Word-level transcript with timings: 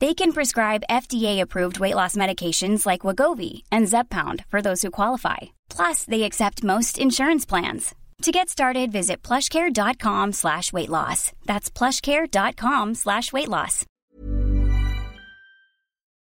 They 0.00 0.14
can 0.14 0.32
prescribe 0.32 0.84
FDA-approved 0.88 1.80
weight 1.80 1.96
loss 1.96 2.14
medications 2.14 2.86
like 2.86 3.00
Wegovy 3.00 3.64
and 3.72 3.88
Zepbound 3.88 4.44
for 4.48 4.62
those 4.62 4.82
who 4.82 4.92
qualify. 4.92 5.38
Plus, 5.68 6.04
they 6.04 6.22
accept 6.22 6.62
most 6.62 6.98
insurance 6.98 7.44
plans. 7.44 7.94
To 8.22 8.30
get 8.30 8.48
started, 8.48 8.92
visit 8.92 9.22
plushcare.com 9.22 10.32
slash 10.32 10.72
weight 10.72 10.88
loss. 10.88 11.32
That's 11.46 11.70
plushcare.com 11.70 12.94
slash 12.94 13.32
weight 13.32 13.48
loss. 13.48 13.84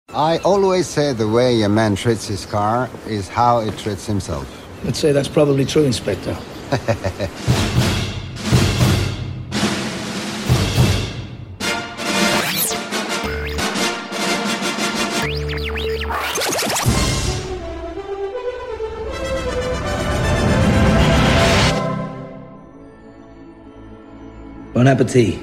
I 0.10 0.38
always 0.40 0.88
say 0.88 1.14
the 1.14 1.28
way 1.28 1.62
a 1.64 1.70
man 1.70 1.96
treats 1.96 2.28
his 2.28 2.46
car 2.46 2.90
is 3.08 3.28
how 3.28 3.60
he 3.62 3.72
treats 3.72 4.06
himself. 4.06 4.48
Let's 4.84 5.00
say 5.00 5.12
that's 5.12 5.28
probably 5.28 5.66
true, 5.66 5.84
Inspector. 5.84 6.38
Bon 24.76 24.88
appetit. 24.88 25.40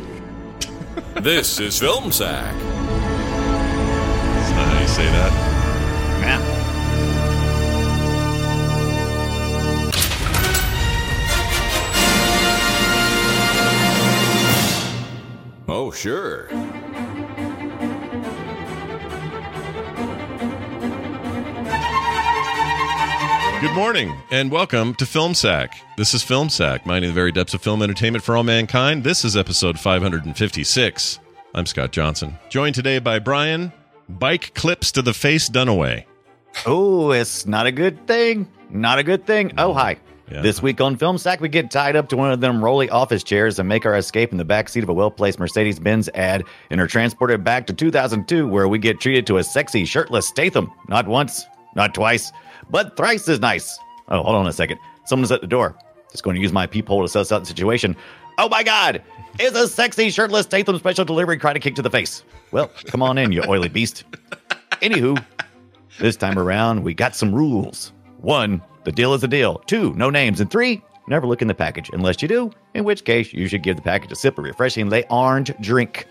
This 1.22 1.58
is 1.58 1.78
Film 1.80 2.12
Sack. 2.12 2.54
That's 2.54 4.50
not 4.50 4.68
how 4.68 4.78
you 4.78 4.86
say 4.86 5.06
that. 5.06 5.32
Yeah. 6.20 6.38
Oh, 15.66 15.90
sure. 15.92 16.50
Good 23.62 23.76
morning 23.76 24.12
and 24.32 24.50
welcome 24.50 24.92
to 24.96 25.06
Film 25.06 25.34
Sack. 25.34 25.80
This 25.96 26.14
is 26.14 26.24
Film 26.24 26.48
Sack, 26.48 26.84
mining 26.84 27.10
the 27.10 27.14
very 27.14 27.30
depths 27.30 27.54
of 27.54 27.62
film 27.62 27.80
entertainment 27.80 28.24
for 28.24 28.36
all 28.36 28.42
mankind. 28.42 29.04
This 29.04 29.24
is 29.24 29.36
episode 29.36 29.78
556. 29.78 31.20
I'm 31.54 31.66
Scott 31.66 31.92
Johnson, 31.92 32.36
joined 32.48 32.74
today 32.74 32.98
by 32.98 33.20
Brian. 33.20 33.72
Bike 34.08 34.52
clips 34.54 34.90
to 34.90 35.00
the 35.00 35.14
face 35.14 35.48
Dunaway. 35.48 36.06
Oh, 36.66 37.12
it's 37.12 37.46
not 37.46 37.66
a 37.66 37.70
good 37.70 38.04
thing. 38.08 38.48
Not 38.68 38.98
a 38.98 39.04
good 39.04 39.28
thing. 39.28 39.52
Oh, 39.56 39.70
mm. 39.70 39.76
hi. 39.76 39.96
Yeah. 40.28 40.42
This 40.42 40.60
week 40.60 40.80
on 40.80 40.96
Film 40.96 41.16
Sack, 41.16 41.40
we 41.40 41.48
get 41.48 41.70
tied 41.70 41.94
up 41.94 42.08
to 42.08 42.16
one 42.16 42.32
of 42.32 42.40
them 42.40 42.64
rolly 42.64 42.90
office 42.90 43.22
chairs 43.22 43.60
and 43.60 43.68
make 43.68 43.86
our 43.86 43.94
escape 43.94 44.32
in 44.32 44.38
the 44.38 44.44
backseat 44.44 44.82
of 44.82 44.88
a 44.88 44.92
well 44.92 45.12
placed 45.12 45.38
Mercedes 45.38 45.78
Benz 45.78 46.08
ad 46.14 46.42
and 46.70 46.80
are 46.80 46.88
transported 46.88 47.44
back 47.44 47.68
to 47.68 47.72
2002, 47.72 48.48
where 48.48 48.66
we 48.66 48.80
get 48.80 48.98
treated 48.98 49.24
to 49.28 49.36
a 49.36 49.44
sexy, 49.44 49.84
shirtless 49.84 50.26
Statham. 50.26 50.72
Not 50.88 51.06
once, 51.06 51.46
not 51.76 51.94
twice, 51.94 52.32
but 52.70 52.96
thrice 52.96 53.28
as 53.28 53.40
nice. 53.40 53.78
Oh, 54.08 54.22
hold 54.22 54.36
on 54.36 54.46
a 54.46 54.52
second. 54.52 54.78
Someone's 55.04 55.32
at 55.32 55.40
the 55.40 55.46
door. 55.46 55.76
Just 56.10 56.22
going 56.22 56.36
to 56.36 56.42
use 56.42 56.52
my 56.52 56.66
peephole 56.66 57.02
to 57.02 57.08
suss 57.08 57.32
out 57.32 57.40
the 57.40 57.46
situation. 57.46 57.96
Oh 58.38 58.48
my 58.48 58.62
God! 58.62 59.02
It's 59.38 59.56
a 59.56 59.68
sexy, 59.68 60.10
shirtless 60.10 60.44
Statham 60.44 60.78
special 60.78 61.04
delivery 61.04 61.38
karate 61.38 61.60
kick 61.60 61.74
to 61.76 61.82
the 61.82 61.90
face. 61.90 62.22
Well, 62.50 62.70
come 62.86 63.02
on 63.02 63.18
in, 63.18 63.32
you 63.32 63.42
oily 63.48 63.68
beast. 63.68 64.04
Anywho, 64.82 65.22
this 65.98 66.16
time 66.16 66.38
around, 66.38 66.82
we 66.82 66.92
got 66.94 67.14
some 67.14 67.34
rules. 67.34 67.92
One, 68.18 68.62
the 68.84 68.92
deal 68.92 69.14
is 69.14 69.24
a 69.24 69.28
deal. 69.28 69.58
Two, 69.66 69.94
no 69.94 70.10
names. 70.10 70.40
And 70.40 70.50
three, 70.50 70.82
never 71.08 71.26
look 71.26 71.40
in 71.40 71.48
the 71.48 71.54
package 71.54 71.90
unless 71.92 72.20
you 72.20 72.28
do, 72.28 72.50
in 72.74 72.84
which 72.84 73.04
case 73.04 73.32
you 73.32 73.48
should 73.48 73.62
give 73.62 73.76
the 73.76 73.82
package 73.82 74.12
a 74.12 74.16
sip 74.16 74.38
of 74.38 74.44
refreshing 74.44 74.90
Le 74.90 75.02
Orange 75.10 75.52
drink, 75.60 76.06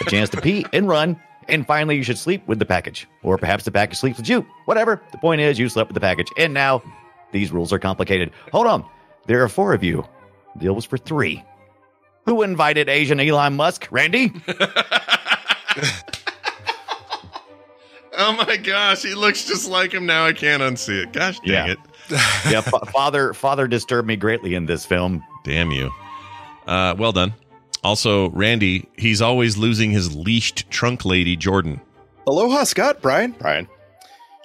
a 0.00 0.04
chance 0.10 0.28
to 0.30 0.40
pee 0.40 0.66
and 0.72 0.88
run. 0.88 1.20
And 1.48 1.66
finally, 1.66 1.96
you 1.96 2.02
should 2.02 2.18
sleep 2.18 2.46
with 2.46 2.58
the 2.58 2.66
package. 2.66 3.06
Or 3.22 3.38
perhaps 3.38 3.64
the 3.64 3.70
package 3.70 3.98
sleeps 3.98 4.18
with 4.18 4.28
you. 4.28 4.46
Whatever. 4.66 5.00
The 5.12 5.18
point 5.18 5.40
is, 5.40 5.58
you 5.58 5.68
slept 5.68 5.88
with 5.88 5.94
the 5.94 6.00
package. 6.00 6.28
And 6.36 6.52
now, 6.52 6.82
these 7.32 7.50
rules 7.52 7.72
are 7.72 7.78
complicated. 7.78 8.30
Hold 8.52 8.66
on. 8.66 8.84
There 9.26 9.42
are 9.42 9.48
four 9.48 9.72
of 9.74 9.82
you. 9.82 10.06
The 10.54 10.60
deal 10.60 10.74
was 10.74 10.84
for 10.84 10.98
three. 10.98 11.42
Who 12.26 12.42
invited 12.42 12.88
Asian 12.88 13.18
Elon 13.20 13.56
Musk? 13.56 13.88
Randy? 13.90 14.32
Oh 18.20 18.32
my 18.32 18.56
gosh, 18.56 19.02
he 19.02 19.14
looks 19.14 19.44
just 19.44 19.70
like 19.70 19.92
him 19.92 20.04
now. 20.04 20.26
I 20.26 20.32
can't 20.32 20.60
unsee 20.60 21.04
it. 21.04 21.12
Gosh 21.12 21.38
dang 21.40 21.68
Yeah. 21.68 21.72
it. 21.74 21.78
yeah, 22.50 22.60
fa- 22.62 22.84
father. 22.86 23.32
Father 23.32 23.68
disturbed 23.68 24.08
me 24.08 24.16
greatly 24.16 24.54
in 24.54 24.66
this 24.66 24.84
film. 24.84 25.22
Damn 25.44 25.70
you. 25.70 25.92
Uh, 26.66 26.96
well 26.98 27.12
done. 27.12 27.32
Also, 27.84 28.30
Randy, 28.30 28.88
he's 28.96 29.22
always 29.22 29.56
losing 29.56 29.90
his 29.90 30.14
leashed 30.14 30.68
trunk 30.70 31.04
lady, 31.04 31.36
Jordan. 31.36 31.80
Aloha, 32.26 32.64
Scott. 32.64 33.00
Brian. 33.00 33.32
Brian. 33.38 33.68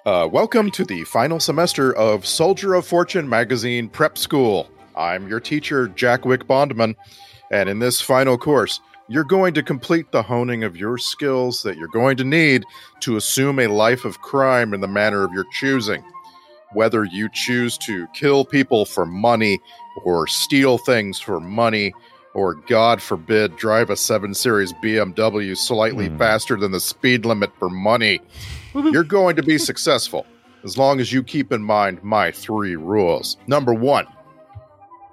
Uh, 0.05 0.27
welcome 0.31 0.69
to 0.69 0.85
the 0.85 1.03
final 1.05 1.39
semester 1.39 1.95
of 1.95 2.25
Soldier 2.25 2.75
of 2.75 2.85
Fortune 2.85 3.27
magazine 3.27 3.89
prep 3.89 4.17
school. 4.17 4.69
I'm 4.95 5.27
your 5.27 5.39
teacher, 5.39 5.87
Jack 5.87 6.25
Wick 6.25 6.45
Bondman, 6.45 6.95
and 7.51 7.69
in 7.69 7.79
this 7.79 8.01
final 8.01 8.37
course, 8.37 8.79
you're 9.07 9.23
going 9.23 9.53
to 9.55 9.63
complete 9.63 10.11
the 10.11 10.21
honing 10.21 10.63
of 10.63 10.77
your 10.77 10.97
skills 10.97 11.63
that 11.63 11.77
you're 11.77 11.87
going 11.87 12.17
to 12.17 12.23
need 12.23 12.63
to 12.99 13.17
assume 13.17 13.59
a 13.59 13.67
life 13.67 14.05
of 14.05 14.21
crime 14.21 14.73
in 14.73 14.81
the 14.81 14.87
manner 14.87 15.23
of 15.23 15.31
your 15.33 15.45
choosing. 15.53 16.03
Whether 16.73 17.03
you 17.05 17.29
choose 17.33 17.77
to 17.79 18.07
kill 18.13 18.45
people 18.45 18.85
for 18.85 19.05
money, 19.05 19.59
or 20.03 20.27
steal 20.27 20.77
things 20.77 21.19
for 21.19 21.39
money, 21.39 21.93
or 22.33 22.55
God 22.55 23.01
forbid, 23.01 23.55
drive 23.55 23.89
a 23.89 23.95
7 23.95 24.33
Series 24.33 24.73
BMW 24.73 25.55
slightly 25.55 26.09
hmm. 26.09 26.17
faster 26.17 26.57
than 26.57 26.71
the 26.71 26.79
speed 26.79 27.25
limit 27.25 27.51
for 27.57 27.69
money, 27.69 28.19
you're 28.73 29.03
going 29.03 29.35
to 29.35 29.43
be 29.43 29.57
successful 29.59 30.25
as 30.63 30.77
long 30.77 30.99
as 30.99 31.11
you 31.11 31.23
keep 31.23 31.51
in 31.51 31.61
mind 31.61 32.03
my 32.03 32.31
three 32.31 32.75
rules. 32.75 33.37
Number 33.47 33.73
one, 33.73 34.07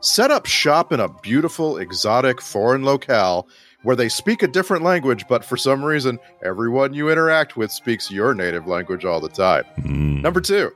set 0.01 0.31
up 0.31 0.47
shop 0.47 0.93
in 0.93 1.01
a 1.01 1.09
beautiful, 1.09 1.79
exotic 1.79 2.41
foreign 2.41 2.85
locale 2.85 3.49
where 3.83 3.97
they 3.97 4.09
speak 4.09 4.43
a 4.43 4.49
different 4.49 4.85
language, 4.85 5.25
but 5.29 5.45
for 5.45 5.57
some 5.57 5.83
reason, 5.83 6.19
everyone 6.43 6.93
you 6.93 7.11
interact 7.11 7.57
with 7.57 7.71
speaks 7.71 8.11
your 8.11 8.35
native 8.35 8.67
language 8.67 9.05
all 9.05 9.21
the 9.21 9.29
time. 9.29 9.65
Hmm. 9.83 10.21
Number 10.21 10.41
two, 10.41 10.71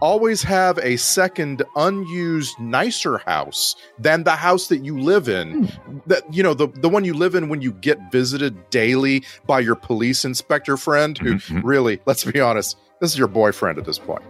always 0.00 0.42
have 0.42 0.78
a 0.78 0.96
second 0.96 1.62
unused 1.76 2.58
nicer 2.58 3.18
house 3.18 3.76
than 3.98 4.24
the 4.24 4.36
house 4.36 4.68
that 4.68 4.84
you 4.84 4.98
live 4.98 5.28
in. 5.28 5.64
Hmm. 5.64 5.98
That 6.06 6.32
you 6.32 6.42
know 6.42 6.54
the, 6.54 6.68
the 6.68 6.88
one 6.88 7.04
you 7.04 7.14
live 7.14 7.34
in 7.34 7.48
when 7.48 7.62
you 7.62 7.72
get 7.72 7.98
visited 8.12 8.70
daily 8.70 9.24
by 9.46 9.60
your 9.60 9.74
police 9.74 10.24
inspector 10.24 10.76
friend 10.76 11.16
who 11.18 11.34
mm-hmm. 11.34 11.66
really 11.66 12.00
let's 12.06 12.24
be 12.24 12.40
honest 12.40 12.76
this 13.00 13.12
is 13.12 13.18
your 13.18 13.28
boyfriend 13.28 13.78
at 13.78 13.84
this 13.84 13.98
point. 13.98 14.22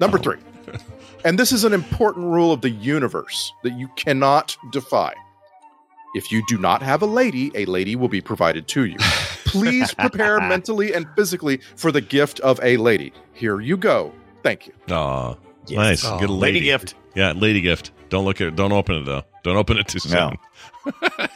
Number 0.00 0.18
oh. 0.18 0.22
three. 0.22 0.38
And 1.22 1.38
this 1.38 1.52
is 1.52 1.64
an 1.64 1.74
important 1.74 2.26
rule 2.26 2.50
of 2.50 2.62
the 2.62 2.70
universe 2.70 3.52
that 3.62 3.74
you 3.74 3.88
cannot 3.88 4.56
defy. 4.72 5.12
If 6.14 6.32
you 6.32 6.42
do 6.48 6.56
not 6.56 6.82
have 6.82 7.02
a 7.02 7.06
lady 7.06 7.52
a 7.54 7.66
lady 7.66 7.94
will 7.94 8.08
be 8.08 8.22
provided 8.22 8.66
to 8.68 8.86
you. 8.86 8.96
Please 9.44 9.92
prepare 9.94 10.40
mentally 10.48 10.94
and 10.94 11.06
physically 11.16 11.58
for 11.76 11.92
the 11.92 12.00
gift 12.00 12.40
of 12.40 12.58
a 12.62 12.78
lady. 12.78 13.12
Here 13.34 13.60
you 13.60 13.76
go 13.76 14.14
thank 14.42 14.66
you 14.66 14.72
Aw, 14.90 15.34
nice. 15.70 16.04
Aw. 16.04 16.18
Get 16.18 16.30
a 16.30 16.32
lady. 16.32 16.54
Lady 16.54 16.66
gift. 16.66 16.94
Yeah, 17.14 17.32
lady 17.32 17.60
gift. 17.60 17.90
Don't 18.08 18.24
look 18.24 18.40
at. 18.40 18.56
Don't 18.56 18.72
open 18.72 18.96
it 18.96 19.04
though. 19.04 19.22
Don't 19.44 19.56
open 19.56 19.78
it 19.78 19.88
too 19.88 19.98
soon. 20.00 20.12
No. 20.12 20.92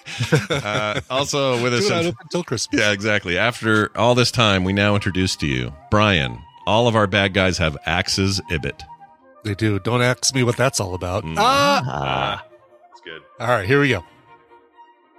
uh, 0.50 1.00
also 1.10 1.62
with 1.62 1.74
us, 1.74 1.84
Do 1.84 1.90
not 1.90 2.00
in- 2.02 2.06
open 2.08 2.28
till 2.30 2.44
Christmas. 2.44 2.80
yeah, 2.80 2.92
exactly. 2.92 3.38
After 3.38 3.96
all 3.96 4.14
this 4.14 4.30
time, 4.30 4.64
we 4.64 4.72
now 4.72 4.94
introduce 4.94 5.36
to 5.36 5.46
you 5.46 5.72
Brian. 5.90 6.38
All 6.66 6.88
of 6.88 6.96
our 6.96 7.06
bad 7.06 7.34
guys 7.34 7.58
have 7.58 7.76
axes. 7.86 8.40
Ibbott. 8.50 8.82
They 9.44 9.54
do. 9.54 9.78
Don't 9.78 10.00
ask 10.02 10.34
me 10.34 10.42
what 10.42 10.56
that's 10.56 10.80
all 10.80 10.94
about. 10.94 11.24
Mm. 11.24 11.34
Ah! 11.36 11.82
Ah. 11.86 12.46
That's 12.88 13.00
good. 13.02 13.22
All 13.38 13.48
right, 13.48 13.66
here 13.66 13.80
we 13.80 13.90
go. 13.90 14.02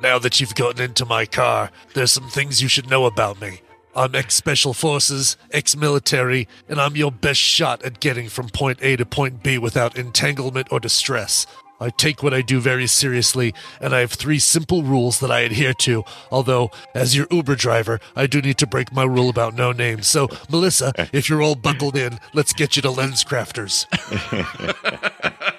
Now 0.02 0.18
that 0.20 0.42
you've 0.42 0.56
gotten 0.56 0.84
into 0.84 1.06
my 1.06 1.26
car, 1.26 1.72
there's 1.94 2.12
some 2.12 2.28
things 2.30 2.62
you 2.62 2.68
should 2.68 2.90
know 2.90 3.06
about 3.06 3.40
me. 3.40 3.62
I'm 3.96 4.14
ex 4.14 4.36
special 4.36 4.74
forces, 4.74 5.38
ex 5.52 5.76
military, 5.76 6.48
and 6.68 6.82
I'm 6.82 6.98
your 6.98 7.12
best 7.12 7.40
shot 7.40 7.82
at 7.84 8.02
getting 8.02 8.28
from 8.28 8.50
point 8.50 8.80
A 8.82 8.98
to 8.98 9.06
point 9.06 9.42
B 9.42 9.58
without 9.58 9.98
entanglement 9.98 10.68
or 10.72 10.80
distress. 10.80 11.48
I 11.80 11.90
take 11.90 12.24
what 12.24 12.34
I 12.34 12.42
do 12.42 12.60
very 12.60 12.88
seriously, 12.88 13.54
and 13.82 13.94
I 13.94 14.00
have 14.00 14.14
three 14.14 14.40
simple 14.40 14.84
rules 14.84 15.20
that 15.20 15.32
I 15.32 15.42
adhere 15.42 15.74
to. 15.74 16.04
Although, 16.32 16.72
as 16.94 17.16
your 17.16 17.28
Uber 17.32 17.56
driver, 17.56 18.00
I 18.16 18.28
do 18.28 18.42
need 18.42 18.58
to 18.60 18.68
break 18.68 18.94
my 18.94 19.04
rule 19.04 19.30
about 19.30 19.56
no 19.56 19.72
names. 19.72 20.08
So, 20.08 20.30
Melissa, 20.50 20.94
if 21.14 21.30
you're 21.30 21.42
all 21.42 21.56
buckled 21.56 21.98
in, 21.98 22.20
let's 22.34 22.54
get 22.54 22.76
you 22.76 22.82
to 22.82 22.92
Lens 22.92 23.24
Crafters. 23.24 23.86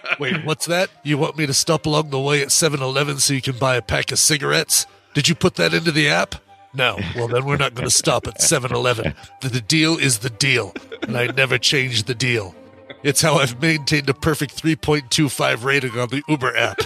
Wait, 0.19 0.45
what's 0.45 0.65
that? 0.67 0.89
You 1.03 1.19
want 1.19 1.37
me 1.37 1.47
to 1.47 1.55
stop 1.55 1.85
along 1.85 2.11
the 2.11 2.21
way 2.21 2.41
at 2.41 2.51
7 2.51 2.81
Eleven 2.81 3.19
so 3.19 3.35
you 3.35 3.43
can 3.43 3.59
buy 3.59 3.77
a 3.77 3.83
pack 3.83 4.11
of 4.11 4.19
cigarettes? 4.19 4.87
Did 5.13 5.29
you 5.29 5.35
put 5.35 5.57
that 5.57 5.75
into 5.75 5.93
the 5.93 6.09
app? 6.09 6.37
No. 6.77 6.99
Well, 7.15 7.29
then 7.29 7.47
we're 7.47 7.57
not 7.57 7.75
going 7.75 7.89
to 7.89 7.95
stop 7.95 8.27
at 8.27 8.43
7 8.43 8.71
Eleven. 8.71 9.15
The, 9.41 9.49
the 9.49 9.61
deal 9.61 9.97
is 9.97 10.19
the 10.19 10.31
deal, 10.31 10.75
and 11.03 11.17
I 11.17 11.29
never 11.29 11.57
change 11.57 12.05
the 12.05 12.15
deal. 12.15 12.55
It's 13.03 13.23
how 13.23 13.37
I've 13.37 13.61
maintained 13.61 14.09
a 14.11 14.15
perfect 14.15 14.63
3.25 14.63 15.65
rating 15.65 15.99
on 15.99 16.09
the 16.09 16.23
Uber 16.29 16.55
app. 16.57 16.81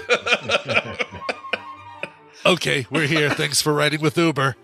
okay, 2.46 2.86
we're 2.90 3.06
here. 3.06 3.30
Thanks 3.30 3.60
for 3.60 3.72
riding 3.72 4.00
with 4.00 4.16
Uber. 4.16 4.56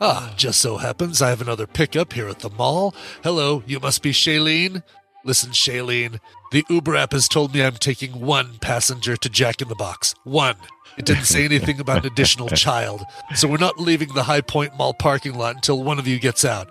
Ah, 0.00 0.32
just 0.36 0.60
so 0.60 0.78
happens 0.78 1.20
I 1.20 1.28
have 1.28 1.40
another 1.40 1.66
pickup 1.66 2.14
here 2.14 2.28
at 2.28 2.40
the 2.40 2.50
mall. 2.50 2.94
Hello, 3.22 3.62
you 3.66 3.78
must 3.78 4.02
be 4.02 4.12
Shailene. 4.12 4.82
Listen, 5.24 5.50
Shailene, 5.50 6.18
the 6.50 6.64
Uber 6.68 6.96
app 6.96 7.12
has 7.12 7.28
told 7.28 7.54
me 7.54 7.62
I'm 7.62 7.74
taking 7.74 8.20
one 8.20 8.58
passenger 8.60 9.16
to 9.16 9.28
Jack 9.28 9.62
in 9.62 9.68
the 9.68 9.76
Box. 9.76 10.14
One. 10.24 10.56
It 10.98 11.04
didn't 11.06 11.24
say 11.24 11.44
anything 11.44 11.80
about 11.80 12.04
an 12.04 12.12
additional 12.12 12.48
child, 12.50 13.02
so 13.34 13.48
we're 13.48 13.56
not 13.58 13.78
leaving 13.78 14.12
the 14.14 14.22
High 14.24 14.40
Point 14.42 14.76
Mall 14.76 14.94
parking 14.94 15.34
lot 15.34 15.54
until 15.54 15.82
one 15.82 15.98
of 15.98 16.06
you 16.06 16.18
gets 16.18 16.44
out. 16.44 16.68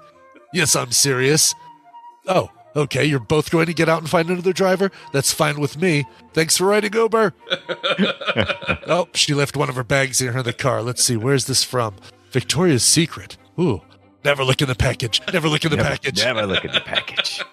Yes, 0.54 0.76
I'm 0.76 0.92
serious. 0.92 1.56
Oh, 2.28 2.50
okay, 2.76 3.04
you're 3.06 3.20
both 3.20 3.50
going 3.52 3.66
to 3.68 3.74
get 3.74 3.90
out 3.90 4.00
and 4.00 4.10
find 4.10 4.30
another 4.30 4.54
driver? 4.54 4.92
That's 5.14 5.32
fine 5.34 5.60
with 5.60 5.78
me. 5.78 6.06
Thanks 6.34 6.58
for 6.58 6.66
riding 6.68 6.94
Uber. 6.94 7.34
oh, 8.88 9.08
she 9.14 9.34
left 9.34 9.58
one 9.58 9.70
of 9.70 9.76
her 9.76 9.84
bags 9.84 10.22
in 10.22 10.34
her 10.34 10.44
the 10.44 10.54
car. 10.54 10.82
Let's 10.82 11.04
see, 11.04 11.18
where's 11.18 11.46
this 11.46 11.64
from? 11.64 11.96
Victoria's 12.32 12.84
Secret. 12.84 13.38
Ooh. 13.60 13.82
Never 14.24 14.44
look 14.44 14.62
in 14.62 14.68
the 14.68 14.76
package. 14.76 15.20
Never 15.34 15.50
look 15.50 15.66
in 15.66 15.72
the 15.72 15.78
Never, 15.78 15.90
package. 15.90 16.24
never 16.24 16.46
look 16.46 16.64
in 16.64 16.72
the 16.72 16.82
package. 16.82 17.42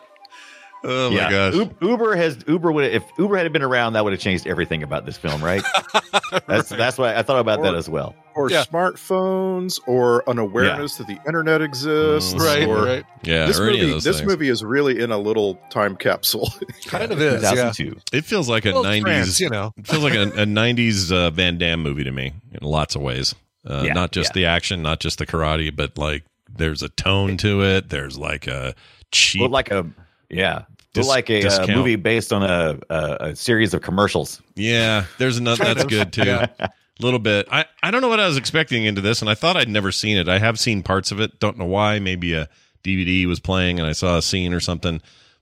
Oh 0.85 1.11
my 1.11 1.17
yeah, 1.17 1.31
gosh. 1.53 1.69
Uber 1.81 2.15
has 2.17 2.39
Uber 2.47 2.71
would 2.73 2.93
if 2.93 3.05
Uber 3.19 3.37
had 3.37 3.53
been 3.53 3.63
around, 3.63 3.95
that 3.95 4.05
would 4.05 4.13
have 4.13 4.21
changed 4.21 4.47
everything 4.47 4.83
about 4.83 5.07
this 5.07 5.17
film, 5.19 5.43
right? 5.43 5.63
That's 6.47 6.69
that's 6.69 6.99
why 6.99 7.15
I 7.17 7.23
thought 7.23 7.41
about 7.41 7.63
that 7.63 7.75
as 7.75 7.89
well. 7.89 8.15
or 8.35 8.51
Yeah. 8.51 8.65
smartphones, 8.65 9.81
or 9.87 10.23
an 10.27 10.39
awareness 10.39 10.97
that 10.97 11.07
the 11.07 11.19
internet 11.27 11.63
exists. 11.63 12.35
Mm. 12.35 12.41
Right, 12.41 12.69
or, 12.69 12.85
right. 12.85 13.05
Yeah, 13.23 13.47
This 13.47 13.59
or 13.59 13.69
any 13.69 13.79
of 13.79 13.81
movie, 13.83 13.93
those 13.93 14.05
this 14.05 14.19
things. 14.19 14.29
movie 14.31 14.49
is 14.49 14.63
really 14.65 15.01
in 15.01 15.11
a 15.11 15.19
little 15.19 15.55
time 15.71 15.97
capsule. 15.97 16.49
Kind 16.87 17.11
of 17.13 17.21
is, 17.21 17.43
yeah. 17.43 17.73
It 18.13 18.25
feels 18.25 18.49
like 18.49 18.65
a 18.67 18.73
Well, 18.73 18.85
'90s. 18.85 19.01
France, 19.03 19.41
you 19.41 19.51
know. 19.51 19.73
It 19.77 19.87
feels 19.87 20.03
like 20.05 20.15
a, 20.15 20.23
a 20.23 20.47
'90s 20.47 21.11
uh, 21.13 21.31
Van 21.31 21.59
Damme 21.59 21.83
movie 21.83 22.05
to 22.05 22.13
me 22.13 22.33
in 22.53 22.67
lots 22.67 22.95
of 22.95 23.03
ways. 23.03 23.35
Uh, 23.67 23.83
Yeah, 23.87 23.93
not 23.95 24.13
just 24.13 24.31
yeah. 24.31 24.35
the 24.43 24.47
action, 24.47 24.83
not 24.83 25.01
just 25.01 25.19
the 25.19 25.27
karate, 25.27 25.75
but 25.75 25.99
like 25.99 26.25
there's 26.55 26.83
a 26.83 26.89
tone 26.91 27.37
to 27.39 27.63
it. 27.63 27.89
There's 27.89 28.17
like 28.19 28.47
a 28.47 28.75
cheap. 29.11 29.41
Well, 29.41 29.51
like 29.51 29.71
a 29.71 29.87
yeah, 30.31 30.65
Dis- 30.93 31.05
well, 31.07 31.15
like 31.15 31.31
a 31.31 31.47
uh, 31.47 31.67
movie 31.67 31.97
based 31.97 32.33
on 32.33 32.43
a, 32.43 32.79
a 32.91 33.17
a 33.21 33.37
series 33.37 33.75
of 33.75 33.83
commercials. 33.83 34.41
yeah, 34.55 35.05
there's 35.19 35.39
another. 35.39 35.65
That's 35.65 35.85
good 35.85 36.13
too. 36.13 36.25
Yeah. 36.25 36.47
A 36.59 36.71
little 37.01 37.19
bit. 37.19 37.47
I 37.51 37.67
I 37.83 37.91
don't 37.91 38.01
know 38.01 38.09
what 38.09 38.21
I 38.21 38.27
was 38.27 38.37
expecting 38.37 38.85
into 38.85 39.01
this, 39.01 39.21
and 39.21 39.31
I 39.31 39.35
thought 39.35 39.57
I'd 39.57 39.69
never 39.69 39.93
seen 39.93 40.17
it. 40.17 40.29
I 40.29 40.39
have 40.39 40.59
seen 40.59 40.83
parts 40.83 41.13
of 41.13 41.21
it. 41.21 41.39
Don't 41.39 41.59
know 41.59 41.67
why. 41.67 41.99
Maybe 41.99 42.35
a 42.35 42.49
DVD 42.85 43.27
was 43.27 43.41
playing, 43.41 43.79
and 43.79 43.89
I 43.89 43.93
saw 43.93 44.17
a 44.19 44.23
scene 44.23 44.53
or 44.53 44.61
something. 44.61 45.01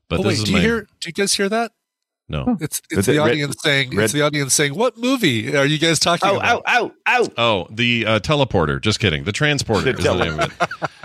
But 0.09 0.21
oh, 0.21 0.23
this 0.23 0.27
wait, 0.27 0.38
is 0.38 0.44
do 0.44 0.53
you 0.53 0.61
hear? 0.61 0.81
Do 0.83 1.09
you 1.09 1.12
guys 1.12 1.35
hear 1.35 1.49
that? 1.49 1.73
No. 2.28 2.56
It's 2.61 2.81
Is 2.90 2.99
it's 2.99 3.08
it 3.08 3.12
the 3.12 3.19
red- 3.19 3.31
audience 3.31 3.56
saying. 3.62 3.90
red- 3.96 4.05
It's 4.05 4.12
the 4.12 4.23
audience 4.23 4.52
saying, 4.52 4.75
"What 4.75 4.99
movie 4.99 5.56
are 5.56 5.64
you 5.64 5.78
guys 5.78 6.00
talking 6.00 6.28
about? 6.28 6.43
Oh, 6.44 6.58
about?" 6.58 6.62
ow, 6.67 6.93
ow, 7.06 7.23
ow! 7.23 7.28
Oh, 7.38 7.67
the 7.70 8.05
uh, 8.05 8.19
teleporter. 8.19 8.81
Just 8.81 8.99
kidding. 8.99 9.23
The 9.25 9.31
transporter 9.32 9.93
The 9.93 9.99
is 9.99 10.05
the 10.05 10.14
name 10.14 10.40
of 10.40 10.52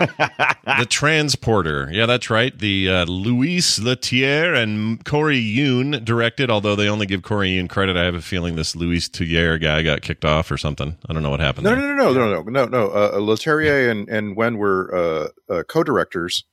it. 0.00 0.56
the 0.78 0.86
transporter. 0.88 1.88
Yeah, 1.92 2.06
that's 2.06 2.28
right. 2.28 2.58
The 2.58 2.88
uh, 2.88 3.04
Louis 3.04 3.78
Leterrier 3.78 4.60
and 4.60 5.04
Corey 5.04 5.38
Yuen 5.38 6.02
directed. 6.04 6.50
Although 6.50 6.74
they 6.74 6.88
only 6.88 7.06
give 7.06 7.22
Corey 7.22 7.50
Yuen 7.50 7.68
credit, 7.68 7.96
I 7.96 8.02
have 8.04 8.14
a 8.16 8.20
feeling 8.22 8.56
this 8.56 8.74
Louis 8.74 9.08
Leterrier 9.08 9.60
guy 9.60 9.82
got 9.82 10.02
kicked 10.02 10.24
off 10.24 10.50
or 10.50 10.56
something. 10.58 10.96
I 11.08 11.12
don't 11.12 11.22
know 11.22 11.30
what 11.30 11.38
happened. 11.40 11.64
No, 11.64 11.76
there. 11.76 11.94
no, 11.94 12.12
no, 12.12 12.12
no, 12.12 12.42
no, 12.42 12.50
no, 12.50 12.64
no. 12.66 12.88
Uh, 12.90 13.12
Leterrier 13.20 13.88
and 13.90 14.08
and 14.08 14.36
Yuen 14.36 14.58
were 14.58 14.92
uh, 14.92 15.52
uh, 15.52 15.62
co-directors. 15.64 16.44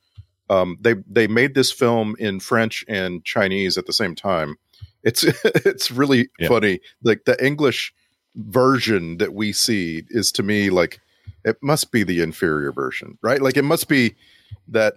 Um, 0.50 0.78
they 0.82 0.96
they 1.08 1.28
made 1.28 1.54
this 1.56 1.72
film 1.72 2.16
in 2.20 2.40
French 2.40 2.84
and 2.88 3.24
Chinese 3.26 3.78
at 3.78 3.86
the 3.86 3.94
same 3.94 4.16
time. 4.16 4.56
It's 5.04 5.24
it's 5.44 5.92
really 5.92 6.30
Yeah. 6.40 6.48
funny. 6.48 6.80
Like 7.04 7.26
the 7.26 7.44
English 7.46 7.94
version 8.36 9.18
that 9.18 9.34
we 9.34 9.52
see 9.54 10.04
is 10.10 10.32
to 10.34 10.44
me 10.44 10.70
like 10.70 11.00
it 11.46 11.58
must 11.62 11.92
be 11.92 12.04
the 12.04 12.22
inferior 12.22 12.72
version, 12.72 13.18
right? 13.22 13.42
Like 13.42 13.58
it 13.58 13.64
must 13.64 13.88
be 13.88 14.16
that 14.68 14.96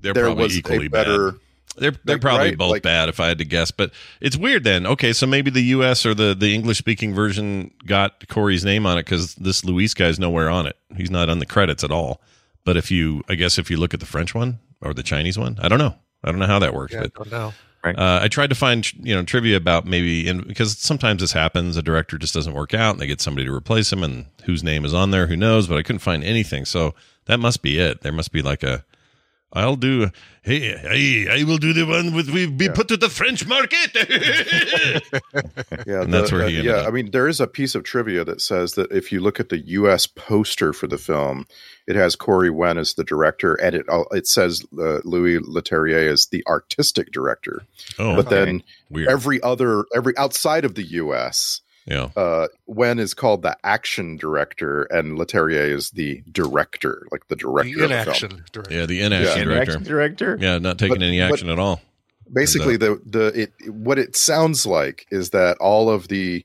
They're 0.00 0.12
there 0.12 0.24
probably 0.24 0.44
was 0.44 0.56
equally 0.58 0.86
a 0.86 0.90
better. 0.90 1.32
bad. 1.32 1.40
They're 1.76 1.90
they're 2.04 2.14
Like, 2.16 2.20
probably 2.22 2.48
right, 2.50 2.58
both 2.58 2.70
like- 2.70 2.82
bad 2.82 3.08
if 3.08 3.18
I 3.20 3.26
had 3.28 3.38
to 3.38 3.44
guess, 3.44 3.70
but 3.70 3.92
it's 4.20 4.36
weird 4.36 4.64
then. 4.64 4.86
Okay, 4.86 5.12
so 5.12 5.26
maybe 5.26 5.50
the 5.50 5.62
U.S. 5.76 6.06
or 6.06 6.14
the 6.14 6.34
the 6.34 6.54
English 6.54 6.78
speaking 6.78 7.12
version 7.14 7.72
got 7.84 8.26
Corey's 8.28 8.64
name 8.64 8.86
on 8.86 8.96
it 8.98 9.04
because 9.06 9.34
this 9.34 9.64
Louis 9.64 9.92
guy's 9.92 10.18
nowhere 10.18 10.48
on 10.48 10.66
it. 10.66 10.76
He's 10.96 11.10
not 11.10 11.28
on 11.28 11.40
the 11.40 11.46
credits 11.46 11.82
at 11.84 11.90
all. 11.90 12.20
But 12.64 12.76
if 12.78 12.90
you, 12.90 13.22
I 13.28 13.34
guess, 13.34 13.58
if 13.58 13.70
you 13.70 13.76
look 13.76 13.92
at 13.92 14.00
the 14.00 14.06
French 14.06 14.34
one 14.34 14.58
or 14.80 14.94
the 14.94 15.02
Chinese 15.02 15.38
one, 15.38 15.58
I 15.60 15.68
don't 15.68 15.78
know. 15.78 15.94
I 16.22 16.30
don't 16.30 16.38
know 16.40 16.46
how 16.46 16.58
that 16.60 16.74
works, 16.74 16.92
Yeah, 16.94 17.00
I 17.00 17.02
but 17.02 17.14
don't 17.14 17.30
know. 17.30 17.52
uh, 17.84 18.20
I 18.22 18.28
tried 18.28 18.48
to 18.48 18.54
find 18.56 18.90
you 18.94 19.14
know 19.14 19.22
trivia 19.24 19.56
about 19.56 19.86
maybe 19.86 20.26
in 20.26 20.40
because 20.46 20.78
sometimes 20.78 21.20
this 21.20 21.32
happens. 21.32 21.76
A 21.76 21.82
director 21.82 22.16
just 22.18 22.32
doesn't 22.34 22.54
work 22.54 22.72
out, 22.74 22.92
and 22.92 23.00
they 23.00 23.06
get 23.06 23.20
somebody 23.20 23.44
to 23.46 23.52
replace 23.52 23.92
him, 23.92 24.02
and 24.02 24.26
whose 24.44 24.62
name 24.64 24.84
is 24.84 24.94
on 24.94 25.10
there, 25.10 25.26
who 25.26 25.36
knows? 25.36 25.66
But 25.66 25.76
I 25.78 25.82
couldn't 25.82 26.00
find 26.00 26.24
anything, 26.24 26.64
so 26.64 26.94
that 27.26 27.38
must 27.40 27.60
be 27.62 27.78
it. 27.78 28.00
There 28.00 28.12
must 28.12 28.32
be 28.32 28.40
like 28.42 28.62
a. 28.62 28.84
I'll 29.54 29.76
do. 29.76 30.10
Hey, 30.42 30.76
hey, 30.76 31.28
I 31.40 31.44
will 31.44 31.56
do 31.58 31.72
the 31.72 31.86
one 31.86 32.12
with 32.14 32.28
we 32.28 32.46
be 32.46 32.68
put 32.68 32.88
to 32.88 32.96
the 32.98 33.08
French 33.08 33.46
market. 33.46 33.94
Yeah, 35.86 36.02
And 36.02 36.12
that's 36.14 36.30
the- 36.30 36.36
where 36.36 36.44
uh, 36.44 36.48
he 36.48 36.58
ended 36.58 36.72
yeah. 36.74 36.80
up. 36.82 36.88
I 36.88 36.90
mean, 36.90 37.10
there 37.10 37.28
is 37.28 37.40
a 37.40 37.46
piece 37.46 37.74
of 37.74 37.82
trivia 37.84 38.24
that 38.24 38.40
says 38.40 38.72
that 38.74 38.90
if 38.92 39.12
you 39.12 39.20
look 39.20 39.38
at 39.40 39.48
the 39.48 39.58
U.S. 39.58 40.06
poster 40.06 40.72
for 40.72 40.86
the 40.86 40.98
film, 40.98 41.46
it 41.86 41.96
has 41.96 42.16
Corey 42.16 42.48
Yuen 42.48 42.78
as 42.78 42.94
the 42.94 43.04
director, 43.04 43.54
and 43.54 43.74
it 43.76 43.86
uh, 43.88 44.04
it 44.12 44.26
says 44.26 44.64
uh, 44.78 44.98
Louis 45.04 45.38
Leterrier 45.40 46.08
is 46.08 46.26
the 46.26 46.42
artistic 46.46 47.10
director. 47.12 47.62
oh, 47.98 48.16
but 48.16 48.30
then 48.30 48.62
weird. 48.90 49.08
every 49.08 49.42
other 49.42 49.84
every 49.94 50.16
outside 50.16 50.64
of 50.64 50.74
the 50.74 50.84
U.S. 50.84 51.60
yeah, 51.86 52.10
Uh, 52.16 52.48
Yuen 52.68 52.98
is 52.98 53.14
called 53.14 53.42
the 53.42 53.56
action 53.64 54.16
director, 54.16 54.82
and 54.84 55.18
Leterrier 55.18 55.68
is 55.70 55.90
the 55.90 56.22
director, 56.32 57.06
like 57.12 57.26
the 57.28 57.36
director 57.36 57.76
The 57.76 57.84
of 57.84 58.06
the 58.06 58.14
film. 58.14 58.42
director. 58.52 58.74
yeah, 58.74 58.86
the 58.86 59.00
inaction 59.02 59.38
Yeah. 59.38 59.44
director. 59.44 59.72
Action 59.72 59.84
director. 59.84 60.38
Yeah, 60.40 60.58
not 60.58 60.78
taking 60.78 60.96
But- 60.98 61.04
any 61.04 61.20
action 61.20 61.48
at 61.48 61.58
all. 61.58 61.80
basically 62.32 62.78
the 62.78 62.98
the 63.04 63.26
it 63.38 63.52
what 63.70 63.98
it 63.98 64.16
sounds 64.16 64.64
like 64.64 65.06
is 65.10 65.28
that 65.30 65.58
all 65.58 65.90
of 65.90 66.08
the 66.08 66.42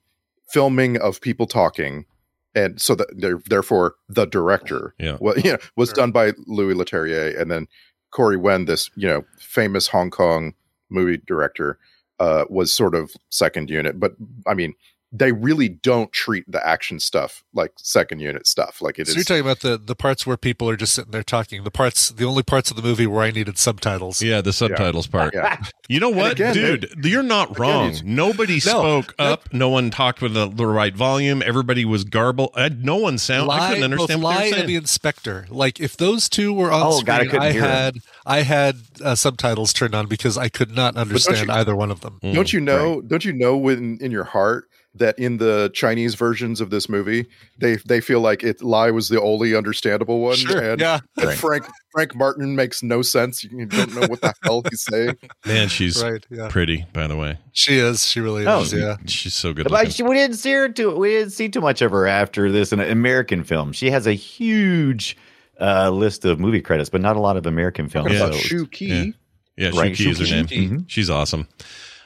filming 0.51 0.97
of 0.97 1.21
people 1.21 1.47
talking 1.47 2.05
and 2.53 2.81
so 2.81 2.95
that 2.95 3.07
there- 3.17 3.39
therefore 3.47 3.95
the 4.09 4.25
director 4.25 4.93
Yeah. 4.99 5.15
well 5.21 5.39
you 5.39 5.51
know 5.53 5.57
was 5.77 5.89
Sure. 5.89 5.95
done 5.95 6.11
by 6.11 6.33
louis 6.47 6.73
leterrier 6.75 7.39
and 7.39 7.49
then 7.49 7.67
corey 8.11 8.35
yuen 8.35 8.65
this 8.65 8.89
you 8.97 9.07
know 9.07 9.23
famous 9.39 9.87
hong 9.87 10.09
kong 10.09 10.53
movie 10.89 11.21
director 11.25 11.77
uh 12.19 12.43
was 12.49 12.73
sort 12.73 12.93
of 12.93 13.11
second 13.29 13.69
unit 13.69 14.01
but 14.01 14.15
i 14.45 14.53
mean 14.53 14.73
they 15.11 15.31
really 15.31 15.69
don't 15.69 16.11
treat 16.11 16.43
the 16.51 16.65
action 16.65 16.99
stuff 16.99 17.43
like 17.53 17.71
second 17.77 18.19
unit 18.19 18.45
stuff 18.45 18.79
like 18.81 18.99
it 18.99 19.07
So 19.07 19.11
is 19.11 19.15
you're 19.15 19.23
talking 19.23 19.41
about 19.41 19.61
the 19.61 19.77
the 19.83 19.95
parts 19.95 20.27
where 20.27 20.37
people 20.37 20.69
are 20.69 20.75
just 20.77 20.93
sitting 20.93 21.11
there 21.11 21.23
talking. 21.23 21.63
The 21.63 21.71
parts, 21.71 22.09
the 22.09 22.25
only 22.25 22.43
parts 22.43 22.69
of 22.69 22.77
the 22.77 22.83
movie 22.83 23.07
where 23.07 23.23
I 23.23 23.31
needed 23.31 23.57
subtitles. 23.57 24.21
Yeah, 24.21 24.41
the 24.41 24.53
subtitles 24.53 25.07
part. 25.07 25.33
yeah 25.33 25.57
You 25.87 25.99
know 25.99 26.09
what, 26.11 26.33
again, 26.33 26.53
dude? 26.53 26.93
You're 27.03 27.23
not 27.23 27.57
wrong. 27.57 27.87
it's- 27.87 28.03
Nobody 28.03 28.59
spoke 28.59 29.15
no. 29.17 29.25
up. 29.25 29.51
No 29.51 29.69
one 29.69 29.89
talked 29.89 30.21
with 30.21 30.35
the, 30.35 30.47
the 30.47 30.67
right 30.67 30.95
volume. 30.95 31.41
Everybody 31.43 31.85
was 31.85 32.03
garbled. 32.03 32.51
I, 32.55 32.69
no 32.69 32.97
one 32.97 33.17
sound. 33.17 33.49
I 33.49 33.69
couldn't 33.69 33.85
understand 33.85 34.21
both 34.21 34.23
what 34.23 34.33
they 34.33 34.35
Lai 34.39 34.43
were 34.45 34.49
saying. 34.51 34.59
and 34.61 34.69
the 34.69 34.75
inspector. 34.75 35.47
Like 35.49 35.79
if 35.79 35.97
those 35.97 36.29
two 36.29 36.53
were 36.53 36.71
on 36.71 36.81
Oh, 36.85 37.01
God, 37.01 37.21
I 37.21 37.25
screen, 37.25 37.41
I, 37.41 37.51
hear 37.51 37.63
'em. 37.63 37.67
had 37.69 37.97
I 38.27 38.41
had 38.43 38.75
uh, 39.03 39.15
subtitles 39.15 39.73
turned 39.73 39.95
on 39.95 40.05
because 40.05 40.37
I 40.37 40.49
could 40.49 40.69
not 40.75 40.95
understand 40.95 41.47
you- 41.47 41.53
either 41.53 41.75
one 41.75 41.89
of 41.89 42.01
them. 42.01 42.19
Mm, 42.21 42.35
don't 42.35 42.53
you 42.53 42.59
know 42.61 43.01
don't 43.01 43.25
you 43.25 43.33
know 43.33 43.57
when 43.57 43.97
in 44.01 44.11
your 44.11 44.25
heart 44.25 44.69
that 44.99 45.17
in 45.19 45.37
the 45.37 45.69
Chinese 45.73 46.15
versions 46.15 46.61
of 46.61 46.69
this 46.69 46.87
movie, 46.87 47.25
they 47.57 47.75
they 47.87 47.99
feel 47.99 48.21
like 48.21 48.43
it 48.43 48.61
Lai 48.61 48.91
was 48.91 49.09
the 49.09 49.19
only 49.21 49.55
understandable 49.55 50.19
one, 50.21 50.35
Sure, 50.37 50.71
and, 50.71 50.79
yeah. 50.79 50.99
and 51.17 51.33
Frank 51.33 51.65
Frank 51.91 52.15
Martin 52.15 52.55
makes 52.55 52.83
no 52.83 53.01
sense. 53.01 53.43
You 53.43 53.65
don't 53.65 53.93
know 53.95 54.07
what 54.07 54.21
the 54.21 54.33
hell 54.43 54.61
he's 54.69 54.81
saying. 54.81 55.17
Man, 55.45 55.67
she's 55.67 56.01
Right, 56.03 56.23
yeah. 56.29 56.47
pretty, 56.49 56.85
by 56.93 57.07
the 57.07 57.15
way. 57.17 57.37
She 57.51 57.77
is. 57.77 58.05
She 58.05 58.19
really 58.19 58.45
Oh, 58.45 58.61
is. 58.61 58.71
Yeah. 58.71 58.97
She's 59.07 59.33
so 59.33 59.51
good 59.53 59.67
But 59.69 59.91
she, 59.93 60.03
we 60.03 60.13
didn't 60.15 60.35
see 60.37 60.51
her 60.51 60.69
too. 60.69 60.95
We 60.95 61.09
didn't 61.09 61.31
see 61.31 61.49
too 61.49 61.61
much 61.61 61.81
of 61.81 61.91
her 61.91 62.05
after 62.07 62.51
this 62.51 62.71
in 62.71 62.79
an 62.79 62.91
American 62.91 63.43
film. 63.43 63.71
She 63.73 63.89
has 63.89 64.05
a 64.07 64.13
huge 64.13 65.17
uh, 65.59 65.89
list 65.89 66.25
of 66.25 66.39
movie 66.39 66.61
credits, 66.61 66.89
but 66.89 67.01
not 67.01 67.15
a 67.15 67.19
lot 67.19 67.35
of 67.37 67.45
American 67.45 67.89
films. 67.89 68.11
Yeah. 68.13 68.19
So- 68.31 68.31
Shu 68.33 68.65
Qi. 68.67 69.13
Yeah, 69.57 69.71
Right, 69.73 69.93
Shu 69.95 70.07
Qi 70.07 70.11
is 70.11 70.19
her 70.19 70.25
Shu 70.25 70.35
Qi. 70.45 70.51
name. 70.51 70.69
Mhm. 70.81 70.83
She's 70.87 71.09
awesome. 71.09 71.47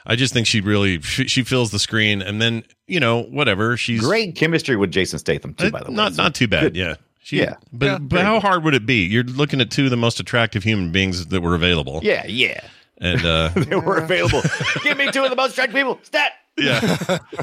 I 0.06 0.16
just 0.16 0.32
think 0.34 0.46
she 0.46 0.60
really 0.60 1.00
she, 1.00 1.26
she 1.28 1.42
fills 1.44 1.70
the 1.70 1.78
screen, 1.78 2.20
and 2.22 2.40
then 2.40 2.64
you 2.86 3.00
know 3.00 3.22
whatever 3.22 3.76
she's 3.76 4.00
great 4.00 4.34
chemistry 4.36 4.76
with 4.76 4.90
Jason 4.90 5.18
Statham 5.18 5.54
too. 5.54 5.66
Uh, 5.66 5.70
By 5.70 5.82
the 5.82 5.90
way, 5.90 5.94
not 5.96 6.14
So 6.14 6.22
not 6.22 6.34
too 6.34 6.46
bad. 6.48 6.62
good. 6.62 6.76
Yeah, 6.76 6.94
she, 7.22 7.38
Yeah. 7.38 7.54
But 7.72 7.86
Yeah, 7.86 7.98
but 7.98 8.20
how 8.22 8.34
good. 8.34 8.42
hard 8.42 8.64
would 8.64 8.74
it 8.74 8.84
be? 8.86 9.04
You're 9.04 9.24
looking 9.24 9.60
at 9.60 9.70
two 9.70 9.84
of 9.84 9.90
the 9.90 9.96
most 9.96 10.20
attractive 10.20 10.62
human 10.62 10.92
beings 10.92 11.26
that 11.26 11.40
were 11.40 11.54
available. 11.54 12.00
Yeah, 12.02 12.26
yeah. 12.26 12.60
and 12.98 13.24
uh, 13.24 13.48
They 13.54 13.76
were 13.76 13.96
available. 13.98 14.42
Give 14.82 14.96
me 14.98 15.10
two 15.10 15.24
of 15.24 15.30
the 15.30 15.36
most 15.36 15.52
attractive 15.52 15.74
people. 15.76 15.98
Stat. 16.02 16.32
yeah, 16.58 16.80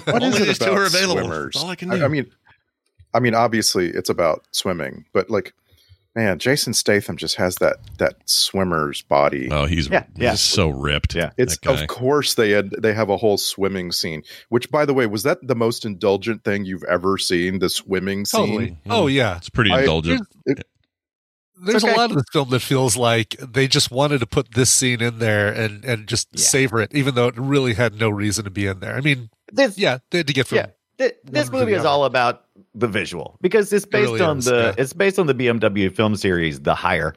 What 0.06 0.24
is 0.24 0.36
Only 0.36 0.38
it 0.42 0.46
these 0.46 0.60
two 0.60 0.66
about 0.66 0.78
are 0.78 0.86
available. 0.86 1.22
swimmers? 1.22 1.56
All 1.58 1.70
I 1.70 1.76
can 1.76 1.92
I. 1.92 2.06
I 2.06 2.08
mean, 2.08 2.32
I 3.14 3.20
mean, 3.20 3.34
obviously 3.36 3.90
it's 3.90 4.10
about 4.10 4.46
swimming, 4.52 5.04
but 5.14 5.30
like, 5.30 5.54
man, 6.16 6.40
Jason 6.40 6.74
Statham 6.74 7.18
just 7.18 7.36
has 7.36 7.56
that 7.58 7.78
that 7.98 8.16
swimmer's 8.26 9.02
body. 9.02 9.50
oh, 9.52 9.66
he's 9.66 9.88
Yeah, 9.90 10.06
yeah. 10.16 10.36
so 10.36 10.70
ripped. 10.70 11.16
Yeah. 11.16 11.32
It's 11.38 11.58
of 11.66 11.88
course 11.88 12.34
they 12.36 12.52
had 12.52 12.72
they 12.72 12.94
have 12.94 13.10
a 13.10 13.18
whole 13.18 13.38
swimming 13.38 13.92
scene. 13.92 14.24
Which, 14.50 14.70
by 14.70 14.86
the 14.86 14.94
way, 14.94 15.06
was 15.06 15.24
that 15.24 15.40
the 15.46 15.56
most 15.56 15.86
indulgent 15.86 16.44
thing 16.44 16.66
you've 16.66 16.84
ever 16.84 17.18
seen? 17.18 17.60
The 17.60 17.70
swimming 17.70 18.26
scene. 18.26 18.48
Totally. 18.48 18.78
Oh 18.90 19.06
mm. 19.06 19.14
yeah. 19.14 19.38
It's 19.38 19.50
pretty 19.50 19.72
I- 19.72 19.80
indulgent. 19.82 20.28
There's 21.64 21.84
okay. 21.84 21.94
a 21.94 21.98
lot 21.98 22.10
of 22.10 22.18
this 22.18 22.26
film 22.34 22.50
that 22.50 22.62
feels 22.62 22.98
like 22.98 23.36
they 23.40 23.68
just 23.68 23.92
wanted 23.92 24.20
to 24.22 24.26
put 24.26 24.56
this 24.56 24.72
scene 24.72 25.00
in 25.00 25.20
there 25.20 25.54
and 25.54 25.86
and 25.86 26.08
just 26.08 26.28
Yeah. 26.34 26.42
savor 26.44 26.82
it, 26.82 26.94
even 26.96 27.14
though 27.14 27.28
it 27.28 27.38
really 27.38 27.76
had 27.76 27.94
no 28.00 28.10
reason 28.10 28.46
to 28.46 28.50
be 28.50 28.66
in 28.66 28.80
there. 28.80 28.96
I 28.96 29.02
mean, 29.02 29.30
This, 29.52 29.78
yeah, 29.78 30.00
they 30.10 30.20
had 30.20 30.28
to 30.28 30.34
get 30.34 30.48
from 30.48 30.58
yeah. 30.58 30.66
Th- 30.98 31.16
this 31.24 31.52
movie 31.52 31.74
is 31.74 31.86
all 31.86 32.06
about 32.06 32.46
the 32.74 32.88
visual 32.88 33.38
because 33.42 33.72
it's 33.74 33.86
based 33.86 34.12
really 34.12 34.22
on 34.22 34.38
is, 34.40 34.46
the 34.46 34.74
yeah. 34.78 34.82
it's 34.82 34.94
based 34.94 35.20
on 35.20 35.28
the 35.28 35.34
BMW 35.36 35.94
film 35.94 36.16
series 36.16 36.62
The 36.62 36.74
Hire, 36.74 37.14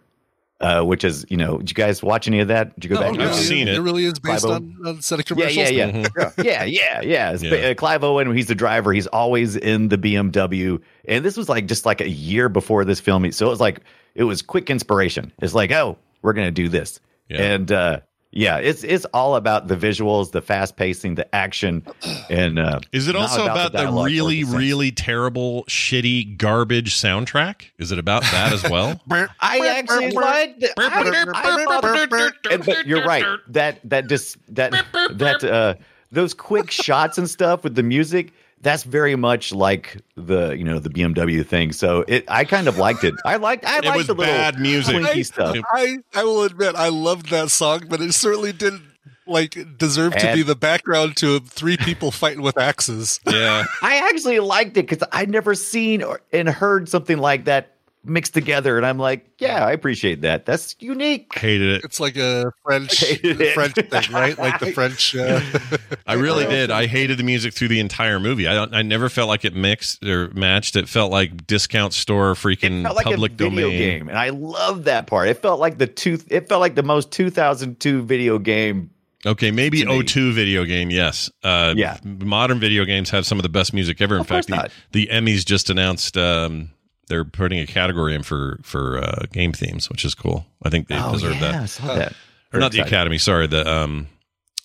uh, 0.60 0.82
which 0.82 1.04
is 1.04 1.24
you 1.28 1.36
know. 1.36 1.58
Did 1.58 1.70
you 1.70 1.74
guys 1.74 2.02
watch 2.02 2.26
any 2.26 2.40
of 2.40 2.48
that? 2.48 2.74
Did 2.78 2.84
you 2.90 2.96
go 2.96 2.96
Oh, 2.96 3.00
back? 3.02 3.10
I've 3.14 3.20
and 3.20 3.30
watch 3.30 3.40
seen 3.40 3.68
it. 3.68 3.74
It 3.76 3.80
really 3.80 4.04
is 4.04 4.18
based 4.18 4.44
Clive 4.44 4.62
on, 4.62 4.76
on 4.86 5.00
set 5.02 5.20
of 5.20 5.24
Yeah, 5.38 5.46
commercials. 5.46 5.70
yeah, 5.70 5.86
yeah, 5.86 5.92
Mhm. 5.92 6.44
yeah, 6.44 6.64
yeah, 6.64 7.00
yeah. 7.02 7.32
It's 7.32 7.42
Yeah. 7.42 7.50
ba- 7.50 7.70
uh, 7.70 7.74
Clive 7.74 8.02
Owen, 8.02 8.34
he's 8.34 8.46
the 8.46 8.54
driver. 8.54 8.92
He's 8.92 9.06
always 9.06 9.54
in 9.56 9.88
the 9.88 9.98
BMW, 9.98 10.80
and 11.06 11.24
this 11.24 11.36
was 11.36 11.48
like 11.48 11.66
just 11.66 11.86
like 11.86 12.00
a 12.00 12.08
year 12.08 12.48
before 12.48 12.84
this 12.84 12.98
film. 13.00 13.30
So 13.32 13.46
it 13.46 13.50
was 13.50 13.60
like 13.60 13.80
it 14.14 14.24
was 14.24 14.42
quick 14.42 14.70
inspiration. 14.70 15.32
It's 15.40 15.54
like, 15.54 15.70
oh, 15.72 15.98
we're 16.22 16.32
gonna 16.32 16.50
do 16.50 16.68
this, 16.68 16.98
Yeah. 17.28 17.42
and 17.42 17.70
uh, 17.70 18.00
yeah, 18.36 18.58
it's 18.58 18.82
it's 18.82 19.04
all 19.14 19.36
about 19.36 19.68
the 19.68 19.76
visuals, 19.76 20.32
the 20.32 20.42
fast 20.42 20.76
pacing, 20.76 21.14
the 21.14 21.32
action, 21.32 21.84
and 22.28 22.58
uh, 22.58 22.80
Is 22.90 23.06
it 23.06 23.14
also 23.14 23.44
about, 23.44 23.70
the, 23.70 23.78
dialogue 23.78 24.06
or 24.06 24.10
really, 24.10 24.42
the 24.42 24.56
really 24.56 24.90
terrible, 24.90 25.64
shitty, 25.64 26.36
garbage 26.36 26.94
soundtrack? 26.96 27.70
Is 27.78 27.92
it 27.92 27.98
about 28.00 28.22
that 28.22 28.52
as 28.52 28.68
well? 28.68 29.00
I 29.10 29.76
actually 29.78 30.10
liked. 30.10 30.64
I- 30.76 31.30
I 31.34 32.34
and, 32.50 32.66
but 32.66 32.86
you're 32.86 33.04
right. 33.04 33.24
That 33.48 33.78
that 33.84 34.08
just 34.08 34.36
that 34.54 34.72
that 35.12 35.44
uh 35.44 35.74
those 36.10 36.34
quick 36.34 36.72
shots 36.72 37.18
and 37.18 37.30
stuff 37.30 37.62
with 37.62 37.76
the 37.76 37.82
music. 37.84 38.32
That's 38.64 38.82
very 38.82 39.14
much 39.14 39.52
like 39.52 39.98
the 40.16 40.50
you 40.52 40.64
know 40.64 40.80
the 40.80 40.90
BMW 40.90 41.46
thing. 41.46 41.72
So 41.72 42.04
it 42.08 42.24
I 42.28 42.44
kind 42.44 42.66
of 42.66 42.76
liked 42.78 43.04
it. 43.04 43.14
I 43.24 43.36
liked 43.36 43.64
I 43.64 43.78
It 43.78 43.84
liked 43.84 43.96
was 43.98 44.06
the 44.08 44.14
little 44.14 44.34
bad 44.34 44.58
music. 44.58 44.96
twinky 44.96 45.06
I- 45.18 45.22
stuff. 45.22 45.56
I 45.72 45.98
I 46.14 46.24
will 46.24 46.42
admit 46.42 46.74
I 46.74 46.88
loved 46.88 47.30
that 47.30 47.50
song, 47.50 47.82
but 47.88 48.00
it 48.00 48.12
certainly 48.14 48.52
didn't 48.52 48.82
like 49.26 49.56
deserve 49.78 50.14
to 50.16 50.34
be 50.34 50.42
the 50.42 50.54
background 50.56 51.16
to 51.16 51.40
three 51.40 51.76
people 51.78 52.10
fighting 52.10 52.42
with 52.42 52.58
axes. 52.58 53.20
yeah. 53.26 53.64
I 53.80 53.96
actually 54.10 54.38
liked 54.40 54.76
it 54.76 54.86
because 54.86 55.06
I'd 55.12 55.30
never 55.30 55.54
seen 55.54 56.02
or, 56.02 56.20
and 56.32 56.46
heard 56.46 56.90
something 56.90 57.16
like 57.16 57.46
that 57.46 57.73
mixed 58.04 58.34
together, 58.34 58.76
and 58.76 58.84
I'm 58.86 58.98
like, 58.98 59.26
yeah, 59.38 59.64
I 59.64 59.72
appreciate 59.72 60.22
that. 60.22 60.46
That's 60.46 60.76
unique. 60.78 61.36
Hated 61.36 61.76
it. 61.76 61.84
It's 61.84 62.00
like 62.00 62.16
a 62.16 62.52
French 62.62 62.98
French 63.54 63.74
thing, 63.74 64.12
right? 64.12 64.38
Like 64.38 64.60
the 64.60 64.72
French. 64.74 65.16
Uh, 65.16 65.40
I 66.06 66.14
really 66.14 66.46
did. 66.46 66.70
I 66.70 66.86
hated 66.86 67.18
the 67.18 67.24
music 67.24 67.54
through 67.54 67.68
the 67.68 67.80
entire 67.80 68.20
movie. 68.20 68.46
I 68.46 68.54
don't, 68.54 68.74
I 68.74 68.82
never 68.82 69.08
felt 69.08 69.28
like 69.28 69.44
it 69.44 69.54
mixed 69.54 70.04
or 70.04 70.28
matched. 70.30 70.76
It 70.76 70.88
felt 70.88 71.10
like 71.10 71.46
discount 71.46 71.92
store 71.94 72.34
freaking 72.34 72.82
like 72.84 73.04
public 73.04 73.32
a 73.32 73.34
video 73.36 73.50
domain. 73.68 73.78
game, 73.78 74.08
and 74.08 74.18
I 74.18 74.30
love 74.30 74.84
that 74.84 75.06
part. 75.06 75.28
It 75.28 75.38
felt 75.38 75.60
like 75.60 75.78
the 75.78 75.86
two. 75.86 76.18
It 76.28 76.48
felt 76.48 76.60
like 76.60 76.74
the 76.74 76.82
most 76.82 77.10
2002 77.12 78.02
video 78.02 78.38
game 78.38 78.90
Okay, 79.26 79.50
maybe 79.50 79.82
O2 79.84 80.34
video 80.34 80.64
game, 80.64 80.90
yes. 80.90 81.30
Uh, 81.42 81.72
Yeah. 81.74 81.96
Modern 82.04 82.60
video 82.60 82.84
games 82.84 83.08
have 83.08 83.24
some 83.24 83.38
of 83.38 83.42
the 83.42 83.48
best 83.48 83.72
music 83.72 84.02
ever. 84.02 84.16
In 84.16 84.20
Of 84.20 84.26
fact, 84.26 84.48
the, 84.48 84.70
the 84.92 85.06
Emmys 85.10 85.46
just 85.46 85.70
announced 85.70 86.18
um, 86.18 86.68
they're 87.08 87.24
putting 87.24 87.58
a 87.58 87.66
category 87.66 88.14
in 88.14 88.22
for 88.22 88.58
for 88.62 88.98
uh, 88.98 89.26
game 89.32 89.52
themes, 89.52 89.88
which 89.90 90.04
is 90.04 90.14
cool. 90.14 90.46
I 90.62 90.70
think 90.70 90.88
they 90.88 90.96
deserve 90.96 91.32
Oh, 91.32 91.34
yeah, 91.40 91.48
I 91.48 91.52
that. 91.60 91.70
saw 91.70 91.94
that. 91.94 92.12
Or 92.52 92.60
not 92.60 92.72
the. 92.72 92.80
Academy, 92.80 93.18
sorry, 93.18 93.46
the 93.46 93.68
um, 93.70 94.06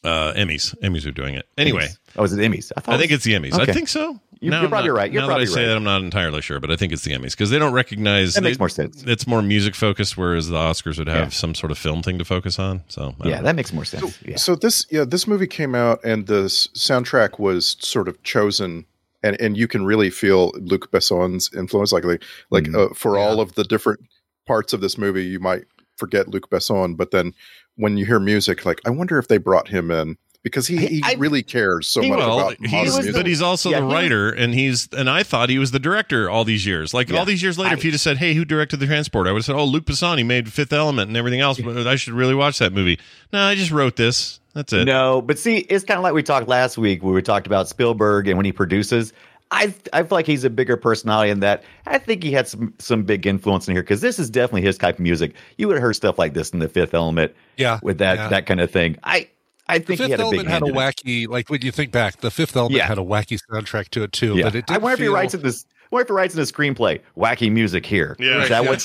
uh, 0.03 0.34
Emmys. 0.34 0.77
Emmys 0.81 1.05
are 1.08 1.12
doing 1.12 1.36
it. 1.36 1.48
Anyway, 1.58 1.86
Emmys. 1.88 1.98
Oh, 2.17 2.24
is 2.24 2.34
it 2.34 2.39
Emmys? 2.39 2.72
I 2.77 2.81
thought 2.81 2.93
I 2.93 2.96
it 2.96 3.00
think 3.00 3.12
was- 3.12 3.15
it's 3.17 3.25
the 3.25 3.34
Emmys. 3.34 3.60
I 3.60 3.72
think 3.72 3.88
so. 3.88 4.19
You- 4.41 4.51
Now 4.51 4.62
you're 4.62 4.69
probably 4.69 4.88
not- 4.89 4.96
right. 4.96 5.12
You're 5.12 5.22
now 5.24 5.27
that 5.27 5.34
I 5.34 5.36
probably 5.36 5.46
say 5.48 5.62
right. 5.63 5.67
that, 5.67 5.75
I'm 5.75 5.84
not 5.84 6.01
entirely 6.01 6.39
sure, 6.41 6.62
but 6.62 6.72
I 6.72 6.77
think 6.77 6.93
it's 6.93 7.03
the 7.03 7.12
Emmys 7.12 7.31
because 7.31 7.50
they 7.50 7.60
don't 7.60 7.74
recognize. 7.74 8.36
That 8.36 8.43
makes 8.43 8.55
they- 8.58 8.62
more 8.62 8.69
sense. 8.69 9.03
It's 9.05 9.27
more 9.27 9.41
music 9.41 9.75
focused, 9.75 10.15
whereas 10.17 10.48
the 10.48 10.55
Oscars 10.55 10.98
would 10.98 11.08
have 11.10 11.17
Yeah. 11.25 11.29
some 11.29 11.53
sort 11.55 11.72
of 11.72 11.77
film 11.77 12.01
thing 12.03 12.17
to 12.19 12.24
focus 12.25 12.58
on. 12.58 12.84
So 12.88 13.15
Yeah, 13.25 13.38
know. 13.38 13.43
that 13.43 13.55
makes 13.58 13.74
more 13.74 13.84
sense. 13.84 14.17
Yeah. 14.25 14.38
So 14.38 14.55
this, 14.55 14.86
yeah, 14.89 15.03
this 15.03 15.27
movie 15.27 15.48
came 15.48 15.75
out, 15.75 16.00
and 16.05 16.27
the 16.27 16.43
soundtrack 16.46 17.38
was 17.38 17.75
sort 17.81 18.08
of 18.08 18.22
chosen, 18.24 18.86
and 19.24 19.40
and 19.42 19.58
you 19.58 19.68
can 19.68 19.86
really 19.86 20.10
feel 20.10 20.52
Luc 20.56 20.92
Besson's 20.92 21.50
influence. 21.56 21.92
Like, 21.92 22.04
like, 22.06 22.24
like 22.52 22.66
Mhm. 22.66 22.92
uh, 22.92 22.94
for 22.94 23.18
all 23.18 23.40
of 23.42 23.56
the 23.56 23.64
different 23.64 24.00
parts 24.48 24.74
of 24.74 24.82
this 24.82 24.98
movie, 24.98 25.26
you 25.26 25.40
might 25.40 25.64
forget 25.98 26.28
Luc 26.30 26.50
Besson, 26.50 26.96
but 26.98 27.12
then 27.12 27.34
when 27.76 27.98
you 27.98 28.06
hear 28.06 28.20
music, 28.20 28.66
like, 28.66 28.80
I 28.86 28.90
wonder 28.90 29.18
if 29.18 29.28
they 29.28 29.38
brought 29.38 29.68
him 29.68 29.92
in 29.92 30.18
because 30.44 30.68
he, 30.68 30.78
he 30.78 31.02
I- 31.04 31.16
really 31.18 31.44
cares 31.44 31.88
so 31.88 32.02
he- 32.02 32.10
much 32.10 32.20
well, 32.20 32.40
about 32.40 32.58
he's, 32.62 32.96
music. 32.96 33.14
but 33.14 33.28
he's 33.28 33.42
also 33.42 33.70
Yeah, 33.70 33.82
the 33.82 33.82
he 33.82 33.86
was- 33.88 33.94
writer, 33.94 34.30
and 34.30 34.54
he's 34.54 34.88
and 34.98 35.10
I 35.10 35.24
thought 35.24 35.50
he 35.50 35.60
was 35.60 35.72
the 35.72 35.80
director 35.80 36.30
all 36.30 36.46
these 36.46 36.66
years. 36.66 36.94
Like 36.94 37.10
Yeah. 37.10 37.20
all 37.20 37.26
these 37.26 37.44
years 37.44 37.58
later, 37.58 37.72
I- 37.72 37.78
if 37.78 37.84
you 37.84 37.92
just 37.92 38.04
said, 38.06 38.18
"Hey, 38.18 38.34
who 38.34 38.46
directed 38.46 38.78
the 38.80 38.86
Transport?" 38.88 39.28
I 39.28 39.34
would 39.34 39.40
have 39.40 39.46
said, 39.46 39.56
"Oh, 39.56 39.66
luke 39.66 39.84
Besson. 39.86 40.18
He 40.18 40.24
made 40.24 40.52
Fifth 40.54 40.72
Element 40.72 41.10
and 41.10 41.18
everything 41.18 41.42
else." 41.42 41.60
But 41.60 41.86
I 41.86 41.96
should 41.98 42.14
really 42.14 42.36
watch 42.36 42.58
that 42.60 42.72
movie. 42.74 42.98
No, 43.34 43.42
I 43.42 43.56
just 43.56 43.72
wrote 43.72 43.98
this. 43.98 44.40
That's 44.53 44.74
it. 44.74 44.86
No, 44.86 45.22
but 45.22 45.38
see, 45.38 45.58
it's 45.60 45.84
kind 45.86 45.98
of 45.98 46.03
like 46.03 46.13
we 46.13 46.24
talked 46.24 46.48
last 46.48 46.77
week 46.77 47.03
where 47.03 47.13
we 47.13 47.22
talked 47.22 47.48
about 47.48 47.68
Spielberg 47.68 48.27
and 48.27 48.38
when 48.38 48.46
he 48.46 48.51
produces. 48.51 49.13
I 49.51 49.74
I 49.94 50.03
feel 50.03 50.15
like 50.15 50.27
he's 50.27 50.44
a 50.44 50.50
bigger 50.50 50.77
personality 50.77 51.32
in 51.32 51.39
that. 51.39 51.63
I 51.88 51.98
think 51.98 52.22
he 52.24 52.32
had 52.32 52.48
some 52.48 52.74
some 52.77 53.03
big 53.03 53.25
influence 53.25 53.68
in 53.68 53.74
here 53.74 53.82
because 53.82 54.01
this 54.01 54.20
is 54.20 54.29
definitely 54.29 54.62
his 54.62 54.77
type 54.77 54.96
of 54.96 55.00
music. 55.01 55.34
You 55.58 55.68
would 55.68 55.75
have 55.75 55.82
heard 55.82 55.96
stuff 55.96 56.20
like 56.20 56.34
this 56.34 56.51
in 56.51 56.60
the 56.60 56.68
Fifth 56.70 56.94
Element 56.94 57.34
yeah, 57.58 57.79
with 57.82 57.98
that 57.98 58.18
yeah. 58.18 58.27
that 58.29 58.46
kind 58.46 58.60
of 58.62 58.70
thing. 58.70 58.96
I 59.03 59.27
I 59.68 59.79
The 59.79 59.86
think 59.86 60.00
he 60.01 60.08
Fifth 60.08 60.12
had 60.12 60.20
a 60.20 60.29
big 60.29 60.39
Element 60.39 60.50
had 60.50 60.63
a 60.63 60.65
wacky, 60.65 61.27
like 61.27 61.50
when 61.50 61.62
you 61.62 61.72
think 61.72 61.91
back, 61.91 62.22
the 62.22 62.32
Fifth 62.32 62.56
Element 62.56 62.77
Yeah. 62.77 62.88
had 62.88 62.98
a 63.00 63.01
wacky 63.01 63.39
soundtrack 63.51 63.89
to 63.89 64.03
it 64.03 64.12
too. 64.12 64.36
Yeah. 64.36 64.44
But 64.44 64.56
it 64.56 64.65
did 64.68 64.75
I 64.75 64.77
wonder 64.77 64.94
if 64.94 65.00
he 65.00 65.08
writes 65.08 65.34
in 65.34 65.41
this. 65.41 65.65
I 65.91 65.96
wonder 65.96 66.03
if 66.03 66.08
he 66.10 66.13
writes 66.13 66.34
in 66.36 66.39
a 66.39 66.43
screenplay 66.43 67.01
wacky 67.17 67.51
music 67.51 67.86
here. 67.86 68.15
Yeah. 68.19 68.43
is 68.43 68.50
that 68.50 68.63
Yeah. 68.63 68.69
what's 68.69 68.84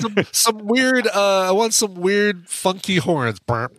some, 0.00 0.14
some 0.32 0.58
weird. 0.66 1.06
Uh, 1.08 1.48
I 1.48 1.50
want 1.50 1.74
some 1.74 1.94
weird, 1.94 2.48
funky 2.48 2.96
horns. 2.96 3.38
what's 3.46 3.78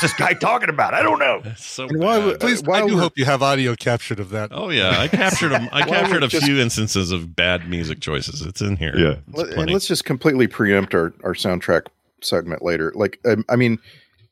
this 0.00 0.12
guy 0.14 0.32
talking 0.34 0.68
about? 0.68 0.94
I 0.94 1.02
don't 1.02 1.18
know. 1.18 1.42
So 1.56 1.86
why 1.88 2.18
bad. 2.18 2.24
would- 2.24 2.40
Please, 2.40 2.62
While 2.62 2.84
I 2.84 2.86
do 2.86 2.94
we're- 2.94 3.00
hope 3.02 3.12
you 3.16 3.24
have 3.24 3.42
audio 3.42 3.74
captured 3.74 4.20
of 4.20 4.30
that. 4.30 4.50
Oh 4.52 4.70
yeah, 4.70 4.98
I 4.98 5.08
captured 5.08 5.52
a, 5.52 5.68
I 5.72 5.86
Well, 5.88 6.00
captured 6.00 6.22
a 6.22 6.28
just- 6.28 6.44
few 6.44 6.58
instances 6.58 7.12
of 7.12 7.34
bad 7.36 7.68
music 7.68 8.00
choices. 8.00 8.42
It's 8.42 8.60
in 8.60 8.76
here. 8.76 8.94
Yeah. 8.96 9.16
It's 9.28 9.38
Let, 9.38 9.48
and 9.50 9.70
let's 9.70 9.86
just 9.86 10.04
completely 10.04 10.46
preempt 10.46 10.94
our, 10.94 11.12
our 11.22 11.34
soundtrack 11.34 11.82
segment 12.20 12.62
later. 12.62 12.92
Like, 12.94 13.18
um, 13.26 13.44
I 13.48 13.56
mean, 13.56 13.78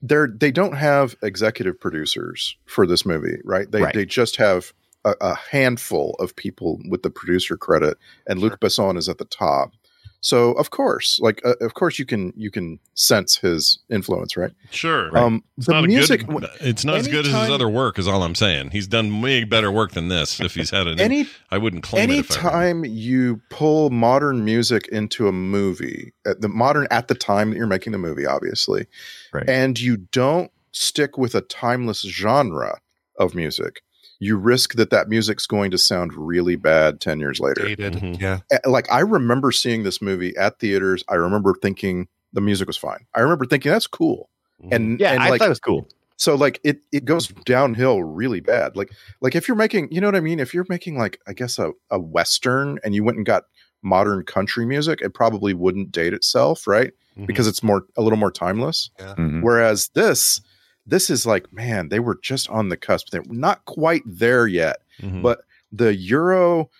they're 0.02 0.28
they 0.28 0.50
don't 0.50 0.76
have 0.76 1.16
executive 1.23 1.80
producers 1.80 2.56
for 2.66 2.87
this 2.87 3.06
movie, 3.06 3.38
right? 3.44 3.71
They 3.71 3.83
Right. 3.83 3.94
they 3.94 4.04
just 4.04 4.37
have 4.37 4.73
a, 5.04 5.14
a 5.20 5.34
handful 5.34 6.16
of 6.18 6.34
people 6.37 6.80
with 6.88 7.02
the 7.02 7.11
producer 7.11 7.56
credit, 7.56 7.96
and 8.26 8.40
Luc 8.40 8.61
Besson 8.61 8.96
is 8.96 9.08
at 9.08 9.18
the 9.18 9.25
top. 9.26 9.73
So 10.20 10.52
of 10.52 10.70
course, 10.70 11.18
like 11.20 11.42
uh, 11.44 11.52
of 11.61 11.75
course 11.75 11.99
you 11.99 12.06
can 12.06 12.32
you 12.34 12.50
can 12.50 12.78
sense 12.94 13.37
his 13.37 13.78
influence, 13.90 14.38
right? 14.38 14.52
Sure. 14.70 15.14
Um, 15.14 15.44
It's 15.58 15.66
the 15.66 15.75
not 15.75 15.84
music. 15.84 16.23
a 16.23 16.25
good. 16.25 16.49
It's 16.62 16.82
not 16.82 16.96
as 16.96 17.08
good 17.08 17.26
as 17.26 17.32
his 17.32 17.50
other 17.50 17.68
work. 17.68 17.99
Is 17.99 18.08
all 18.08 18.23
I'm 18.23 18.34
saying. 18.34 18.70
He's 18.70 18.87
done 18.87 19.20
way 19.20 19.44
better 19.44 19.70
work 19.70 19.92
than 19.92 20.08
this. 20.08 20.40
If 20.40 20.54
he's 20.54 20.70
had 20.70 20.87
an, 20.87 20.99
Any 20.99 21.26
I 21.50 21.58
wouldn't 21.58 21.82
claim 21.82 22.08
it. 22.08 22.18
If 22.20 22.30
I 22.42 22.68
anytime 22.68 22.84
you 22.87 23.42
pull 23.50 23.90
modern 23.90 24.46
music 24.46 24.88
into 24.88 25.28
a 25.28 25.32
movie 25.32 26.14
at 26.26 26.40
the 26.40 26.49
modern 26.49 26.87
at 26.90 27.08
the 27.08 27.14
time 27.14 27.50
that 27.50 27.58
you're 27.58 27.66
making 27.66 27.92
the 27.92 27.99
movie 27.99 28.25
obviously 28.25 28.87
Right. 29.34 29.44
and 29.46 29.78
you 29.78 29.99
don't 29.99 30.50
stick 30.73 31.18
with 31.18 31.34
a 31.34 31.42
timeless 31.42 32.00
genre 32.00 32.80
of 33.18 33.34
music, 33.34 33.82
you 34.21 34.37
risk 34.37 34.75
that 34.75 34.90
that 34.90 35.09
music's 35.09 35.47
going 35.47 35.71
to 35.71 35.78
sound 35.78 36.12
really 36.14 36.56
bad 36.56 37.00
10 37.00 37.21
years 37.21 37.40
later. 37.40 37.64
Dated. 37.66 37.94
Mhm. 37.94 38.21
Yeah. 38.21 38.40
Like 38.64 38.90
I 38.90 39.00
remember 39.00 39.50
seeing 39.52 39.83
this 39.83 40.00
movie 40.00 40.37
at 40.37 40.59
theaters. 40.59 41.02
I 41.09 41.14
remember 41.16 41.54
thinking 41.61 42.09
the 42.33 42.40
music 42.40 42.66
was 42.66 42.76
fine. 42.76 43.06
I 43.14 43.21
remember 43.21 43.44
thinking 43.44 43.71
that's 43.73 43.87
cool. 43.87 44.30
And 44.71 44.99
Yeah, 45.00 45.12
and 45.12 45.23
I 45.23 45.30
like 45.30 45.40
thought 45.40 45.47
it 45.47 45.50
was 45.50 45.61
cool. 45.61 45.88
so 46.16 46.35
like 46.37 46.61
it 46.64 46.80
it 46.92 47.04
goes 47.04 47.28
downhill 47.44 48.02
really 48.04 48.40
bad. 48.40 48.76
Like 48.76 48.90
like 49.21 49.35
if 49.35 49.47
you're 49.49 49.56
making, 49.56 49.88
you 49.90 50.00
know 50.00 50.06
what 50.09 50.16
I 50.16 50.21
mean? 50.21 50.40
If 50.40 50.54
you're 50.54 50.66
making 50.68 50.97
like 50.97 51.21
I 51.26 51.33
guess 51.33 51.59
a, 51.59 51.73
a 51.90 51.99
western 51.99 52.78
and 52.85 52.94
you 52.94 53.04
went 53.04 53.16
and 53.18 53.26
got 53.26 53.44
modern 53.83 54.25
country 54.25 54.64
music, 54.64 55.00
it 55.02 55.12
probably 55.12 55.52
wouldn't 55.52 55.92
date 55.92 56.14
itself, 56.14 56.66
right? 56.66 56.92
Mhm. 57.18 57.26
Because 57.26 57.47
it's 57.47 57.62
more 57.62 57.83
a 57.97 58.02
little 58.02 58.16
more 58.18 58.30
timeless. 58.30 58.90
Mhm. 58.99 59.42
Whereas 59.42 59.90
this 59.94 60.40
this 60.87 61.09
is 61.11 61.25
like, 61.26 61.53
man, 61.53 61.88
they 61.88 62.00
were 62.00 62.19
just 62.23 62.49
on 62.50 62.69
the 62.69 62.76
cusp. 62.76 63.09
They're 63.11 63.23
not 63.26 63.64
quite 63.64 64.03
there 64.07 64.47
yet, 64.47 64.76
Mhm. 65.03 65.23
but 65.23 65.43
the 65.73 65.95
Euro 65.97 66.71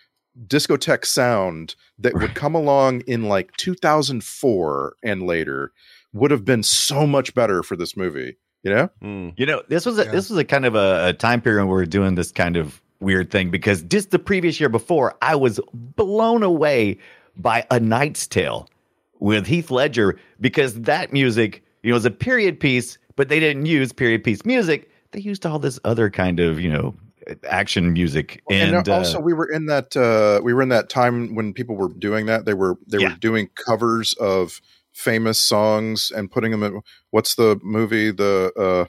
discotheque 0.47 1.05
sound 1.05 1.75
that 1.97 2.13
would 2.13 2.35
come 2.35 2.55
along 2.55 3.01
in 3.07 3.23
like 3.23 3.55
2004 3.57 4.95
and 5.03 5.23
later 5.23 5.71
would 6.13 6.31
have 6.31 6.45
been 6.45 6.63
so 6.63 7.05
much 7.07 7.33
better 7.33 7.63
for 7.63 7.75
this 7.75 7.95
movie. 7.97 8.37
You 8.63 8.71
know? 8.73 8.89
Mm. 9.03 9.33
You 9.37 9.45
know, 9.45 9.61
this 9.69 9.85
was 9.85 9.99
a 9.99 10.05
Yeah. 10.05 10.11
this 10.11 10.29
was 10.29 10.39
a 10.39 10.43
kind 10.43 10.65
of 10.65 10.73
a, 10.75 11.09
a 11.09 11.13
time 11.13 11.39
period 11.41 11.65
where 11.67 11.77
we 11.77 11.83
are 11.83 11.87
doing 11.87 12.15
this 12.15 12.31
kind 12.31 12.57
of 12.57 12.81
weird 12.99 13.29
thing 13.29 13.51
because 13.51 13.83
just 13.83 14.09
the 14.11 14.17
previous 14.19 14.59
year 14.59 14.69
before, 14.69 15.15
I 15.21 15.35
was 15.35 15.59
blown 15.73 16.41
away 16.41 16.97
by 17.37 17.65
A 17.69 17.79
Knight's 17.79 18.25
Tale 18.25 18.67
with 19.19 19.45
Heath 19.45 19.69
Ledger 19.69 20.19
because 20.41 20.81
that 20.81 21.13
music, 21.13 21.63
you 21.83 21.91
know, 21.91 21.95
was 21.95 22.05
a 22.05 22.11
period 22.11 22.59
piece, 22.59 22.97
but 23.15 23.29
they 23.29 23.39
didn't 23.39 23.65
use 23.65 23.91
period 23.91 24.23
piece 24.23 24.45
music. 24.45 24.89
They 25.11 25.19
used 25.21 25.45
all 25.45 25.59
this 25.59 25.79
other 25.85 26.09
kind 26.09 26.39
of, 26.39 26.59
you 26.59 26.69
know, 26.69 26.95
action 27.49 27.93
music. 27.93 28.41
And, 28.49 28.75
And, 28.75 28.89
also 28.89 29.17
uh, 29.17 29.21
we 29.21 29.33
were 29.33 29.49
in 29.49 29.65
that 29.67 29.95
uh 29.97 30.41
we 30.43 30.53
were 30.53 30.61
in 30.61 30.69
that 30.69 30.89
time 30.89 31.33
when 31.35 31.53
people 31.53 31.75
were 31.75 31.89
doing 31.89 32.25
that. 32.27 32.45
They 32.45 32.53
were 32.53 32.75
they 32.87 32.99
Yeah. 32.99 33.09
were 33.09 33.15
doing 33.19 33.49
covers 33.65 34.13
of 34.19 34.61
famous 34.93 35.39
songs 35.39 36.11
and 36.15 36.31
putting 36.31 36.51
them 36.51 36.63
in 36.63 36.81
what's 37.11 37.35
the 37.35 37.59
movie 37.63 38.11
the 38.11 38.51
uh 38.57 38.85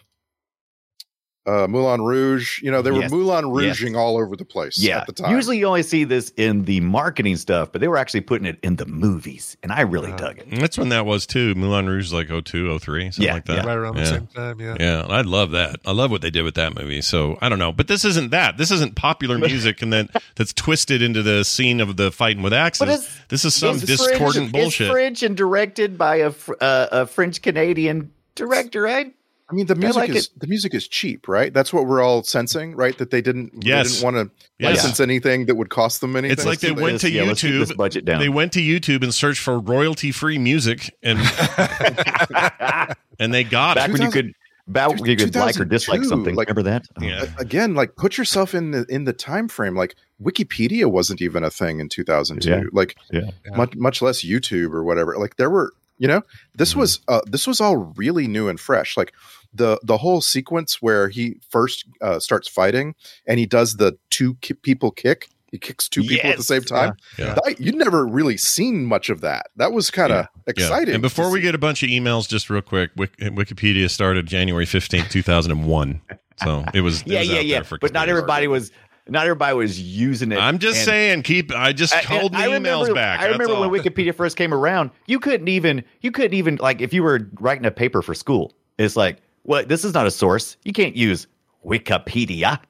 uh 1.47 1.67
Moulin 1.69 2.03
Rouge, 2.03 2.61
you 2.63 2.71
know, 2.71 2.83
they 2.83 2.91
Yes. 2.91 3.11
were 3.11 3.17
Moulin 3.19 3.45
Yes. 3.63 3.81
Rouging 3.81 3.97
all 3.97 4.17
over 4.17 4.37
the 4.37 4.45
place 4.45 4.79
yeah, 4.79 4.99
at 4.99 5.07
the 5.07 5.13
time. 5.13 5.31
usually 5.35 5.59
you 5.59 5.67
only 5.67 5.83
see 5.83 6.05
this 6.05 6.33
in 6.37 6.65
the 6.65 6.81
marketing 6.81 7.37
stuff, 7.37 7.71
but 7.73 7.81
they 7.81 7.89
were 7.89 7.97
actually 7.97 8.21
putting 8.23 8.47
it 8.47 8.59
in 8.63 8.77
the 8.77 8.87
movies, 8.87 9.57
and 9.63 9.73
I 9.73 9.83
really 9.83 10.13
Uh, 10.13 10.17
dug 10.17 10.39
it. 10.39 10.47
That's 10.51 10.77
when 10.79 10.89
that 10.91 11.07
was 11.07 11.27
too. 11.27 11.55
Moulin 11.55 11.87
Rouge, 11.87 12.13
like 12.13 12.31
02, 12.31 12.69
03, 12.79 13.11
something 13.13 13.25
Yeah, 13.25 13.35
like 13.35 13.45
that. 13.47 13.57
Yeah. 13.59 13.67
Right 13.67 13.77
around 13.77 13.95
the 13.97 14.03
Yeah. 14.03 14.11
same 14.11 14.27
time. 14.35 14.61
Yeah. 14.61 14.77
Yeah, 14.81 15.07
I 15.09 15.21
love 15.23 15.51
that. 15.53 15.77
I 15.87 15.93
love 15.93 16.11
what 16.11 16.21
they 16.23 16.31
did 16.31 16.43
with 16.43 16.55
that 16.57 16.75
movie. 16.75 17.01
So 17.01 17.39
I 17.41 17.49
don't 17.49 17.59
know, 17.59 17.73
but 17.73 17.89
this 17.89 18.05
isn't 18.05 18.31
that. 18.31 18.57
This 18.59 18.71
isn't 18.71 18.95
popular 18.97 19.39
music, 19.51 19.83
and 19.83 19.93
then 19.93 20.09
that's 20.35 20.53
twisted 20.53 21.03
into 21.03 21.23
the 21.23 21.45
scene 21.45 21.81
of 21.81 21.97
the 21.97 22.11
fighting 22.11 22.43
with 22.43 22.53
axes. 22.53 23.09
This 23.29 23.45
is 23.45 23.55
some 23.55 23.77
It's 23.77 23.85
discordant 23.87 24.51
French, 24.51 24.53
bullshit. 24.53 24.87
It's 24.89 24.93
French 24.93 25.23
and 25.23 25.37
directed 25.37 25.97
by 25.99 26.17
a, 26.17 26.29
uh, 26.61 26.87
a 26.93 27.07
French 27.07 27.41
Canadian 27.43 28.11
director, 28.35 28.83
right? 28.83 29.13
I 29.49 29.55
mean, 29.55 29.67
the 29.67 29.77
music 29.77 29.97
like 29.97 30.11
is 30.11 30.29
the 30.37 30.49
music 30.49 30.75
is 30.75 30.89
cheap, 30.89 31.29
right? 31.29 31.55
That's 31.55 31.73
what 31.73 31.87
we're 31.87 32.03
all 32.03 32.25
sensing, 32.25 32.75
right? 32.75 32.99
That 32.99 33.11
they 33.13 33.21
didn't, 33.21 33.53
they 33.63 33.71
didn't 33.83 34.03
want 34.03 34.17
to 34.17 34.31
Yes. 34.59 34.77
license 34.79 34.99
anything 35.01 35.47
that 35.47 35.55
would 35.55 35.69
cost 35.71 36.01
them 36.01 36.17
anything. 36.17 36.33
It's 36.33 36.45
like 36.47 36.59
they 36.61 36.75
So 36.75 36.83
went 36.83 37.01
to 37.03 37.11
Yeah, 37.11 37.23
let's 37.25 37.43
this 37.43 37.71
YouTube. 37.71 37.77
budget 37.77 38.05
down. 38.05 38.19
They 38.19 38.29
went 38.29 38.53
to 38.55 38.61
YouTube 38.61 39.03
and 39.05 39.15
searched 39.15 39.41
for 39.41 39.59
royalty-free 39.61 40.39
music, 40.39 40.93
and 41.03 41.19
and 43.19 43.33
they 43.35 43.45
got 43.45 43.77
Back 43.77 43.89
it. 43.91 43.93
when 43.93 44.03
you 44.03 44.11
could, 44.11 44.33
back 44.67 44.89
when 44.91 45.05
you 45.05 45.17
could 45.17 45.35
like 45.35 45.59
or 45.61 45.65
dislike 45.65 46.03
something. 46.05 46.35
like- 46.35 46.49
Remember 46.49 46.69
that? 46.71 46.87
Yeah. 47.01 47.27
A- 47.39 47.43
again 47.43 47.75
like 47.75 47.97
put 47.97 48.19
yourself 48.19 48.55
in 48.55 48.71
the 48.73 48.85
in 48.89 49.05
the 49.05 49.13
time 49.13 49.49
frame 49.49 49.77
like 49.77 49.95
wikipedia 50.23 50.87
wasn't 50.91 51.21
even 51.23 51.45
a 51.45 51.51
thing 51.51 51.79
in 51.81 51.89
2002 51.89 52.49
Yeah. 52.51 52.63
like 52.73 52.97
Yeah. 53.13 53.31
much 53.57 53.75
much 53.77 54.03
less 54.03 54.25
youtube 54.25 54.73
or 54.73 54.83
whatever 54.83 55.17
like 55.19 55.37
there 55.37 55.51
were 55.51 55.73
you 55.99 56.09
know 56.09 56.23
this 56.55 56.71
Mm-hmm. 56.71 56.81
was 56.81 57.01
uh 57.09 57.21
this 57.27 57.47
was 57.47 57.61
all 57.61 57.77
really 57.97 58.27
new 58.27 58.49
and 58.49 58.59
fresh 58.59 58.97
like 58.97 59.13
the 59.57 59.79
the 59.83 59.97
whole 59.99 60.21
sequence 60.21 60.81
where 60.83 61.09
he 61.09 61.37
first 61.49 61.85
uh, 62.01 62.19
starts 62.19 62.49
fighting 62.49 62.95
and 63.27 63.39
he 63.39 63.47
does 63.47 63.77
the 63.77 63.97
two 64.11 64.35
ki- 64.41 64.55
people 64.55 64.91
kick 64.91 65.29
he 65.53 65.59
kicks 65.59 65.89
two 65.89 66.03
people 66.03 66.29
at 66.31 66.37
the 66.37 66.43
same 66.43 66.63
time 66.63 66.97
Yeah. 67.19 67.35
That- 67.45 67.61
you'd 67.61 67.77
never 67.77 68.05
really 68.07 68.37
seen 68.37 68.85
much 68.85 69.09
of 69.11 69.21
that 69.21 69.47
that 69.57 69.73
was 69.73 69.91
kind 69.91 70.13
of 70.13 70.27
Yeah. 70.37 70.43
exciting 70.51 70.95
And 70.95 71.03
before 71.03 71.31
we 71.31 71.41
get 71.41 71.55
a 71.55 71.59
bunch 71.59 71.83
of 71.83 71.89
emails, 71.89 72.29
just 72.29 72.51
real 72.51 72.63
quick, 72.63 72.91
Wik- 72.97 73.17
Wikipedia 73.19 73.89
started 73.91 74.27
January 74.27 74.67
fifteenth, 74.67 75.09
two 75.11 75.23
thousand 75.23 75.53
and 75.53 75.65
one. 75.67 76.01
So 76.43 76.65
it 76.75 76.81
was. 76.83 77.01
it 77.03 77.07
Yeah, 77.09 77.21
was 77.21 77.29
yeah, 77.29 77.39
out 77.39 77.47
yeah. 77.47 77.55
there 77.59 77.65
for 77.65 77.79
But 77.79 77.93
not 77.93 78.09
everybody 78.09 78.47
was. 78.49 78.71
Not 79.09 79.23
everybody 79.23 79.55
was 79.57 79.81
using 79.81 80.33
it. 80.33 80.39
I'm 80.39 80.59
just 80.59 80.79
and- 80.79 80.85
saying, 80.85 81.23
keep. 81.23 81.53
I 81.55 81.73
just 81.73 81.95
I- 81.95 82.01
hold 82.03 82.33
the 82.33 82.39
I 82.39 82.49
emails 82.49 82.55
remember, 82.89 82.95
back. 82.95 83.21
I 83.21 83.27
remember 83.27 83.55
all. 83.55 83.71
when 83.71 83.81
Wikipedia 83.85 84.13
first 84.13 84.37
came 84.37 84.53
around, 84.53 84.91
you 85.07 85.21
couldn't 85.21 85.47
even 85.47 85.85
you 86.01 86.11
couldn't 86.11 86.35
even 86.35 86.57
like 86.57 86.81
if 86.81 86.93
you 86.93 87.05
were 87.05 87.31
writing 87.39 87.65
a 87.67 87.71
paper 87.71 88.03
for 88.03 88.15
school, 88.15 88.53
it's 88.79 88.97
like, 88.97 89.19
well, 89.47 89.65
this 89.65 89.85
is 89.85 89.95
not 89.95 90.07
a 90.07 90.11
source. 90.11 90.57
You 90.65 90.73
can't 90.73 90.97
use 90.97 91.27
Wikipedia. 91.65 92.61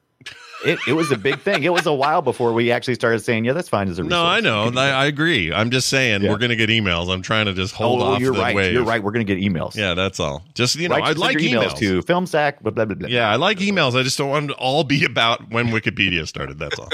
It, 0.65 0.79
it 0.87 0.93
was 0.93 1.11
a 1.11 1.17
big 1.17 1.39
thing. 1.41 1.63
It 1.63 1.71
was 1.71 1.85
a 1.85 1.93
while 1.93 2.23
before 2.23 2.51
we 2.51 2.71
actually 2.71 2.95
started 2.95 3.19
saying, 3.19 3.45
yeah, 3.45 3.53
that's 3.53 3.69
fine 3.69 3.89
as 3.89 3.99
a 3.99 4.03
resource. 4.03 4.19
No, 4.19 4.25
I 4.25 4.39
know. 4.39 4.71
I, 4.75 4.89
I 4.89 5.05
agree. 5.05 5.53
I'm 5.53 5.69
just 5.69 5.87
saying 5.87 6.23
Yeah. 6.23 6.31
we're 6.31 6.39
going 6.39 6.49
to 6.49 6.55
get 6.55 6.69
emails. 6.71 7.13
I'm 7.13 7.21
trying 7.21 7.45
to 7.45 7.53
just 7.53 7.73
it. 7.73 7.77
hold 7.77 8.01
oh, 8.01 8.05
off 8.05 8.19
you're 8.19 8.33
the 8.33 8.39
right. 8.39 8.55
wave. 8.55 8.73
You're 8.73 8.83
right. 8.83 9.01
We're 9.01 9.11
going 9.11 9.25
to 9.25 9.35
get 9.35 9.41
emails. 9.41 9.75
Yeah, 9.75 9.93
that's 9.93 10.19
all. 10.19 10.43
Just 10.55 10.75
you 10.75 10.89
know, 10.89 10.95
Right, 10.95 11.03
I 11.03 11.11
like 11.11 11.39
your 11.39 11.61
emails. 11.61 11.77
to 11.77 12.01
FilmSack. 12.01 12.61
Blah 12.63 12.71
blah 12.71 12.85
blah. 12.85 12.95
blah. 12.95 13.07
Yeah, 13.07 13.29
I 13.29 13.35
like 13.35 13.59
emails. 13.59 13.97
I 13.97 14.01
just 14.01 14.17
don't 14.17 14.29
want 14.31 14.47
them 14.47 14.55
to 14.55 14.61
all 14.61 14.83
be 14.83 15.05
about 15.05 15.51
when 15.51 15.67
Wikipedia 15.67 16.27
started. 16.27 16.57
That's 16.57 16.79
all. 16.79 16.89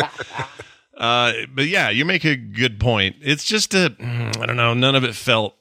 uh, 0.98 1.32
but 1.56 1.66
yeah, 1.68 1.90
you 1.90 2.04
make 2.04 2.26
a 2.26 2.36
good 2.36 2.82
point. 2.82 3.16
It's 3.22 3.46
just 3.46 3.74
a, 3.74 3.92
mm, 3.98 4.38
I 4.42 4.46
don't 4.46 4.58
know. 4.58 4.74
None 4.74 4.96
of 4.96 5.06
it 5.06 5.16
felt. 5.16 5.56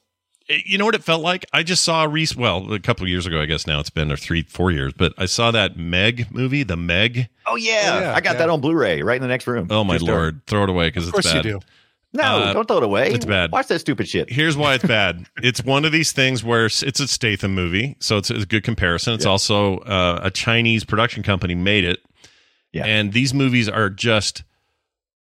It- 0.53 0.67
You 0.67 0.79
know 0.79 0.85
what 0.85 0.95
it 0.95 1.03
felt 1.05 1.23
like? 1.23 1.45
I 1.53 1.63
just 1.63 1.83
saw 1.85 2.05
Reese. 2.05 2.37
Well, 2.37 2.73
a 2.73 2.79
couple 2.81 3.05
of 3.05 3.09
years 3.09 3.27
ago, 3.27 3.41
I 3.41 3.47
guess 3.47 3.67
now 3.67 3.81
it's 3.81 3.91
been 3.91 4.11
or 4.13 4.17
three, 4.17 4.43
four 4.43 4.71
years. 4.71 4.93
But 4.93 5.13
I 5.19 5.27
saw 5.27 5.51
that 5.51 5.77
Meg 5.77 6.29
movie, 6.33 6.63
The 6.63 6.77
Meg. 6.77 7.29
Oh 7.47 7.57
yeah, 7.57 8.01
Yeah, 8.01 8.15
I 8.15 8.21
got 8.21 8.33
yeah. 8.35 8.39
that 8.41 8.51
on 8.51 8.61
Blu-ray 8.61 9.03
right 9.03 9.17
in 9.17 9.23
the 9.23 9.29
next 9.29 9.47
room. 9.47 9.67
Oh 9.71 9.83
my 9.85 9.97
True 9.99 10.07
story. 10.07 10.19
lord! 10.19 10.47
Throw 10.47 10.65
it 10.65 10.71
away 10.71 10.89
because 10.89 11.05
Of 11.05 11.09
it's 11.15 11.27
course 11.27 11.35
bad. 11.35 11.45
you 11.45 11.53
do. 11.53 11.61
No, 12.15 12.23
Uh, 12.25 12.53
don't 12.53 12.69
throw 12.69 12.77
it 12.77 12.83
away. 12.83 13.11
it's 13.11 13.25
bad. 13.25 13.51
Watch 13.53 13.69
that 13.69 13.79
stupid 13.79 14.07
shit. 14.07 14.31
Here's 14.31 14.55
why 14.57 14.75
it's 14.75 14.85
bad. 14.99 15.25
it's 15.43 15.65
one 15.65 15.87
of 15.87 15.93
these 15.93 16.13
things 16.13 16.45
where 16.45 16.67
it's 16.67 16.83
it's 16.83 17.01
a 17.01 17.09
Statham 17.09 17.55
movie, 17.55 17.97
so 18.01 18.19
it's 18.19 18.29
a 18.29 18.45
good 18.45 18.65
comparison. 18.65 19.15
It's 19.15 19.25
also 19.27 19.79
uh, 19.79 20.21
a 20.23 20.31
Chinese 20.31 20.85
production 20.85 21.23
company 21.23 21.55
made 21.55 21.85
it, 21.85 22.01
Yeah. 22.73 22.85
and 22.85 23.15
these 23.15 23.33
movies 23.33 23.67
are 23.69 23.89
just, 23.89 24.45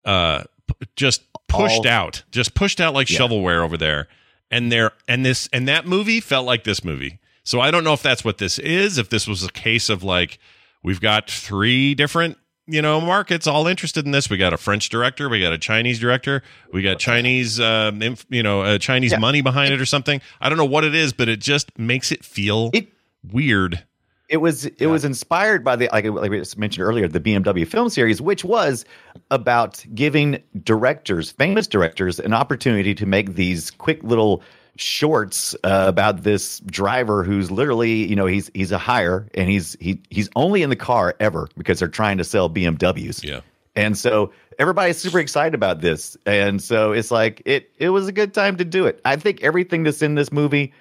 uh, 0.06 0.44
p- 0.68 0.88
just 0.96 1.24
pushed 1.50 1.86
All- 1.86 1.88
out, 1.88 2.24
just 2.32 2.54
pushed 2.54 2.80
out 2.80 2.94
like 2.94 3.10
Yeah. 3.10 3.20
shovelware 3.20 3.62
over 3.64 3.76
there. 3.78 4.08
And 4.50 4.72
there, 4.72 4.92
and 5.08 5.26
this, 5.26 5.50
and 5.52 5.68
that 5.68 5.86
movie 5.86 6.20
felt 6.22 6.46
like 6.46 6.64
this 6.64 6.84
movie. 6.84 7.20
So 7.44 7.60
I 7.60 7.70
don't 7.72 7.84
know 7.84 7.94
if 7.94 8.02
that's 8.04 8.24
what 8.26 8.38
this 8.38 8.60
is. 8.60 8.98
If 8.98 9.10
this 9.10 9.28
was 9.28 9.44
a 9.44 9.50
case 9.52 9.90
of 9.90 10.04
like 10.04 10.40
we've 10.84 11.02
got 11.02 11.30
three 11.30 11.96
different 11.96 12.38
you 12.70 12.82
know 12.82 13.00
markets 13.00 13.48
all 13.48 13.66
interested 13.66 14.06
in 14.06 14.12
this 14.12 14.30
we 14.30 14.36
got 14.36 14.52
a 14.52 14.58
french 14.58 14.90
director 14.90 15.30
we 15.30 15.40
got 15.40 15.54
a 15.54 15.58
chinese 15.58 16.00
director 16.00 16.44
we 16.74 16.82
got 16.82 17.00
chinese 17.00 17.62
um, 17.62 18.02
inf- 18.02 18.26
you 18.30 18.44
know 18.44 18.62
uh, 18.62 18.78
chinese 18.78 19.14
Yeah. 19.14 19.20
money 19.20 19.40
behind 19.40 19.74
it 19.74 19.80
or 19.80 19.86
something 19.86 20.20
i 20.42 20.50
don't 20.50 20.58
know 20.58 20.66
what 20.66 20.84
it 20.84 20.94
is 20.94 21.14
but 21.14 21.30
it 21.30 21.40
just 21.40 21.80
makes 21.80 22.12
it 22.12 22.26
feel 22.26 22.70
It- 22.74 22.90
weird 23.24 23.86
It 24.30 24.38
was 24.38 24.66
it 24.66 24.88
was 24.88 25.06
inspired 25.06 25.64
by 25.64 25.78
the 25.78 25.90
like, 25.94 26.06
like 26.06 26.30
we 26.30 26.44
mentioned 26.58 26.86
earlier 26.86 27.08
the 27.08 27.20
BMW 27.20 27.66
film 27.66 27.90
series, 27.90 28.22
which 28.22 28.44
was 28.44 28.84
about 29.32 29.86
giving 29.96 30.44
directors, 30.64 31.32
famous 31.32 31.66
directors, 31.66 32.20
an 32.20 32.34
opportunity 32.34 32.94
to 32.96 33.06
make 33.06 33.36
these 33.36 33.72
quick 33.72 34.04
little 34.04 34.44
shorts 34.76 35.56
uh, 35.64 35.86
about 35.88 36.24
this 36.24 36.60
driver 36.60 37.24
who's 37.24 37.50
literally 37.50 38.06
you 38.08 38.16
know 38.16 38.26
he's 38.26 38.52
he's 38.54 38.72
a 38.72 38.78
hire 38.78 39.28
and 39.34 39.50
he's 39.50 39.76
he 39.80 40.02
he's 40.10 40.30
only 40.36 40.62
in 40.62 40.70
the 40.70 40.76
car 40.76 41.16
ever 41.20 41.50
because 41.58 41.80
they're 41.80 41.88
trying 41.88 42.18
to 42.18 42.24
sell 42.24 42.50
BMWs. 42.50 43.24
yeah 43.24 43.42
And 43.76 43.98
so 43.98 44.32
everybody's 44.60 44.98
super 44.98 45.20
excited 45.20 45.54
about 45.54 45.82
this. 45.82 46.18
And 46.26 46.62
so 46.62 46.92
it's 46.92 47.12
like 47.12 47.42
it 47.46 47.72
it 47.78 47.90
was 47.90 48.08
a 48.08 48.12
good 48.12 48.34
time 48.34 48.58
to 48.58 48.66
do 48.66 48.86
it. 48.86 49.00
I 49.06 49.16
think 49.16 49.42
everything 49.44 49.84
that's 49.84 50.02
in 50.02 50.16
this 50.16 50.32
movie 50.32 50.74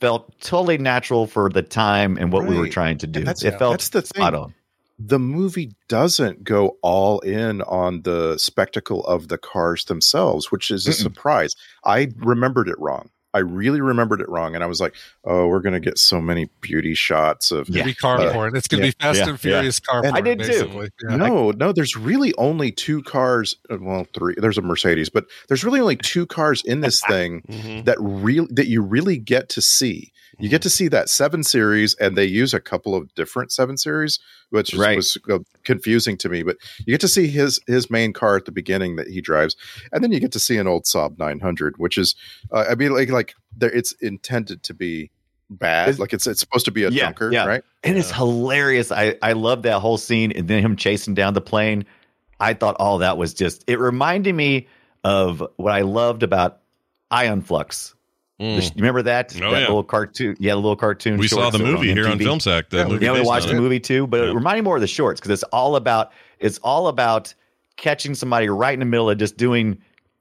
felt 0.00 0.32
totally 0.40 0.78
natural 0.78 1.26
for 1.26 1.50
the 1.50 1.62
time 1.62 2.16
and 2.16 2.32
what 2.32 2.46
we 2.46 2.58
were 2.58 2.68
trying 2.68 2.98
to 2.98 3.06
do. 3.06 3.20
That's- 3.20 3.42
it 3.44 3.58
felt 3.58 3.72
that's 3.74 3.90
the 3.90 4.02
spot 4.04 4.32
thing. 4.32 4.40
on. 4.42 4.54
the 4.98 5.18
movie 5.18 5.74
doesn't 5.88 6.44
go 6.44 6.76
all 6.82 7.20
in 7.20 7.62
on 7.62 8.02
the 8.02 8.36
spectacle 8.38 9.04
of 9.06 9.28
the 9.28 9.38
cars 9.38 9.84
themselves, 9.86 10.50
which 10.50 10.70
is 10.70 10.86
a 10.86 10.90
Mm-mm. 10.90 10.94
surprise. 11.02 11.54
I 11.84 12.08
remembered 12.18 12.68
it 12.68 12.78
wrong. 12.78 13.10
I 13.32 13.38
really 13.38 13.80
remembered 13.80 14.20
it 14.20 14.28
wrong, 14.28 14.54
and 14.54 14.64
I 14.64 14.66
was 14.66 14.80
like, 14.80 14.94
"Oh, 15.24 15.46
we're 15.46 15.60
gonna 15.60 15.80
get 15.80 15.98
so 15.98 16.20
many 16.20 16.50
beauty 16.60 16.94
shots 16.94 17.50
of." 17.52 17.68
It's 17.68 17.70
gonna 17.70 17.84
be 17.84 17.94
car 17.94 18.20
Uh, 18.20 18.32
porn. 18.32 18.56
It's 18.56 18.66
gonna 18.68 18.84
yeah, 18.84 18.90
be 18.90 18.96
Fast 19.00 19.18
yeah, 19.20 19.28
and 19.28 19.40
Furious 19.40 19.78
car 19.80 19.98
And- 20.04 20.12
porn. 20.12 20.16
I 20.16 20.20
did 20.20 20.40
too. 20.40 20.46
basically. 20.46 20.88
Yeah. 21.08 21.16
no, 21.16 21.50
no, 21.52 21.72
there's 21.72 21.96
really 21.96 22.34
only 22.38 22.72
two 22.72 23.02
cars. 23.02 23.56
uh, 23.70 23.76
Well, 23.80 24.06
three. 24.14 24.34
There's 24.36 24.58
a 24.58 24.62
Mercedes, 24.62 25.08
but 25.08 25.26
there's 25.48 25.62
really 25.64 25.80
only 25.80 25.96
two 25.96 26.26
cars 26.26 26.62
in 26.64 26.80
this 26.80 27.00
thing 27.08 27.42
Mhm. 27.48 27.84
that 27.84 27.96
really 28.00 28.48
that 28.50 28.66
you 28.66 28.82
really 28.82 29.16
get 29.16 29.48
to 29.50 29.60
see. 29.62 30.12
You 30.38 30.48
get 30.48 30.62
to 30.62 30.70
see 30.70 30.88
that 30.88 31.08
seven 31.08 31.42
series, 31.42 31.94
and 31.96 32.16
they 32.16 32.24
use 32.24 32.54
a 32.54 32.60
couple 32.60 32.94
of 32.94 33.12
different 33.14 33.52
seven 33.52 33.76
series, 33.76 34.18
which 34.50 34.74
Right. 34.74 34.96
was 34.96 35.18
uh, 35.30 35.38
confusing 35.64 36.16
to 36.18 36.28
me. 36.28 36.42
But 36.42 36.56
you 36.78 36.86
get 36.86 37.00
to 37.02 37.08
see 37.08 37.26
his 37.28 37.60
his 37.66 37.90
main 37.90 38.12
car 38.12 38.36
at 38.36 38.44
the 38.44 38.52
beginning 38.52 38.96
that 38.96 39.08
he 39.08 39.20
drives, 39.20 39.56
and 39.92 40.02
then 40.02 40.12
you 40.12 40.20
get 40.20 40.32
to 40.32 40.40
see 40.40 40.56
an 40.56 40.66
old 40.66 40.84
Saab 40.84 41.18
900, 41.18 41.74
which 41.78 41.98
is, 41.98 42.14
uh, 42.52 42.64
I 42.70 42.74
mean, 42.74 42.92
like 42.94 43.10
like 43.10 43.34
there, 43.56 43.70
it's 43.70 43.92
intended 44.00 44.62
to 44.64 44.74
be 44.74 45.10
bad, 45.50 45.98
like 45.98 46.12
it's 46.12 46.26
it's 46.26 46.38
supposed 46.40 46.64
to 46.66 46.70
be 46.70 46.84
a 46.84 46.90
Yeah, 46.90 47.06
junker, 47.06 47.32
yeah. 47.32 47.44
right? 47.44 47.64
And 47.82 47.98
it's 47.98 48.12
hilarious. 48.12 48.92
I, 48.92 49.16
I 49.22 49.32
love 49.32 49.62
that 49.62 49.80
whole 49.80 49.98
scene 49.98 50.30
and 50.32 50.46
then 50.46 50.62
him 50.62 50.76
chasing 50.76 51.14
down 51.14 51.34
the 51.34 51.40
plane. 51.40 51.84
I 52.38 52.54
thought 52.54 52.76
all 52.78 52.98
that 52.98 53.18
was 53.18 53.34
just, 53.34 53.64
it 53.66 53.78
reminded 53.80 54.34
me 54.34 54.68
of 55.02 55.42
what 55.56 55.72
I 55.72 55.80
loved 55.82 56.22
about 56.22 56.60
Aeon 57.12 57.42
Flux. 57.42 57.94
Mm. 58.40 58.56
The- 58.56 58.62
you 58.64 58.70
remember 58.76 59.02
that? 59.02 59.34
Oh, 59.36 59.50
that 59.50 59.60
yeah. 59.60 59.66
little 59.66 59.84
cartoon. 59.84 60.36
Yeah, 60.40 60.52
the 60.52 60.56
little 60.60 60.76
cartoon. 60.76 61.18
We 61.18 61.28
saw 61.28 61.50
the 61.50 61.58
that 61.58 61.64
were 61.64 61.72
movie 61.72 61.92
here 61.92 62.06
on 62.08 62.18
MTV. 62.18 62.22
Film 62.24 62.40
Sack. 62.40 62.70
The 62.70 62.78
Yeah, 62.78 62.84
movie 62.86 63.04
Yeah, 63.04 63.12
we 63.12 63.20
watched 63.20 63.48
the 63.48 63.54
it. 63.56 63.60
movie 63.60 63.80
too, 63.80 64.06
but 64.06 64.22
Yeah. 64.22 64.30
it 64.30 64.34
reminded 64.34 64.62
me 64.62 64.64
more 64.64 64.76
of 64.76 64.80
the 64.80 64.86
shorts 64.86 65.20
because 65.20 65.30
it's 65.32 65.42
all 65.52 65.76
about 65.76 66.10
it's 66.38 66.58
all 66.58 66.88
about 66.88 67.34
catching 67.76 68.14
somebody 68.14 68.48
right 68.48 68.72
in 68.72 68.80
the 68.80 68.86
middle 68.86 69.10
of 69.10 69.18
just 69.18 69.36
doing, 69.36 69.76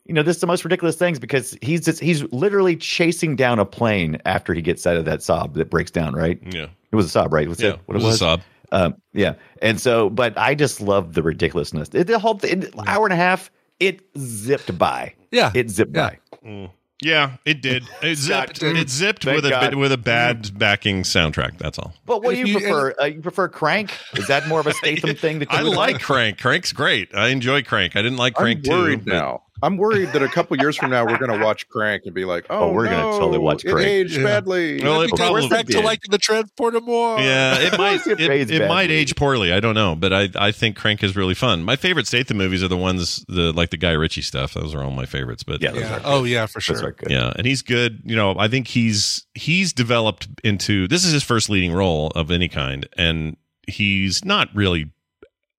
you 0.05 0.13
know, 0.13 0.21
this 0.23 0.35
is 0.37 0.41
the 0.41 0.47
most 0.47 0.65
ridiculous 0.65 0.95
things 0.97 1.17
because 1.19 1.57
he's 1.61 1.85
just 1.85 2.01
he's 2.01 2.23
literally 2.33 2.75
chasing 2.75 3.35
down 3.37 3.57
a 3.59 3.65
plane 3.65 4.17
after 4.25 4.53
he 4.53 4.61
gets 4.61 4.85
out 4.85 4.97
of 4.97 5.05
that 5.05 5.19
Saab 5.19 5.53
that 5.53 5.69
breaks 5.69 5.91
down. 5.91 6.13
Right? 6.13 6.39
Yeah, 6.53 6.67
It 6.91 6.95
was 6.97 7.15
a 7.15 7.19
Saab, 7.19 7.31
right? 7.31 7.47
Was 7.47 7.61
yeah. 7.61 7.69
that 7.71 7.79
what 7.85 7.95
it 7.95 8.03
was 8.03 8.19
was? 8.19 8.21
a 8.21 8.25
Saab. 8.25 8.41
Um, 8.71 8.95
yeah, 9.13 9.33
and 9.63 9.79
so, 9.79 10.09
but 10.11 10.37
I 10.37 10.53
just 10.55 10.79
love 10.81 11.13
the 11.13 11.23
ridiculousness. 11.23 11.89
It, 11.93 12.05
the 12.05 12.19
whole 12.19 12.37
thing, 12.37 12.65
hour 12.85 13.05
and 13.05 13.13
a 13.13 13.15
half, 13.15 13.49
it 13.79 14.01
zipped 14.17 14.77
by. 14.77 15.15
Yeah. 15.31 15.51
It 15.55 15.71
zipped 15.71 15.95
Yeah. 15.95 16.11
by. 16.43 16.69
Yeah, 17.01 17.37
it 17.45 17.61
did. 17.61 17.83
It 18.01 18.15
zipped. 18.17 18.57
Scott, 18.57 18.75
It 18.75 18.89
zipped 18.89 19.23
thank 19.23 19.35
with 19.37 19.45
a 19.45 19.49
God. 19.49 19.69
bit, 19.69 19.77
with 19.77 19.91
a 19.91 19.97
bad 19.97 20.57
backing 20.57 21.03
soundtrack. 21.03 21.57
That's 21.57 21.79
all. 21.79 21.93
But 22.05 22.23
what 22.23 22.31
do 22.33 22.39
you 22.39 22.45
you- 22.47 22.59
prefer? 22.59 22.93
Uh, 22.99 23.05
you 23.05 23.21
prefer 23.21 23.47
Crank? 23.47 23.91
Is 24.15 24.27
that 24.27 24.47
more 24.47 24.59
of 24.59 24.67
a 24.67 24.73
Statham 24.81 25.15
thing? 25.15 25.39
That 25.39 25.51
you 25.51 25.57
I 25.59 25.63
would 25.63 25.75
like 25.77 26.01
Crank. 26.01 26.39
Crank's 26.39 26.73
great. 26.73 27.13
I 27.15 27.29
enjoy 27.29 27.63
Crank. 27.63 27.95
I 27.95 28.01
didn't 28.01 28.17
like 28.17 28.33
Crank 28.35 28.67
I'm 28.67 28.77
worried 28.77 28.99
too. 28.99 29.05
but- 29.05 29.13
now. 29.13 29.43
I'm 29.61 29.77
worried 29.77 30.09
that 30.13 30.23
a 30.23 30.27
couple 30.29 30.57
years 30.57 30.75
from 30.77 30.89
now 30.89 31.05
we're 31.05 31.17
going 31.17 31.31
to 31.37 31.43
watch 31.43 31.67
Crank 31.69 32.03
and 32.05 32.13
be 32.13 32.25
like, 32.25 32.45
"Oh, 32.49 32.59
oh 32.69 32.71
we're 32.73 32.85
gonna 32.89 33.17
totally 33.17 33.37
watch 33.39 33.63
Crank." 33.63 33.79
it 33.79 33.89
aged 33.89 34.17
Yeah. 34.17 34.23
badly." 34.23 34.81
Well, 34.83 35.01
it 35.01 35.09
probably 35.11 35.41
we're 35.43 35.49
back 35.49 35.65
to 35.67 35.81
like 35.81 36.01
the 36.09 36.17
transporter 36.17 36.81
more. 36.81 37.19
Yeah, 37.19 37.57
it 37.59 37.77
might 37.77 38.05
it 38.07 38.19
it, 38.19 38.51
it 38.51 38.67
might 38.67 38.91
age 38.91 39.15
poorly. 39.15 39.51
I 39.53 39.59
don't 39.59 39.75
know, 39.75 39.95
but 39.95 40.13
I 40.13 40.29
I 40.35 40.51
think 40.51 40.75
Crank 40.77 41.03
is 41.03 41.15
really 41.15 41.33
fun. 41.35 41.63
My 41.63 41.75
favorite 41.75 42.07
Statham 42.07 42.37
movies 42.37 42.63
are 42.63 42.67
the 42.67 42.77
ones 42.77 43.23
the 43.27 43.51
like 43.53 43.69
the 43.69 43.77
Guy 43.77 43.91
Ritchie 43.91 44.21
stuff. 44.21 44.53
Those 44.53 44.73
are 44.73 44.83
all 44.83 44.91
my 44.91 45.05
favorites. 45.05 45.43
But 45.43 45.61
Yeah, 45.61 45.71
those 45.71 45.81
Yeah. 45.81 45.95
are 45.97 46.01
Oh 46.03 46.23
yeah, 46.23 46.45
for 46.45 46.59
Those 46.59 46.77
are 46.77 46.81
sure. 46.81 46.91
good. 46.93 47.11
yeah, 47.11 47.33
and 47.35 47.45
he's 47.45 47.61
good. 47.61 48.01
You 48.05 48.15
know, 48.15 48.35
I 48.37 48.47
think 48.47 48.67
he's 48.67 49.25
he's 49.33 49.73
developed 49.73 50.27
into 50.43 50.87
this 50.87 51.05
is 51.05 51.11
his 51.13 51.23
first 51.23 51.49
leading 51.49 51.73
role 51.73 52.07
of 52.15 52.31
any 52.31 52.47
kind, 52.47 52.87
and 52.97 53.37
he's 53.67 54.23
not 54.25 54.49
really 54.55 54.91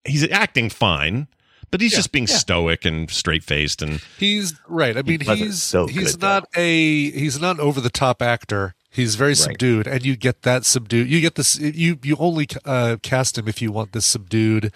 he's 0.05 0.29
acting 0.31 0.71
fine, 0.71 1.29
but 1.71 1.81
he's 1.81 1.93
Yeah, 1.93 1.99
just 1.99 2.13
being 2.13 2.27
yeah. 2.27 2.37
stoic 2.37 2.85
and 2.85 3.11
straight 3.11 3.43
faced 3.45 3.83
and 3.83 4.01
He's 4.19 4.55
right. 4.69 4.97
I 4.97 5.03
mean, 5.03 5.21
wasn't 5.21 5.39
he's 5.39 5.63
so 5.63 5.87
he's 5.87 6.13
good, 6.17 6.23
not 6.23 6.49
a 6.57 7.11
he's 7.11 7.41
not 7.41 7.57
an 7.57 7.61
over 7.61 7.81
the 7.81 7.91
top 7.91 8.21
actor. 8.23 8.75
He's 8.93 9.15
very 9.15 9.37
subdued, 9.37 9.87
and 9.87 10.05
you 10.05 10.17
get 10.17 10.43
that 10.43 10.65
subdued. 10.65 11.09
You 11.09 11.21
get 11.21 11.37
this. 11.37 11.57
You 11.59 11.99
you 12.03 12.17
only 12.19 12.49
uh, 12.65 12.97
cast 13.03 13.39
him 13.39 13.47
if 13.47 13.63
you 13.63 13.71
want 13.71 13.93
this 13.93 14.05
subdued, 14.05 14.73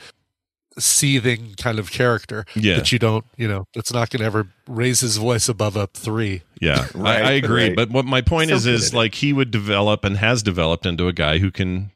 seething 0.78 1.54
kind 1.56 1.78
of 1.78 1.90
character. 1.90 2.44
Yeah. 2.54 2.76
that 2.76 2.92
you 2.92 2.98
don't. 2.98 3.24
You 3.36 3.48
know, 3.48 3.66
that's 3.74 3.92
not 3.92 4.10
going 4.10 4.20
to 4.20 4.26
ever 4.26 4.48
raise 4.68 5.00
his 5.00 5.16
voice 5.16 5.48
above 5.48 5.76
a 5.76 5.88
three. 5.88 6.42
Yeah, 6.60 6.86
Right, 6.94 7.22
I, 7.24 7.28
I 7.28 7.32
agree. 7.32 7.68
right. 7.68 7.76
But 7.76 7.90
what 7.90 8.04
my 8.04 8.20
point 8.20 8.50
So 8.50 8.56
is, 8.56 8.66
is 8.66 8.86
at 8.88 8.92
it. 8.92 8.96
like 8.96 9.14
he 9.16 9.32
would 9.32 9.50
develop 9.50 10.04
and 10.04 10.16
has 10.16 10.42
developed 10.42 10.86
into 10.86 11.08
a 11.08 11.12
guy 11.12 11.38
who 11.38 11.50
can, 11.50 11.90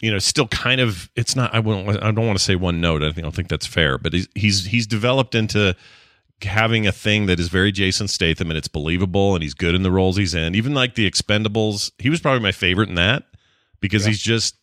you 0.00 0.10
know, 0.10 0.18
still 0.18 0.48
kind 0.48 0.80
of. 0.80 1.10
It's 1.16 1.36
not. 1.36 1.54
I 1.54 1.60
won't. 1.60 1.88
I 2.02 2.10
don't 2.10 2.26
want 2.26 2.38
to 2.38 2.44
say 2.44 2.54
one 2.56 2.80
note. 2.80 3.02
I 3.02 3.06
think 3.06 3.18
I 3.18 3.22
don't 3.22 3.34
think 3.34 3.48
that's 3.48 3.66
fair. 3.66 3.98
But 3.98 4.12
he's 4.12 4.28
he's 4.34 4.64
he's 4.66 4.86
developed 4.86 5.34
into 5.34 5.76
having 6.42 6.86
a 6.86 6.92
thing 6.92 7.26
that 7.26 7.38
is 7.38 7.48
very 7.48 7.70
Jason 7.70 8.08
Statham 8.08 8.50
and 8.50 8.56
it's 8.56 8.68
believable 8.68 9.34
and 9.34 9.42
he's 9.42 9.52
good 9.54 9.74
in 9.74 9.82
the 9.82 9.90
roles 9.90 10.16
he's 10.16 10.34
in. 10.34 10.54
Even 10.54 10.72
like 10.72 10.94
the 10.94 11.10
Expendables, 11.10 11.90
he 11.98 12.08
was 12.08 12.20
probably 12.20 12.40
my 12.40 12.52
favorite 12.52 12.88
in 12.88 12.94
that 12.94 13.24
because 13.80 14.06
he's 14.06 14.20
just 14.20 14.56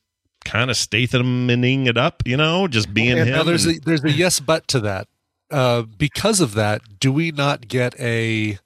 kind 0.43 0.71
of 0.71 0.75
Stathamaning 0.75 1.87
it 1.87 1.97
up, 1.97 2.23
you 2.25 2.35
know, 2.37 2.67
just 2.67 2.93
being 2.93 3.17
him. 3.17 3.29
Now 3.29 3.43
there's 3.43 3.65
and- 3.65 3.77
a 3.77 3.79
there's 3.81 4.03
a 4.03 4.11
yes 4.11 4.39
but 4.39 4.67
to 4.69 4.79
that. 4.81 5.07
Uh, 5.51 5.83
because 5.83 6.41
of 6.41 6.55
that, 6.55 6.81
do 6.99 7.11
we 7.11 7.31
not 7.31 7.67
get 7.69 7.97
a, 7.99 8.57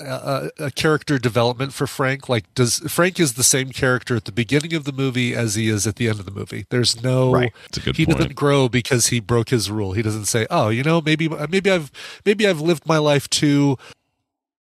a 0.00 0.50
a 0.58 0.70
character 0.70 1.18
development 1.18 1.72
for 1.72 1.86
Frank? 1.86 2.28
Like, 2.28 2.52
does 2.54 2.78
Frank 2.90 3.20
is 3.20 3.34
the 3.34 3.44
same 3.44 3.70
character 3.70 4.16
at 4.16 4.24
the 4.24 4.32
beginning 4.32 4.74
of 4.74 4.84
the 4.84 4.92
movie 4.92 5.34
as 5.34 5.54
he 5.54 5.68
is 5.68 5.86
at 5.86 5.96
the 5.96 6.08
end 6.08 6.18
of 6.20 6.24
the 6.24 6.30
movie? 6.32 6.66
There's 6.70 7.02
no. 7.02 7.32
Right. 7.32 7.52
A 7.76 7.80
good 7.80 7.96
he 7.96 8.06
point. 8.06 8.18
doesn't 8.18 8.34
grow 8.34 8.68
because 8.68 9.08
he 9.08 9.20
broke 9.20 9.50
his 9.50 9.70
rule. 9.70 9.92
He 9.92 10.02
doesn't 10.02 10.26
say, 10.26 10.46
"Oh, 10.50 10.68
you 10.68 10.82
know, 10.82 11.00
maybe 11.00 11.28
maybe 11.28 11.70
I've 11.70 11.90
maybe 12.24 12.46
I've 12.46 12.60
lived 12.60 12.86
my 12.86 12.98
life 12.98 13.28
too 13.30 13.76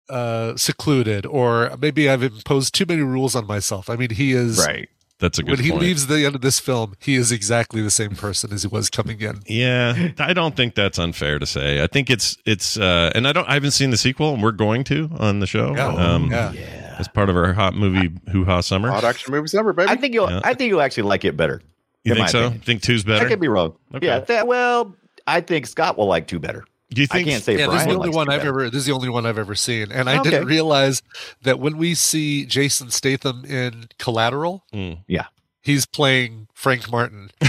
uh 0.10 0.58
secluded 0.58 1.26
or 1.26 1.72
maybe 1.80 2.10
I've 2.10 2.24
imposed 2.24 2.74
too 2.74 2.86
many 2.88 3.02
rules 3.02 3.36
on 3.36 3.46
myself." 3.48 3.90
I 3.90 3.96
mean, 3.96 4.10
he 4.12 4.34
is 4.34 4.58
Right. 4.60 4.90
That's 5.22 5.40
a 5.40 5.44
good 5.44 5.50
point. 5.52 5.60
when 5.60 5.66
he 5.66 5.72
point. 5.72 5.82
leaves 5.84 6.08
the 6.08 6.26
end 6.26 6.36
of 6.36 6.42
this 6.42 6.60
film, 6.60 6.96
he 7.00 7.16
is 7.16 7.32
exactly 7.32 7.82
the 7.82 7.90
same 7.92 8.16
person 8.16 8.52
as 8.52 8.64
he 8.64 8.68
was 8.68 8.90
coming 8.90 9.22
in. 9.22 9.40
Yeah, 9.46 10.10
I 10.20 10.34
don't 10.34 10.56
think 10.56 10.76
that's 10.76 11.00
unfair 11.00 11.40
to 11.40 11.46
say. 11.46 11.82
I 11.82 11.88
think 11.88 12.10
it's 12.10 12.38
it's 12.46 12.76
uh 12.78 13.12
and 13.16 13.28
I 13.28 13.32
don't 13.32 13.48
I 13.48 13.54
haven't 13.54 13.72
seen 13.72 13.92
the 13.92 13.98
sequel 13.98 14.34
and 14.34 14.44
we're 14.44 14.52
going 14.52 14.84
to 14.86 15.10
on 15.18 15.40
the 15.40 15.48
show. 15.48 15.74
Yeah. 15.76 15.88
Um 15.88 16.30
yeah. 16.32 16.96
as 17.00 17.08
part 17.08 17.30
of 17.30 17.38
our 17.38 17.54
hot 17.54 17.76
movie 17.76 18.12
hoo 18.32 18.44
ha 18.44 18.60
summer. 18.62 18.90
Hot 18.90 19.04
action 19.04 19.32
movie 19.32 19.48
summer, 19.48 19.72
baby. 19.72 19.90
I 19.90 19.96
think 19.96 20.14
you'll. 20.14 20.30
Yeah. 20.30 20.42
I 20.44 20.54
think 20.56 20.70
you'll 20.70 20.82
actually 20.82 21.04
like 21.04 21.24
it 21.24 21.38
better. 21.38 21.62
you 22.04 22.16
think 22.16 22.28
so? 22.30 22.46
opinion. 22.48 22.62
Think 22.62 22.82
two's 22.82 23.04
better? 23.04 23.16
I 23.16 23.20
better? 23.20 23.30
could 23.30 23.40
be 23.40 23.48
wrong. 23.48 23.76
Okay. 23.96 24.08
Yeah. 24.08 24.20
that- 24.20 24.48
well, 24.48 24.96
I 25.28 25.42
think 25.42 25.68
Scott 25.68 25.98
will 25.98 26.08
like 26.08 26.26
two 26.28 26.40
better. 26.40 26.66
Do 26.94 27.02
you 27.02 27.08
I 27.10 27.16
think 27.16 27.30
can't 27.30 27.44
say 27.44 27.58
Yeah, 27.58 27.68
this 27.68 27.82
is 27.82 27.88
the 27.88 27.94
only 27.94 28.10
one 28.10 28.30
I've 28.30 28.44
ever. 28.46 28.70
This 28.70 28.80
is 28.82 28.86
the 28.86 28.92
only 28.94 29.10
one 29.10 29.26
I've 29.26 29.38
ever 29.38 29.56
seen, 29.56 29.92
and 29.92 30.10
I 30.10 30.20
Okay. 30.20 30.30
didn't 30.32 30.48
realize 30.48 31.02
that 31.44 31.58
when 31.60 31.78
we 31.78 31.96
see 31.96 32.46
Jason 32.46 32.92
Statham 32.92 33.46
in 33.46 33.86
Collateral, 33.98 34.66
Hmm. 34.74 34.94
Yeah. 35.08 35.26
he's 35.62 35.86
playing 35.86 36.48
Frank 36.54 36.92
Martin. 36.92 37.32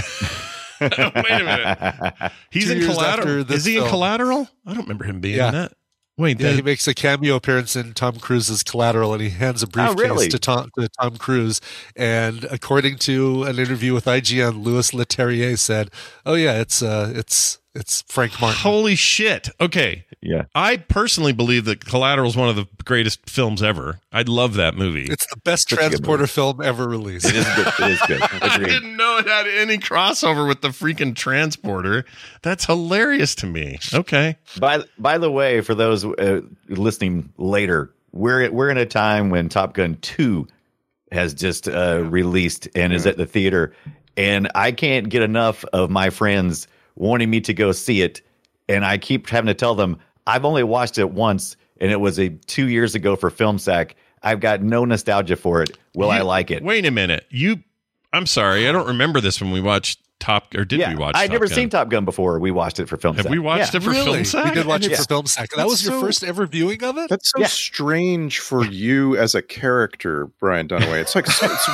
Wait 0.81 0.97
a 0.99 1.11
minute. 1.43 2.31
He's 2.51 2.65
Two 2.65 2.73
in 2.73 2.85
Collateral. 2.85 3.51
Is 3.51 3.65
he 3.65 3.75
in 3.75 3.81
film. 3.81 3.89
Collateral? 3.89 4.49
I 4.65 4.73
don't 4.73 4.83
remember 4.83 5.05
him 5.05 5.19
being 5.19 5.37
Yeah. 5.37 5.47
in 5.49 5.53
that. 5.53 5.73
Wait, 6.17 6.39
Yeah, 6.39 6.49
the- 6.49 6.55
he 6.57 6.61
makes 6.61 6.87
a 6.87 6.93
cameo 6.93 7.35
appearance 7.35 7.75
in 7.75 7.93
Tom 7.93 8.17
Cruise's 8.19 8.61
Collateral, 8.63 9.13
and 9.13 9.21
he 9.21 9.29
hands 9.29 9.63
a 9.63 9.67
briefcase 9.67 9.95
Oh, 9.97 10.01
really? 10.01 10.29
to 10.29 10.37
Tom 10.37 10.69
to 10.77 10.87
Tom 11.01 11.17
Cruise. 11.17 11.59
And 11.95 12.43
according 12.45 12.97
to 12.99 13.43
an 13.43 13.57
interview 13.57 13.93
with 13.95 14.05
IGN, 14.05 14.63
Louis 14.63 14.91
Leterrier 14.91 15.57
said, 15.57 15.89
"Oh 16.25 16.35
yeah, 16.35 16.59
it's 16.61 16.83
uh, 16.83 17.11
it's 17.15 17.57
it's 17.75 18.03
Frank 18.07 18.39
Martin." 18.39 18.59
holy 18.59 18.95
shit. 18.95 19.49
Okay. 19.59 20.05
Yeah. 20.21 20.43
I 20.55 20.77
personally 20.77 21.33
believe 21.33 21.65
that 21.65 21.83
Collateral 21.83 22.29
is 22.29 22.37
one 22.37 22.47
of 22.47 22.55
the 22.55 22.65
greatest 22.85 23.29
films 23.29 23.61
ever. 23.61 23.99
I 24.11 24.21
love 24.21 24.53
that 24.53 24.75
movie. 24.75 25.05
It's 25.09 25.25
the 25.27 25.37
best 25.37 25.69
Such 25.69 25.79
transporter 25.79 26.27
film 26.27 26.61
ever 26.61 26.87
released. 26.87 27.25
It 27.25 27.35
is 27.35 27.45
good. 27.55 27.67
It 27.67 27.91
is 27.91 28.01
good. 28.07 28.21
I 28.41 28.57
didn't 28.57 28.95
know 28.95 29.17
it 29.17 29.27
had 29.27 29.47
any 29.47 29.77
crossover 29.77 30.47
with 30.47 30.61
the 30.61 30.69
freaking 30.69 31.15
transporter. 31.15 32.05
That's 32.41 32.65
hilarious 32.65 33.35
to 33.35 33.47
me. 33.47 33.79
Okay. 33.93 34.37
By 34.59 34.83
by 34.97 35.17
the 35.17 35.31
way, 35.31 35.61
for 35.61 35.75
those 35.75 36.05
uh, 36.05 36.41
listening 36.69 37.33
later, 37.37 37.93
we're 38.13 38.49
we're 38.51 38.69
in 38.69 38.77
a 38.77 38.85
time 38.85 39.29
when 39.29 39.49
Top 39.49 39.73
Gun 39.73 39.97
Two 40.01 40.47
has 41.11 41.33
just 41.33 41.67
uh, 41.67 42.03
released 42.05 42.69
and 42.75 42.93
is 42.93 43.05
at 43.05 43.17
the 43.17 43.25
theater, 43.25 43.73
and 44.15 44.49
I 44.55 44.71
can't 44.71 45.09
get 45.09 45.21
enough 45.21 45.65
of 45.73 45.89
my 45.89 46.09
friends 46.09 46.67
wanting 46.95 47.29
me 47.29 47.41
to 47.41 47.53
go 47.53 47.71
see 47.71 48.01
it, 48.01 48.21
and 48.69 48.85
I 48.85 48.97
keep 48.97 49.27
having 49.29 49.47
to 49.47 49.53
tell 49.53 49.75
them 49.75 49.97
I've 50.27 50.45
only 50.45 50.63
watched 50.63 50.97
it 50.97 51.11
once, 51.11 51.55
and 51.81 51.91
it 51.91 51.99
was 51.99 52.17
a 52.19 52.29
two 52.29 52.69
years 52.69 52.95
ago 52.95 53.15
for 53.15 53.29
Film 53.29 53.57
Sack. 53.57 53.95
I've 54.21 54.39
got 54.39 54.61
no 54.61 54.85
nostalgia 54.85 55.35
for 55.35 55.61
it. 55.61 55.77
Will 55.95 56.09
I 56.09 56.21
like 56.21 56.49
it? 56.49 56.63
Wait 56.63 56.85
a 56.85 56.91
minute. 56.91 57.25
You 57.29 57.57
I'm 58.13 58.25
sorry. 58.25 58.69
I 58.69 58.71
don't 58.71 58.87
remember 58.87 59.19
this 59.19 59.41
when 59.41 59.51
we 59.51 59.59
watched 59.59 59.99
Top 60.19 60.55
or 60.55 60.63
did 60.63 60.79
yeah, 60.79 60.91
we 60.91 60.95
watch 60.95 61.15
I'd 61.17 61.25
Top 61.25 61.31
never 61.33 61.47
Gun? 61.47 61.55
seen 61.55 61.69
Top 61.69 61.89
Gun 61.89 62.05
before. 62.05 62.39
We 62.39 62.51
watched 62.51 62.79
it 62.79 62.87
for 62.87 62.95
Film 62.95 63.15
Have 63.17 63.23
Sack. 63.23 63.31
we 63.33 63.39
watched 63.39 63.73
Yeah. 63.73 63.79
it 63.79 63.83
for 63.83 63.89
really? 63.89 64.05
film 64.13 64.23
sack? 64.23 64.45
We 64.45 64.51
did 64.51 64.65
watch 64.67 64.85
it 64.85 64.91
Yeah. 64.91 64.97
for 64.97 65.03
film 65.03 65.25
sack. 65.25 65.49
That 65.49 65.57
That's 65.57 65.69
was 65.71 65.83
your 65.83 65.93
so- 65.95 66.01
first 66.01 66.23
ever 66.23 66.45
viewing 66.47 66.81
of 66.85 66.97
it. 66.97 67.09
That's 67.09 67.29
so 67.31 67.41
Yeah. 67.41 67.47
strange 67.47 68.39
for 68.39 68.63
you 68.65 69.17
as 69.17 69.35
a 69.35 69.41
character, 69.41 70.27
Brian 70.39 70.69
Dunaway. 70.69 71.01
It's 71.01 71.15
like 71.15 71.25
it's 71.27 71.67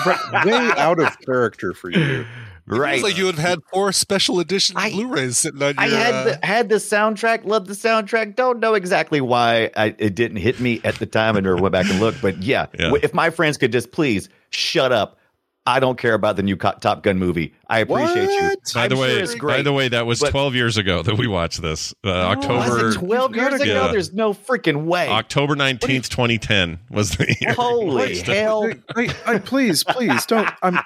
way 0.46 0.72
out 0.78 1.00
of 1.00 1.16
character 1.22 1.74
for 1.76 1.92
you. 1.92 2.26
Right. 2.70 2.96
It's 2.96 3.04
like 3.04 3.18
you 3.18 3.26
would 3.26 3.36
have 3.36 3.50
had 3.50 3.60
four 3.74 3.92
special 3.92 4.40
edition 4.40 4.76
I- 4.78 4.92
Blu-rays 4.92 5.38
sitting 5.40 5.62
on 5.62 5.74
your. 5.76 5.84
I 5.84 5.88
had 5.88 6.14
uh, 6.14 6.24
the, 6.26 6.46
had 6.46 6.70
the 6.70 6.76
soundtrack, 6.76 7.44
loved 7.46 7.68
the 7.68 7.74
soundtrack. 7.74 8.36
Don't 8.36 8.60
know 8.60 8.76
exactly 8.76 9.22
why 9.22 9.72
I, 9.76 9.96
it 9.98 10.14
didn't 10.16 10.38
hit 10.38 10.60
me 10.60 10.80
at 10.84 10.96
the 10.96 11.06
time, 11.08 11.36
and 11.36 11.44
never 11.46 11.58
went 11.58 11.74
back 11.74 11.90
and 11.90 12.00
looked. 12.00 12.22
But 12.22 12.44
yeah, 12.44 12.68
Yeah. 12.78 12.94
if 13.02 13.14
my 13.14 13.30
friends 13.32 13.58
could 13.58 13.72
just 13.72 13.92
please 13.92 14.30
shut 14.52 14.92
up. 14.92 15.18
I 15.66 15.80
don't 15.80 16.00
care 16.00 16.16
about 16.16 16.36
the 16.36 16.42
new 16.42 16.56
Top 16.56 17.04
Gun 17.04 17.20
movie. 17.20 17.54
I 17.70 17.80
appreciate 17.80 18.30
you. 18.30 18.42
What? 18.42 18.74
By 18.74 18.84
I'm 18.84 18.90
the 18.90 18.96
sure 18.96 19.02
way, 19.06 19.20
it's 19.20 19.36
by 19.36 19.62
the 19.62 19.72
way, 19.74 19.88
that 19.90 20.06
was 20.08 20.20
but- 20.20 20.32
12 20.32 20.56
years 20.56 20.78
ago 20.78 21.04
that 21.04 21.16
we 21.18 21.28
watched 21.28 21.62
this. 21.62 21.94
Uh, 22.04 22.10
October 22.10 22.84
was 22.84 22.96
it 22.96 23.00
12 23.00 23.36
years 23.36 23.62
ago? 23.62 23.86
Yeah. 23.86 23.92
There's 23.92 24.12
no 24.14 24.34
freaking 24.34 24.86
way. 24.86 25.08
October 25.08 25.56
19th, 25.56 26.10
2010 26.10 26.80
was 26.90 27.12
the 27.12 27.36
year. 27.40 27.54
Holy 27.58 28.18
hell! 28.20 28.72
I, 28.96 29.16
I, 29.26 29.38
please, 29.38 29.84
please 29.84 30.26
don't. 30.26 30.50
I'm. 30.64 30.80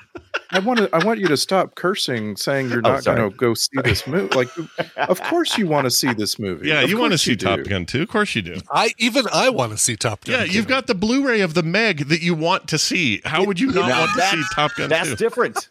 I 0.52 0.60
want 0.60 0.80
to. 0.80 0.89
I 0.93 1.04
want 1.06 1.19
you 1.19 1.28
to 1.30 1.38
stop 1.38 1.76
cursing, 1.76 2.36
saying 2.36 2.69
you're 2.69 2.80
Oh, 2.80 2.91
not 2.93 3.04
sorry. 3.04 3.17
going 3.17 3.32
to 3.32 3.38
go 3.38 3.54
see 3.54 3.69
this 3.84 4.06
movie. 4.06 4.36
Like, 4.36 4.50
of 4.98 5.22
course 5.24 5.58
you 5.58 5.67
want 5.67 5.86
to 5.86 5.91
see 5.91 6.13
this 6.13 6.38
movie. 6.38 6.67
Yeah, 6.67 6.82
Of 6.82 6.89
you 6.89 6.98
want 7.00 7.12
to 7.13 7.17
see 7.17 7.36
Top 7.36 7.58
do. 7.60 7.63
Gun 7.65 7.86
too? 7.86 8.02
Of 8.04 8.10
course 8.10 8.36
you 8.36 8.41
do. 8.41 8.58
I 8.72 8.91
even 8.98 9.26
I 9.34 9.50
want 9.50 9.72
to 9.72 9.78
see 9.78 9.96
Top 9.96 10.26
Gun. 10.26 10.36
Yeah, 10.39 10.43
you've 10.43 10.67
got 10.67 10.88
the 10.88 10.96
Blu-ray 10.96 11.41
of 11.41 11.54
the 11.54 11.63
Meg 11.63 12.08
that 12.10 12.22
you 12.22 12.36
want 12.36 12.67
to 12.69 12.78
see. 12.78 13.22
How 13.26 13.43
would 13.46 13.60
you 13.60 13.67
not 13.72 13.88
Now 13.88 14.00
want 14.02 14.12
to 14.15 14.22
see 14.28 14.43
Top 14.54 14.72
Gun 14.76 14.89
That's 14.89 15.10
2? 15.10 15.15
different. 15.15 15.69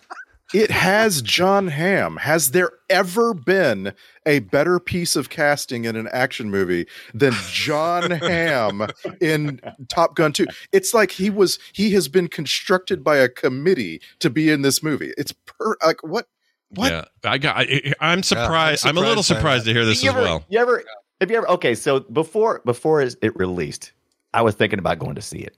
It 0.54 0.70
has 0.70 1.22
Jon 1.22 1.68
Hamm. 1.68 2.18
Has 2.18 2.50
there 2.50 2.72
ever 2.90 3.32
been 3.32 3.94
a 4.26 4.40
better 4.40 4.78
piece 4.78 5.16
of 5.16 5.30
casting 5.30 5.86
in 5.86 5.96
an 5.96 6.08
action 6.12 6.50
movie 6.50 6.86
than 7.14 7.32
John 7.50 8.10
Hamm 8.10 8.86
in 9.20 9.60
Top 9.88 10.14
Gun 10.14 10.32
2? 10.32 10.46
It's 10.72 10.92
like 10.92 11.10
he 11.10 11.30
was 11.30 11.58
he 11.72 11.92
has 11.92 12.08
been 12.08 12.28
constructed 12.28 13.02
by 13.02 13.16
a 13.16 13.28
committee 13.28 14.00
to 14.18 14.28
be 14.28 14.50
in 14.50 14.62
this 14.62 14.82
movie. 14.82 15.12
It's 15.16 15.32
per 15.32 15.76
like 15.84 16.02
what 16.02 16.26
what 16.70 16.92
Yeah, 16.92 17.04
I 17.24 17.38
got. 17.38 17.56
I, 17.58 17.94
I'm 18.00 18.22
surprised. 18.22 18.86
I'm, 18.86 18.96
a 18.96 19.00
little 19.00 19.22
surprised 19.22 19.64
surprised 19.64 19.64
to 19.66 19.72
hear 19.72 19.84
this 19.84 20.02
you 20.02 20.10
as 20.10 20.16
ever, 20.16 20.24
well. 20.24 20.44
You 20.48 20.58
ever? 20.58 20.84
Have 21.20 21.30
you 21.30 21.36
ever? 21.38 21.48
Okay, 21.50 21.74
so 21.74 22.00
before 22.00 22.60
before 22.64 23.00
it 23.00 23.14
it 23.22 23.34
released, 23.36 23.92
I 24.34 24.42
was 24.42 24.54
thinking 24.54 24.78
about 24.78 24.98
going 24.98 25.14
to 25.14 25.22
see 25.22 25.38
it, 25.38 25.56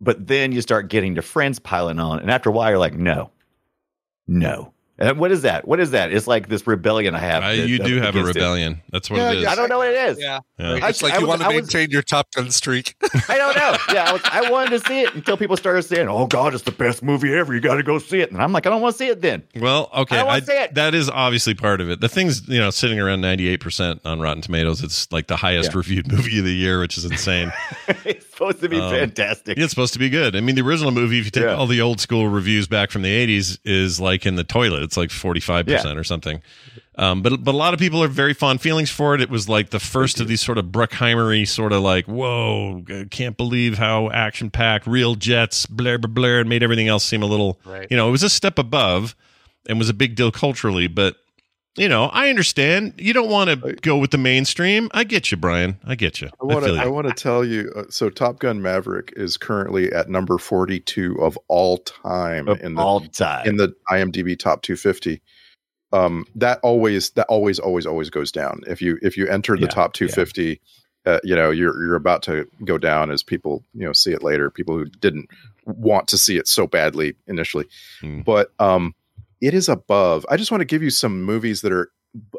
but 0.00 0.28
then 0.28 0.52
you 0.52 0.60
start 0.60 0.88
getting 0.88 1.14
the 1.14 1.22
friends 1.22 1.58
piling 1.58 1.98
on, 1.98 2.20
and 2.20 2.30
after 2.30 2.50
a 2.50 2.52
while, 2.52 2.70
you're 2.70 2.78
like, 2.78 2.94
no, 2.94 3.30
no. 4.28 4.74
And 5.00 5.18
what 5.18 5.30
is 5.30 5.42
that? 5.42 5.66
What 5.68 5.78
is 5.80 5.92
that? 5.92 6.12
It's 6.12 6.26
like 6.26 6.48
this 6.48 6.66
rebellion 6.66 7.14
I 7.14 7.18
have. 7.20 7.42
Uh, 7.44 7.48
that- 7.56 7.68
you 7.68 7.78
do 7.78 7.96
have 8.00 8.16
a 8.16 8.18
against 8.20 8.30
it. 8.36 8.40
rebellion. 8.40 8.82
That's 8.90 9.08
what 9.10 9.18
Yeah, 9.18 9.30
it 9.32 9.38
is. 9.38 9.46
I 9.46 9.54
don't 9.54 9.68
know 9.68 9.78
what 9.78 9.88
it 9.88 9.94
is. 10.10 10.18
Yeah. 10.20 10.40
Yeah. 10.58 10.88
It's 10.88 11.02
I- 11.02 11.06
like 11.06 11.14
I 11.14 11.18
you 11.18 11.22
was- 11.22 11.28
want 11.28 11.40
to 11.42 11.46
I 11.46 11.48
was- 11.54 11.56
maintain 11.72 11.90
your 11.90 12.02
Top 12.02 12.26
Gun 12.34 12.50
streak. 12.50 12.94
I 13.28 13.38
don't 13.38 13.54
know. 13.56 13.76
Yeah, 13.94 14.04
I, 14.08 14.12
was, 14.12 14.22
I 14.24 14.50
wanted 14.50 14.70
to 14.70 14.80
see 14.88 15.02
it 15.02 15.14
until 15.14 15.36
people 15.36 15.56
started 15.56 15.82
saying, 15.82 16.08
"Oh 16.08 16.26
God, 16.26 16.52
it's 16.54 16.64
the 16.64 16.72
best 16.72 17.02
movie 17.02 17.32
ever. 17.32 17.54
You 17.54 17.60
got 17.60 17.76
to 17.76 17.82
go 17.82 17.98
see 17.98 18.20
it." 18.20 18.32
And 18.32 18.42
I'm 18.42 18.52
like, 18.52 18.66
I 18.66 18.70
don't 18.70 18.82
want 18.82 18.94
to 18.94 18.98
see 18.98 19.08
it 19.08 19.20
then. 19.22 19.44
Well, 19.56 19.88
okay, 19.94 20.16
I 20.16 20.18
don't 20.18 20.26
wanna 20.26 20.44
see 20.44 20.52
it. 20.52 20.74
that 20.74 20.94
is 20.94 21.08
obviously 21.08 21.54
part 21.54 21.80
of 21.80 21.90
it. 21.90 22.00
The 22.00 22.08
thing's 22.08 22.48
you 22.48 22.58
know 22.58 22.70
sitting 22.70 22.98
around 22.98 23.20
98 23.20 23.60
percent 23.60 24.00
on 24.04 24.20
Rotten 24.20 24.42
Tomatoes. 24.42 24.82
It's 24.82 25.10
like 25.12 25.28
the 25.28 25.36
highest 25.36 25.70
Yeah. 25.72 25.78
reviewed 25.78 26.08
movie 26.12 26.38
of 26.40 26.44
the 26.44 26.52
year, 26.54 26.80
which 26.80 26.98
is 26.98 27.04
insane. 27.04 27.52
it's 28.04 28.26
supposed 28.30 28.60
to 28.60 28.68
be 28.68 28.80
Um, 28.80 28.90
fantastic. 28.90 29.58
it's 29.58 29.70
supposed 29.70 29.92
to 29.92 29.98
be 30.00 30.10
good. 30.10 30.34
I 30.34 30.40
mean, 30.40 30.56
the 30.56 30.62
original 30.62 30.90
movie, 30.90 31.18
if 31.20 31.24
you 31.26 31.30
take 31.30 31.44
Yeah. 31.44 31.54
all 31.54 31.66
the 31.68 31.80
old 31.80 32.00
school 32.00 32.28
reviews 32.28 32.66
back 32.66 32.90
from 32.90 33.02
the 33.02 33.10
80s, 33.40 33.58
is 33.64 34.00
like 34.00 34.26
in 34.26 34.34
the 34.36 34.44
toilet. 34.44 34.87
It's 34.88 34.96
like 34.96 35.10
45 35.10 35.66
percent 35.66 35.98
or 35.98 36.04
something. 36.04 36.42
Um, 36.96 37.22
but 37.22 37.44
but 37.44 37.54
a 37.54 37.56
lot 37.56 37.74
of 37.74 37.78
people 37.80 38.02
have 38.02 38.10
very 38.12 38.34
fond 38.34 38.60
feelings 38.60 38.90
for 38.90 39.14
it. 39.14 39.20
It 39.20 39.30
was 39.30 39.48
like 39.48 39.70
the 39.70 39.78
first 39.78 40.18
of 40.20 40.26
these 40.26 40.40
sort 40.40 40.58
of 40.58 40.66
Bruckheimery 40.66 41.46
sort 41.46 41.72
of 41.72 41.82
like, 41.82 42.06
whoa, 42.06 42.82
can't 43.10 43.36
believe 43.36 43.78
how 43.78 44.10
action 44.10 44.50
packed, 44.50 44.86
real 44.86 45.14
jets, 45.14 45.66
blur 45.66 45.98
blur, 45.98 46.40
and 46.40 46.48
made 46.48 46.62
everything 46.62 46.88
else 46.88 47.04
seem 47.04 47.22
a 47.22 47.26
little, 47.26 47.60
Right. 47.64 47.86
you 47.90 47.96
know, 47.96 48.08
it 48.08 48.10
was 48.10 48.22
a 48.24 48.28
step 48.30 48.58
above 48.58 49.14
and 49.68 49.78
was 49.78 49.88
a 49.88 49.94
big 49.94 50.16
deal 50.16 50.32
culturally. 50.32 50.88
But 50.88 51.16
you 51.78 51.88
know, 51.88 52.06
I 52.06 52.28
understand 52.28 52.94
you 52.98 53.12
don't 53.12 53.30
want 53.30 53.48
to 53.50 53.72
go 53.82 53.96
with 53.96 54.10
the 54.10 54.18
mainstream. 54.18 54.88
I 54.92 55.04
get 55.04 55.30
you, 55.30 55.36
Brian. 55.36 55.78
I 55.84 55.94
get 55.94 56.20
you. 56.20 56.28
I 56.40 56.44
want 56.44 56.64
to. 56.64 56.72
you. 56.72 56.78
I 56.78 56.86
want 56.86 57.06
to 57.08 57.14
tell 57.14 57.44
you. 57.44 57.72
Uh, 57.76 57.84
so, 57.88 58.10
Top 58.10 58.38
Gun 58.38 58.60
Maverick 58.60 59.12
is 59.16 59.36
currently 59.36 59.92
at 59.92 60.08
number 60.08 60.38
forty-two 60.38 61.14
of 61.22 61.38
all 61.48 61.78
time 61.78 62.48
Of 62.48 62.60
in 62.60 62.74
the 62.74 62.82
all 62.82 63.00
time. 63.00 63.46
in 63.46 63.56
the 63.56 63.74
IMDb 63.90 64.38
top 64.38 64.62
250. 64.62 65.22
Um, 65.92 66.26
that 66.34 66.60
always 66.62 67.10
that 67.10 67.26
always 67.28 67.58
always 67.58 67.86
always 67.86 68.10
goes 68.10 68.30
down. 68.30 68.60
If 68.66 68.82
you 68.82 68.98
if 69.02 69.16
you 69.16 69.26
enter 69.28 69.54
the 69.56 69.62
Yeah, 69.62 69.68
top 69.68 69.94
250, 69.94 70.60
uh, 71.06 71.18
you 71.24 71.34
know 71.34 71.50
you're 71.50 71.82
you're 71.82 71.94
about 71.96 72.22
to 72.24 72.46
go 72.64 72.76
down 72.76 73.10
as 73.10 73.22
people 73.22 73.64
you 73.72 73.86
know 73.86 73.92
see 73.94 74.12
it 74.12 74.22
later. 74.22 74.50
People 74.50 74.76
who 74.76 74.84
didn't 74.84 75.30
want 75.64 76.08
to 76.08 76.18
see 76.18 76.36
it 76.36 76.46
so 76.48 76.66
badly 76.66 77.14
initially, 77.26 77.66
Hmm. 78.00 78.20
but 78.20 78.52
um, 78.58 78.94
it 79.40 79.54
is 79.54 79.68
above. 79.68 80.24
I 80.28 80.36
just 80.36 80.50
want 80.50 80.60
to 80.60 80.64
give 80.66 80.82
you 80.82 80.90
some 80.90 81.22
movies 81.24 81.60
that 81.62 81.72
are. 81.72 81.90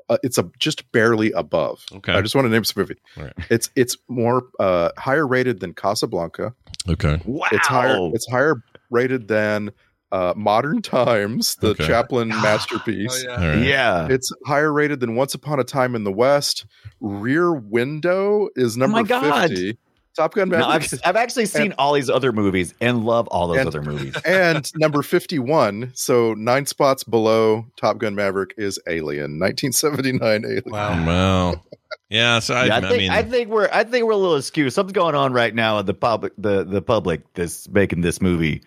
Uh, 0.10 0.18
it's 0.24 0.40
a 0.40 0.50
just 0.58 0.92
barely 0.92 1.32
above. 1.34 1.86
Okay. 1.94 2.12
I 2.14 2.22
just 2.22 2.34
want 2.34 2.46
to 2.46 2.50
name 2.50 2.64
some 2.64 2.82
movie. 2.82 2.98
All 3.18 3.24
right. 3.26 3.34
It's 3.52 3.70
it's 3.76 3.96
more 4.08 4.44
uh, 4.60 4.90
higher 4.98 5.28
rated 5.28 5.60
than 5.60 5.74
Casablanca. 5.74 6.54
Okay. 6.90 7.22
wow. 7.26 7.48
It's 7.52 7.68
higher. 7.68 7.98
It's 8.14 8.28
higher 8.30 8.64
rated 8.90 9.28
than 9.28 9.72
uh, 10.12 10.34
Modern 10.36 10.82
Times, 10.82 11.56
the 11.58 11.70
Okay. 11.70 11.86
Chaplin 11.86 12.30
masterpiece. 12.42 13.24
Oh, 13.30 13.32
All 13.32 13.38
right. 13.38 13.60
yeah. 13.64 14.08
It's 14.10 14.32
higher 14.48 14.74
rated 14.74 15.02
than 15.02 15.16
Once 15.16 15.36
Upon 15.36 15.60
a 15.60 15.64
Time 15.64 15.94
in 15.96 16.04
the 16.04 16.12
West. 16.12 16.66
Rear 17.00 17.54
Window 17.54 18.50
is 18.56 18.76
number 18.76 18.98
Oh 18.98 19.02
my 19.04 19.08
God. 19.08 19.50
50. 19.52 19.78
Top 20.20 20.34
Gun 20.34 20.50
No, 20.50 20.58
Maverick 20.58 20.94
I've, 20.94 21.00
I've 21.06 21.16
actually 21.16 21.46
seen 21.58 21.74
all 21.78 21.94
these 21.94 22.10
other 22.10 22.34
movies 22.34 22.74
and 22.82 23.06
love 23.06 23.28
all 23.30 23.48
those 23.48 23.60
And- 23.60 23.68
other 23.68 23.82
movies. 23.82 24.14
and 24.26 24.70
number 24.76 25.02
51. 25.02 25.92
So 25.94 26.34
nine 26.34 26.66
spots 26.66 27.06
below 27.06 27.66
Top 27.78 28.00
Gun 28.00 28.16
Maverick 28.16 28.54
is 28.58 28.78
Alien, 28.86 29.40
1979 29.40 30.44
Alien. 30.46 30.64
Wow. 30.66 30.90
Oh, 30.92 31.06
wow. 31.06 31.62
Yeah. 32.10 32.40
So 32.40 32.54
I, 32.54 32.66
Yeah, 32.66 32.74
I, 32.74 32.78
I, 32.78 32.82
think, 32.82 32.98
mean, 32.98 33.12
I 33.12 33.24
think 33.24 33.50
we're 33.50 33.70
I 33.72 33.84
think 33.86 34.06
we're 34.06 34.12
a 34.12 34.18
little 34.18 34.36
askew. 34.36 34.70
Something's 34.70 34.94
going 34.94 35.16
on 35.16 35.32
right 35.32 35.56
now 35.56 35.80
in 35.80 35.86
the 35.86 35.94
public 35.94 36.34
the 36.38 36.66
the 36.66 36.82
public 36.82 37.22
that's 37.34 37.70
making 37.70 38.02
this 38.02 38.22
movie. 38.22 38.62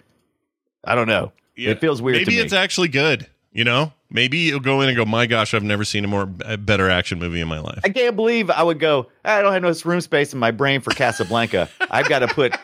I 0.85 0.95
don't 0.95 1.07
know. 1.09 1.33
Yeah. 1.55 1.73
It 1.73 1.81
feels 1.81 2.01
weird. 2.01 2.17
Maybe 2.17 2.37
to 2.37 2.43
it's 2.43 2.55
actually 2.55 2.89
good. 2.89 3.27
You 3.53 3.65
know, 3.65 3.93
maybe 4.11 4.39
you'll 4.39 4.61
go 4.61 4.81
in 4.81 4.89
and 4.89 4.97
go, 4.97 5.05
"My 5.05 5.27
gosh, 5.27 5.53
I've 5.53 5.63
never 5.63 5.85
seen 5.85 6.05
a 6.05 6.09
more 6.09 6.29
a 6.45 6.57
better 6.57 6.89
action 6.89 7.19
movie 7.19 7.41
in 7.41 7.49
my 7.49 7.59
life." 7.59 7.81
I 7.85 7.91
can't 7.91 8.17
believe 8.17 8.51
I 8.51 8.63
would 8.63 8.81
go. 8.81 9.09
I 9.25 9.43
don't 9.43 9.53
have 9.53 9.63
no 9.63 9.75
room 9.91 10.01
space 10.01 10.33
in 10.33 10.39
my 10.39 10.51
brain 10.51 10.81
for 10.81 10.91
Casablanca. 10.91 11.69
I've 11.91 12.09
got 12.09 12.21
to 12.21 12.29
put 12.29 12.55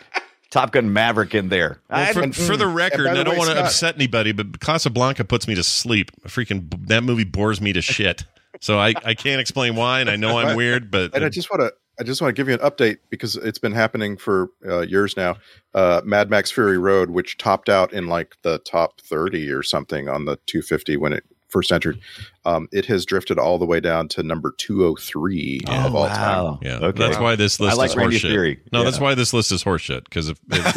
Top 0.51 0.73
Gun 0.73 0.93
Maverick 0.93 1.35
in 1.35 1.51
there. 1.51 1.81
Well, 1.91 2.13
for, 2.15 2.23
mm, 2.23 2.35
for 2.35 2.57
the 2.57 2.67
record, 2.67 3.07
and 3.07 3.17
the 3.17 3.21
I 3.21 3.25
don't 3.25 3.37
want 3.37 3.51
to 3.51 3.61
upset 3.61 3.97
anybody, 3.97 4.33
but 4.33 4.61
Casablanca 4.61 5.25
puts 5.25 5.47
me 5.47 5.55
to 5.57 5.63
sleep. 5.63 6.11
Freaking 6.27 6.87
that 6.89 7.05
movie 7.05 7.25
bores 7.25 7.61
me 7.61 7.73
to 7.75 7.83
shit. 7.83 8.25
So 8.61 8.79
I, 8.79 8.95
I 9.05 9.15
can't 9.15 9.41
explain 9.41 9.77
why, 9.77 10.01
and 10.01 10.11
I 10.11 10.17
know 10.17 10.39
I'm 10.39 10.57
weird, 10.57 10.91
but 10.91 11.15
And 11.15 11.25
I 11.25 11.29
just 11.29 11.51
want 11.51 11.61
to 11.63 11.73
I 12.01 12.05
just 12.05 12.21
want 12.23 12.35
to 12.35 12.41
give 12.41 12.49
you 12.49 12.55
an 12.55 12.61
update 12.61 12.99
because 13.11 13.35
it's 13.37 13.59
been 13.59 13.73
happening 13.73 14.17
for 14.17 14.51
uh, 14.67 14.81
years 14.83 15.17
now. 15.17 15.37
Uh, 15.75 16.01
Mad 16.05 16.31
Max 16.31 16.51
Fury 16.51 16.79
Road, 16.79 17.11
which 17.11 17.39
topped 17.39 17.69
out 17.69 17.93
in 17.93 18.07
like 18.07 18.37
the 18.43 18.59
top 18.61 19.01
30 19.01 19.51
or 19.51 19.63
something 19.63 20.09
on 20.09 20.25
the 20.25 20.37
250 20.47 20.97
when 20.97 21.13
it 21.13 21.25
first 21.49 21.73
entered, 21.73 21.99
um, 22.45 22.69
it 22.73 22.85
has 22.85 23.07
drifted 23.07 23.39
all 23.39 23.57
the 23.59 23.65
way 23.65 23.81
down 23.81 24.07
to 24.07 24.23
number 24.23 24.55
203 24.59 25.61
Oh, 25.67 25.87
of 25.87 25.95
all 25.97 26.07
time. 26.07 26.59
yeah, 26.61 26.77
Okay. 26.77 26.99
that's 26.99 27.19
why 27.19 27.37
this 27.37 27.59
list 27.59 27.73
I 27.75 27.77
like 27.79 27.91
is 27.91 27.97
Randy's 27.97 28.21
horseshit. 28.23 28.29
theory. 28.31 28.61
No, 28.71 28.81
Yeah. 28.81 28.85
that's 28.85 29.01
why 29.01 29.15
this 29.15 29.33
list 29.33 29.51
is 29.51 29.65
horseshit. 29.65 30.05
Because 30.05 30.29
if, 30.29 30.39
if 30.51 30.75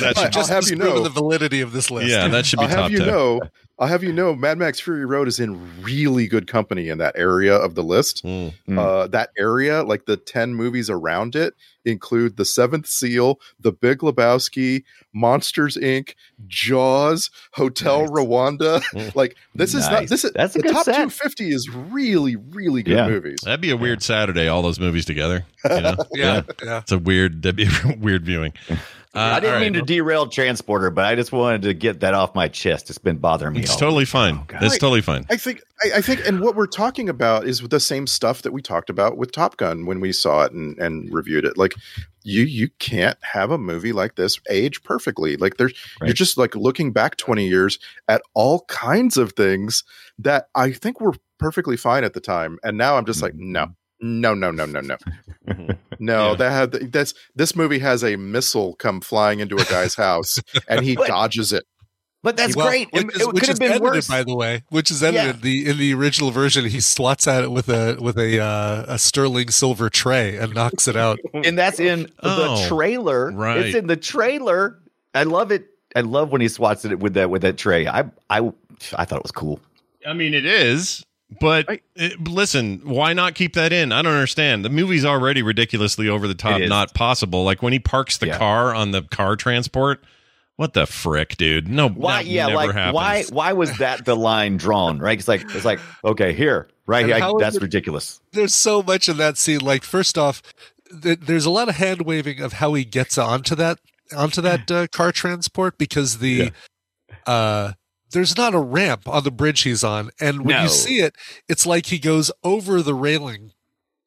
that 0.00 0.12
I'll 0.16 0.22
should, 0.24 0.32
Just 0.32 0.50
have 0.50 0.68
you 0.68 0.76
know- 0.76 1.02
the 1.02 1.10
validity 1.10 1.60
of 1.60 1.72
this 1.72 1.90
list. 1.90 2.08
yeah, 2.08 2.28
that 2.28 2.46
should 2.46 2.58
be 2.60 2.64
I'll 2.66 2.70
top 2.70 2.78
have 2.84 2.90
you 2.92 2.98
ten. 2.98 3.08
know, 3.08 3.40
I'll 3.78 3.88
have 3.88 4.02
you 4.02 4.10
know, 4.12 4.34
Mad 4.34 4.56
Max 4.56 4.80
Fury 4.80 5.04
Road 5.04 5.28
is 5.28 5.38
in 5.38 5.82
really 5.82 6.26
good 6.26 6.46
company 6.46 6.88
in 6.88 6.96
that 6.96 7.14
area 7.14 7.54
of 7.54 7.74
the 7.74 7.82
list. 7.82 8.24
Mm. 8.24 8.54
Mm. 8.66 8.78
Uh, 8.78 9.06
that 9.08 9.30
area, 9.38 9.82
like 9.82 10.06
the 10.06 10.16
10 10.16 10.54
movies 10.54 10.88
around 10.88 11.36
it, 11.36 11.54
include 11.84 12.38
The 12.38 12.46
Seventh 12.46 12.86
Seal, 12.86 13.38
The 13.60 13.72
Big 13.72 13.98
Lebowski, 13.98 14.82
Monsters 15.12 15.76
Inc., 15.76 16.14
Jaws, 16.46 17.30
Hotel 17.52 18.00
Nice. 18.00 18.10
Rwanda. 18.10 18.82
Like, 19.14 19.36
this 19.54 19.74
is 19.74 19.88
not, 19.88 20.08
this 20.08 20.24
is, 20.24 20.32
That's 20.32 20.54
a 20.56 20.58
the 20.58 20.62
good 20.64 20.72
top 20.72 20.84
set. 20.86 20.92
250 20.92 21.50
is 21.50 21.68
really, 21.70 22.36
really 22.36 22.82
good 22.82 22.96
Yeah. 22.96 23.08
movies. 23.08 23.40
That'd 23.44 23.60
be 23.60 23.70
a 23.70 23.76
weird 23.76 24.02
Saturday. 24.02 24.48
All 24.48 24.62
those 24.62 24.80
movies 24.80 25.04
together. 25.04 25.44
You 25.68 25.80
know? 25.82 25.96
Yeah. 26.14 26.42
Yeah. 26.64 26.78
It's 26.78 26.92
a 26.92 26.98
weird. 26.98 27.42
That'd 27.42 27.56
be 27.56 27.66
a 27.66 27.96
weird 27.98 28.24
viewing. 28.24 28.54
Uh, 29.16 29.20
I 29.20 29.40
didn't 29.40 29.54
all 29.54 29.60
mean 29.60 29.72
to 29.72 29.82
derail 29.82 30.26
Transporter, 30.26 30.90
but 30.90 31.06
I 31.06 31.14
just 31.14 31.32
wanted 31.32 31.62
to 31.62 31.74
get 31.74 32.00
that 32.00 32.12
off 32.12 32.34
my 32.34 32.48
chest. 32.48 32.90
It's 32.90 32.98
been 32.98 33.16
bothering 33.16 33.54
me. 33.54 33.60
It's 33.60 33.72
all 33.72 33.78
totally 33.78 34.04
fine. 34.04 34.44
God. 34.46 34.62
it's 34.62 34.76
totally 34.76 35.00
fine. 35.00 35.24
I 35.30 35.36
think 35.36 35.62
I, 35.82 35.98
I 35.98 36.00
think 36.02 36.26
and 36.26 36.40
what 36.40 36.54
we're 36.54 36.66
talking 36.66 37.08
about 37.08 37.46
is 37.46 37.60
the 37.60 37.80
same 37.80 38.06
stuff 38.06 38.42
that 38.42 38.52
we 38.52 38.60
talked 38.60 38.90
about 38.90 39.16
with 39.16 39.32
Top 39.32 39.56
Gun 39.56 39.86
when 39.86 40.00
we 40.00 40.12
saw 40.12 40.42
it 40.42 40.52
and, 40.52 40.78
and 40.78 41.12
reviewed 41.12 41.46
it. 41.46 41.56
Like 41.56 41.74
you 42.24 42.42
you 42.42 42.68
can't 42.78 43.16
have 43.22 43.50
a 43.50 43.58
movie 43.58 43.92
like 43.92 44.16
this 44.16 44.38
age 44.50 44.82
perfectly. 44.82 45.36
Like 45.36 45.56
there's 45.56 45.72
you're 46.02 46.12
just 46.12 46.36
like 46.36 46.54
looking 46.54 46.92
back 46.92 47.16
20 47.16 47.48
years 47.48 47.78
at 48.08 48.20
all 48.34 48.66
kinds 48.68 49.16
of 49.16 49.32
things 49.32 49.82
that 50.18 50.48
I 50.54 50.72
think 50.72 51.00
were 51.00 51.14
perfectly 51.38 51.76
fine 51.76 52.04
at 52.04 52.12
the 52.14 52.20
time. 52.20 52.58
And 52.62 52.76
now 52.76 52.96
I'm 52.96 53.06
just 53.06 53.22
like, 53.22 53.34
no, 53.34 53.68
no, 54.00 54.34
no, 54.34 54.50
no, 54.50 54.66
no, 54.66 54.80
no. 54.80 54.96
No, 55.98 56.30
Yeah. 56.30 56.36
that 56.36 56.50
had 56.50 56.92
that's 56.92 57.14
this 57.34 57.54
movie 57.56 57.78
has 57.78 58.02
a 58.04 58.16
missile 58.16 58.74
come 58.76 59.00
flying 59.00 59.40
into 59.40 59.56
a 59.56 59.64
guy's 59.64 59.94
house 59.94 60.38
and 60.68 60.84
he 60.84 60.96
But- 60.96 61.08
dodges 61.08 61.52
it. 61.52 61.64
But 62.22 62.36
that's 62.36 62.56
Well, 62.56 62.66
great. 62.68 62.88
Which 62.92 63.04
It, 63.04 63.14
is, 63.14 63.20
it 63.22 63.26
which 63.34 63.40
could 63.40 63.48
have 63.50 63.58
been 63.60 63.70
edited, 63.70 63.82
worse. 63.84 64.08
by 64.08 64.24
the 64.24 64.34
way. 64.34 64.64
Which 64.70 64.90
is 64.90 65.00
edited 65.00 65.36
Yeah. 65.36 65.40
the 65.42 65.68
in 65.70 65.78
the 65.78 65.94
original 65.94 66.32
version. 66.32 66.64
He 66.64 66.80
swats 66.80 67.28
at 67.28 67.44
it 67.44 67.52
with 67.52 67.68
a 67.68 67.96
with 68.00 68.18
a 68.18 68.40
uh, 68.40 68.84
a 68.88 68.98
sterling 68.98 69.50
silver 69.50 69.88
tray 69.88 70.36
and 70.36 70.52
knocks 70.52 70.88
it 70.88 70.96
out. 70.96 71.20
and 71.34 71.56
that's 71.56 71.78
in 71.78 72.10
Oh, 72.24 72.60
the 72.62 72.68
trailer. 72.68 73.30
right. 73.30 73.58
It's 73.66 73.76
in 73.76 73.86
the 73.86 73.96
trailer. 73.96 74.78
I 75.14 75.22
love 75.22 75.52
it. 75.52 75.66
I 75.94 76.00
love 76.00 76.32
when 76.32 76.40
he 76.40 76.48
swats 76.48 76.84
it 76.84 76.98
with 76.98 77.14
that 77.14 77.30
with 77.30 77.42
that 77.42 77.58
tray. 77.58 77.86
I 77.86 78.00
I 78.28 78.40
I 78.96 79.04
thought 79.04 79.18
it 79.18 79.22
was 79.22 79.30
cool. 79.32 79.60
I 80.04 80.12
mean, 80.12 80.34
it 80.34 80.46
is. 80.46 81.04
But 81.40 81.80
it- 81.96 82.20
listen, 82.28 82.80
why 82.84 83.12
not 83.12 83.34
keep 83.34 83.54
that 83.54 83.72
in? 83.72 83.90
I 83.92 84.02
don't 84.02 84.12
understand. 84.14 84.64
The 84.64 84.68
movie's 84.70 85.04
already 85.04 85.42
ridiculously 85.42 86.08
over 86.08 86.28
the 86.28 86.34
top, 86.34 86.60
not 86.62 86.94
possible. 86.94 87.42
Like 87.44 87.62
when 87.62 87.72
he 87.72 87.78
parks 87.80 88.16
the 88.18 88.28
Yeah. 88.28 88.38
car 88.38 88.74
on 88.74 88.92
the 88.92 89.02
car 89.02 89.36
transport. 89.36 90.04
What 90.54 90.72
the 90.72 90.86
frick, 90.86 91.36
dude? 91.36 91.68
No, 91.68 91.86
Why? 91.90 92.22
that 92.22 92.30
Yeah, 92.30 92.46
never 92.46 92.56
like 92.56 92.72
happens. 92.72 92.94
why? 92.94 93.24
Why 93.30 93.52
was 93.52 93.76
that 93.76 94.06
the 94.06 94.16
line 94.16 94.56
drawn? 94.56 94.98
Right? 94.98 95.18
It's 95.18 95.28
like 95.28 95.42
it's 95.54 95.66
like 95.66 95.80
okay, 96.02 96.32
here, 96.32 96.68
right 96.86 97.04
here. 97.04 97.16
I, 97.16 97.30
that's 97.38 97.56
it- 97.56 97.62
ridiculous. 97.62 98.20
There's 98.32 98.54
so 98.54 98.82
much 98.82 99.06
in 99.06 99.18
that 99.18 99.36
scene. 99.36 99.58
Like 99.60 99.82
first 99.84 100.16
off, 100.16 100.40
th- 101.02 101.18
there's 101.20 101.44
a 101.44 101.50
lot 101.50 101.68
of 101.68 101.74
hand 101.76 102.02
waving 102.06 102.40
of 102.40 102.54
how 102.54 102.72
he 102.72 102.86
gets 102.86 103.18
onto 103.18 103.54
that 103.56 103.80
onto 104.16 104.40
that 104.40 104.70
uh, 104.70 104.86
car 104.86 105.12
transport 105.12 105.76
because 105.76 106.20
the 106.20 106.52
uh 107.26 107.72
there's 108.12 108.36
not 108.36 108.54
a 108.54 108.58
ramp 108.60 109.08
on 109.08 109.24
the 109.24 109.30
bridge 109.30 109.62
he's 109.62 109.82
on, 109.84 110.10
and 110.20 110.40
when 110.44 110.56
No. 110.56 110.62
you 110.62 110.68
see 110.68 111.00
it, 111.00 111.14
it's 111.48 111.66
like 111.66 111.86
he 111.86 111.98
goes 111.98 112.30
over 112.44 112.82
the 112.82 112.94
railing. 112.94 113.52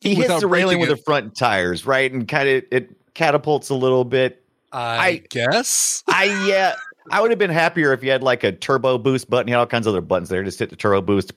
He 0.02 0.16
hits 0.16 0.40
the 0.40 0.48
railing 0.48 0.80
with 0.80 0.90
it. 0.90 0.96
the 0.98 1.02
front 1.04 1.36
tires, 1.36 1.86
right, 1.86 2.12
and 2.12 2.28
kind 2.28 2.48
of 2.48 2.64
it 2.72 2.90
catapults 3.14 3.70
a 3.70 3.76
little 3.76 4.06
bit. 4.06 4.44
I, 4.72 5.08
I- 5.08 5.24
guess. 5.30 6.04
I 6.08 6.48
yeah. 6.48 6.76
I 7.12 7.22
would 7.22 7.32
have 7.32 7.40
been 7.40 7.50
happier 7.50 7.92
if 7.92 8.04
you 8.04 8.12
had 8.12 8.22
like 8.22 8.44
a 8.44 8.52
turbo 8.52 9.00
boost 9.00 9.30
button. 9.32 9.48
You 9.48 9.56
had 9.56 9.60
all 9.62 9.66
kinds 9.66 9.88
of 9.88 9.94
other 9.94 10.02
buttons 10.02 10.30
there. 10.30 10.44
Just 10.44 10.60
hit 10.60 10.70
the 10.70 10.76
turbo 10.76 11.02
boost, 11.02 11.34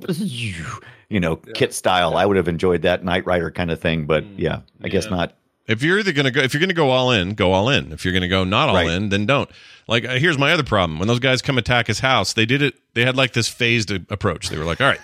you 1.08 1.18
know, 1.18 1.36
kit 1.36 1.72
style. 1.72 2.14
I 2.16 2.26
would 2.26 2.36
have 2.36 2.46
enjoyed 2.46 2.82
that 2.82 3.04
Knight 3.04 3.24
Rider 3.24 3.50
kind 3.50 3.70
of 3.70 3.80
thing. 3.80 4.04
But 4.04 4.22
hmm. 4.24 4.34
yeah, 4.38 4.60
I 4.82 4.88
guess 4.88 5.08
not. 5.08 5.34
If 5.66 5.82
you're 5.82 5.98
either 6.00 6.12
gonna 6.12 6.30
go, 6.30 6.40
if 6.40 6.52
you're 6.54 6.60
gonna 6.60 6.72
go 6.74 6.90
all 6.90 7.10
in, 7.12 7.34
go 7.34 7.52
all 7.52 7.68
in. 7.68 7.92
If 7.92 8.04
you're 8.04 8.14
gonna 8.14 8.28
go 8.28 8.44
not 8.44 8.68
all 8.68 8.74
Right. 8.76 8.88
in, 8.90 9.08
then 9.10 9.26
don't. 9.26 9.48
Like, 9.88 10.04
uh, 10.04 10.14
here's 10.14 10.38
my 10.38 10.52
other 10.52 10.62
problem: 10.64 10.98
when 10.98 11.08
those 11.08 11.20
guys 11.20 11.40
come 11.42 11.58
attack 11.58 11.86
his 11.86 12.00
house, 12.00 12.32
they 12.32 12.46
did 12.46 12.62
it. 12.62 12.74
They 12.94 13.04
had 13.04 13.16
like 13.16 13.32
this 13.32 13.48
phased 13.48 13.90
approach. 14.10 14.48
They 14.48 14.58
were 14.58 14.64
like, 14.64 14.80
"All 14.80 14.86
right, 14.88 15.00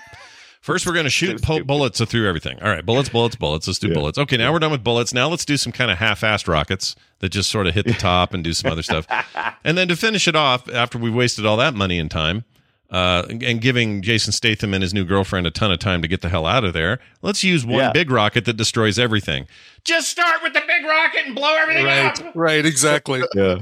first 0.60 0.86
we're 0.86 0.94
gonna 0.94 1.10
shoot 1.10 1.40
po- 1.42 1.62
bullets 1.62 2.00
through 2.04 2.28
everything. 2.28 2.58
All 2.62 2.68
right, 2.70 2.84
bullets, 2.84 3.08
bullets, 3.08 3.36
bullets. 3.36 3.66
Let's 3.66 3.78
do 3.78 3.92
bullets. 3.94 4.18
Okay, 4.18 4.36
now 4.36 4.52
we're 4.52 4.58
done 4.58 4.72
with 4.72 4.82
bullets. 4.84 5.14
Now 5.14 5.28
let's 5.28 5.44
do 5.44 5.56
some 5.56 5.72
kind 5.72 5.90
of 5.90 5.98
half-assed 5.98 6.48
rockets 6.48 6.96
that 7.20 7.28
just 7.30 7.50
sort 7.50 7.66
of 7.66 7.74
hit 7.74 7.86
the 7.86 7.92
top 7.94 8.34
and 8.34 8.42
do 8.44 8.52
some 8.52 8.70
other 8.70 8.82
stuff. 8.82 9.06
And 9.64 9.76
then 9.76 9.88
to 9.88 9.96
finish 9.96 10.28
it 10.28 10.36
off, 10.36 10.68
after 10.72 10.98
we 10.98 11.10
wasted 11.10 11.44
all 11.44 11.56
that 11.58 11.74
money 11.74 11.98
and 11.98 12.10
time, 12.10 12.44
uh, 12.90 13.24
and- 13.28 13.42
and 13.42 13.60
giving 13.60 14.00
Jason 14.02 14.32
Statham 14.32 14.72
and 14.74 14.82
his 14.82 14.94
new 14.94 15.04
girlfriend 15.04 15.46
a 15.46 15.50
ton 15.50 15.70
of 15.70 15.78
time 15.78 16.00
to 16.02 16.08
get 16.08 16.20
the 16.22 16.28
hell 16.28 16.46
out 16.46 16.64
of 16.64 16.72
there, 16.72 16.98
let's 17.22 17.44
use 17.44 17.64
one 17.66 17.80
Yeah. 17.80 17.92
big 17.92 18.10
rocket 18.10 18.44
that 18.46 18.56
destroys 18.56 18.98
everything. 18.98 19.46
Just 19.84 20.08
start 20.08 20.42
with 20.42 20.52
the 20.54 20.62
big 20.66 20.84
rocket 20.86 21.26
and 21.26 21.34
blow 21.34 21.54
everything 21.56 21.84
Right, 21.84 22.24
up. 22.24 22.32
right, 22.34 22.64
exactly. 22.64 23.22
Yeah. 23.34 23.58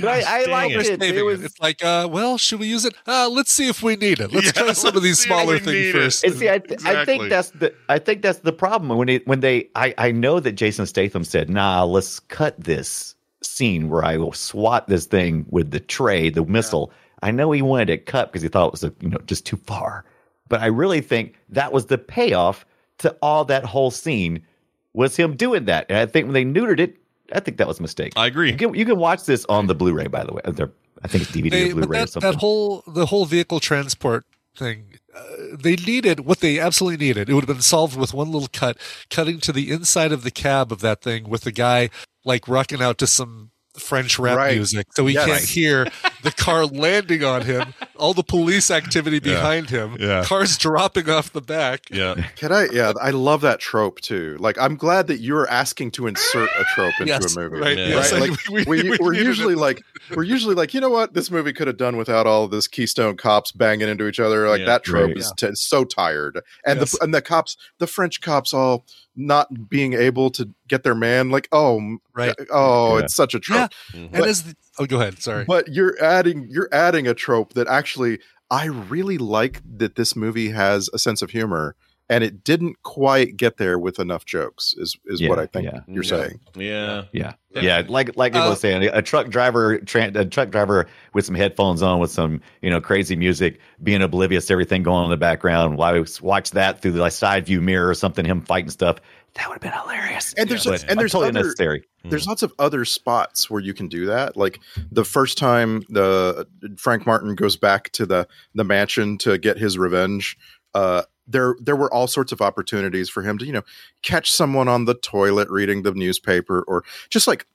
But 0.00 0.04
I, 0.24 0.36
I 0.36 0.40
dang 0.44 0.50
liked 0.50 0.74
it. 0.74 0.86
It. 0.86 1.02
It 1.02 1.16
it. 1.18 1.22
was 1.22 1.44
It's 1.44 1.60
like, 1.60 1.84
uh, 1.84 2.08
well, 2.10 2.38
should 2.38 2.60
we 2.60 2.66
use 2.66 2.86
it? 2.86 2.94
Uh, 3.06 3.28
let's 3.28 3.52
see 3.52 3.68
if 3.68 3.82
we 3.82 3.94
need 3.96 4.20
it. 4.20 4.32
Let's 4.32 4.46
Yeah, 4.46 4.52
try 4.52 4.72
some 4.72 4.88
of 4.88 4.94
let's 4.94 5.04
these 5.04 5.18
smaller 5.18 5.58
things 5.58 5.92
first. 5.92 6.24
And 6.24 6.34
see, 6.34 6.48
I, 6.48 6.60
th- 6.60 6.82
I 6.86 7.04
think 7.04 7.28
that's 7.28 7.50
the 7.50 7.74
I 7.90 7.98
think 7.98 8.22
that's 8.22 8.38
the 8.38 8.54
problem 8.54 8.96
when 8.96 9.10
it 9.10 9.26
when 9.26 9.40
they 9.40 9.68
I 9.74 9.92
I 9.98 10.10
know 10.10 10.40
that 10.40 10.52
Jason 10.52 10.86
Statham 10.86 11.24
said, 11.24 11.50
"Nah, 11.50 11.84
let's 11.84 12.20
cut 12.20 12.58
this 12.58 13.14
scene 13.42 13.90
where 13.90 14.02
I 14.02 14.16
will 14.16 14.32
swat 14.32 14.88
this 14.88 15.04
thing 15.04 15.44
with 15.50 15.72
the 15.72 15.80
tray, 15.80 16.30
the 16.30 16.42
missile." 16.46 16.90
I 17.22 17.30
know 17.30 17.50
he 17.52 17.62
wanted 17.62 17.88
it 17.90 18.06
cut 18.06 18.30
because 18.32 18.42
he 18.42 18.48
thought 18.48 18.66
it 18.66 18.72
was 18.72 18.84
a, 18.84 18.92
you 19.00 19.08
know 19.08 19.18
just 19.26 19.46
too 19.46 19.56
far, 19.56 20.04
but 20.48 20.60
I 20.60 20.66
really 20.66 21.00
think 21.00 21.36
that 21.50 21.72
was 21.72 21.86
the 21.86 21.98
payoff 21.98 22.66
to 22.98 23.16
all 23.22 23.44
that 23.46 23.64
whole 23.64 23.90
scene 23.90 24.44
was 24.92 25.16
him 25.16 25.36
doing 25.36 25.64
that. 25.66 25.86
And 25.88 25.98
I 25.98 26.06
think 26.06 26.26
when 26.26 26.34
they 26.34 26.44
neutered 26.44 26.78
it, 26.80 26.96
I 27.32 27.40
think 27.40 27.56
that 27.56 27.66
was 27.66 27.78
a 27.78 27.82
mistake. 27.82 28.12
I 28.16 28.26
agree. 28.26 28.50
You 28.50 28.56
can, 28.58 28.74
you 28.74 28.84
can 28.84 28.98
watch 28.98 29.24
this 29.24 29.46
on 29.48 29.66
the 29.66 29.74
Blu-ray, 29.74 30.08
by 30.08 30.24
the 30.24 30.34
way. 30.34 30.42
They're- 30.44 30.72
I 31.02 31.08
think 31.08 31.22
it's 31.24 31.32
DVD 31.32 31.50
They- 31.50 31.70
or 31.70 31.74
Blu-ray 31.76 32.02
or 32.02 32.06
something. 32.06 32.30
that 32.30 32.38
whole 32.38 32.82
the 32.86 33.06
whole 33.06 33.24
vehicle 33.24 33.58
transport 33.60 34.24
thing, 34.56 34.98
uh, 35.16 35.22
they 35.58 35.76
needed 35.76 36.20
what 36.20 36.40
they 36.40 36.58
absolutely 36.60 37.04
needed. 37.06 37.30
It 37.30 37.34
would 37.34 37.44
have 37.48 37.56
been 37.56 37.62
solved 37.62 37.96
with 37.96 38.12
one 38.12 38.30
little 38.30 38.48
cut, 38.52 38.76
cutting 39.08 39.40
to 39.40 39.52
the 39.52 39.70
inside 39.70 40.12
of 40.12 40.22
the 40.24 40.30
cab 40.30 40.70
of 40.70 40.80
that 40.80 41.00
thing 41.00 41.28
with 41.28 41.42
the 41.42 41.52
guy 41.52 41.88
like 42.24 42.46
rocking 42.46 42.82
out 42.82 42.98
to 42.98 43.06
some 43.06 43.50
French 43.78 44.18
rap 44.18 44.36
Right. 44.36 44.54
music, 44.56 44.86
so 44.94 45.06
he 45.06 45.14
Yes. 45.14 45.26
can't 45.26 45.42
hear 45.44 45.86
the 46.22 46.30
car 46.30 46.66
landing 46.66 47.24
on 47.24 47.42
him, 47.42 47.72
all 47.96 48.12
the 48.14 48.22
police 48.22 48.70
activity 48.70 49.18
behind 49.18 49.70
him, 49.70 49.96
Yeah. 49.98 50.24
cars 50.24 50.58
dropping 50.58 51.08
off 51.08 51.32
the 51.32 51.40
back. 51.40 51.84
Yeah. 51.90 52.14
Can 52.36 52.52
I? 52.52 52.68
Yeah, 52.70 52.92
I 53.00 53.10
love 53.10 53.40
that 53.42 53.60
trope 53.60 54.00
too. 54.00 54.36
Like, 54.40 54.58
I'm 54.60 54.76
glad 54.76 55.06
that 55.06 55.20
you're 55.20 55.48
asking 55.48 55.92
to 55.92 56.06
insert 56.06 56.50
a 56.58 56.64
trope 56.74 56.92
into 57.00 57.06
Yes, 57.12 57.34
a 57.34 57.40
movie. 57.40 57.56
right, 57.58 57.78
Yeah. 57.78 57.96
Right? 57.96 58.12
I- 58.12 58.18
Like, 58.18 58.48
we- 58.50 58.64
we, 58.64 58.90
we 58.90 58.98
we're 59.00 59.14
usually 59.14 59.54
it. 59.54 59.58
like, 59.58 59.82
we're 60.14 60.22
usually 60.24 60.54
like, 60.54 60.74
you 60.74 60.80
know 60.80 60.90
what, 60.90 61.14
this 61.14 61.30
movie 61.30 61.52
could 61.52 61.66
have 61.66 61.76
done 61.78 61.96
without 61.96 62.26
all 62.26 62.44
of 62.44 62.50
this 62.50 62.68
Keystone 62.68 63.16
cops 63.16 63.52
banging 63.52 63.88
into 63.88 64.06
each 64.06 64.20
other. 64.20 64.48
Like 64.48 64.60
Yeah. 64.60 64.66
that 64.66 64.84
trope 64.84 65.08
Right. 65.08 65.16
is 65.16 65.32
t- 65.36 65.48
so 65.54 65.84
tired, 65.84 66.40
and 66.66 66.78
Yes. 66.80 66.90
the 66.92 66.98
and 67.04 67.14
the 67.14 67.22
cops, 67.22 67.56
the 67.78 67.86
French 67.86 68.20
cops, 68.20 68.52
all 68.52 68.84
not 69.16 69.68
being 69.68 69.92
able 69.92 70.30
to 70.30 70.48
get 70.68 70.82
their 70.84 70.94
man. 70.94 71.30
Like, 71.30 71.48
oh, 71.52 71.98
Right. 72.14 72.30
Uh, 72.38 72.44
oh, 72.50 72.96
Yeah. 72.98 73.04
it's 73.04 73.14
such 73.14 73.34
a 73.34 73.40
trope. 73.40 73.70
Mm-hmm. 73.92 73.98
And 74.04 74.12
But- 74.12 74.28
as 74.28 74.42
the, 74.44 74.54
oh, 74.78 74.86
go 74.86 75.00
ahead. 75.00 75.20
Sorry. 75.22 75.44
But 75.44 75.68
you're 75.68 75.96
adding 76.02 76.46
you're 76.50 76.68
adding 76.72 77.06
a 77.06 77.14
trope 77.14 77.54
that 77.54 77.66
actually 77.68 78.18
I 78.50 78.66
really 78.66 79.18
like 79.18 79.60
that 79.78 79.94
this 79.96 80.14
movie 80.16 80.50
has 80.50 80.90
a 80.92 80.98
sense 80.98 81.22
of 81.22 81.30
humor 81.30 81.74
and 82.12 82.22
it 82.22 82.44
didn't 82.44 82.82
quite 82.82 83.36
get 83.36 83.56
there 83.56 83.78
with 83.78 83.98
enough 83.98 84.24
jokes 84.24 84.74
is 84.78 84.96
is 85.06 85.20
Yeah, 85.20 85.28
what 85.30 85.38
I 85.38 85.46
think 85.46 85.64
yeah. 85.66 85.80
you're 85.86 86.04
Yeah. 86.04 86.08
saying. 86.10 86.40
Yeah. 86.56 87.04
Yeah, 87.12 87.32
yeah, 87.54 87.82
like 87.88 88.16
like 88.16 88.34
I 88.34 88.46
Uh, 88.46 88.50
was 88.50 88.60
saying, 88.60 88.82
a 88.92 89.02
truck 89.02 89.28
driver, 89.28 89.78
tra- 89.80 90.10
a 90.14 90.24
truck 90.24 90.50
driver 90.50 90.86
with 91.12 91.26
some 91.26 91.34
headphones 91.34 91.82
on, 91.82 91.98
with 92.00 92.10
some 92.10 92.40
you 92.62 92.70
know 92.70 92.80
crazy 92.80 93.14
music, 93.16 93.58
being 93.82 94.00
oblivious 94.02 94.46
to 94.46 94.52
everything 94.54 94.82
going 94.82 94.98
on 94.98 95.04
in 95.04 95.10
the 95.10 95.16
background. 95.18 95.76
While 95.76 95.92
we 95.94 96.04
watch 96.22 96.52
that 96.52 96.80
through 96.80 96.92
the 96.92 97.00
like, 97.00 97.12
side 97.12 97.44
view 97.46 97.60
mirror 97.60 97.88
or 97.88 97.94
something, 97.94 98.24
him 98.24 98.40
fighting 98.40 98.70
stuff, 98.70 98.96
that 99.34 99.48
would 99.48 99.54
have 99.56 99.60
been 99.60 99.78
hilarious. 99.82 100.32
And 100.38 100.48
there's 100.48 100.64
But 100.64 100.84
and 100.88 100.98
there's 100.98 101.12
totally 101.12 101.28
other 101.30 101.40
unnecessary. 101.40 101.84
there's 102.04 102.26
lots 102.26 102.42
of 102.42 102.52
other 102.58 102.86
spots 102.86 103.50
where 103.50 103.60
you 103.60 103.74
can 103.74 103.86
do 103.88 104.06
that. 104.06 104.34
Like 104.36 104.58
the 104.90 105.04
first 105.04 105.36
time 105.36 105.82
the 105.90 106.46
Frank 106.78 107.04
Martin 107.06 107.34
goes 107.34 107.56
back 107.56 107.90
to 107.92 108.06
the 108.06 108.26
the 108.54 108.64
mansion 108.64 109.18
to 109.18 109.36
get 109.36 109.58
his 109.58 109.76
revenge, 109.76 110.38
uh, 110.74 111.02
there 111.26 111.54
there 111.60 111.76
were 111.76 111.92
all 111.92 112.06
sorts 112.06 112.32
of 112.32 112.40
opportunities 112.40 113.08
for 113.08 113.22
him 113.22 113.38
to 113.38 113.44
you 113.46 113.52
know 113.52 113.62
catch 114.02 114.30
someone 114.30 114.68
on 114.68 114.84
the 114.86 114.94
toilet 114.94 115.48
reading 115.50 115.82
the 115.82 115.92
newspaper 115.92 116.62
or 116.66 116.84
just 117.10 117.26
like 117.26 117.46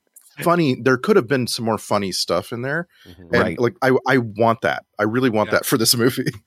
funny. 0.42 0.76
There 0.76 0.98
could 0.98 1.16
have 1.16 1.28
been 1.28 1.48
some 1.48 1.66
more 1.66 1.78
funny 1.78 2.12
stuff 2.12 2.52
in 2.52 2.62
there, 2.62 2.88
and 3.06 3.32
Right. 3.32 3.60
like 3.60 3.76
I 3.82 3.92
I 4.08 4.18
want 4.20 4.62
that. 4.62 4.86
I 5.00 5.04
really 5.04 5.30
want 5.30 5.48
Yeah. 5.50 5.56
that 5.60 5.66
for 5.66 5.78
this 5.78 5.96
movie. 5.96 6.32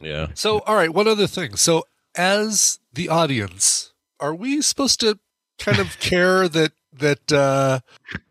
Yeah. 0.00 0.28
So, 0.34 0.58
all 0.60 0.74
right, 0.74 0.92
one 0.92 1.08
other 1.08 1.26
thing. 1.26 1.56
So, 1.56 1.84
as 2.14 2.80
the 2.92 3.08
audience, 3.08 3.92
are 4.20 4.34
we 4.34 4.60
supposed 4.60 5.00
to 5.00 5.18
kind 5.58 5.78
of 5.78 5.98
care 6.00 6.48
that 6.48 6.72
that 6.92 7.32
uh, 7.32 7.80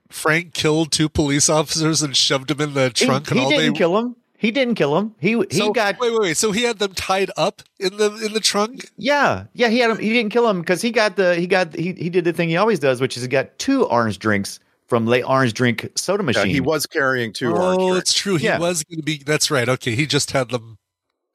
Frank 0.09 0.53
killed 0.53 0.91
two 0.91 1.09
police 1.09 1.49
officers 1.49 2.01
and 2.03 2.15
shoved 2.15 2.49
them 2.49 2.61
in 2.61 2.73
the 2.75 2.91
He, 2.95 3.05
trunk 3.05 3.29
and 3.31 3.39
he 3.39 3.43
all 3.45 3.49
didn't 3.51 3.73
they? 3.73 3.77
kill 3.77 3.97
him. 3.97 4.15
He 4.41 4.51
didn't 4.51 4.75
kill 4.75 4.97
him. 4.97 5.13
He 5.19 5.31
he 5.51 5.57
so, 5.57 5.73
got 5.73 5.99
wait, 5.99 6.11
wait, 6.13 6.21
wait. 6.21 6.37
So 6.37 6.53
he 6.53 6.63
had 6.63 6.79
them 6.79 6.93
tied 6.93 7.29
up 7.35 7.61
in 7.77 7.97
the 7.97 8.15
in 8.25 8.31
the 8.33 8.39
trunk. 8.39 8.89
yeah 8.97 9.45
yeah 9.53 9.67
he 9.67 9.79
had 9.79 9.91
him. 9.91 9.97
He 9.97 10.13
didn't 10.13 10.31
kill 10.31 10.49
him 10.49 10.61
because 10.61 10.81
he 10.81 10.91
got 10.91 11.17
the 11.17 11.35
he 11.35 11.45
got 11.45 11.75
he 11.75 11.91
he 11.93 12.09
did 12.09 12.23
the 12.23 12.31
thing 12.31 12.47
he 12.47 12.55
always 12.55 12.79
does, 12.79 13.01
which 13.01 13.17
is 13.17 13.23
he 13.23 13.27
got 13.27 13.57
two 13.59 13.85
orange 13.87 14.17
drinks 14.17 14.59
from 14.87 15.07
Le 15.07 15.21
Orange 15.23 15.53
Drink 15.53 15.89
soda 15.95 16.23
Yeah, 16.23 16.27
machine. 16.27 16.47
he 16.47 16.61
was 16.61 16.85
carrying 16.87 17.33
two 17.33 17.53
oh, 17.53 17.61
orange 17.61 17.81
drinks. 17.91 17.99
it's 17.99 18.13
true. 18.13 18.37
He 18.37 18.45
Yeah. 18.45 18.59
was 18.59 18.83
going 18.85 18.97
to 18.99 19.03
be. 19.03 19.21
That's 19.23 19.51
right. 19.51 19.67
Okay, 19.69 19.93
he 19.93 20.05
just 20.07 20.31
had 20.31 20.49
them. 20.49 20.77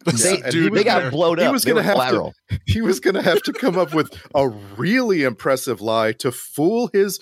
They, 0.06 0.40
and 0.42 0.44
Dude, 0.50 0.72
they 0.74 0.82
got 0.82 1.02
there. 1.02 1.10
blowed 1.10 1.40
He 1.40 1.46
was 1.48 1.64
gonna 1.64 1.76
were 1.76 1.82
have 1.82 2.10
to- 2.10 2.32
he 2.66 2.80
was 2.80 3.00
going 3.00 3.14
to 3.14 3.22
have 3.22 3.42
to 3.42 3.52
come 3.52 3.78
up 3.78 3.94
with 3.94 4.10
a 4.34 4.48
really 4.48 5.22
impressive 5.22 5.80
lie 5.80 6.12
to 6.12 6.32
fool 6.32 6.90
his 6.92 7.20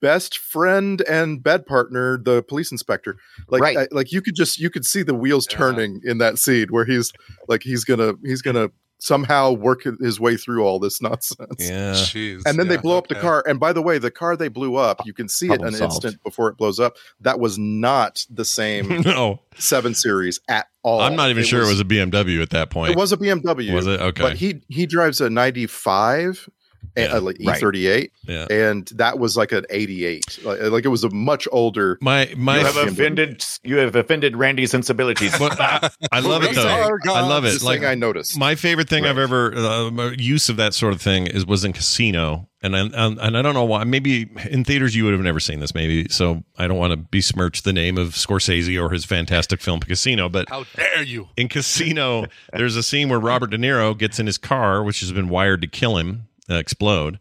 best 0.00 0.38
friend 0.38 1.02
and 1.08 1.42
bed 1.42 1.66
partner, 1.66 2.18
the 2.18 2.42
police 2.42 2.70
inspector. 2.72 3.16
Like, 3.48 3.62
Right. 3.62 3.78
I- 3.78 3.88
like 3.90 4.12
you 4.12 4.20
could 4.22 4.34
just 4.34 4.58
you 4.58 4.70
could 4.70 4.84
see 4.86 5.02
the 5.02 5.14
wheels 5.14 5.46
turning 5.46 6.00
in 6.04 6.18
that 6.18 6.38
scene 6.38 6.68
where 6.70 6.84
he's 6.84 7.12
like 7.48 7.62
he's 7.62 7.84
gonna 7.84 8.14
he's 8.24 8.42
gonna 8.42 8.70
somehow 9.00 9.50
work 9.52 9.82
his 10.00 10.18
way 10.18 10.34
through 10.34 10.64
all 10.64 10.78
this 10.78 11.02
nonsense. 11.02 11.56
Yeah. 11.58 11.92
Jeez. 11.92 12.40
And 12.46 12.58
then 12.58 12.68
they 12.68 12.78
blow 12.78 12.96
up 12.96 13.08
the 13.08 13.16
okay. 13.16 13.20
car. 13.22 13.44
And 13.46 13.60
by 13.60 13.74
the 13.74 13.82
way, 13.82 13.98
the 13.98 14.10
car 14.10 14.34
they 14.34 14.48
blew 14.48 14.76
up, 14.76 15.00
you 15.04 15.12
can 15.12 15.28
see 15.28 15.46
it 15.46 15.48
Problem 15.60 15.68
an 15.68 15.74
solved. 15.74 15.94
instant 16.04 16.22
before 16.22 16.48
it 16.48 16.56
blows 16.56 16.80
up. 16.80 16.96
That 17.20 17.38
was 17.38 17.58
not 17.58 18.24
the 18.30 18.46
same 18.46 19.00
No. 19.04 19.40
seven 19.56 19.94
series 19.94 20.40
at 20.48 20.68
all. 20.82 21.02
I'm 21.02 21.16
not 21.16 21.28
even 21.28 21.44
sure 21.44 21.60
it 21.62 21.68
was 21.68 21.80
a 21.80 21.84
BMW 21.84 22.40
at 22.40 22.50
that 22.50 22.70
point. 22.70 22.92
It 22.92 22.96
was 22.96 23.12
a 23.12 23.18
BMW. 23.18 23.74
Was 23.74 23.86
it? 23.86 24.00
Okay. 24.00 24.22
But 24.22 24.36
he 24.36 24.62
he 24.68 24.86
drives 24.86 25.20
a 25.20 25.28
95 25.28 26.48
and, 26.48 26.48
Yeah. 26.96 27.06
uh, 27.14 27.20
like 27.20 27.38
E38, 27.38 28.10
Yeah. 28.26 28.46
and 28.50 28.86
that 28.94 29.18
was 29.18 29.36
like 29.36 29.50
an 29.52 29.64
88. 29.70 30.38
Like, 30.44 30.60
like 30.62 30.84
it 30.84 30.88
was 30.88 31.02
a 31.04 31.10
much 31.10 31.48
older. 31.50 31.98
My 32.00 32.32
my 32.36 32.58
You 32.60 32.64
have 32.66 32.76
offended. 32.76 33.44
You 33.64 33.76
have 33.78 33.96
offended 33.96 34.36
Randy's 34.36 34.70
sensibilities. 34.70 35.36
But 35.38 35.60
I, 35.60 35.90
I 36.12 36.20
love 36.20 36.44
it 36.44 36.54
though. 36.54 36.98
I 37.12 37.20
love 37.22 37.44
it. 37.44 37.62
Like 37.62 37.82
I 37.82 37.94
noticed. 37.94 38.38
my 38.38 38.54
favorite 38.54 38.88
thing 38.88 39.04
I've 39.06 39.18
ever 39.18 39.54
uh, 39.54 40.10
use 40.18 40.48
of 40.48 40.56
that 40.58 40.74
sort 40.74 40.92
of 40.92 41.02
thing 41.02 41.26
is 41.26 41.44
was 41.46 41.64
in 41.64 41.72
Casino, 41.72 42.48
and 42.62 42.76
I, 42.76 42.80
and 42.80 43.18
and 43.18 43.36
I 43.36 43.42
don't 43.42 43.54
know 43.54 43.64
why. 43.64 43.82
Maybe 43.84 44.30
in 44.50 44.62
theaters 44.64 44.94
you 44.94 45.04
would 45.04 45.12
have 45.14 45.22
never 45.22 45.40
seen 45.40 45.58
this. 45.60 45.74
Maybe 45.74 46.06
so. 46.10 46.44
I 46.56 46.68
don't 46.68 46.78
want 46.78 46.92
to 46.92 46.96
besmirch 46.96 47.62
the 47.62 47.72
name 47.72 47.98
of 47.98 48.10
Scorsese 48.10 48.80
or 48.80 48.90
his 48.90 49.04
fantastic 49.04 49.60
film 49.60 49.80
Casino, 49.80 50.28
but 50.28 50.48
How 50.48 50.64
dare 50.76 51.02
you? 51.02 51.28
in 51.36 51.48
Casino, 51.48 52.26
there's 52.52 52.76
a 52.76 52.82
scene 52.82 53.08
where 53.08 53.18
Robert 53.18 53.50
De 53.50 53.58
Niro 53.58 53.96
gets 53.98 54.20
in 54.20 54.26
his 54.26 54.38
car, 54.38 54.84
which 54.84 55.00
has 55.00 55.10
been 55.12 55.28
wired 55.28 55.60
to 55.62 55.66
kill 55.66 55.96
him, 55.98 56.28
Uh, 56.50 56.54
explode. 56.54 57.18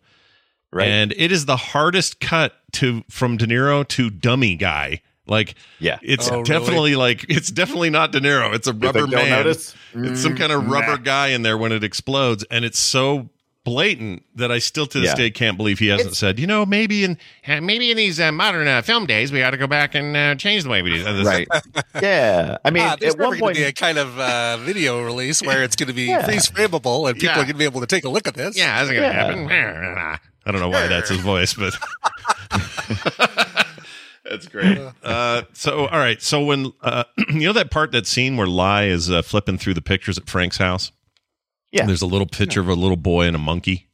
Right. 0.72 0.88
And 0.88 1.14
it 1.16 1.32
is 1.32 1.46
the 1.46 1.56
hardest 1.58 2.20
cut 2.20 2.54
to 2.74 3.04
from 3.10 3.38
De 3.38 3.46
Niro 3.46 3.88
to 3.90 4.10
dummy 4.10 4.56
guy. 4.56 5.02
Like, 5.28 5.56
Yeah. 5.80 6.00
it's 6.02 6.28
Oh, 6.30 6.32
really? 6.42 6.44
definitely 6.44 6.96
like 6.96 7.26
it's 7.30 7.50
definitely 7.52 7.90
not 7.92 8.12
De 8.12 8.20
Niro. 8.20 8.54
It's 8.54 8.68
a 8.68 8.74
rubber 8.74 9.00
think 9.02 9.12
they'll 9.12 9.20
man. 9.24 9.30
notice? 9.30 9.76
It's 9.94 10.22
some 10.22 10.34
mm, 10.34 10.38
kind 10.38 10.52
of 10.52 10.68
rubber 10.68 10.98
guy 10.98 11.28
in 11.30 11.44
there 11.44 11.58
when 11.58 11.72
it 11.72 11.84
explodes, 11.84 12.44
and 12.52 12.66
it's 12.66 12.80
so 12.80 13.30
blatant 13.66 14.24
that 14.36 14.52
I 14.52 14.60
still 14.60 14.86
to 14.88 15.00
this 15.00 15.12
Yeah. 15.12 15.16
day 15.16 15.32
can't 15.32 15.56
believe 15.56 15.80
he 15.80 15.88
hasn't 15.88 16.16
said, 16.18 16.38
you 16.38 16.46
know, 16.48 16.66
maybe 16.66 17.04
in 17.06 17.18
uh, 17.48 17.62
maybe 17.62 17.92
in 17.92 17.98
these 17.98 18.20
uh, 18.20 18.32
modern 18.32 18.68
uh, 18.68 18.82
film 18.82 19.06
days 19.06 19.32
we 19.32 19.42
ought 19.42 19.52
to 19.52 19.58
go 19.58 19.68
back 19.68 19.96
and 19.96 20.18
uh, 20.18 20.36
change 20.36 20.64
the 20.64 20.70
way 20.70 20.82
we 20.82 20.90
do 20.92 21.04
this. 21.04 21.26
right. 21.26 21.48
Yeah. 22.02 22.58
I 22.66 22.72
mean, 22.72 22.84
Ah, 22.84 22.94
at 23.02 23.04
one 23.04 23.18
going 23.18 23.40
point, 23.40 23.56
to 23.56 23.62
be 23.62 23.66
a 23.68 23.72
kind 23.72 23.98
of 23.98 24.20
uh, 24.20 24.58
video 24.58 25.02
release 25.04 25.42
where 25.42 25.64
it's 25.64 25.76
going 25.78 25.88
to 25.88 25.94
be 25.94 26.04
Yeah. 26.04 26.26
freeze 26.26 26.48
frameable 26.50 27.08
and 27.10 27.16
people 27.18 27.28
Yeah. 27.28 27.34
are 27.42 27.46
going 27.46 27.48
to 27.54 27.54
be 27.54 27.64
able 27.64 27.80
to 27.82 27.88
take 27.88 28.04
a 28.04 28.10
look 28.10 28.28
at 28.28 28.34
this. 28.34 28.58
Yeah, 28.58 28.84
that's 28.84 28.92
gonna 28.94 29.14
happen. 29.14 29.50
I 30.46 30.52
don't 30.52 30.60
know 30.60 30.68
why 30.70 30.88
that's 30.88 31.08
his 31.10 31.20
voice, 31.22 31.54
but 31.54 31.74
that's 34.26 34.48
great. 34.48 34.78
Uh, 35.04 35.44
so, 35.54 35.88
all 35.88 36.00
right. 36.00 36.22
So 36.22 36.44
when 36.44 36.74
uh, 36.82 37.04
you 37.30 37.42
know 37.48 37.54
that 37.54 37.72
part, 37.72 37.92
that 37.94 38.08
scene 38.08 38.36
where 38.38 38.48
Lai 38.48 38.86
is 38.86 39.10
uh, 39.10 39.22
flipping 39.22 39.58
through 39.58 39.74
the 39.76 39.82
pictures 39.82 40.18
at 40.18 40.30
Frank's 40.30 40.58
house. 40.58 40.92
Yeah. 41.74 41.86
there's 41.88 42.02
a 42.02 42.06
little 42.06 42.28
picture 42.28 42.62
of 42.62 42.70
a 42.70 42.74
little 42.76 42.96
boy 42.98 43.26
and 43.28 43.36
a 43.36 43.40
monkey. 43.40 43.88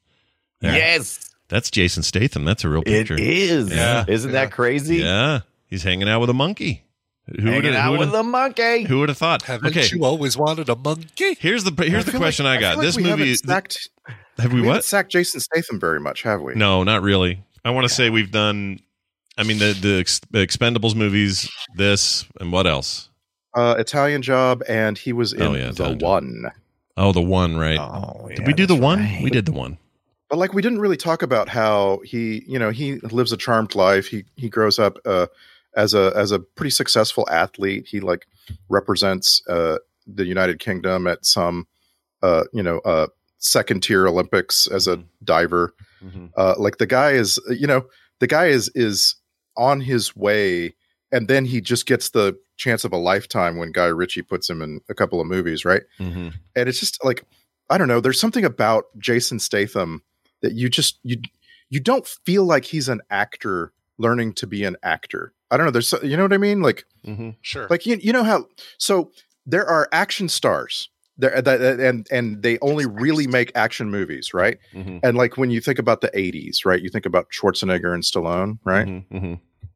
Yeah. 0.62 0.76
yes, 0.76 1.34
That's 1.48 1.72
Jason 1.72 2.04
Statham. 2.04 2.44
That's 2.46 2.64
a 2.66 2.70
real 2.70 2.82
it 2.82 2.86
picture. 2.86 3.16
is. 3.18 3.74
Yeah. 3.74 4.04
Isn't 4.08 4.34
that 4.34 4.52
crazy? 4.52 4.98
Yeah, 4.98 5.40
he's 5.66 5.84
hanging 5.84 6.10
out 6.10 6.20
with 6.20 6.30
a 6.30 6.34
monkey. 6.34 6.84
Who 7.28 7.44
Hanging 7.48 7.56
would've- 7.64 7.76
out 7.76 7.94
who 7.94 8.00
with 8.00 8.14
a 8.16 8.24
monkey. 8.24 8.84
Who 8.84 9.00
would 9.00 9.10
have 9.10 9.18
thought? 9.18 9.44
Haven't 9.44 9.68
okay, 9.78 9.88
you 9.96 10.04
always 10.04 10.36
wanted 10.38 10.68
a 10.68 10.76
monkey? 10.76 11.36
here's 11.40 11.64
the 11.64 11.72
here's 11.86 12.06
the 12.06 12.18
question 12.18 12.46
like- 12.46 12.58
I 12.58 12.62
got. 12.62 12.70
feel 12.72 12.78
like 12.80 12.86
this 12.88 12.98
we 12.98 13.04
movie 13.04 13.22
haven't 13.30 13.48
sacked, 13.48 13.90
have 14.40 14.52
we 14.52 14.62
we 14.62 14.68
haven't 14.68 14.78
what? 14.78 14.84
sacked 14.84 15.12
Jason 15.12 15.40
Statham 15.40 15.80
very 15.80 16.00
much, 16.00 16.24
have 16.24 16.42
we? 16.42 16.56
No, 16.56 16.84
not 16.84 17.04
really. 17.04 17.44
I 17.64 17.70
want 17.70 17.88
to 17.88 17.94
say 17.94 18.10
we've 18.10 18.32
done. 18.32 18.80
I 19.38 19.44
mean, 19.44 19.60
the 19.60 19.74
the 19.80 20.00
Ex- 20.00 20.20
Expendables 20.34 20.96
movies, 20.96 21.50
this, 21.76 22.26
and 22.42 22.52
what 22.52 22.66
else? 22.68 23.10
Uh, 23.56 23.76
Italian 23.78 24.22
Job, 24.24 24.64
and 24.68 24.98
he 24.98 25.14
was 25.14 25.32
in 25.34 25.42
Oh, 25.44 25.54
yeah, 25.54 25.66
the 25.66 25.70
Italian 25.72 26.00
Job. 26.00 26.52
One. 27.00 27.08
Oh, 27.08 27.12
the 27.12 27.22
one, 27.22 27.58
right? 27.58 27.80
Oh, 27.80 28.30
did 28.36 28.46
we 28.46 28.54
do 28.54 28.66
the 28.66 28.76
one? 28.76 29.00
right. 29.00 29.24
We 29.24 29.30
did 29.30 29.46
the 29.46 29.52
one. 29.52 29.78
But 30.30 30.38
like, 30.38 30.54
we 30.54 30.62
didn't 30.62 30.80
really 30.80 30.98
talk 30.98 31.24
about 31.24 31.50
how 31.50 32.02
he, 32.04 32.44
you 32.48 32.60
know, 32.60 32.70
he 32.70 33.00
lives 33.00 33.32
a 33.32 33.38
charmed 33.38 33.74
life. 33.76 34.08
He 34.08 34.26
he 34.36 34.50
grows 34.50 34.78
up 34.78 34.98
uh, 35.06 35.28
as 35.76 35.94
a 35.94 36.14
as 36.16 36.32
a 36.32 36.40
pretty 36.40 36.70
successful 36.70 37.28
athlete. 37.32 37.88
He 37.88 38.00
like 38.00 38.28
represents 38.70 39.42
uh, 39.48 39.78
the 40.06 40.26
United 40.26 40.60
Kingdom 40.60 41.08
at 41.08 41.26
some, 41.26 41.68
uh, 42.22 42.44
you 42.54 42.62
know, 42.62 42.80
uh, 42.80 43.08
second 43.40 43.82
tier 43.82 44.08
Olympics 44.08 44.68
as 44.68 44.88
a 44.88 45.04
diver. 45.24 45.74
Uh, 46.38 46.56
like 46.58 46.78
the 46.78 46.88
guy 46.88 47.12
is, 47.12 47.40
you 47.50 47.68
know, 47.68 47.86
the 48.20 48.28
guy 48.28 48.48
is 48.48 48.72
is 48.76 49.16
on 49.58 49.82
his 49.82 50.16
way, 50.16 50.74
and 51.12 51.28
then 51.28 51.44
he 51.46 51.60
just 51.60 51.86
gets 51.86 52.10
the 52.12 52.38
chance 52.60 52.84
of 52.84 52.94
a 52.94 52.98
lifetime 52.98 53.58
when 53.58 53.72
Guy 53.72 53.86
Ritchie 53.88 54.22
puts 54.22 54.48
him 54.50 54.62
in 54.62 54.82
a 54.90 54.94
couple 54.94 55.20
of 55.20 55.26
movies, 55.28 55.66
right? 55.66 55.82
Mm-hmm. 56.00 56.30
and 56.56 56.70
it's 56.70 56.80
just 56.80 57.04
like 57.04 57.26
I 57.72 57.78
don't 57.78 57.88
know. 57.88 58.00
There's 58.02 58.20
something 58.20 58.46
about 58.46 58.86
Jason 59.00 59.40
Statham 59.40 60.04
that 60.42 60.54
you 60.54 60.70
just 60.70 61.00
you 61.04 61.18
you 61.70 61.80
don't 61.80 62.06
feel 62.26 62.44
like 62.46 62.66
he's 62.66 62.90
an 62.90 63.02
actor 63.10 63.72
learning 63.98 64.34
to 64.34 64.48
be 64.48 64.64
an 64.64 64.76
actor. 64.84 65.34
I 65.52 65.58
don't 65.58 65.66
know. 65.68 65.72
There's 65.72 65.94
you 66.04 66.16
know 66.18 66.24
what 66.24 66.34
I 66.34 66.38
mean? 66.38 66.62
Like 66.62 66.86
Mm-hmm. 67.06 67.30
Sure. 67.42 67.68
like 67.70 67.86
you 67.86 67.98
you 68.02 68.12
know 68.12 68.24
how 68.26 68.46
so 68.78 69.12
there 69.46 69.66
are 69.66 69.88
action 69.94 70.28
stars 70.30 70.90
there 71.18 71.42
that 71.42 71.62
and 71.80 72.06
and 72.12 72.44
they 72.44 72.58
only 72.60 72.86
really 72.86 73.26
make 73.28 73.52
action 73.56 73.90
movies, 73.90 74.34
right? 74.34 74.58
Mhm. 74.74 75.00
And 75.04 75.18
like 75.18 75.38
when 75.38 75.50
you 75.50 75.62
think 75.62 75.80
about 75.80 76.02
the 76.02 76.10
80s, 76.10 76.66
right? 76.66 76.82
You 76.82 76.90
think 76.90 77.06
about 77.06 77.28
Schwarzenegger 77.32 77.94
and 77.94 78.04
Stallone, 78.04 78.60
right? 78.66 78.88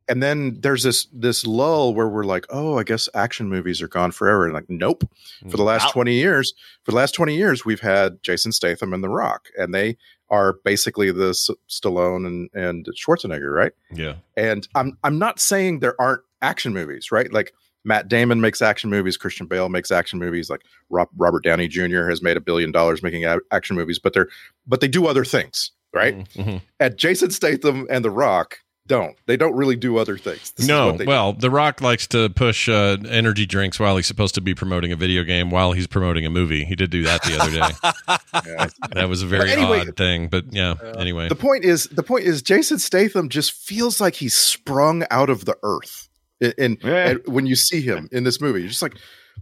Mm-hmm. 0.04 0.12
and 0.12 0.24
then 0.24 0.58
there's 0.62 0.84
this 0.84 1.08
this 1.14 1.46
lull 1.46 1.94
where 1.94 2.08
we're 2.10 2.24
like, 2.26 2.46
oh, 2.50 2.78
I 2.78 2.84
guess 2.84 3.08
action 3.14 3.50
movies 3.50 3.82
are 3.82 3.88
gone 3.88 4.12
forever. 4.12 4.46
And 4.46 4.54
like, 4.54 4.70
nope. 4.70 5.04
For 5.50 5.58
the 5.58 5.64
last 5.64 5.86
Wow. 5.88 5.92
twenty 5.92 6.14
years, 6.16 6.54
for 6.84 6.92
the 6.92 6.98
last 6.98 7.14
twenty 7.14 7.36
years, 7.36 7.66
we've 7.66 7.80
had 7.82 8.22
Jason 8.24 8.52
Statham 8.52 8.94
and 8.94 9.04
The 9.04 9.10
Rock, 9.10 9.48
and 9.58 9.74
they 9.74 9.98
are 10.30 10.54
basically 10.64 11.12
the 11.12 11.30
S- 11.30 11.50
Stallone 11.70 12.26
and 12.28 12.50
and 12.54 12.86
Schwarzenegger, 12.96 13.54
right? 13.54 13.72
Yeah. 13.94 14.16
And 14.38 14.68
I'm 14.76 14.98
I'm 15.04 15.18
not 15.20 15.40
saying 15.40 15.80
there 15.80 16.00
aren't 16.02 16.22
action 16.42 16.74
movies, 16.74 17.12
right? 17.12 17.32
Like 17.32 17.54
Matt 17.86 18.08
Damon 18.08 18.40
makes 18.42 18.62
action 18.62 18.90
movies, 18.90 19.18
Christian 19.18 19.46
Bale 19.46 19.68
makes 19.70 19.92
action 19.92 20.18
movies, 20.18 20.50
like 20.50 20.62
Rob, 20.90 21.10
Robert 21.18 21.44
Downey 21.44 21.68
Jr. 21.68 22.08
has 22.10 22.22
made 22.22 22.38
a 22.38 22.42
billion 22.42 22.72
dollars 22.72 23.04
making 23.04 23.26
a- 23.26 23.40
action 23.52 23.76
movies, 23.76 24.00
but 24.00 24.14
they're 24.14 24.30
but 24.66 24.80
they 24.82 24.88
do 24.88 25.06
other 25.08 25.26
things, 25.26 25.72
right? 25.94 26.18
Mhm. 26.34 26.62
And 26.80 26.98
Jason 26.98 27.30
Statham 27.32 27.86
and 27.90 28.04
The 28.06 28.10
Rock 28.10 28.60
don't. 28.88 29.16
They 29.28 29.38
don't 29.38 29.56
really 29.56 29.76
do 29.76 29.98
other 29.98 30.18
things. 30.18 30.52
This 30.52 30.66
is 30.66 30.68
No, 30.68 30.88
what 30.88 30.98
they 30.98 31.06
do. 31.06 31.10
well, 31.10 31.34
The 31.34 31.50
Rock 31.50 31.80
likes 31.82 32.06
to 32.08 32.30
push 32.30 32.68
uh, 32.68 32.98
energy 33.08 33.46
drinks 33.46 33.80
while 33.80 33.96
he's 33.96 34.08
supposed 34.08 34.36
to 34.36 34.42
be 34.42 34.54
promoting 34.54 34.92
a 34.92 34.96
video 34.96 35.24
game 35.24 35.50
while 35.50 35.72
he's 35.72 35.88
promoting 35.88 36.26
a 36.26 36.30
movie. 36.30 36.66
He 36.66 36.76
did 36.76 36.90
do 36.90 37.04
that 37.04 37.24
the 37.24 37.40
other 37.40 37.52
day. 37.52 38.18
Yeah. 38.46 38.68
that 38.94 39.08
was 39.08 39.22
a 39.22 39.28
very 39.28 39.52
anyway- 39.52 39.82
odd 39.82 39.96
thing, 39.96 40.28
but 40.28 40.52
yeah. 40.52 40.76
Anyway, 40.98 41.30
the 41.30 41.36
point 41.36 41.64
is 41.64 41.86
the 41.86 42.04
point 42.04 42.26
is 42.26 42.42
Jason 42.42 42.78
Statham 42.80 43.30
just 43.30 43.54
feels 43.54 44.02
like 44.02 44.16
he's 44.16 44.34
sprung 44.34 45.06
out 45.12 45.30
of 45.30 45.46
the 45.46 45.56
earth. 45.64 46.10
And, 46.42 46.54
and- 46.58 46.78
Yeah. 46.84 47.10
and 47.10 47.22
when 47.26 47.46
you 47.46 47.56
see 47.56 47.82
him 47.82 48.10
in 48.12 48.24
this 48.26 48.42
movie, 48.42 48.60
you're 48.60 48.70
just 48.70 48.82
like, 48.82 48.96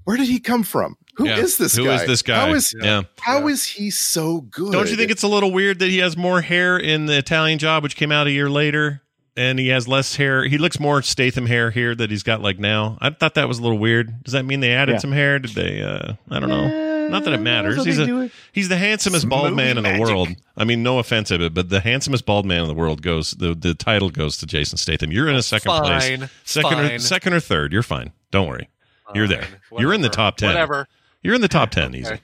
where 0.03 0.17
did 0.17 0.27
he 0.27 0.39
come 0.39 0.63
from? 0.63 0.97
Who 1.15 1.25
is 1.25 1.59
Yeah. 1.59 1.63
this 1.65 1.75
Who 1.75 1.85
guy? 1.85 1.95
is 1.95 2.05
this 2.07 2.21
guy? 2.21 2.45
How 2.47 2.53
is 2.53 2.73
yeah. 2.79 3.01
how 3.19 3.47
is 3.47 3.65
he 3.65 3.89
so 3.91 4.41
good? 4.41 4.71
Don't 4.71 4.89
you 4.89 4.95
think 4.95 5.09
it's 5.11 5.23
a 5.23 5.27
little 5.27 5.51
weird 5.51 5.79
that 5.79 5.89
he 5.89 5.97
has 5.97 6.15
more 6.15 6.41
hair 6.41 6.77
in 6.77 7.07
the 7.07 7.17
Italian 7.17 7.57
Job, 7.59 7.83
which 7.83 7.95
came 7.95 8.11
out 8.11 8.27
a 8.27 8.31
year 8.31 8.49
later, 8.49 9.00
and 9.37 9.57
he 9.59 9.69
has 9.69 9.87
less 9.87 10.15
hair? 10.15 10.43
He 10.45 10.57
looks 10.57 10.79
more 10.79 11.01
Statham 11.01 11.45
hair 11.45 11.71
here 11.71 11.95
that 11.95 12.09
he's 12.11 12.23
got 12.23 12.41
like 12.41 12.59
now. 12.59 12.97
I 13.01 13.09
thought 13.11 13.35
that 13.35 13.47
was 13.47 13.59
a 13.59 13.61
little 13.61 13.77
weird. 13.79 14.23
Does 14.23 14.33
that 14.33 14.43
mean 14.45 14.59
they 14.59 14.73
added 14.73 14.93
Yeah. 14.93 14.99
some 14.99 15.11
hair? 15.11 15.39
Did 15.39 15.51
they? 15.51 15.81
uh 15.81 16.13
I 16.29 16.39
don't 16.39 16.49
know. 16.49 16.89
Not 17.09 17.25
that 17.25 17.33
it 17.33 17.41
matters. 17.41 17.83
He's 17.83 17.99
a 17.99 18.29
he's 18.53 18.69
the 18.69 18.77
handsomest 18.77 19.27
bald 19.27 19.47
Smooth 19.47 19.57
man 19.57 19.77
in 19.77 19.83
the 19.83 19.99
world. 19.99 20.29
I 20.55 20.63
mean, 20.63 20.81
no 20.81 20.99
offense 20.99 21.29
of 21.31 21.41
it, 21.41 21.53
but 21.53 21.67
the 21.69 21.81
handsomest 21.81 22.25
bald 22.25 22.45
man 22.45 22.61
in 22.61 22.67
the 22.67 22.73
world 22.73 23.01
goes. 23.01 23.31
The 23.31 23.53
the 23.53 23.73
title 23.73 24.09
goes 24.09 24.37
to 24.37 24.45
Jason 24.45 24.77
Statham. 24.77 25.11
You're 25.11 25.27
in 25.27 25.35
a 25.35 25.41
second 25.43 25.71
place, 25.71 26.07
Fine. 26.07 26.29
second 26.45 26.79
or 26.79 26.99
second 26.99 27.33
or 27.33 27.39
third. 27.41 27.73
You're 27.73 27.83
fine. 27.83 28.11
Don't 28.31 28.47
worry. 28.47 28.69
You're 29.13 29.27
there. 29.27 29.43
Fine. 29.69 29.79
You're 29.81 29.93
in 29.93 30.01
the 30.01 30.09
top 30.09 30.37
ten. 30.37 30.49
Whatever. 30.49 30.87
You're 31.21 31.35
in 31.35 31.41
the 31.41 31.49
top 31.49 31.69
ten, 31.71 31.93
easy. 31.95 32.13
Okay. 32.13 32.21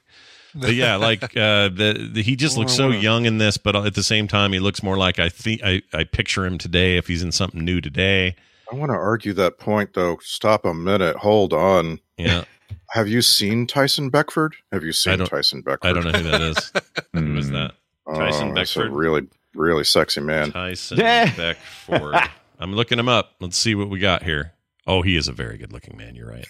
But 0.59 0.73
yeah, 0.73 0.95
like 0.95 1.23
uh, 1.37 1.69
the, 1.69 2.09
the 2.13 2.23
he 2.23 2.35
just 2.35 2.57
looks 2.57 2.73
so 2.73 2.89
young 2.89 3.25
in 3.25 3.37
this, 3.37 3.57
but 3.57 3.75
at 3.75 3.93
the 3.95 4.03
same 4.03 4.27
time, 4.27 4.53
he 4.53 4.59
looks 4.59 4.81
more 4.83 4.97
like 4.97 5.19
I 5.19 5.29
think 5.29 5.61
I, 5.63 5.81
I 5.93 6.03
picture 6.03 6.45
him 6.45 6.57
today 6.57 6.97
if 6.97 7.07
he's 7.07 7.23
in 7.23 7.31
something 7.31 7.63
new 7.63 7.81
today. 7.81 8.35
I 8.71 8.75
want 8.75 8.89
to 8.89 8.95
argue 8.95 9.33
that 9.33 9.59
point 9.59 9.93
though. 9.93 10.17
Stop 10.21 10.65
a 10.65 10.73
minute. 10.73 11.15
Hold 11.17 11.53
on. 11.53 11.99
Yeah, 12.17 12.43
Have 12.91 13.07
you 13.07 13.21
seen 13.21 13.67
Tyson 13.67 14.09
Beckford? 14.09 14.55
Have 14.71 14.83
you 14.83 14.91
seen 14.93 15.19
Tyson 15.19 15.61
Beckford? 15.61 15.89
I 15.89 15.93
don't 15.93 16.03
know 16.11 16.17
who 16.17 16.29
that 16.31 16.41
is. 16.41 16.71
Who 17.13 17.37
is 17.37 17.49
that? 17.51 17.73
Oh, 18.05 18.17
Tyson 18.17 18.53
that's 18.53 18.75
a 18.75 18.79
Beckford? 18.79 18.93
really, 18.93 19.27
really 19.53 19.83
sexy 19.83 20.21
man. 20.21 20.51
Tyson 20.51 20.97
Yeah. 20.97 21.33
Beckford. 21.35 22.15
I'm 22.59 22.73
looking 22.73 22.97
him 22.99 23.07
up. 23.09 23.35
Let's 23.39 23.57
see 23.57 23.75
what 23.75 23.89
we 23.89 23.99
got 23.99 24.23
here. 24.23 24.53
Oh, 24.87 25.01
he 25.01 25.15
is 25.17 25.27
a 25.27 25.33
very 25.33 25.57
good 25.57 25.71
looking 25.73 25.97
man. 25.97 26.15
You're 26.15 26.29
right. 26.29 26.45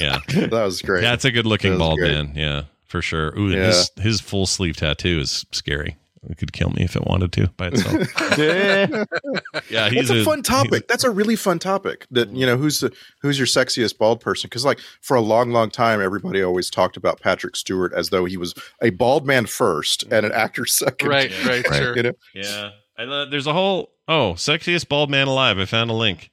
Yeah, 0.00 0.20
That 0.28 0.50
was 0.52 0.82
great. 0.82 1.00
that's 1.02 1.24
a 1.24 1.30
good 1.32 1.46
looking 1.46 1.78
bald 1.78 1.98
great. 1.98 2.12
man. 2.12 2.32
Yeah, 2.34 2.62
for 2.86 3.02
sure. 3.02 3.38
Ooh, 3.38 3.50
Yeah. 3.50 3.66
his 3.66 3.90
his 4.00 4.20
full 4.20 4.46
sleeve 4.46 4.76
tattoo 4.76 5.20
is 5.20 5.44
scary. 5.52 5.96
It 6.28 6.38
could 6.38 6.52
kill 6.52 6.70
me 6.70 6.82
if 6.82 6.96
it 6.96 7.04
wanted 7.06 7.30
to 7.34 7.46
by 7.56 7.68
itself. 7.68 8.08
Yeah. 8.36 9.04
yeah, 9.70 9.88
he's 9.90 10.08
That's 10.08 10.22
a, 10.22 10.24
fun 10.24 10.38
he's- 10.38 10.46
topic. 10.46 10.88
That's 10.88 11.04
a 11.04 11.10
really 11.10 11.36
fun 11.36 11.60
topic. 11.60 12.04
That 12.10 12.30
you 12.30 12.44
know, 12.44 12.56
who's 12.56 12.80
the 12.80 12.92
who's 13.22 13.38
your 13.38 13.46
sexiest 13.46 13.96
bald 13.96 14.20
person? 14.20 14.48
Because 14.48 14.64
like 14.64 14.80
for 15.02 15.16
a 15.16 15.20
long, 15.20 15.52
long 15.52 15.70
time, 15.70 16.02
everybody 16.02 16.42
always 16.42 16.68
talked 16.68 16.96
about 16.96 17.20
Patrick 17.20 17.54
Stewart 17.54 17.92
as 17.92 18.10
though 18.10 18.24
he 18.24 18.36
was 18.36 18.54
a 18.82 18.90
bald 18.90 19.24
man 19.24 19.46
first 19.46 20.02
and 20.10 20.26
an 20.26 20.32
actor 20.32 20.66
second. 20.66 21.08
Right, 21.08 21.30
right, 21.46 21.64
sure. 21.74 21.96
You 21.96 22.02
know, 22.02 22.12
Yeah, 22.34 22.70
I 22.98 23.04
love, 23.04 23.30
there's 23.30 23.46
a 23.46 23.52
whole 23.52 23.92
oh 24.08 24.32
sexiest 24.36 24.88
bald 24.88 25.10
man 25.10 25.28
alive. 25.28 25.60
I 25.60 25.64
found 25.64 25.90
a 25.90 25.94
link. 25.94 26.32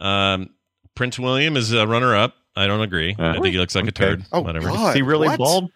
Um, 0.00 0.50
Prince 0.94 1.18
William 1.18 1.56
is 1.56 1.72
a 1.72 1.84
runner 1.86 2.14
up. 2.14 2.36
I 2.56 2.66
don't 2.66 2.80
agree. 2.82 3.14
I 3.18 3.22
Uh-huh. 3.22 3.42
think 3.42 3.52
he 3.52 3.58
looks 3.58 3.74
like 3.74 3.86
a 3.88 3.92
turd. 3.92 4.24
Oh, 4.32 4.40
Whatever. 4.42 4.68
God. 4.68 4.90
Is 4.90 4.94
he 4.96 5.02
really 5.02 5.28
What? 5.28 5.38
bald? 5.38 5.70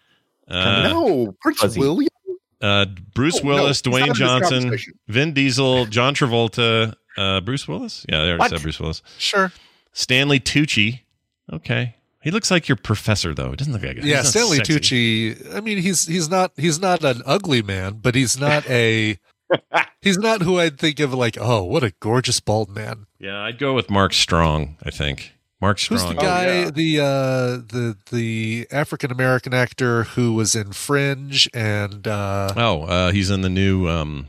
Uh, 0.47 0.83
no, 0.89 1.35
Prince 1.41 1.59
Fuzzy. 1.59 1.79
William. 1.79 2.09
Uh, 2.61 2.85
Bruce 3.13 3.39
Oh, 3.41 3.47
no, 3.47 3.53
Willis, 3.55 3.81
he's 3.83 3.93
Dwayne 3.93 4.13
Johnson. 4.15 4.77
Vin 5.07 5.33
Diesel, 5.33 5.85
John 5.85 6.13
Travolta, 6.15 6.93
uh, 7.17 7.39
Bruce 7.41 7.67
Willis. 7.67 8.05
Yeah, 8.09 8.17
I 8.17 8.19
already 8.21 8.37
What? 8.39 8.49
said 8.51 8.61
Bruce 8.61 8.79
Willis. 8.79 9.01
Sure. 9.17 9.51
Stanley 9.93 10.39
Tucci. 10.39 11.01
Okay, 11.51 11.95
he 12.21 12.31
looks 12.31 12.51
like 12.51 12.67
your 12.67 12.75
professor 12.75 13.33
though. 13.33 13.49
He 13.51 13.55
doesn't 13.55 13.73
look 13.73 13.83
like 13.83 13.97
a 13.97 14.05
Yeah, 14.05 14.21
Stanley 14.23 14.57
sexy. 14.57 14.73
Tucci. 15.35 15.55
I 15.55 15.61
mean, 15.61 15.77
he's 15.79 16.05
he's 16.05 16.29
not 16.29 16.51
he's 16.57 16.79
not 16.79 17.03
an 17.03 17.21
ugly 17.25 17.61
man, 17.61 17.99
but 18.01 18.13
he's 18.15 18.39
not 18.39 18.69
a 18.69 19.17
he's 20.01 20.17
not 20.17 20.41
who 20.43 20.59
I'd 20.59 20.77
think 20.79 20.99
of 20.99 21.13
like, 21.13 21.37
oh, 21.39 21.63
what 21.63 21.83
a 21.83 21.93
gorgeous 21.99 22.39
bald 22.39 22.69
man. 22.75 23.05
Yeah, 23.19 23.41
I'd 23.41 23.57
go 23.57 23.73
with 23.73 23.89
Mark 23.89 24.13
Strong. 24.13 24.77
I 24.83 24.91
think 24.91 25.33
Mark 25.61 25.77
Strong. 25.79 25.95
Who's 25.97 26.01
Strong. 26.03 26.15
the 26.15 26.21
guy? 26.21 26.45
yeah. 26.45 26.69
The 26.71 26.99
uh, 26.99 27.05
the 27.67 27.97
the 28.11 28.67
African 28.71 29.11
American 29.11 29.53
actor 29.53 30.03
who 30.03 30.33
was 30.33 30.55
in 30.55 30.71
Fringe 30.71 31.49
and 31.53 32.07
uh, 32.07 32.53
Oh, 32.55 32.83
uh, 32.83 33.11
he's 33.11 33.29
in 33.29 33.41
the 33.41 33.49
new. 33.49 33.87
Um, 33.87 34.27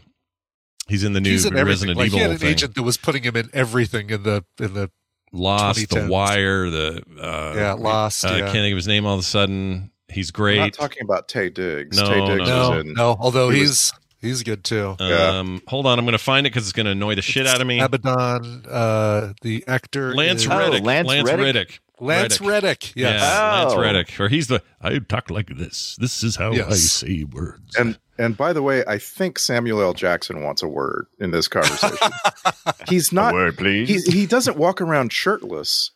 he's 0.88 1.04
in 1.04 1.12
the 1.12 1.20
new 1.20 1.30
he's 1.30 1.44
in 1.44 1.56
everything. 1.56 1.88
Resident 1.88 1.98
Like 1.98 2.06
Evil 2.06 2.18
he 2.18 2.22
had 2.22 2.30
an 2.32 2.38
thing. 2.38 2.48
agent 2.50 2.74
that 2.74 2.82
was 2.82 2.96
putting 2.96 3.22
him 3.22 3.36
in 3.36 3.48
everything 3.52 4.10
in 4.10 4.22
the 4.24 4.44
in 4.58 4.74
the 4.74 4.90
Lost, 5.32 5.88
The 5.90 6.08
Wire, 6.08 6.68
the 6.70 7.02
uh, 7.20 7.52
yeah 7.54 7.72
Lost. 7.74 8.24
uh, 8.24 8.28
I 8.28 8.32
yeah. 8.38 8.40
can't 8.46 8.52
think 8.54 8.72
of 8.72 8.76
his 8.76 8.88
name 8.88 9.06
all 9.06 9.14
of 9.14 9.20
a 9.20 9.22
sudden. 9.22 9.92
He's 10.08 10.32
great. 10.32 10.58
We're 10.58 10.64
not 10.64 10.72
talking 10.72 11.04
about 11.04 11.28
Taye 11.28 11.54
Diggs. 11.54 11.96
No, 11.96 12.08
Taye 12.08 12.26
Diggs 12.38 12.48
no. 12.48 12.72
no, 12.72 12.78
in. 12.80 12.92
no. 12.94 13.16
Although 13.20 13.50
he 13.50 13.60
he's 13.60 13.92
he's 14.20 14.42
good 14.42 14.64
too. 14.64 14.96
Yeah. 15.00 15.38
Um, 15.38 15.62
hold 15.66 15.86
on, 15.86 15.98
I'm 15.98 16.04
going 16.04 16.12
to 16.12 16.18
find 16.18 16.46
it 16.46 16.50
because 16.50 16.64
it's 16.64 16.72
going 16.72 16.86
to 16.86 16.92
annoy 16.92 17.14
the 17.14 17.22
shit 17.22 17.46
out 17.46 17.60
of 17.60 17.66
me. 17.66 17.80
Abaddon, 17.80 18.64
uh, 18.68 19.32
the 19.42 19.64
actor 19.66 20.14
Lance 20.14 20.42
is- 20.42 20.48
Oh, 20.50 20.58
Reddick. 20.58 20.82
Lance 20.84 21.08
Lance 21.08 21.28
Reddick? 21.28 21.44
Reddick. 21.44 21.80
Lance 22.02 22.40
Reddick. 22.40 22.96
Yes. 22.96 23.20
Yeah, 23.20 23.52
Lance 23.62 23.72
Oh. 23.74 23.80
Reddick. 23.80 24.20
Or 24.20 24.28
he's 24.28 24.46
the 24.48 24.62
I 24.80 24.98
talk 25.00 25.30
like 25.30 25.48
this. 25.56 25.96
This 26.00 26.22
is 26.24 26.36
how 26.36 26.52
I 26.52 26.70
say 26.74 27.24
words. 27.24 27.76
And 27.76 27.98
and 28.18 28.36
by 28.36 28.52
the 28.54 28.62
way, 28.62 28.82
I 28.86 28.98
think 28.98 29.38
Samuel 29.38 29.80
L. 29.82 29.92
Jackson 29.94 30.42
wants 30.42 30.62
a 30.62 30.68
word 30.68 31.06
in 31.18 31.30
this 31.30 31.48
conversation. 31.48 31.96
He's 32.88 33.12
not. 33.12 33.32
Word, 33.32 33.56
please. 33.58 34.06
He 34.06 34.20
he 34.20 34.26
doesn't 34.26 34.56
walk 34.56 34.80
around 34.80 35.12
shirtless. 35.12 35.90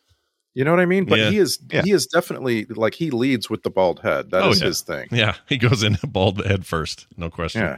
You 0.53 0.63
know 0.63 0.71
what 0.71 0.79
I 0.79 0.85
mean? 0.85 1.05
But 1.05 1.19
Yeah. 1.19 1.29
he 1.31 1.37
is 1.39 1.59
Yeah. 1.71 1.81
he 1.83 1.91
is 1.91 2.05
definitely 2.07 2.65
like 2.65 2.93
he 2.95 3.09
leads 3.11 3.49
with 3.49 3.63
the 3.63 3.69
bald 3.69 3.99
head. 4.01 4.31
That 4.31 4.43
Oh, 4.43 4.49
is 4.51 4.61
yeah. 4.61 4.67
his 4.67 4.81
thing. 4.81 5.07
yeah, 5.11 5.35
he 5.47 5.57
goes 5.57 5.81
in 5.83 5.97
bald 6.07 6.43
head 6.45 6.65
first, 6.65 7.07
no 7.17 7.29
question. 7.31 7.77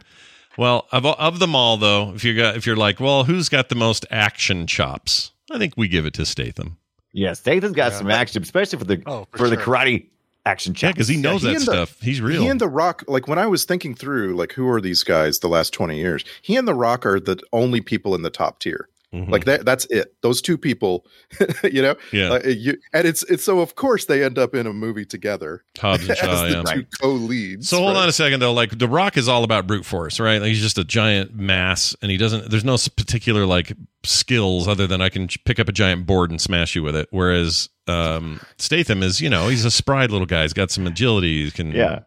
Yeah. 0.57 0.61
Well, 0.63 0.87
of 0.91 1.05
of 1.05 1.39
them 1.39 1.55
all, 1.55 1.77
though, 1.77 2.13
if 2.15 2.23
you 2.23 2.35
got 2.35 2.55
if 2.55 2.65
you're 2.65 2.75
like, 2.75 2.99
well, 2.99 3.23
who's 3.23 3.49
got 3.49 3.69
the 3.69 3.75
most 3.75 4.05
action 4.11 4.67
chops? 4.67 5.31
I 5.51 5.57
think 5.57 5.73
we 5.77 5.87
give 5.87 6.05
it 6.05 6.13
to 6.15 6.25
Statham. 6.25 6.77
Yeah, 7.13 7.33
Statham's 7.33 7.73
got 7.75 7.91
Yeah. 7.93 7.97
some 7.99 8.11
action, 8.11 8.41
especially 8.43 8.79
for 8.79 8.85
the 8.85 9.01
Oh, 9.05 9.27
for, 9.31 9.37
for 9.39 9.49
the 9.49 9.55
sure. 9.55 9.65
karate 9.75 10.07
action 10.45 10.73
Yeah, 10.73 10.79
chops. 10.79 10.93
because 10.93 11.07
he 11.07 11.17
knows 11.17 11.41
he 11.41 11.47
that 11.49 11.55
and 11.57 11.65
the- 11.65 11.71
stuff. 11.71 12.01
He's 12.01 12.21
real. 12.21 12.41
He 12.41 12.47
and 12.47 12.59
The 12.61 12.67
Rock, 12.67 13.03
like 13.07 13.27
when 13.27 13.39
I 13.39 13.47
was 13.47 13.63
thinking 13.65 13.95
through, 13.95 14.35
like 14.35 14.53
who 14.53 14.67
are 14.69 14.81
these 14.81 15.03
guys 15.03 15.39
the 15.39 15.47
last 15.49 15.73
twenty 15.73 15.97
years? 15.99 16.23
He 16.41 16.55
and 16.55 16.67
The 16.67 16.73
Rock 16.75 17.05
are 17.05 17.19
the 17.19 17.39
only 17.53 17.81
people 17.81 18.13
in 18.15 18.21
the 18.23 18.29
top 18.29 18.59
tier. 18.59 18.87
Mhm. 19.13 19.29
Like 19.29 19.45
that, 19.45 19.63
that's 19.65 19.85
it. 19.85 20.13
Those 20.21 20.41
two 20.41 20.57
people, 20.57 21.05
you 21.63 21.81
know. 21.81 21.95
yeah, 22.11 22.33
Uh, 22.33 22.39
you, 22.47 22.77
and 22.93 23.07
it's 23.07 23.23
it's 23.23 23.43
so 23.43 23.61
of 23.61 23.75
course 23.75 24.03
they 24.05 24.21
end 24.23 24.37
up 24.37 24.53
in 24.53 24.67
a 24.67 24.73
movie 24.73 25.05
together 25.05 25.63
Hobbs 25.79 26.01
and 26.01 26.11
as 26.11 26.17
Shaw. 26.19 26.43
the 26.43 26.49
Yeah. 26.51 26.63
two 26.73 26.85
co-leads. 27.01 27.69
So 27.69 27.77
hold 27.77 27.95
right? 27.95 28.01
on 28.03 28.09
a 28.09 28.11
second 28.11 28.41
though. 28.41 28.51
Like 28.53 28.77
The 28.77 28.87
Rock 28.87 29.15
is 29.15 29.29
all 29.29 29.45
about 29.45 29.65
brute 29.65 29.85
force, 29.85 30.19
right? 30.19 30.41
Like 30.41 30.49
he's 30.49 30.61
just 30.61 30.77
a 30.77 30.83
giant 30.83 31.33
mass, 31.35 31.95
and 32.01 32.11
he 32.11 32.17
doesn't. 32.17 32.51
There's 32.51 32.65
no 32.65 32.75
particular 32.97 33.45
like 33.45 33.71
skills 34.03 34.67
other 34.67 34.87
than 34.87 35.01
I 35.01 35.07
can 35.09 35.27
pick 35.45 35.57
up 35.59 35.69
a 35.69 35.71
giant 35.73 36.05
board 36.05 36.29
and 36.29 36.39
smash 36.41 36.75
you 36.75 36.83
with 36.83 36.95
it. 36.95 37.07
Whereas 37.11 37.69
um, 37.87 38.41
Statham 38.57 39.03
is, 39.03 39.21
you 39.21 39.29
know, 39.29 39.47
he's 39.47 39.63
a 39.63 39.71
spry 39.71 40.05
little 40.07 40.25
guy. 40.27 40.41
He's 40.41 40.53
got 40.53 40.69
some 40.71 40.85
agility. 40.85 41.45
He 41.45 41.51
can. 41.51 41.71
yeah, 41.71 41.99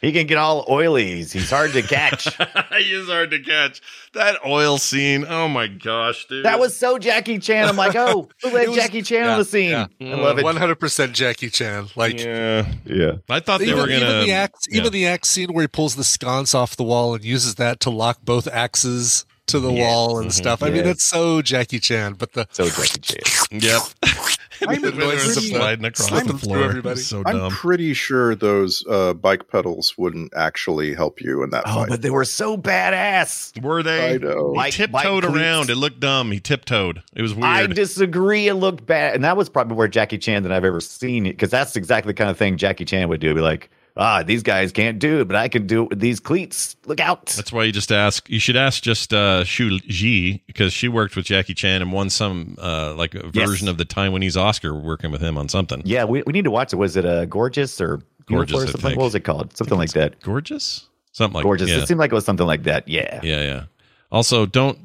he 0.00 0.12
can 0.12 0.26
get 0.26 0.38
all 0.38 0.64
oily. 0.68 1.16
He's, 1.16 1.32
he's 1.32 1.50
hard 1.50 1.72
to 1.72 1.82
catch. 1.82 2.24
he 2.78 2.92
is 2.92 3.08
hard 3.08 3.30
to 3.32 3.40
catch. 3.40 3.80
That 4.14 4.38
oil 4.46 4.78
scene. 4.78 5.24
Oh 5.28 5.48
my 5.48 5.66
gosh, 5.66 6.26
dude. 6.26 6.44
that 6.44 6.58
was 6.58 6.76
so 6.76 6.98
Jackie 6.98 7.38
Chan. 7.38 7.68
I'm 7.68 7.76
like, 7.76 7.94
oh, 7.96 8.28
who 8.42 8.50
let 8.50 8.68
was- 8.68 8.76
Jackie 8.76 9.02
Chan 9.02 9.24
yeah, 9.24 9.32
on 9.32 9.38
the 9.38 9.44
scene? 9.44 9.70
yeah. 9.70 9.86
I 10.00 10.04
love 10.14 10.38
it. 10.38 10.44
One 10.44 10.56
hundred 10.56 10.76
percent 10.76 11.12
Jackie 11.12 11.50
Chan. 11.50 11.88
Like 11.96 12.18
Yeah, 12.20 12.72
Yeah, 12.84 13.12
I 13.28 13.40
thought 13.40 13.58
they 13.60 13.66
even, 13.66 13.78
were 13.78 13.86
gonna. 13.86 13.96
even 13.96 14.20
the 14.26 14.32
axe, 14.32 14.66
yeah. 14.70 14.80
even 14.80 14.92
the 14.92 15.06
axe 15.06 15.28
scene 15.28 15.52
where 15.52 15.62
he 15.62 15.68
pulls 15.68 15.96
the 15.96 16.04
sconce 16.04 16.54
off 16.54 16.76
the 16.76 16.84
wall 16.84 17.14
and 17.14 17.24
uses 17.24 17.56
that 17.56 17.80
to 17.80 17.90
lock 17.90 18.18
both 18.24 18.46
axes 18.48 19.24
to 19.48 19.60
the 19.60 19.70
Yes. 19.72 19.86
wall 19.86 20.18
and 20.18 20.28
Mhm. 20.30 20.32
stuff. 20.32 20.62
I 20.62 20.70
mean, 20.70 20.86
it's 20.86 21.04
so 21.04 21.42
Jackie 21.42 21.78
Chan. 21.80 22.14
But 22.14 22.32
the 22.32 22.46
so 22.52 22.68
Jackie 22.68 23.00
Chan. 23.00 23.20
Yep. 23.60 23.82
I'm 24.60 24.82
When 24.82 24.92
pretty- 24.92 25.18
sliding 25.18 25.84
across 25.84 26.10
I'm 26.10 26.26
the 26.26 26.36
floor. 26.36 26.64
everybody. 26.64 26.98
So 27.00 27.22
I'm 27.24 27.48
pretty 27.50 27.94
sure 27.94 28.34
those 28.34 28.82
uh, 28.90 29.12
bike 29.14 29.48
pedals 29.48 29.94
wouldn't 29.96 30.32
actually 30.34 30.94
help 30.94 31.20
you 31.20 31.44
in 31.44 31.50
that 31.50 31.62
Oh, 31.66 31.74
fight. 31.74 31.88
but 31.90 32.02
they 32.02 32.10
were 32.10 32.24
so 32.24 32.56
badass. 32.56 33.60
Were 33.62 33.82
they? 33.84 34.14
I 34.14 34.18
know. 34.18 34.50
He 34.52 34.56
Bike- 34.56 34.72
tiptoed 34.74 35.22
bike 35.22 35.32
around. 35.32 35.56
cleats. 35.66 35.70
It 35.70 35.76
looked 35.76 36.00
dumb. 36.00 36.32
He 36.32 36.40
tiptoed. 36.40 37.02
It 37.14 37.22
was 37.22 37.34
weird. 37.34 37.44
I 37.46 37.66
disagree. 37.68 38.48
It 38.48 38.54
looked 38.54 38.84
bad, 38.84 39.14
and 39.14 39.22
that 39.24 39.36
was 39.36 39.48
probably 39.48 39.76
where 39.76 39.86
Jackie 39.88 40.18
Chan 40.18 40.42
that 40.42 40.50
I've 40.52 40.64
ever 40.64 40.80
seen 40.80 41.24
it 41.26 41.30
because 41.32 41.50
that's 41.50 41.76
exactly 41.76 42.10
the 42.10 42.16
kind 42.16 42.28
of 42.30 42.36
thing 42.36 42.56
Jackie 42.56 42.84
Chan 42.84 43.08
would 43.08 43.20
do. 43.20 43.34
Be 43.34 43.40
like, 43.40 43.70
ah, 43.98 44.22
these 44.22 44.42
guys 44.42 44.72
can't 44.72 44.98
do 44.98 45.20
it, 45.20 45.28
but 45.28 45.36
I 45.36 45.48
can 45.48 45.66
do 45.66 45.82
it 45.82 45.90
with 45.90 46.00
these 46.00 46.20
cleats. 46.20 46.76
Look 46.86 47.00
out! 47.00 47.26
That's 47.26 47.52
why 47.52 47.64
you 47.64 47.72
just 47.72 47.92
ask. 47.92 48.28
You 48.30 48.38
should 48.38 48.56
ask 48.56 48.82
just 48.82 49.12
uh, 49.12 49.44
Shu 49.44 49.78
Qi 49.80 50.40
because 50.46 50.72
she 50.72 50.88
worked 50.88 51.16
with 51.16 51.26
Jackie 51.26 51.54
Chan 51.54 51.82
and 51.82 51.92
won 51.92 52.08
some 52.08 52.56
uh, 52.62 52.94
like 52.94 53.14
a 53.14 53.30
Yes. 53.34 53.48
version 53.48 53.68
of 53.68 53.76
the 53.76 53.84
Taiwanese 53.84 54.36
Oscar 54.40 54.74
working 54.74 55.10
with 55.10 55.20
him 55.20 55.36
on 55.36 55.48
something. 55.48 55.82
yeah, 55.84 56.04
we, 56.04 56.22
we 56.26 56.32
need 56.32 56.44
to 56.44 56.50
watch 56.50 56.72
it. 56.72 56.76
Was 56.76 56.96
it 56.96 57.04
uh, 57.04 57.24
gorgeous 57.26 57.80
or 57.80 58.00
Gorgeous, 58.26 58.64
or 58.64 58.66
something? 58.68 58.96
What 58.96 59.04
was 59.04 59.14
it 59.14 59.20
called? 59.20 59.56
Something 59.56 59.78
like 59.78 59.92
that. 59.92 60.20
Gorgeous, 60.22 60.86
something 61.12 61.34
like 61.34 61.42
gorgeous. 61.44 61.68
Yeah, 61.70 61.78
It 61.78 61.88
seemed 61.88 61.98
like 62.00 62.12
it 62.12 62.14
was 62.14 62.24
something 62.26 62.46
like 62.46 62.64
that. 62.64 62.86
Yeah. 62.86 63.20
yeah, 63.22 63.40
yeah. 63.42 63.64
Also, 64.12 64.44
don't 64.46 64.78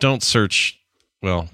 don't 0.00 0.22
search. 0.22 0.78
Well, 1.22 1.48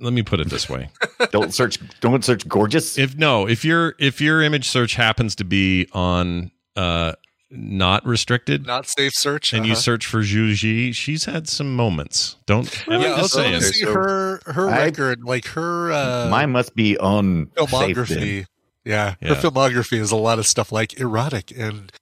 let 0.00 0.12
me 0.12 0.22
put 0.22 0.40
it 0.40 0.50
this 0.50 0.68
way: 0.68 0.90
don't 1.30 1.54
search. 1.54 1.78
Don't 2.00 2.24
search 2.24 2.46
gorgeous. 2.48 2.98
if 2.98 3.16
no, 3.16 3.46
if 3.48 3.64
your 3.64 3.94
if 3.98 4.20
your 4.20 4.42
image 4.42 4.68
search 4.68 4.94
happens 4.94 5.34
to 5.36 5.44
be 5.44 5.88
on 5.92 6.50
uh, 6.76 7.12
not 7.50 8.06
restricted. 8.06 8.66
not 8.66 8.86
safe 8.86 9.14
search. 9.14 9.52
and 9.52 9.66
you 9.66 9.72
uh-huh. 9.72 9.80
search 9.80 10.06
for 10.06 10.22
Shu 10.22 10.52
Qi, 10.52 10.94
she's 10.94 11.24
had 11.24 11.48
some 11.48 11.74
moments. 11.74 12.36
Don't. 12.46 12.84
I'm 12.88 13.00
yeah, 13.00 13.08
I 13.08 13.10
just 13.16 13.22
was 13.22 13.32
saying. 13.32 13.60
see 13.60 13.84
her 13.84 14.40
her 14.46 14.68
I- 14.68 14.84
record, 14.84 15.24
like 15.24 15.46
her 15.48 15.92
uh, 15.92 16.28
Mine 16.30 16.50
must 16.50 16.74
be 16.74 16.96
on 16.98 17.46
filmography. 17.46 18.46
Yeah, 18.84 19.14
Yeah. 19.20 19.34
her 19.34 19.34
filmography 19.34 19.98
is 19.98 20.10
a 20.10 20.16
lot 20.16 20.38
of 20.38 20.46
stuff 20.46 20.72
like 20.72 20.98
erotic 20.98 21.52
and 21.56 21.92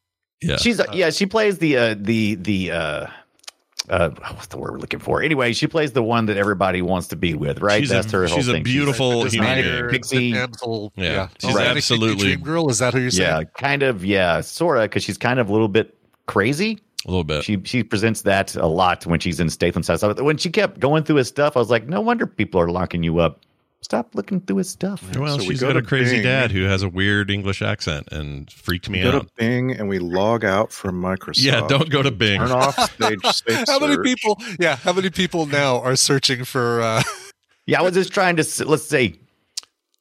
Yeah. 0.41 0.57
She's 0.57 0.79
uh, 0.81 0.87
yeah, 0.93 1.11
she 1.11 1.27
plays 1.27 1.59
the 1.59 1.77
uh 1.77 1.95
the 1.99 2.37
the 2.37 2.71
uh 2.71 3.07
uh 3.91 4.11
what's 4.35 4.47
the 4.49 4.59
word 4.59 4.73
we're 4.73 4.79
looking 4.79 5.01
for? 5.01 5.23
Anyway, 5.23 5.53
she 5.53 5.67
plays 5.67 5.93
the 5.93 6.03
one 6.03 6.27
that 6.27 6.37
everybody 6.37 6.83
wants 6.83 7.09
to 7.09 7.17
be 7.17 7.35
with, 7.35 7.61
right? 7.61 7.81
She's 7.81 7.91
a- 7.91 7.95
That's 7.95 8.13
her 8.13 8.27
whole 8.27 8.37
she's 8.37 8.49
a 8.49 8.53
thing. 8.53 8.63
beautiful 8.63 9.23
the 9.25 9.31
human 9.31 9.57
designer, 9.57 9.79
being. 9.89 9.91
Pixie. 9.91 10.33
damsel. 10.33 10.93
Yeah, 10.97 11.05
Yeah, 11.05 11.29
she's 11.41 11.51
Oh, 11.51 11.59
Manic 11.59 11.77
absolutely- 11.77 12.25
Dream 12.29 12.41
girl. 12.41 12.69
Is 12.71 12.79
that 12.79 12.95
who 12.95 13.01
you're 13.01 13.11
saying? 13.11 13.29
yeah, 13.29 13.45
kind 13.59 13.83
of, 13.83 14.05
yeah, 14.05 14.41
sorta, 14.41 14.83
because 14.83 15.03
she's 15.05 15.19
kind 15.19 15.39
of 15.41 15.49
a 15.49 15.53
little 15.53 15.69
bit 15.69 15.95
crazy. 16.27 16.79
a 17.07 17.11
little 17.11 17.25
bit. 17.25 17.45
She 17.45 17.59
she 17.65 17.83
presents 17.85 18.23
that 18.23 18.55
a 18.57 18.67
lot 18.67 19.07
when 19.07 19.21
she's 19.21 19.39
in 19.41 19.49
Statham's 19.49 19.87
house. 19.89 20.03
When 20.03 20.37
she 20.37 20.51
kept 20.51 20.81
going 20.81 21.05
through 21.05 21.17
his 21.17 21.29
stuff, 21.29 21.57
I 21.57 21.61
was 21.61 21.71
like, 21.71 21.87
no 21.89 22.01
wonder 22.01 22.27
people 22.27 22.61
are 22.61 22.69
locking 22.71 23.03
you 23.03 23.19
up. 23.19 23.41
Stop 23.81 24.15
looking 24.15 24.41
through 24.41 24.57
his 24.57 24.69
stuff. 24.69 25.03
well, 25.17 25.39
So 25.39 25.45
we 25.45 25.51
she's 25.51 25.61
go 25.61 25.69
got 25.69 25.77
a 25.77 25.83
crazy 25.83 26.17
Bing. 26.17 26.25
dad 26.25 26.51
who 26.51 26.65
has 26.65 26.83
a 26.83 26.89
weird 26.89 27.31
English 27.31 27.63
accent 27.63 28.09
and 28.11 28.51
freaked 28.51 28.91
me 28.91 28.99
We 29.05 29.11
go 29.11 29.17
out. 29.19 29.27
to 29.29 29.33
Bing 29.37 29.71
and 29.71 29.89
we 29.89 29.99
log 30.01 30.45
out 30.45 30.73
from 30.73 31.01
Microsoft. 31.01 31.45
Yeah, 31.45 31.65
don't 31.69 31.89
go 31.89 32.03
to 32.03 32.11
Bing. 32.11 32.41
Turn 32.41 32.51
off 32.51 32.75
stage 32.95 33.21
safe 33.25 33.65
How 33.69 33.79
many 33.79 33.97
people? 34.03 34.37
Yeah, 34.59 34.77
how 34.77 34.93
many 34.93 35.11
people 35.11 35.47
now 35.47 35.81
are 35.81 35.95
searching 35.97 36.45
for? 36.45 36.81
uh 36.83 37.03
Yeah, 37.67 37.79
I 37.79 37.83
was 37.83 37.95
just 37.95 38.13
trying 38.13 38.37
to 38.37 38.45
let's 38.67 38.85
say 38.87 39.15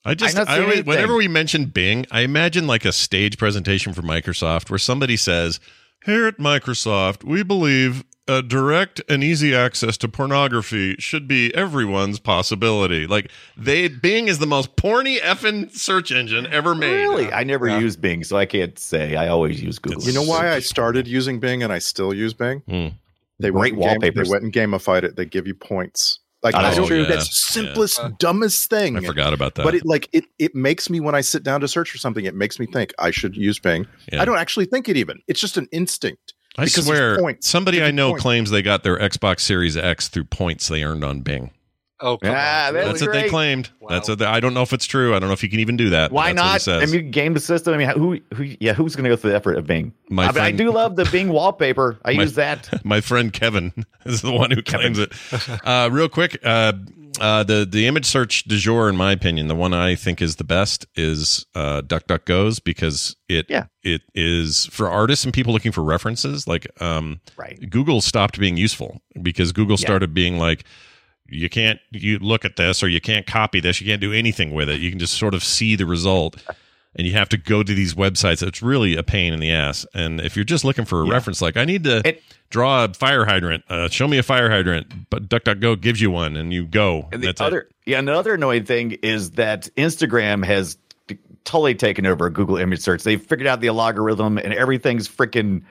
I 0.03 0.15
just, 0.15 0.36
I'm 0.38 0.45
not 0.45 0.49
I 0.51 0.55
seeing 0.57 0.69
always, 0.69 0.86
whenever 0.86 1.15
we 1.15 1.28
mention 1.28 1.65
Bing, 1.65 2.05
I 2.11 2.21
imagine 2.21 2.65
like 2.65 2.84
a 2.86 2.91
stage 2.93 3.38
presentation 3.38 3.93
for 3.93 4.01
Microsoft 4.01 4.69
where 4.69 4.80
somebody 4.80 5.17
says, 5.17 5.59
"Here 6.05 6.25
at 6.28 6.38
Microsoft, 6.38 7.25
we 7.25 7.43
believe 7.43 8.05
a 8.28 8.41
direct 8.41 9.01
and 9.09 9.23
easy 9.23 9.55
access 9.55 9.97
to 9.97 10.07
pornography 10.07 10.95
should 10.99 11.28
be 11.28 11.53
everyone's 11.55 12.19
possibility." 12.19 13.07
Like 13.07 13.32
they, 13.55 13.88
Bing 13.88 14.28
is 14.28 14.39
the 14.39 14.47
most 14.47 14.75
porny 14.75 15.19
effing 15.19 15.71
search 15.71 16.11
engine 16.11 16.47
ever 16.47 16.75
made. 16.75 17.01
really, 17.03 17.32
I 17.32 17.43
never 17.43 17.67
use 17.80 17.95
Bing, 17.95 18.23
so 18.23 18.38
I 18.38 18.45
can't 18.45 18.78
say. 18.78 19.15
I 19.15 19.28
always 19.28 19.61
use 19.61 19.80
Google. 19.80 20.03
You 20.03 20.13
know 20.13 20.23
why 20.23 20.51
I 20.53 20.59
started 20.59 21.07
using 21.07 21.39
Bing 21.39 21.63
and 21.63 21.71
I 21.73 21.80
still 21.80 22.13
use 22.13 22.34
Bing? 22.34 22.61
Hmm. 22.67 22.88
They 23.39 23.51
Great 23.51 23.75
went 23.75 23.91
and 23.93 24.01
game- 24.01 24.23
They 24.23 24.30
went 24.30 24.43
and 24.43 24.51
gamified 24.53 25.03
it. 25.03 25.15
They 25.15 25.25
give 25.25 25.45
you 25.47 25.53
points. 25.53 26.19
Like 26.43 26.53
Oh, 26.55 26.59
I 26.59 26.73
don't 26.75 26.89
yeah, 26.89 27.05
that's 27.07 27.28
the 27.28 27.61
simplest, 27.61 27.99
dumbest 28.19 28.69
thing. 28.69 28.95
I 28.95 29.01
forgot 29.01 29.34
about 29.34 29.55
that. 29.55 29.63
But 29.63 29.73
it 29.75 29.86
like 29.86 30.07
it 30.13 30.25
it 30.38 30.53
makes 30.53 30.89
me 30.89 30.99
when 30.99 31.15
I 31.15 31.21
sit 31.21 31.43
down 31.43 31.61
to 31.61 31.67
search 31.67 31.89
for 31.89 31.97
something, 31.97 32.25
it 32.25 32.36
makes 32.36 32.59
me 32.59 32.67
think 32.67 32.93
I 32.99 33.09
should 33.11 33.36
use 33.36 33.57
Bing. 33.59 33.88
Yeah. 34.11 34.21
I 34.21 34.25
don't 34.25 34.38
actually 34.38 34.65
think 34.65 34.88
it 34.88 34.97
even. 34.97 35.19
It's 35.28 35.39
just 35.41 35.57
an 35.57 35.67
instinct. 35.71 36.34
I 36.57 36.65
swear, 36.65 37.35
somebody 37.39 37.83
I 37.83 37.91
know 37.91 38.11
points. 38.11 38.21
claims 38.23 38.49
they 38.49 38.61
got 38.61 38.83
their 38.83 38.97
Xbox 38.97 39.41
Series 39.41 39.77
X 39.77 40.07
through 40.07 40.25
points 40.25 40.67
they 40.67 40.83
earned 40.83 41.03
on 41.03 41.21
Bing. 41.21 41.51
Oh, 41.99 42.17
come 42.17 42.31
Ah, 42.35 42.67
on. 42.67 42.73
that 42.75 42.79
That's 42.85 42.93
was 42.93 43.01
what 43.01 43.11
they 43.13 43.27
claimed. 43.29 43.69
Wow. 43.79 43.89
That's 43.89 44.07
what 44.07 44.19
they, 44.19 44.25
I 44.25 44.39
don't 44.39 44.53
know 44.53 44.61
if 44.61 44.71
it's 44.71 44.85
true. 44.85 45.15
I 45.15 45.19
don't 45.19 45.29
know 45.29 45.33
if 45.33 45.41
you 45.41 45.49
can 45.49 45.59
even 45.59 45.77
do 45.77 45.89
that. 45.89 46.11
Why 46.11 46.31
that's 46.33 46.37
not? 46.37 46.45
they- 46.45 46.45
I 46.45 46.51
don't 46.51 46.63
know 46.63 46.65
if 46.65 46.65
it's 46.65 46.65
true. 46.65 46.65
I 46.67 46.67
don't 46.67 46.67
know 46.67 46.67
if 46.67 46.67
you 46.67 46.67
can 46.67 46.67
even 46.67 46.67
do 46.67 46.67
that. 46.67 46.67
I 46.67 46.67
don't 46.67 46.67
know 46.67 46.67
if 46.67 46.67
you 46.67 46.67
can 46.67 46.67
even 46.67 46.67
do 46.67 46.67
that. 46.67 46.67
but 46.67 46.67
Why 46.67 46.67
that's 46.67 46.67
what 46.67 46.77
it 46.77 46.81
says. 46.81 46.93
I 46.93 46.97
mean, 47.01 47.11
game 47.11 47.33
the 47.33 47.39
system. 47.39 47.73
I 47.73 47.77
mean, 47.77 47.89
who, 47.89 48.19
who, 48.35 48.55
yeah, 48.59 48.73
who's 48.73 48.95
going 48.95 49.03
to 49.05 49.09
go 49.09 49.15
through 49.15 49.31
the 49.31 49.35
effort 49.35 49.57
of 49.57 49.65
Bing? 49.65 49.93
My 50.09 50.27
I, 50.27 50.31
mean, 50.31 50.43
I 50.43 50.51
do 50.51 50.71
love 50.71 50.95
the 50.95 51.05
Bing 51.05 51.29
wallpaper. 51.29 51.97
I 52.05 52.13
My- 52.13 52.23
use 52.23 52.33
that. 52.35 52.69
My 52.85 53.01
friend 53.01 53.33
Kevin 53.33 53.73
is 54.05 54.21
the 54.21 54.31
one 54.31 54.51
who 54.51 54.61
claims 54.61 54.99
it. 54.99 55.11
Uh, 55.65 55.89
real 55.91 56.07
quick, 56.09 56.37
uh, 56.43 56.73
uh, 57.19 57.41
the 57.43 57.67
the 57.67 57.87
image 57.87 58.05
search 58.05 58.43
du 58.43 58.57
jour, 58.57 58.87
in 58.89 58.95
my 58.95 59.11
opinion, 59.11 59.47
the 59.47 59.55
one 59.55 59.73
I 59.73 59.95
think 59.95 60.21
is 60.21 60.35
the 60.35 60.43
best 60.43 60.85
is 60.95 61.47
uh, 61.55 61.81
DuckDuckGo's 61.81 62.59
because 62.59 63.15
it 63.27 63.47
Yeah. 63.49 63.65
it 63.81 64.03
is 64.13 64.67
for 64.67 64.87
artists 64.87 65.25
and 65.25 65.33
people 65.33 65.51
looking 65.51 65.71
for 65.71 65.83
references. 65.83 66.45
Like 66.47 66.67
um, 66.79 67.19
Right. 67.35 67.67
Google 67.71 68.01
stopped 68.01 68.39
being 68.39 68.55
useful 68.55 69.01
because 69.19 69.51
Google 69.51 69.77
Yeah. 69.79 69.85
started 69.87 70.13
being 70.13 70.37
like. 70.37 70.63
You 71.30 71.49
can't 71.49 71.80
you 71.91 72.19
look 72.19 72.45
at 72.45 72.55
this 72.55 72.82
or 72.84 72.88
you 72.88 73.01
can't 73.01 73.25
copy 73.25 73.59
this. 73.59 73.82
You 73.82 73.88
can't 73.88 74.01
do 74.01 74.13
anything 74.13 74.53
with 74.53 74.69
it. 74.69 74.80
You 74.80 74.89
can 74.89 74.99
just 74.99 75.13
sort 75.17 75.34
of 75.34 75.43
see 75.43 75.75
the 75.75 75.86
result 75.86 76.38
and 76.95 77.05
you 77.05 77.13
have 77.13 77.30
to 77.30 77.38
go 77.38 77.61
to 77.63 77.73
these 77.75 77.93
websites. 77.93 78.41
It's 78.45 78.61
really 78.61 78.95
a 78.95 79.03
pain 79.03 79.34
in 79.34 79.39
the 79.39 79.51
ass. 79.51 79.86
And 79.93 80.19
if 80.19 80.36
you're 80.36 80.45
just 80.45 80.63
looking 80.65 80.86
for 80.86 81.01
a 81.03 81.05
Yeah. 81.07 81.13
reference, 81.13 81.41
like 81.41 81.55
I 81.57 81.65
need 81.65 81.84
to 81.84 82.01
It- 82.07 82.23
draw 82.49 82.86
a 82.86 82.93
fire 82.93 83.25
hydrant, 83.25 83.63
uh, 83.69 83.88
show 83.89 84.07
me 84.07 84.17
a 84.17 84.23
fire 84.23 84.49
hydrant, 84.49 85.09
but 85.09 85.30
DuckDuckGo 85.30 85.80
gives 85.80 86.01
you 86.01 86.09
one, 86.09 86.36
and 86.38 86.51
you 86.53 86.65
go. 86.65 87.07
And 87.11 87.21
the 87.21 87.28
That's 87.28 87.41
other, 87.41 87.59
it. 87.61 87.71
yeah, 87.86 87.99
another 87.99 88.34
annoying 88.34 88.63
thing 88.63 88.93
is 89.03 89.32
that 89.32 89.69
Instagram 89.78 90.43
has 90.45 90.78
totally 91.43 91.75
taken 91.75 92.05
over 92.05 92.30
Google 92.30 92.57
image 92.57 92.80
search. 92.80 93.03
They've 93.03 93.21
figured 93.21 93.47
out 93.47 93.61
the 93.61 93.67
algorithm, 93.67 94.38
and 94.38 94.53
everything's 94.53 95.07
freaking, 95.07 95.61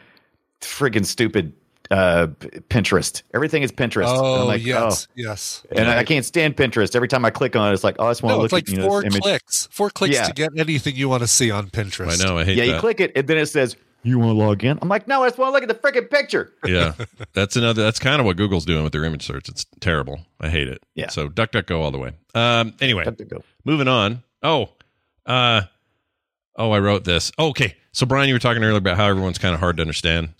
freaking 0.60 1.04
stupid. 1.04 1.52
Uh, 1.90 2.26
Pinterest. 2.68 3.22
Everything 3.34 3.62
is 3.62 3.70
Pinterest. 3.72 4.08
And 4.08 4.18
I'm 4.18 4.24
Oh, 4.24 4.46
like, 4.46 4.64
yes, 4.64 5.08
yes. 5.14 5.64
oh. 5.70 5.76
And 5.78 5.88
I 5.88 6.02
can't 6.04 6.24
stand 6.24 6.56
Pinterest. 6.56 6.94
Every 6.96 7.08
time 7.08 7.24
I 7.24 7.30
click 7.30 7.54
on 7.56 7.70
it, 7.70 7.74
it's 7.74 7.84
like, 7.84 7.96
oh, 7.98 8.06
I 8.06 8.10
just 8.10 8.22
want 8.22 8.32
to 8.32 8.36
No, 8.36 8.42
look 8.42 8.44
it's 8.46 8.52
like 8.52 8.64
at 8.68 8.70
you 8.70 8.78
know, 8.78 8.88
four 8.88 9.04
image. 9.04 9.20
clicks. 9.22 9.68
Four 9.70 9.90
clicks 9.90 10.14
Yeah. 10.16 10.24
to 10.24 10.32
get 10.32 10.50
anything 10.58 10.96
you 10.96 11.08
want 11.08 11.22
to 11.22 11.28
see 11.28 11.50
on 11.50 11.68
Pinterest. 11.70 12.20
I 12.20 12.24
know. 12.24 12.38
I 12.38 12.44
hate 12.44 12.58
it. 12.58 12.66
Yeah, 12.66 12.74
you 12.74 12.80
click 12.80 13.00
it, 13.00 13.12
and 13.14 13.26
then 13.28 13.38
it 13.38 13.46
says, 13.46 13.76
"You 14.02 14.18
want 14.18 14.30
to 14.36 14.44
log 14.44 14.64
in?" 14.64 14.78
I'm 14.82 14.88
like, 14.88 15.06
"No, 15.08 15.22
I 15.22 15.28
just 15.28 15.38
want 15.38 15.50
to 15.50 15.52
look 15.52 15.62
at 15.62 15.68
the 15.68 15.74
freaking 15.74 16.10
picture." 16.10 16.52
yeah, 16.66 16.94
that's 17.32 17.56
another. 17.56 17.82
That's 17.82 17.98
kind 17.98 18.20
of 18.20 18.26
what 18.26 18.36
Google's 18.36 18.64
doing 18.64 18.82
with 18.82 18.92
their 18.92 19.04
image 19.04 19.24
search. 19.26 19.48
It's 19.48 19.64
terrible. 19.80 20.20
I 20.40 20.48
hate 20.48 20.68
it. 20.68 20.82
Yeah. 20.94 21.08
So 21.10 21.28
DuckDuckGo 21.28 21.78
all 21.80 21.90
the 21.90 21.98
way. 21.98 22.12
Um. 22.34 22.74
Anyway, 22.80 23.04
DuckDuckGo. 23.04 23.42
moving 23.64 23.88
on. 23.88 24.22
Oh, 24.42 24.70
uh, 25.24 25.62
oh, 26.56 26.70
I 26.72 26.78
wrote 26.80 27.04
this. 27.04 27.30
Oh, 27.38 27.48
okay. 27.48 27.76
So 27.92 28.06
Brian, 28.06 28.28
you 28.28 28.34
were 28.34 28.38
talking 28.40 28.62
earlier 28.62 28.76
about 28.78 28.96
how 28.96 29.06
everyone's 29.06 29.38
kind 29.38 29.54
of 29.54 29.60
hard 29.60 29.76
to 29.78 29.80
understand, 29.82 30.30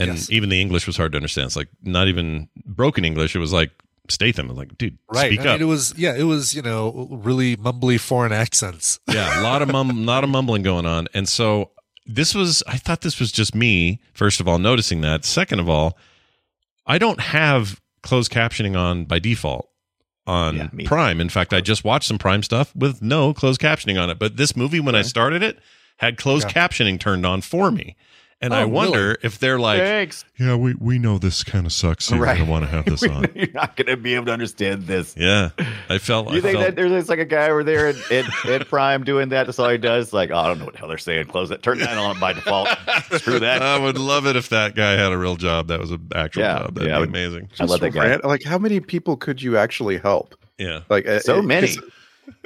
and 0.00 0.12
Yes. 0.12 0.30
even 0.30 0.48
the 0.48 0.60
English 0.60 0.86
was 0.86 0.96
hard 0.96 1.12
to 1.12 1.16
understand. 1.16 1.46
It's 1.46 1.56
like 1.56 1.68
not 1.82 2.08
even 2.08 2.48
broken 2.64 3.04
English. 3.04 3.36
It 3.36 3.38
was 3.38 3.52
like 3.52 3.70
Statham. 4.08 4.46
I 4.46 4.48
was 4.50 4.58
like, 4.58 4.76
dude, 4.78 4.98
Right. 5.12 5.26
speak 5.28 5.40
I 5.40 5.44
mean, 5.44 5.52
up. 5.54 5.60
it 5.60 5.64
was 5.66 5.94
yeah, 5.96 6.14
it 6.16 6.24
was, 6.24 6.54
you 6.54 6.62
know, 6.62 7.08
really 7.10 7.56
mumbly 7.56 8.00
foreign 8.00 8.32
accents. 8.32 8.98
yeah, 9.08 9.40
a 9.40 9.42
lot 9.42 9.62
of 9.62 9.68
mum, 9.70 10.04
lot 10.06 10.24
of 10.24 10.30
mumbling 10.30 10.62
going 10.62 10.86
on, 10.86 11.06
and 11.14 11.28
so 11.28 11.70
this 12.06 12.34
was. 12.34 12.62
I 12.66 12.76
thought 12.76 13.02
this 13.02 13.20
was 13.20 13.30
just 13.30 13.54
me. 13.54 14.00
First 14.14 14.40
of 14.40 14.48
all, 14.48 14.58
noticing 14.58 15.00
that. 15.02 15.24
Second 15.24 15.60
of 15.60 15.68
all, 15.68 15.96
I 16.86 16.98
don't 16.98 17.20
have 17.20 17.80
closed 18.02 18.32
captioning 18.32 18.76
on 18.76 19.04
by 19.04 19.18
default 19.20 19.68
on 20.26 20.56
Yeah, 20.56 20.68
Prime. 20.86 21.20
In 21.20 21.28
fact, 21.28 21.52
I 21.52 21.60
just 21.60 21.84
watched 21.84 22.08
some 22.08 22.18
Prime 22.18 22.42
stuff 22.42 22.74
with 22.74 23.00
no 23.02 23.32
closed 23.32 23.60
captioning 23.60 24.00
on 24.02 24.10
it. 24.10 24.18
But 24.18 24.36
this 24.36 24.56
movie, 24.56 24.80
when 24.80 24.94
I 24.94 25.02
started 25.02 25.42
it, 25.42 25.58
had 25.98 26.16
closed 26.16 26.48
Yeah. 26.48 26.66
captioning 26.66 26.98
turned 26.98 27.24
on 27.26 27.42
for 27.42 27.70
me. 27.70 27.94
And 28.42 28.54
Oh, 28.54 28.56
I 28.56 28.64
wonder 28.64 29.18
if 29.22 29.38
they're 29.38 29.58
like, 29.58 29.80
Thanks. 29.80 30.24
yeah, 30.38 30.56
we, 30.56 30.72
we 30.74 30.98
know 30.98 31.18
this 31.18 31.44
kind 31.44 31.66
of 31.66 31.74
sucks. 31.74 32.06
So 32.06 32.16
Right. 32.16 32.32
we 32.34 32.38
don't 32.40 32.48
want 32.48 32.64
to 32.64 32.70
have 32.70 32.84
this 32.86 33.02
on. 33.02 33.26
You're 33.34 33.52
not 33.52 33.76
going 33.76 33.88
to 33.88 33.98
be 33.98 34.14
able 34.14 34.24
to 34.26 34.32
understand 34.32 34.84
this. 34.86 35.14
yeah, 35.14 35.50
I 35.90 35.98
felt. 35.98 36.30
You 36.32 36.38
I 36.38 36.40
think 36.40 36.54
felt, 36.54 36.64
that 36.64 36.76
there's 36.76 37.10
like 37.10 37.18
a 37.18 37.26
guy 37.26 37.50
over 37.50 37.62
there 37.62 37.88
at, 37.88 38.10
at, 38.10 38.46
at 38.46 38.68
Prime 38.68 39.04
doing 39.04 39.28
that? 39.28 39.44
That's 39.44 39.58
all 39.58 39.68
he 39.68 39.76
does. 39.76 40.14
Like, 40.14 40.30
oh, 40.30 40.36
I 40.38 40.46
don't 40.48 40.58
know 40.58 40.64
what 40.64 40.72
the 40.72 40.78
hell 40.80 40.88
they're 40.88 40.96
saying. 40.96 41.26
Close 41.26 41.50
it. 41.50 41.62
Turn 41.62 41.80
that 41.80 41.98
on 41.98 42.18
by 42.18 42.32
default. 42.32 42.68
Screw 43.16 43.40
that. 43.40 43.60
I 43.62 43.78
would 43.78 43.98
love 43.98 44.26
it 44.26 44.36
if 44.36 44.48
that 44.48 44.74
guy 44.74 44.92
had 44.92 45.12
a 45.12 45.18
real 45.18 45.36
job. 45.36 45.68
That 45.68 45.78
was 45.78 45.90
an 45.90 46.08
actual 46.14 46.40
Yeah, 46.42 46.58
job. 46.60 46.74
That'd 46.76 46.88
yeah, 46.88 46.94
be 46.94 46.96
I 46.96 47.00
would- 47.00 47.08
amazing. 47.10 47.50
I 47.60 47.64
love 47.64 47.80
that 47.80 47.90
guy. 47.90 48.06
Rant- 48.08 48.24
Like, 48.24 48.42
how 48.44 48.56
many 48.56 48.80
people 48.80 49.18
could 49.18 49.42
you 49.42 49.58
actually 49.58 49.98
help? 49.98 50.34
Yeah. 50.56 50.80
Like, 50.88 51.06
uh, 51.06 51.20
So 51.20 51.40
it- 51.40 51.42
many. 51.44 51.68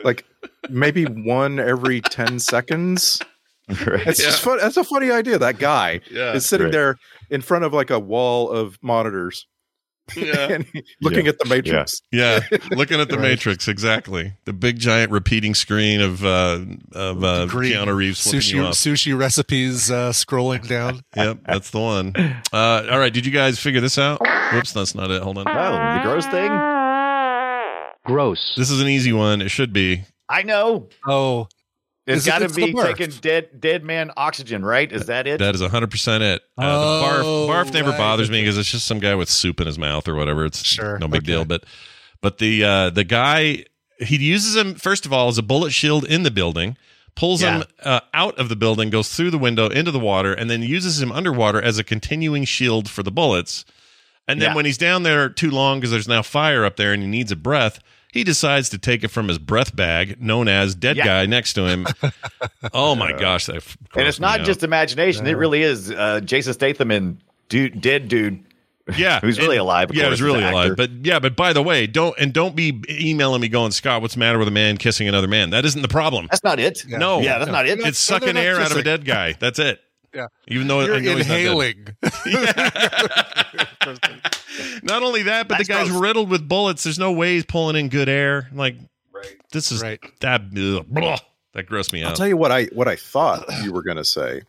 Like, 0.02 0.24
maybe 0.68 1.04
one 1.04 1.60
every 1.60 2.00
ten 2.00 2.40
seconds. 2.40 3.20
Right. 3.86 4.06
It's 4.06 4.22
just 4.22 4.42
fun. 4.42 4.58
That's 4.58 4.76
a 4.76 4.84
funny 4.84 5.10
idea. 5.10 5.38
That 5.38 5.58
guy 5.58 6.00
Yeah. 6.10 6.32
is 6.34 6.44
sitting 6.46 6.66
Right. 6.66 6.72
there 6.72 6.96
in 7.30 7.40
front 7.40 7.64
of 7.64 7.72
like 7.72 7.90
a 7.90 7.98
wall 7.98 8.50
of 8.50 8.78
monitors 8.82 9.46
Yeah. 10.14 10.58
looking 11.00 11.24
Yeah. 11.24 11.30
at 11.30 11.38
the 11.38 11.46
Matrix. 11.48 12.02
Yeah. 12.12 12.40
Looking 12.72 13.00
at 13.00 13.08
the 13.08 13.16
Right. 13.16 13.22
Matrix, 13.30 13.66
exactly. 13.68 14.34
The 14.44 14.52
big 14.52 14.78
giant 14.78 15.10
repeating 15.12 15.54
screen 15.54 16.02
of 16.02 16.22
uh 16.22 16.60
of 16.92 17.24
uh 17.24 17.46
Green 17.46 17.72
Keanu 17.72 17.96
Reeves 17.96 18.22
flipping 18.22 18.40
sushi 18.40 18.52
you 18.54 18.62
off. 18.64 18.74
sushi 18.74 19.18
recipes 19.18 19.90
uh, 19.90 20.10
scrolling 20.10 20.68
down. 20.68 21.00
Yep, 21.16 21.38
that's 21.46 21.70
the 21.70 21.80
one. 21.80 22.12
Uh 22.52 22.86
all 22.90 22.98
right, 22.98 23.14
did 23.14 23.24
you 23.24 23.32
guys 23.32 23.58
figure 23.58 23.80
this 23.80 23.96
out? 23.96 24.20
Whoops, 24.52 24.72
that's 24.74 24.94
not 24.94 25.10
it. 25.10 25.22
Hold 25.22 25.38
on. 25.38 25.48
Oh, 25.48 25.94
the 25.96 26.02
gross 26.02 26.26
thing? 26.26 26.50
Gross. 28.04 28.52
This 28.58 28.70
is 28.70 28.82
an 28.82 28.88
easy 28.88 29.12
one. 29.14 29.40
It 29.40 29.48
should 29.48 29.72
be. 29.72 30.02
I 30.28 30.42
know. 30.42 30.88
Oh, 31.06 31.48
It's 32.06 32.18
Is 32.18 32.26
got 32.26 32.40
to 32.40 32.44
it's 32.46 32.54
be 32.56 32.72
taking 32.74 33.10
dead 33.22 33.60
dead 33.60 33.82
man 33.82 34.10
oxygen, 34.16 34.62
right? 34.64 34.90
Is 34.92 35.06
that 35.06 35.26
it? 35.26 35.38
That 35.38 35.54
is 35.54 35.62
100% 35.62 36.20
it. 36.20 36.42
Uh, 36.58 36.62
Oh, 36.62 37.46
the 37.46 37.52
barf, 37.52 37.64
barf 37.66 37.72
never 37.72 37.90
right. 37.90 37.98
bothers 37.98 38.30
me 38.30 38.42
because 38.42 38.58
it's 38.58 38.70
just 38.70 38.84
some 38.86 38.98
guy 38.98 39.14
with 39.14 39.30
soup 39.30 39.58
in 39.60 39.66
his 39.66 39.78
mouth 39.78 40.06
or 40.06 40.14
whatever. 40.14 40.44
It's 40.44 40.62
Sure, 40.64 40.98
no 40.98 41.08
big 41.08 41.22
okay. 41.22 41.26
deal. 41.32 41.44
But 41.46 41.64
but 42.20 42.38
the 42.38 42.62
uh, 42.64 42.90
the 42.90 43.04
guy 43.04 43.64
he 43.98 44.16
uses 44.18 44.54
him 44.54 44.74
first 44.74 45.06
of 45.06 45.12
all 45.14 45.28
as 45.28 45.38
a 45.38 45.42
bullet 45.42 45.72
shield 45.72 46.04
in 46.04 46.24
the 46.24 46.30
building, 46.30 46.76
pulls 47.14 47.40
him 47.40 47.62
uh, 47.82 48.00
out 48.12 48.38
of 48.38 48.50
the 48.50 48.56
building, 48.56 48.90
goes 48.90 49.08
through 49.14 49.30
the 49.30 49.38
window 49.38 49.68
into 49.68 49.90
the 49.90 49.98
water, 50.00 50.34
and 50.34 50.50
then 50.50 50.60
uses 50.62 51.00
him 51.00 51.10
underwater 51.10 51.62
as 51.62 51.78
a 51.78 51.84
continuing 51.84 52.44
shield 52.44 52.90
for 52.90 53.02
the 53.02 53.12
bullets. 53.12 53.64
And 54.28 54.42
then 54.42 54.50
Yeah. 54.50 54.54
when 54.56 54.64
he's 54.66 54.78
down 54.78 55.04
there 55.04 55.28
too 55.30 55.50
long 55.50 55.78
because 55.80 55.90
there's 55.90 56.08
now 56.08 56.22
fire 56.22 56.64
up 56.66 56.76
there 56.76 56.92
and 56.92 57.02
he 57.02 57.08
needs 57.08 57.30
a 57.32 57.36
breath, 57.36 57.78
he 58.14 58.24
decides 58.24 58.70
to 58.70 58.78
take 58.78 59.02
it 59.04 59.08
from 59.08 59.28
his 59.28 59.38
breath 59.38 59.74
bag, 59.76 60.22
known 60.22 60.48
as 60.48 60.74
dead 60.74 60.96
Yeah. 60.96 61.04
guy 61.04 61.26
next 61.26 61.52
to 61.54 61.66
him. 61.66 61.86
oh 62.72 62.94
my 62.94 63.12
gosh, 63.12 63.46
that 63.46 63.56
and 63.56 63.64
it's 64.06 64.18
grossed 64.18 64.20
me 64.20 64.26
not 64.26 64.40
out. 64.40 64.46
just 64.46 64.62
imagination. 64.62 65.26
It 65.26 65.36
really 65.36 65.62
is 65.62 65.90
uh, 65.90 66.20
Jason 66.20 66.52
Statham 66.54 66.90
and 66.92 67.18
dude, 67.48 67.80
dead 67.80 68.06
dude. 68.08 68.44
yeah, 68.96 69.18
who's 69.22 69.38
really 69.38 69.56
and- 69.56 69.62
alive, 69.62 69.90
of 69.90 69.96
Yeah, 69.96 70.04
course, 70.04 70.12
who's 70.12 70.22
really 70.22 70.44
alive. 70.44 70.76
But 70.76 70.90
yeah, 71.04 71.18
but 71.18 71.34
by 71.36 71.52
the 71.52 71.62
way, 71.62 71.86
don't 71.88 72.14
and 72.18 72.32
don't 72.32 72.54
be 72.54 72.80
emailing 72.88 73.40
me 73.40 73.48
going, 73.48 73.72
Scott, 73.72 74.00
what's 74.00 74.14
the 74.14 74.20
matter 74.20 74.38
with 74.38 74.46
a 74.48 74.52
man 74.52 74.76
kissing 74.76 75.08
another 75.08 75.26
man? 75.28 75.50
That 75.50 75.64
isn't 75.64 75.82
the 75.82 75.88
problem. 75.88 76.28
That's 76.30 76.44
not 76.44 76.60
it. 76.60 76.84
Yeah. 76.86 76.98
No, 76.98 77.20
Yeah, 77.20 77.38
that's 77.38 77.50
not 77.50 77.66
it. 77.66 77.78
It's 77.80 77.84
not- 77.86 77.94
sucking 78.22 78.34
they're 78.34 78.54
not 78.54 78.58
air 78.60 78.64
out 78.64 78.70
of 78.70 78.76
a 78.78 78.82
dead 78.84 79.04
guy. 79.04 79.32
That's 79.38 79.58
it. 79.58 79.80
Yeah. 80.14 80.28
Even 80.46 80.68
though 80.68 80.80
you're 80.82 80.94
I 80.94 81.00
know 81.00 81.16
he's 81.16 81.26
not 81.26 81.34
dead. 81.34 81.40
inhaling. 81.40 81.86
Not 84.82 85.02
only 85.02 85.22
that, 85.24 85.48
but 85.48 85.56
That's 85.58 85.68
the 85.68 85.74
guy's 85.74 85.88
gross. 85.88 86.00
riddled 86.00 86.30
with 86.30 86.48
bullets. 86.48 86.84
There's 86.84 86.98
no 86.98 87.12
way 87.12 87.34
he's 87.34 87.44
pulling 87.44 87.76
in 87.76 87.88
good 87.88 88.08
air. 88.08 88.48
Like, 88.52 88.76
this 89.52 89.72
is 89.72 89.82
Right. 89.82 90.00
that. 90.20 90.42
ugh, 90.42 90.86
blah, 90.88 91.18
that 91.54 91.66
grossed 91.68 91.92
me 91.92 92.02
out. 92.02 92.10
I'll 92.10 92.16
tell 92.16 92.26
you 92.28 92.36
what 92.36 92.52
I 92.52 92.64
what 92.66 92.88
I 92.88 92.96
thought 92.96 93.44
you 93.62 93.72
were 93.72 93.82
going 93.82 93.96
to 93.96 94.04
say 94.04 94.42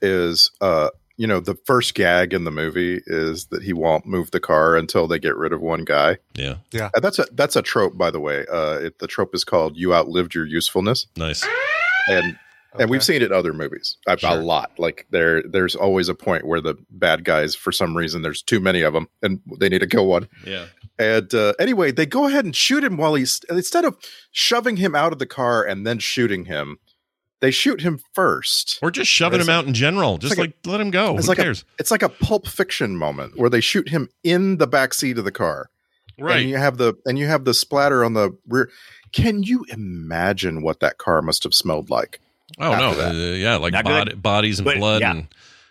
is 0.00 0.50
uh 0.60 0.88
you 1.16 1.26
know 1.26 1.40
the 1.40 1.54
first 1.66 1.94
gag 1.94 2.32
in 2.32 2.44
the 2.44 2.50
movie 2.50 3.00
is 3.06 3.46
that 3.46 3.62
he 3.62 3.72
won't 3.72 4.06
move 4.06 4.30
the 4.30 4.40
car 4.40 4.76
until 4.76 5.06
they 5.06 5.18
get 5.18 5.36
rid 5.36 5.52
of 5.52 5.60
one 5.60 5.84
guy. 5.84 6.16
Yeah, 6.34 6.56
Uh, 6.94 7.00
that's 7.00 7.18
a 7.18 7.26
that's 7.32 7.56
a 7.56 7.62
trope 7.62 7.96
by 7.98 8.10
the 8.10 8.20
way. 8.20 8.46
Uh 8.50 8.78
it, 8.82 8.98
the 8.98 9.06
trope 9.06 9.34
is 9.34 9.44
called 9.44 9.76
you 9.76 9.92
outlived 9.94 10.34
your 10.34 10.46
usefulness 10.46 11.06
nice. 11.16 11.46
and 12.08 12.36
and 12.78 12.88
we've 12.90 13.02
seen 13.04 13.16
it 13.16 13.22
in 13.22 13.32
other 13.32 13.52
movies 13.52 13.96
a, 14.06 14.16
a 14.22 14.36
lot. 14.36 14.72
Like 14.78 15.06
there 15.10 15.42
there's 15.42 15.74
always 15.76 16.08
a 16.08 16.14
point 16.14 16.46
where 16.46 16.60
the 16.60 16.74
bad 16.90 17.24
guys 17.24 17.54
for 17.54 17.72
some 17.72 17.96
reason 17.96 18.22
there's 18.22 18.42
too 18.42 18.60
many 18.60 18.82
of 18.82 18.92
them 18.94 19.08
and 19.22 19.40
they 19.58 19.68
need 19.68 19.80
to 19.80 19.86
kill 19.86 20.06
one. 20.06 20.28
Yeah, 20.46 20.66
And 20.98 21.32
uh, 21.34 21.54
anyway, 21.58 21.92
they 21.92 22.06
go 22.06 22.26
ahead 22.28 22.44
and 22.44 22.54
shoot 22.56 22.82
him 22.84 22.96
while 22.96 23.14
he's 23.14 23.40
instead 23.50 23.84
of 23.84 23.96
shoving 24.30 24.76
him 24.78 24.94
out 24.94 25.12
of 25.12 25.18
the 25.18 25.26
car 25.26 25.62
and 25.64 25.86
then 25.86 25.98
shooting 25.98 26.46
him, 26.46 26.78
they 27.40 27.50
shoot 27.50 27.80
him 27.82 27.98
first. 28.14 28.78
or 28.82 28.90
just 28.90 29.10
shoving 29.10 29.40
It's 29.40 29.48
him 29.48 29.52
out 29.54 29.66
in 29.66 29.74
general. 29.74 30.16
Just 30.18 30.38
like 30.38 30.48
like, 30.48 30.56
let 30.64 30.80
him 30.80 30.90
go. 30.90 31.16
It's 31.16 31.26
Who 31.26 31.30
like 31.32 31.38
cares? 31.38 31.62
a 31.62 31.64
it's 31.80 31.90
like 31.90 32.02
a 32.02 32.08
pulp 32.08 32.46
fiction 32.46 32.96
moment 32.96 33.36
where 33.38 33.50
they 33.50 33.60
shoot 33.60 33.88
him 33.88 34.08
in 34.24 34.58
the 34.58 34.66
back 34.66 34.94
seat 34.94 35.18
of 35.18 35.24
the 35.24 35.32
car. 35.32 35.68
right. 36.18 36.40
And 36.42 36.48
you 36.50 36.56
have 36.56 36.78
the 36.78 36.94
and 37.04 37.18
you 37.18 37.26
have 37.26 37.44
the 37.44 37.52
splatter 37.54 38.04
on 38.04 38.14
the 38.14 38.30
rear. 38.48 38.70
Can 39.12 39.42
you 39.42 39.66
imagine 39.68 40.62
what 40.62 40.80
that 40.80 40.96
car 40.98 41.20
must 41.20 41.42
have 41.42 41.52
smelled 41.52 41.90
like? 41.90 42.18
Oh 42.58 42.70
no, 42.76 42.94
that. 42.94 43.10
uh, 43.14 43.34
yeah, 43.34 43.56
like 43.56 43.72
bod- 43.72 44.22
bodies 44.22 44.58
and 44.58 44.64
But, 44.66 44.76
blood 44.78 45.00
yeah. 45.00 45.10
and 45.12 45.28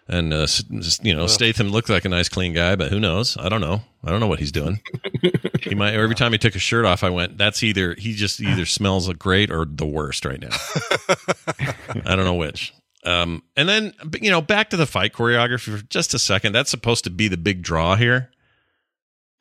and 0.07 0.33
uh, 0.33 0.45
just, 0.45 1.05
you 1.05 1.15
know 1.15 1.27
Statham 1.27 1.69
looked 1.69 1.89
like 1.89 2.05
a 2.05 2.09
nice 2.09 2.27
clean 2.27 2.53
guy, 2.53 2.75
but 2.75 2.91
who 2.91 2.99
knows? 2.99 3.37
I 3.37 3.49
don't 3.49 3.61
know. 3.61 3.81
I 4.03 4.09
don't 4.09 4.19
know 4.19 4.27
what 4.27 4.39
he's 4.39 4.51
doing. 4.51 4.81
he 5.61 5.75
might 5.75 5.93
every 5.93 6.15
time 6.15 6.31
he 6.31 6.37
took 6.37 6.53
his 6.53 6.61
shirt 6.61 6.85
off, 6.85 7.03
I 7.03 7.09
went, 7.09 7.37
"That's 7.37 7.63
either 7.63 7.95
he 7.97 8.13
just 8.13 8.41
either 8.41 8.65
smells 8.65 9.07
great 9.13 9.51
or 9.51 9.65
the 9.65 9.85
worst 9.85 10.25
right 10.25 10.39
now." 10.41 10.49
I 12.05 12.15
don't 12.15 12.25
know 12.25 12.35
which. 12.35 12.73
Um, 13.03 13.43
and 13.55 13.69
then 13.69 13.93
you 14.21 14.31
know 14.31 14.41
back 14.41 14.69
to 14.71 14.77
the 14.77 14.85
fight 14.85 15.13
choreography 15.13 15.77
for 15.77 15.83
just 15.85 16.13
a 16.13 16.19
second. 16.19 16.51
That's 16.53 16.69
supposed 16.71 17.03
to 17.05 17.09
be 17.09 17.27
the 17.27 17.37
big 17.37 17.61
draw 17.61 17.95
here. 17.95 18.31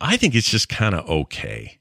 I 0.00 0.16
think 0.16 0.34
it's 0.34 0.48
just 0.48 0.68
kind 0.68 0.94
of 0.94 1.08
okay. 1.08 1.79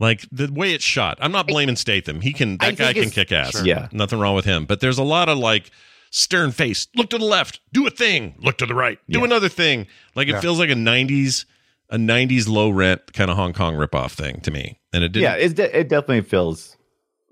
Like 0.00 0.26
the 0.32 0.48
way 0.52 0.72
it's 0.72 0.84
shot. 0.84 1.18
I'm 1.20 1.32
not 1.32 1.46
blaming 1.46 1.76
Statham. 1.76 2.20
He 2.20 2.32
can 2.32 2.56
I 2.60 2.70
that 2.72 2.78
guy 2.78 2.92
can 2.92 3.10
kick 3.10 3.30
ass. 3.32 3.52
Sure. 3.52 3.64
Yeah. 3.64 3.88
Nothing 3.92 4.18
wrong 4.18 4.34
with 4.34 4.44
him. 4.44 4.64
But 4.66 4.80
there's 4.80 4.98
a 4.98 5.04
lot 5.04 5.28
of 5.28 5.38
like 5.38 5.70
stern 6.10 6.50
face. 6.50 6.88
Look 6.96 7.10
to 7.10 7.18
the 7.18 7.24
left. 7.24 7.60
Do 7.72 7.86
a 7.86 7.90
thing. 7.90 8.34
Look 8.38 8.58
to 8.58 8.66
the 8.66 8.74
right. 8.74 8.98
Do 9.08 9.18
Yeah. 9.20 9.24
another 9.24 9.48
thing. 9.48 9.86
Like 10.16 10.28
it 10.28 10.32
Yeah. 10.32 10.40
feels 10.40 10.58
like 10.58 10.70
a 10.70 10.74
90s 10.74 11.44
a 11.90 11.96
90s 11.96 12.48
low 12.48 12.70
rent 12.70 13.12
kind 13.12 13.30
of 13.30 13.36
Hong 13.36 13.52
Kong 13.52 13.74
ripoff 13.74 14.12
thing 14.12 14.40
to 14.40 14.50
me. 14.50 14.80
And 14.92 15.04
it 15.04 15.12
didn't 15.12 15.22
yeah, 15.24 15.34
it, 15.36 15.54
de- 15.54 15.78
it 15.80 15.88
definitely 15.88 16.22
feels 16.22 16.76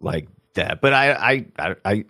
like 0.00 0.28
that. 0.54 0.80
But 0.80 0.92
I 0.92 1.12
I 1.12 1.46
I 1.58 1.74
I, 1.84 2.04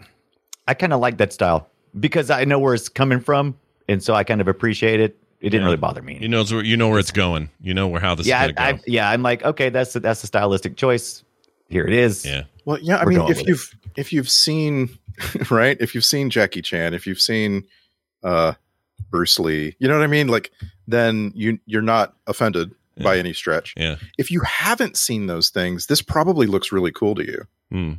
I 0.68 0.74
kind 0.74 0.92
of 0.92 1.00
like 1.00 1.16
that 1.18 1.32
style 1.32 1.70
because 1.98 2.30
I 2.30 2.44
know 2.44 2.58
where 2.58 2.74
it's 2.74 2.88
coming 2.88 3.20
from, 3.20 3.56
and 3.88 4.02
so 4.02 4.12
I 4.14 4.24
kind 4.24 4.40
of 4.40 4.48
appreciate 4.48 5.00
it. 5.00 5.16
It 5.42 5.50
didn't 5.50 5.62
Yeah. 5.62 5.64
really 5.66 5.76
bother 5.76 6.00
me. 6.02 6.18
you 6.20 6.28
know 6.28 6.44
where 6.44 6.64
you 6.64 6.76
know 6.76 6.88
where 6.88 6.98
it's 7.00 7.10
going. 7.10 7.50
You 7.60 7.74
know 7.74 7.88
where 7.88 8.00
how 8.00 8.14
this 8.14 8.26
yeah, 8.26 8.44
is 8.44 8.50
I, 8.50 8.52
going 8.52 8.76
to 8.78 8.82
I, 8.82 8.84
yeah, 8.86 9.10
I'm 9.10 9.22
like, 9.22 9.44
okay, 9.44 9.68
that's 9.68 9.92
that's 9.94 10.22
a 10.24 10.26
stylistic 10.26 10.76
choice. 10.76 11.24
Here 11.68 11.84
it 11.86 11.92
is. 11.92 12.24
Yeah. 12.24 12.44
Well, 12.64 12.78
yeah, 12.80 12.96
I 12.98 13.04
We're 13.04 13.10
mean, 13.10 13.28
if 13.30 13.46
you've 13.46 13.76
if 13.96 14.12
you've 14.12 14.30
seen 14.30 14.96
right, 15.50 15.76
if 15.80 15.94
you've 15.94 16.04
seen 16.04 16.30
Jackie 16.30 16.62
Chan, 16.62 16.94
if 16.94 17.06
you've 17.06 17.20
seen 17.20 17.64
uh 18.22 18.52
Bruce 19.10 19.38
Lee, 19.38 19.74
you 19.78 19.88
know 19.88 19.94
what 19.98 20.04
I 20.04 20.06
mean? 20.08 20.28
Like 20.28 20.52
then 20.86 21.32
you 21.34 21.58
you're 21.66 21.82
not 21.82 22.14
offended 22.26 22.72
by 23.02 23.18
any 23.18 23.32
stretch. 23.32 23.74
Yeah. 23.76 23.96
If 24.18 24.30
you 24.30 24.40
haven't 24.42 24.96
seen 24.96 25.26
those 25.26 25.48
things, 25.50 25.86
this 25.86 26.02
probably 26.02 26.46
looks 26.46 26.70
really 26.70 26.92
cool 26.92 27.14
to 27.16 27.24
you. 27.24 27.46
Hmm. 27.70 27.92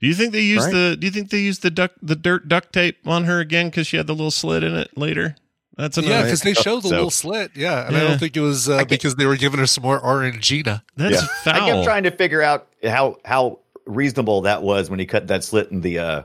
Do 0.00 0.08
you 0.08 0.14
think 0.14 0.32
they 0.32 0.42
used 0.42 0.66
Right. 0.66 0.72
the 0.72 0.96
do 1.00 1.06
you 1.06 1.10
think 1.12 1.30
they 1.30 1.38
used 1.38 1.62
the 1.62 1.70
duck 1.70 1.92
the 2.02 2.16
dirt 2.16 2.46
duct 2.48 2.72
tape 2.74 2.98
on 3.06 3.24
her 3.24 3.40
again 3.40 3.70
cuz 3.70 3.86
she 3.86 3.96
had 3.96 4.06
the 4.06 4.12
little 4.12 4.30
slit 4.32 4.62
in 4.62 4.74
it 4.74 4.90
later? 4.98 5.36
That's 5.76 5.98
another 5.98 6.14
Yeah, 6.14 6.22
because 6.22 6.42
they 6.42 6.54
show 6.54 6.76
the 6.76 6.88
So- 6.88 6.94
little 6.94 7.10
slit. 7.10 7.50
Yeah, 7.54 7.86
and 7.86 7.96
I 7.96 8.00
don't 8.00 8.18
think 8.18 8.36
it 8.36 8.40
was 8.40 8.68
uh, 8.68 8.84
because 8.84 9.16
they 9.16 9.26
were 9.26 9.36
giving 9.36 9.58
her 9.60 9.66
some 9.66 9.82
more 9.82 10.00
Orangina. 10.00 10.82
That's 10.96 11.22
I 11.22 11.26
foul. 11.26 11.54
I 11.62 11.70
kept 11.70 11.84
trying 11.84 12.02
to 12.04 12.10
figure 12.10 12.42
out 12.42 12.68
how 12.84 13.18
how 13.24 13.58
reasonable 13.86 14.42
that 14.42 14.62
was 14.62 14.88
when 14.88 14.98
he 14.98 15.06
cut 15.06 15.26
that 15.28 15.44
slit 15.44 15.70
in 15.70 15.80
the 15.80 15.98
uh 15.98 16.22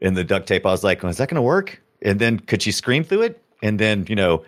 in 0.00 0.14
the 0.14 0.24
duct 0.24 0.46
tape. 0.46 0.66
I 0.66 0.70
was 0.70 0.84
like, 0.84 1.02
is 1.04 1.16
that 1.16 1.28
going 1.28 1.36
to 1.36 1.42
work? 1.42 1.80
And 2.02 2.20
then 2.20 2.38
could 2.38 2.60
she 2.62 2.70
scream 2.70 3.02
through 3.02 3.22
it? 3.22 3.42
And 3.62 3.78
then 3.80 4.04
you 4.08 4.14
know, 4.14 4.44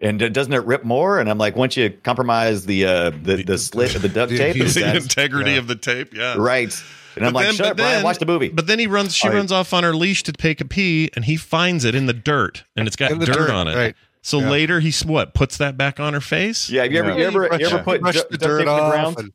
and 0.00 0.18
doesn't 0.32 0.52
it 0.52 0.64
rip 0.64 0.84
more? 0.84 1.18
And 1.18 1.28
I'm 1.28 1.38
like, 1.38 1.56
once 1.56 1.76
you 1.76 1.90
compromise 1.90 2.64
the 2.66 2.86
uh 2.86 3.10
the, 3.10 3.42
the 3.42 3.58
slit 3.58 3.96
of 3.96 4.02
the 4.02 4.08
duct 4.08 4.30
the 4.30 4.38
tape, 4.38 4.56
is 4.56 4.74
the 4.76 4.82
that- 4.82 4.96
integrity 4.96 5.56
of 5.56 5.66
the 5.66 5.74
tape, 5.76 6.14
yeah. 6.14 6.36
right? 6.38 6.72
And 7.16 7.26
I'm 7.26 7.32
But 7.32 7.38
like, 7.40 7.46
then- 7.46 7.54
shut 7.56 7.64
but 7.64 7.70
up, 7.72 7.76
Brian, 7.78 7.92
then- 7.96 8.04
watch 8.04 8.18
the 8.18 8.26
movie. 8.26 8.48
But 8.48 8.66
then 8.66 8.78
he 8.78 8.86
runs. 8.86 9.14
She 9.14 9.26
All 9.26 9.32
right. 9.32 9.38
runs 9.38 9.52
off 9.52 9.72
on 9.72 9.84
her 9.84 9.94
leash 9.94 10.22
to 10.24 10.32
take 10.32 10.60
a 10.60 10.64
pee, 10.64 11.10
and 11.14 11.24
he 11.24 11.36
finds 11.36 11.84
it 11.84 11.94
in 11.94 12.06
the 12.06 12.12
dirt, 12.12 12.64
and 12.76 12.86
it's 12.86 12.96
got 12.96 13.10
dirt, 13.18 13.26
dirt, 13.34 13.50
on 13.50 13.68
it. 13.68 13.76
right. 13.76 13.94
So 14.24 14.38
Yeah. 14.38 14.50
later 14.50 14.78
he 14.80 14.92
what 15.04 15.34
puts 15.34 15.56
that 15.56 15.76
back 15.76 15.98
on 15.98 16.14
her 16.14 16.20
face. 16.20 16.70
yeah, 16.70 16.84
have 16.84 16.92
you 16.92 16.98
ever 17.00 17.10
Yeah. 17.10 17.16
you 17.16 17.24
ever 17.24 17.48
brush, 17.48 17.60
you 17.60 17.66
ever 17.66 17.78
put 17.82 18.00
brush 18.00 18.14
du- 18.14 18.26
the 18.30 18.38
dirt 18.38 18.60
in 18.60 18.66
the 18.66 18.70
off. 18.72 18.92
ground? 18.92 19.16
and- 19.18 19.32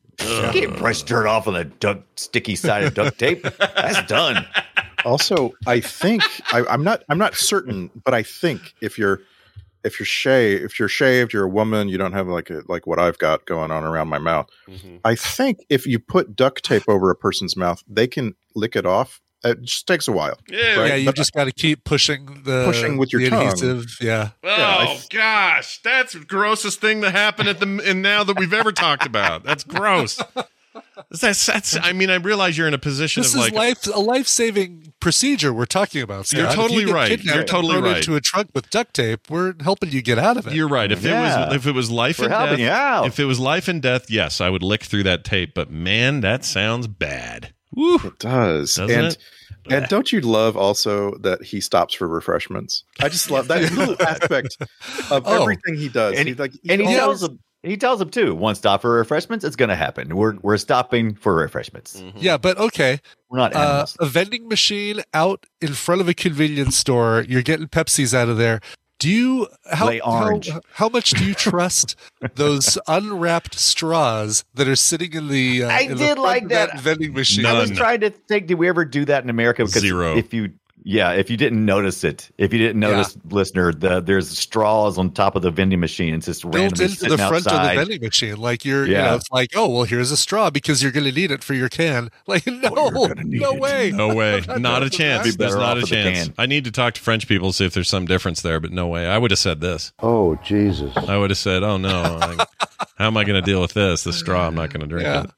You 0.54 0.60
can't 0.62 0.78
brush 0.78 1.02
dirt 1.02 1.26
off 1.26 1.46
on 1.46 1.54
a 1.56 1.64
duct 1.64 2.18
sticky 2.18 2.56
side 2.56 2.84
of 2.84 2.94
duct 2.94 3.18
tape. 3.18 3.42
That's 3.58 4.02
done. 4.08 4.46
Also, 5.04 5.54
I 5.66 5.80
think 5.80 6.22
I, 6.52 6.64
I'm 6.68 6.82
not 6.82 7.04
I'm 7.08 7.18
not 7.18 7.34
certain, 7.36 7.90
but 8.04 8.14
I 8.14 8.22
think 8.22 8.74
if 8.80 8.98
you're 8.98 9.20
if 9.84 9.98
you're 10.00 10.06
shaved, 10.06 10.64
if 10.64 10.78
you're 10.78 10.88
shaved, 10.88 11.32
you're 11.32 11.44
a 11.44 11.48
woman, 11.48 11.88
you 11.88 11.98
don't 11.98 12.12
have 12.12 12.26
like 12.28 12.50
a, 12.50 12.62
like 12.68 12.86
what 12.86 12.98
I've 12.98 13.18
got 13.18 13.46
going 13.46 13.70
on 13.70 13.84
around 13.84 14.08
my 14.08 14.18
mouth. 14.18 14.48
Mm-hmm. 14.68 14.96
I 15.04 15.14
think 15.14 15.58
if 15.68 15.86
you 15.86 15.98
put 15.98 16.34
duct 16.36 16.64
tape 16.64 16.82
over 16.88 17.10
a 17.10 17.14
person's 17.16 17.56
mouth, 17.56 17.82
they 17.88 18.06
can 18.06 18.34
lick 18.54 18.74
it 18.76 18.86
off. 18.86 19.20
It 19.44 19.62
just 19.62 19.86
takes 19.86 20.08
a 20.08 20.12
while. 20.12 20.36
Yeah. 20.48 20.80
Right. 20.80 20.88
Yeah, 20.88 20.94
you 20.96 21.06
But- 21.06 21.14
just 21.14 21.32
got 21.32 21.44
to 21.44 21.52
keep 21.52 21.84
pushing 21.84 22.42
the 22.44 22.64
Pushing 22.66 22.96
with 22.98 23.12
your 23.12 23.22
the 23.22 23.30
tongue. 23.30 23.46
adhesive. 23.46 23.86
Yeah, 24.00 24.30
Oh 24.42 24.48
Yeah, 24.48 24.76
I 24.80 24.86
th- 24.96 25.08
gosh, 25.10 25.80
that's 25.82 26.12
the 26.14 26.24
grossest 26.24 26.80
thing 26.80 27.00
that 27.02 27.12
happened 27.12 27.48
at 27.48 27.60
the 27.60 27.82
and 27.86 28.02
now 28.02 28.24
that 28.24 28.36
we've 28.36 28.52
ever 28.52 28.72
talked 28.72 29.06
about. 29.06 29.44
That's 29.44 29.62
gross. 29.62 30.20
That's, 31.10 31.46
that's 31.46 31.76
I 31.80 31.92
mean, 31.92 32.10
I 32.10 32.16
realize 32.16 32.58
you're 32.58 32.68
in 32.68 32.74
a 32.74 32.78
position 32.78 33.22
this 33.22 33.34
of 33.34 33.40
is 33.40 33.46
like 33.46 33.54
life 33.54 33.86
a 33.94 33.98
life 34.00 34.26
saving 34.28 34.92
procedure 35.00 35.52
we're 35.52 35.64
talking 35.66 36.02
about. 36.02 36.26
Scott. 36.26 36.38
You're 36.38 36.46
If 36.48 36.56
you 36.56 36.62
totally 36.62 36.92
right. 36.92 37.24
You're 37.24 37.44
totally 37.44 37.74
thrown 37.74 37.84
right. 37.84 37.96
Into 37.98 38.16
a 38.16 38.20
trunk 38.20 38.50
with 38.54 38.68
duct 38.70 38.94
tape, 38.94 39.30
we're 39.30 39.54
helping 39.62 39.90
you 39.90 40.02
get 40.02 40.18
out 40.18 40.36
of 40.36 40.46
it. 40.46 40.52
You're 40.54 40.68
right. 40.68 40.90
If 40.92 41.04
it 41.04 41.12
was 41.12 41.54
if 41.54 41.66
it 41.66 41.72
was 41.72 41.90
life 41.90 42.18
We're 42.18 42.26
and 42.26 42.34
helping 42.34 42.56
death, 42.58 42.60
you 42.66 42.70
out. 42.70 43.06
if 43.06 43.18
it 43.20 43.24
was 43.24 43.38
life 43.40 43.68
and 43.68 43.80
death, 43.80 44.10
yes, 44.10 44.40
I 44.40 44.50
would 44.50 44.62
lick 44.62 44.82
through 44.82 45.04
that 45.04 45.24
tape. 45.24 45.54
But 45.54 45.70
man, 45.70 46.20
that 46.20 46.44
sounds 46.44 46.86
bad. 46.86 47.52
Woo. 47.74 47.96
It 47.96 48.18
does. 48.18 48.74
Doesn't 48.76 48.96
and 48.98 49.06
it? 49.08 49.18
and 49.70 49.86
don't 49.88 50.10
you 50.12 50.20
love 50.20 50.56
also 50.56 51.14
that 51.18 51.42
he 51.42 51.60
stops 51.60 51.94
for 51.94 52.08
refreshments? 52.08 52.84
I 53.00 53.08
just 53.08 53.30
love 53.30 53.48
that 53.48 53.70
little 53.72 53.96
aspect 54.06 54.56
of 55.10 55.22
Oh. 55.26 55.42
everything 55.42 55.76
he 55.76 55.88
does. 55.88 56.16
And 56.18 56.26
he, 56.28 56.34
like, 56.34 56.52
and 56.68 56.80
he 56.80 56.86
always- 56.86 56.96
tells 56.98 57.20
them 57.20 57.38
he 57.62 57.76
tells 57.76 57.98
them 57.98 58.10
too. 58.10 58.34
One 58.34 58.54
stop 58.54 58.82
for 58.82 58.92
refreshments. 58.92 59.44
It's 59.44 59.56
going 59.56 59.68
to 59.68 59.76
happen. 59.76 60.14
We're 60.16 60.36
we're 60.42 60.56
stopping 60.58 61.14
for 61.14 61.34
refreshments. 61.34 62.02
yeah, 62.16 62.36
but 62.36 62.56
okay. 62.58 63.00
We're 63.30 63.38
not 63.38 63.54
Uh, 63.54 63.86
a 64.00 64.06
vending 64.06 64.48
machine 64.48 65.02
out 65.12 65.46
in 65.60 65.74
front 65.74 66.00
of 66.00 66.08
a 66.08 66.14
convenience 66.14 66.76
store. 66.76 67.24
You're 67.28 67.42
getting 67.42 67.66
Pepsis 67.68 68.14
out 68.14 68.28
of 68.28 68.36
there. 68.38 68.60
Do 69.00 69.08
you 69.08 69.46
how 69.70 69.86
Lay 69.86 70.00
orange. 70.00 70.48
How, 70.50 70.60
how 70.72 70.88
much 70.88 71.10
do 71.10 71.24
you 71.24 71.32
trust 71.34 71.94
those 72.34 72.76
unwrapped 72.88 73.56
straws 73.56 74.44
that 74.54 74.66
are 74.66 74.74
sitting 74.74 75.12
in 75.12 75.28
the? 75.28 75.62
Uh, 75.64 75.68
I 75.68 75.80
in 75.82 75.88
the 75.90 75.94
did 75.98 76.06
front 76.14 76.20
like 76.20 76.42
of 76.44 76.48
that. 76.48 76.80
vending 76.80 77.12
machine. 77.14 77.44
None. 77.44 77.56
I 77.56 77.60
was 77.60 77.70
trying 77.70 78.00
to 78.00 78.10
think, 78.10 78.48
did 78.48 78.54
we 78.58 78.68
ever 78.68 78.84
do 78.84 79.04
that 79.04 79.22
in 79.22 79.30
America? 79.30 79.64
Because 79.64 79.82
Zero. 79.82 80.16
If 80.16 80.34
you, 80.34 80.52
yeah, 80.84 81.12
if 81.12 81.30
you 81.30 81.36
didn't 81.36 81.64
notice 81.64 82.04
it, 82.04 82.30
if 82.38 82.52
you 82.52 82.58
didn't 82.58 82.80
notice, 82.80 83.16
listener, 83.30 83.72
the, 83.72 84.00
there's 84.00 84.28
straws 84.38 84.96
on 84.98 85.10
top 85.10 85.36
of 85.36 85.42
the 85.42 85.50
vending 85.50 85.80
machine. 85.80 86.14
It's 86.14 86.26
just 86.26 86.42
Built 86.42 86.54
randomly 86.54 86.84
into 86.86 86.96
sitting 86.96 87.16
the 87.16 87.26
front 87.28 87.46
outside. 87.46 87.64
of 87.64 87.70
the 87.70 87.80
vending 87.84 88.00
machine, 88.06 88.36
like 88.36 88.64
you're, 88.64 88.86
you 88.86 88.92
Yeah. 88.92 89.04
know, 89.10 89.14
it's 89.16 89.30
like, 89.30 89.50
oh 89.54 89.68
well, 89.68 89.84
here's 89.84 90.10
a 90.10 90.16
straw 90.16 90.50
because 90.50 90.82
you're 90.82 90.92
going 90.92 91.04
to 91.04 91.12
need 91.12 91.30
it 91.30 91.42
for 91.44 91.54
your 91.54 91.68
can. 91.68 92.10
Like, 92.26 92.46
no, 92.46 92.68
gonna 92.70 93.22
no 93.24 93.52
it. 93.54 93.60
way, 93.60 93.90
No 93.90 94.14
way. 94.14 94.42
Not 94.58 94.82
a 94.82 94.90
chance. 94.90 95.24
Be 95.24 95.30
There's 95.32 95.54
not 95.56 95.78
a 95.78 95.82
chance. 95.82 96.30
I 96.38 96.46
need 96.46 96.64
to 96.64 96.70
talk 96.70 96.94
to 96.94 97.00
French 97.00 97.26
people 97.26 97.48
to 97.50 97.52
see 97.54 97.64
if 97.64 97.72
there's 97.74 97.88
some 97.88 98.04
difference 98.06 98.42
there, 98.42 98.60
but 98.60 98.70
no 98.70 98.86
way. 98.86 99.06
I 99.06 99.16
would 99.18 99.30
have 99.30 99.38
said 99.38 99.60
this. 99.60 99.92
Oh, 100.00 100.34
Jesus. 100.44 100.94
I 100.96 101.16
would 101.16 101.30
have 101.30 101.38
said, 101.38 101.62
"Oh 101.62 101.76
no, 101.78 102.02
like, 102.20 102.48
how 102.96 103.06
am 103.06 103.16
I 103.16 103.24
going 103.24 103.42
to 103.42 103.50
deal 103.50 103.60
with 103.62 103.72
this? 103.74 104.04
The 104.04 104.12
straw, 104.12 104.46
I'm 104.46 104.54
not 104.54 104.70
going 104.70 104.80
to 104.82 104.86
drink 104.86 105.06
Yeah. 105.06 105.22
it." 105.24 105.30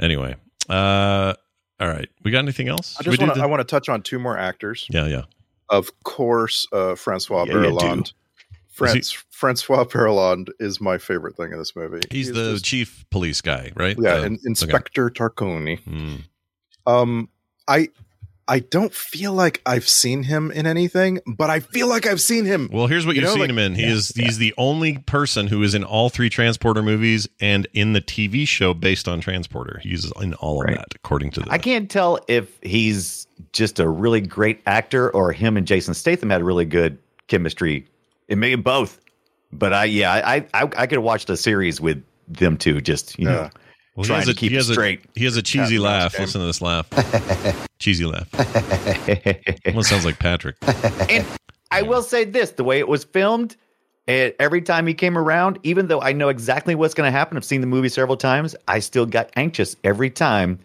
Anyway, 0.00 0.34
uh, 0.68 1.34
all 1.84 1.90
right. 1.90 2.08
We 2.22 2.30
got 2.30 2.38
anything 2.38 2.68
else? 2.68 2.96
I 2.98 3.02
Should 3.02 3.10
just 3.12 3.20
want 3.20 3.34
to 3.34 3.38
the- 3.40 3.44
I 3.44 3.46
want 3.46 3.60
to 3.60 3.64
touch 3.64 3.88
on 3.88 4.02
two 4.02 4.18
more 4.18 4.38
actors. 4.38 4.86
yeah, 4.90 5.06
yeah. 5.06 5.22
Of 5.68 5.90
course, 6.04 6.66
uh, 6.72 6.94
Francois 6.94 7.44
Yeah, 7.48 7.54
you 7.54 7.60
do. 7.62 7.68
Berléand. 7.70 8.12
Franz, 8.68 9.12
Francois 9.30 9.84
Berléand 9.84 10.48
is 10.58 10.80
my 10.80 10.98
favorite 10.98 11.36
thing 11.36 11.52
in 11.52 11.58
this 11.58 11.76
movie. 11.76 12.00
He's 12.10 12.32
the 12.32 12.52
just- 12.54 12.64
chief 12.64 13.04
police 13.10 13.40
guy, 13.40 13.70
right? 13.76 13.96
yeah, 14.00 14.16
The- 14.20 14.26
in, 14.26 14.32
okay. 14.34 14.42
Inspector 14.46 15.10
Tarconi. 15.10 15.78
Hmm. 15.80 16.16
Um, 16.86 17.28
I 17.68 17.88
I 18.46 18.58
don't 18.58 18.92
feel 18.92 19.32
like 19.32 19.62
I've 19.64 19.88
seen 19.88 20.22
him 20.24 20.50
in 20.50 20.66
anything, 20.66 21.20
but 21.26 21.48
I 21.48 21.60
feel 21.60 21.88
like 21.88 22.06
I've 22.06 22.20
seen 22.20 22.44
him. 22.44 22.68
Well, 22.72 22.86
here's 22.86 23.06
what 23.06 23.16
You 23.16 23.22
you've 23.22 23.28
know, 23.30 23.34
seen 23.34 23.40
like- 23.40 23.50
him 23.50 23.58
in. 23.58 23.74
He 23.74 23.84
is 23.84 24.08
he's 24.10 24.36
the 24.38 24.52
only 24.58 24.98
person 24.98 25.46
who 25.46 25.62
is 25.62 25.74
in 25.74 25.82
all 25.84 26.10
three 26.10 26.28
Transporter 26.28 26.82
movies 26.82 27.26
and 27.40 27.66
in 27.72 27.94
the 27.94 28.00
TV 28.02 28.46
show 28.46 28.74
based 28.74 29.08
on 29.08 29.20
Transporter. 29.20 29.80
He's 29.82 30.12
in 30.20 30.34
all 30.34 30.60
of 30.62 30.68
that, 30.74 30.88
according 30.94 31.30
to 31.32 31.40
the. 31.40 31.50
I 31.50 31.58
can't 31.58 31.90
tell 31.90 32.18
if 32.28 32.58
he's 32.62 33.26
just 33.52 33.78
a 33.80 33.88
really 33.88 34.20
great 34.20 34.60
actor 34.66 35.10
or 35.10 35.32
him 35.32 35.56
and 35.56 35.66
Jason 35.66 35.94
Statham 35.94 36.28
had 36.30 36.42
really 36.42 36.64
good 36.66 36.98
chemistry. 37.28 37.86
It 38.28 38.36
may 38.36 38.54
be 38.54 38.60
both, 38.62 39.00
but 39.52 39.72
I 39.72 39.84
yeah 39.84 40.12
I 40.12 40.36
I, 40.52 40.62
I 40.62 40.86
could 40.86 40.92
have 40.98 41.02
watched 41.02 41.30
a 41.30 41.36
series 41.36 41.80
with 41.80 42.02
them 42.28 42.56
two. 42.58 42.80
Just 42.80 43.18
you 43.18 43.24
know, 43.24 43.32
Yeah. 43.42 43.50
Well, 43.96 44.02
he 44.04 44.08
trying 44.08 44.18
has 44.20 44.26
to 44.26 44.32
a, 44.32 44.34
keep 44.34 44.50
he 44.50 44.56
it 44.56 44.66
has 44.66 44.76
a- 44.76 44.98
he 45.14 45.24
has 45.24 45.36
a 45.36 45.42
cheesy 45.42 45.58
Cat 45.58 45.70
and 45.76 45.82
mouse 45.82 46.02
laugh. 46.02 46.12
game. 46.12 46.20
Listen 46.22 46.40
to 46.40 46.46
this 46.46 46.60
laugh. 46.60 47.68
cheesy 47.78 48.04
laugh. 48.04 48.28
Almost 49.66 49.88
sounds 49.88 50.04
like 50.04 50.18
Patrick. 50.18 50.56
and 51.10 51.24
I 51.70 51.82
will 51.82 52.02
say 52.02 52.24
this: 52.24 52.52
the 52.52 52.64
way 52.64 52.78
it 52.78 52.88
was 52.88 53.04
filmed, 53.04 53.56
it, 54.06 54.36
every 54.38 54.62
time 54.62 54.86
he 54.86 54.94
came 54.94 55.16
around, 55.16 55.58
even 55.62 55.86
though 55.88 56.00
I 56.00 56.12
know 56.12 56.28
exactly 56.28 56.74
what's 56.74 56.94
going 56.94 57.06
to 57.06 57.16
happen, 57.16 57.36
I've 57.36 57.44
seen 57.44 57.60
the 57.60 57.66
movie 57.66 57.88
several 57.88 58.16
times. 58.16 58.54
I 58.68 58.78
still 58.80 59.06
got 59.06 59.30
anxious 59.36 59.76
every 59.84 60.10
time 60.10 60.58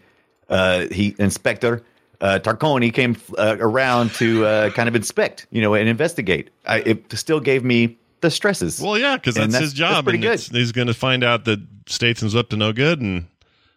uh, 0.48 0.86
he 0.90 1.14
Inspector 1.18 1.82
uh, 2.20 2.38
Tarconi 2.42 2.92
came 2.92 3.16
uh, 3.38 3.56
around 3.60 4.12
to 4.14 4.44
uh, 4.44 4.70
kind 4.70 4.88
of 4.88 4.94
inspect, 4.96 5.46
you 5.50 5.62
know, 5.62 5.74
and 5.74 5.88
investigate. 5.88 6.50
I, 6.66 6.78
it 6.80 7.12
still 7.18 7.40
gave 7.40 7.64
me 7.64 7.96
the 8.20 8.30
stresses. 8.30 8.80
Well, 8.80 8.98
yeah, 8.98 9.16
because 9.16 9.36
And 9.38 9.52
that's, 9.52 9.62
his 9.62 9.72
that's- 9.74 9.88
that's 9.90 9.96
job. 9.98 10.04
pretty 10.04 10.18
and 10.26 10.38
good. 10.38 10.56
He's 10.56 10.72
going 10.72 10.88
to 10.88 10.94
find 10.94 11.24
out 11.24 11.44
that 11.46 11.60
Statham's 11.90 12.34
up 12.34 12.48
to 12.50 12.56
no 12.56 12.72
good, 12.72 13.00
and 13.00 13.26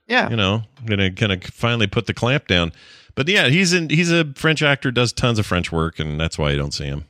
yeah, 0.08 0.30
you 0.30 0.36
know, 0.36 0.64
going 0.86 1.00
to 1.00 1.12
kind 1.12 1.32
of 1.32 1.44
finally 1.44 1.88
put 1.88 2.06
the 2.08 2.14
clamp 2.14 2.48
down. 2.48 2.72
But 3.16 3.28
yeah, 3.28 3.50
he's 3.50 3.74
in. 3.74 3.90
He's 3.90 4.12
a 4.12 4.34
French 4.36 4.62
actor, 4.62 4.92
does 4.92 5.14
tons 5.14 5.40
of 5.40 5.46
French 5.46 5.72
work, 5.72 6.00
and 6.00 6.20
that's 6.20 6.38
why 6.38 6.52
you 6.52 6.58
don't 6.58 6.74
see 6.74 6.86
him. 6.86 7.06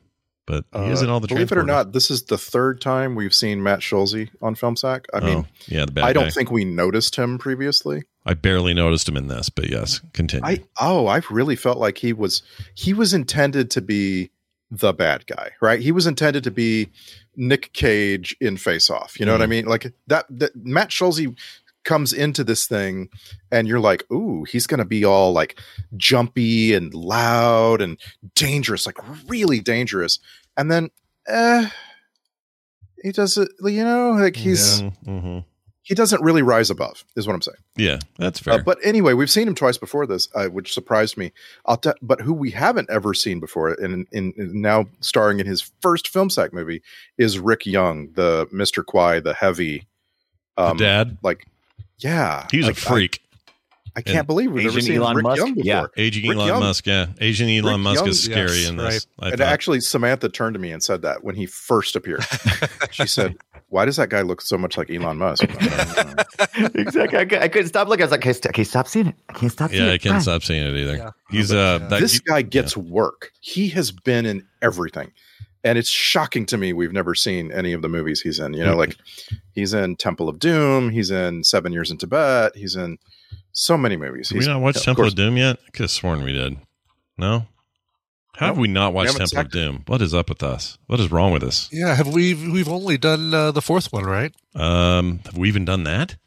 But 0.45 0.65
he 0.73 0.89
is 0.89 1.01
in 1.01 1.09
all 1.09 1.21
the. 1.21 1.27
Uh, 1.27 1.35
Believe 1.35 1.51
it 1.53 1.57
or 1.57 1.63
not, 1.63 1.93
this 1.93 2.11
is 2.11 2.23
the 2.23 2.37
third 2.37 2.81
time 2.81 3.15
we've 3.15 3.33
seen 3.33 3.63
Matt 3.63 3.81
Schulze 3.81 4.27
on 4.41 4.55
Film 4.55 4.75
Sack. 4.75 5.05
I 5.13 5.21
mean, 5.21 5.37
oh, 5.37 5.45
yeah, 5.67 5.85
the 5.85 5.93
bad 5.93 6.03
I 6.03 6.13
don't 6.13 6.33
think 6.33 6.51
we 6.51 6.65
noticed 6.65 7.15
him 7.15 7.37
previously. 7.37 8.03
I 8.25 8.33
barely 8.33 8.73
noticed 8.73 9.07
him 9.07 9.15
in 9.15 9.27
this, 9.27 9.49
but 9.49 9.69
yes, 9.69 10.01
continue. 10.11 10.45
I 10.45 10.63
oh, 10.81 11.07
I 11.07 11.21
really 11.29 11.55
felt 11.55 11.77
like 11.77 11.97
he 11.97 12.11
was 12.11 12.43
he 12.75 12.93
was 12.93 13.13
intended 13.13 13.71
to 13.71 13.81
be 13.81 14.31
the 14.69 14.93
bad 14.93 15.27
guy, 15.27 15.51
right? 15.61 15.79
He 15.79 15.93
was 15.93 16.07
intended 16.07 16.43
to 16.43 16.51
be 16.51 16.89
Nick 17.35 17.73
Cage 17.73 18.35
in 18.39 18.57
Face 18.57 18.89
Off. 18.89 19.19
You 19.19 19.25
know 19.25 19.31
what 19.33 19.41
I 19.41 19.45
Mm. 19.45 19.49
mean? 19.49 19.65
Like 19.65 19.93
that. 20.07 20.25
that 20.29 20.51
Matt 20.55 20.91
Schulze 20.91 21.27
comes 21.83 22.13
into 22.13 22.43
this 22.45 22.65
thing 22.65 23.09
and 23.51 23.67
you're 23.67 23.79
like, 23.79 24.09
ooh, 24.11 24.45
he's 24.45 24.67
gonna 24.67 24.85
be 24.85 25.03
all 25.03 25.33
like 25.33 25.59
jumpy 25.97 26.73
and 26.73 26.93
loud 26.93 27.81
and 27.81 27.97
dangerous, 28.35 28.85
like 28.85 28.97
really 29.27 29.59
dangerous. 29.59 30.19
And 30.55 30.71
then 30.71 30.89
eh, 31.27 31.69
he 33.03 33.11
does 33.11 33.37
it, 33.37 33.49
you 33.63 33.83
know, 33.83 34.11
like 34.11 34.35
he's 34.37 34.81
Yeah, 34.81 34.89
mhm. 35.05 35.45
He 35.83 35.95
doesn't 35.95 36.21
really 36.21 36.41
rise 36.41 36.69
above, 36.69 37.03
is 37.17 37.27
what 37.27 37.33
I'm 37.33 37.41
saying. 37.41 37.57
Yeah, 37.75 37.99
that's 38.17 38.39
Uh, 38.39 38.43
fair. 38.55 38.63
but 38.63 38.77
anyway, 38.83 39.13
we've 39.13 39.29
seen 39.29 39.47
him 39.47 39.55
twice 39.55 39.77
before 39.77 40.07
this, 40.07 40.29
uh, 40.33 40.47
which 40.47 40.73
surprised 40.73 41.17
me. 41.17 41.33
I'll 41.65 41.75
t- 41.77 41.91
but 42.01 42.21
who 42.21 42.33
we 42.33 42.51
haven't 42.51 42.89
ever 42.89 43.13
seen 43.13 43.39
before, 43.41 43.73
and 43.73 44.07
now 44.13 44.87
starring 45.01 45.39
in 45.41 45.45
his 45.45 45.71
first 45.81 46.07
film 46.07 46.29
sack 46.29 46.53
movie, 46.53 46.81
is 47.17 47.37
Ric 47.37 47.65
Young, 47.65 48.13
the 48.13 48.47
Mister 48.51 48.81
Kwai, 48.83 49.19
the 49.19 49.33
heavy 49.33 49.85
um, 50.55 50.77
the 50.77 50.83
dad, 50.85 51.17
Like, 51.21 51.47
yeah, 51.97 52.47
he's 52.51 52.65
like, 52.65 52.77
a 52.77 52.79
freak. 52.79 53.22
I, 53.95 53.99
I 53.99 54.01
can't 54.01 54.17
And 54.19 54.27
believe 54.27 54.51
we've 54.51 54.63
never 54.65 54.81
seen 54.81 54.97
Elon 54.97 55.17
Ric 55.17 55.23
Musk? 55.23 55.37
Young 55.37 55.53
before. 55.53 55.65
Yeah. 55.65 55.85
Aging 55.97 56.29
Ric 56.29 56.37
Elon 56.37 56.47
Young- 56.47 56.59
Musk, 56.61 56.87
yeah. 56.87 57.07
Asian 57.19 57.49
Elon 57.49 57.75
Ric 57.75 57.79
Musk 57.81 57.99
Young- 57.99 58.09
is 58.09 58.23
scary 58.23 58.59
Yes, 58.59 58.69
in 58.69 58.77
this. 58.77 59.07
right. 59.21 59.31
And 59.31 59.39
thought. 59.39 59.47
actually, 59.47 59.81
Samantha 59.81 60.29
turned 60.29 60.55
to 60.55 60.59
me 60.59 60.71
and 60.71 60.81
said 60.81 61.01
that 61.03 61.23
when 61.23 61.35
he 61.35 61.45
first 61.45 61.95
appeared. 61.95 62.25
she 62.91 63.05
said, 63.05 63.35
"Why 63.69 63.85
does 63.85 63.97
that 63.97 64.09
guy 64.09 64.21
look 64.21 64.41
so 64.41 64.57
much 64.57 64.77
like 64.77 64.89
Elon 64.89 65.17
Musk?" 65.17 65.43
exactly. 66.75 67.19
I, 67.19 67.43
I 67.43 67.47
couldn't 67.47 67.67
stop 67.67 67.87
looking. 67.87 68.03
I 68.03 68.05
was 68.05 68.11
like, 68.11 68.21
I 68.25 68.51
can't, 68.51 68.67
stop 68.67 68.87
seeing 68.87 69.07
it. 69.07 69.15
I 69.29 69.33
can't 69.33 69.51
stop 69.51 69.69
seeing 69.69 69.83
yeah, 69.83 69.91
it. 69.91 69.93
I 69.93 69.97
can't 69.97 70.15
Why? 70.15 70.21
stop 70.21 70.43
seeing 70.43 70.63
it 70.63 70.75
either. 70.75 70.97
Yeah. 70.97 71.09
He's 71.29 71.51
uh, 71.51 71.79
that, 71.89 71.99
this 71.99 72.19
guy 72.19 72.41
gets 72.41 72.75
work. 72.75 73.31
He 73.41 73.69
has 73.69 73.91
been 73.91 74.25
in 74.25 74.47
everything. 74.61 75.11
And 75.65 75.77
it's 75.77 75.89
shocking 75.89 76.45
to 76.47 76.57
me 76.57 76.73
we've 76.73 76.91
never 76.91 77.15
seen 77.15 77.49
any 77.51 77.71
of 77.71 77.81
the 77.81 77.87
movies 77.87 78.19
he's 78.19 78.37
in. 78.37 78.53
You 78.53 78.65
know, 78.65 78.75
like 78.75 78.97
he's 79.53 79.73
in 79.73 79.95
Temple 79.95 80.27
of 80.27 80.37
Doom, 80.37 80.89
he's 80.89 81.09
in 81.09 81.45
Seven 81.45 81.71
Years 81.71 81.89
in 81.89 81.97
Tibet, 81.97 82.53
he's 82.53 82.75
in 82.75 82.97
so 83.53 83.77
many 83.77 83.95
movies. 83.95 84.29
Did 84.29 84.35
we 84.35 84.39
He's, 84.39 84.47
not 84.47 84.61
watch 84.61 84.75
of 84.77 84.83
Temple 84.83 85.03
course, 85.03 85.13
of 85.13 85.17
Doom 85.17 85.37
yet? 85.37 85.57
I 85.65 85.71
could 85.71 85.83
have 85.83 85.91
sworn 85.91 86.23
we 86.23 86.33
did. 86.33 86.57
No. 87.17 87.45
How 88.35 88.47
have 88.47 88.55
No, 88.55 88.61
we 88.63 88.67
not 88.67 88.93
watched 88.93 89.13
haven't 89.13 89.27
Temple 89.29 89.39
of 89.39 89.45
sacked 89.45 89.55
it. 89.55 89.59
Doom? 89.59 89.83
What 89.87 90.01
is 90.01 90.13
up 90.13 90.29
with 90.29 90.41
us? 90.43 90.77
What 90.87 90.99
is 90.99 91.11
wrong 91.11 91.31
with 91.31 91.43
us? 91.43 91.69
Yeah, 91.71 91.93
have 91.95 92.07
we? 92.07 92.33
We've 92.33 92.67
only 92.67 92.97
done 92.97 93.33
uh, 93.33 93.51
the 93.51 93.61
fourth 93.61 93.93
one, 93.93 94.03
right? 94.05 94.33
Um, 94.55 95.19
have 95.25 95.37
we 95.37 95.47
even 95.47 95.65
done 95.65 95.83
that? 95.85 96.17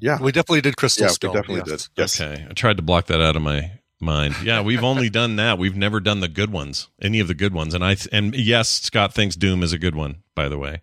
Yeah, 0.00 0.18
We 0.18 0.32
definitely 0.32 0.62
did 0.62 0.76
Crystal 0.78 1.06
yeah, 1.06 1.10
we 1.28 1.34
definitely 1.34 1.70
yes. 1.70 1.88
did. 1.88 1.88
Yes. 2.00 2.20
Okay, 2.20 2.46
I 2.48 2.52
tried 2.54 2.78
to 2.78 2.82
block 2.82 3.06
that 3.08 3.20
out 3.20 3.36
of 3.36 3.42
my 3.42 3.72
mind. 4.00 4.34
Yeah, 4.42 4.62
we've 4.62 4.82
only 4.82 5.10
done 5.20 5.36
that. 5.36 5.58
We've 5.58 5.76
never 5.76 6.00
done 6.00 6.20
the 6.20 6.28
good 6.28 6.50
ones, 6.50 6.88
any 7.02 7.20
of 7.20 7.28
the 7.28 7.34
good 7.34 7.52
ones. 7.52 7.74
And 7.74 7.84
I 7.84 7.96
th- 7.96 8.08
and 8.12 8.34
yes, 8.34 8.68
Scott 8.70 9.12
thinks 9.12 9.36
Doom 9.36 9.62
is 9.62 9.72
a 9.74 9.78
good 9.78 9.94
one. 9.94 10.22
By 10.34 10.48
the 10.48 10.56
way, 10.56 10.80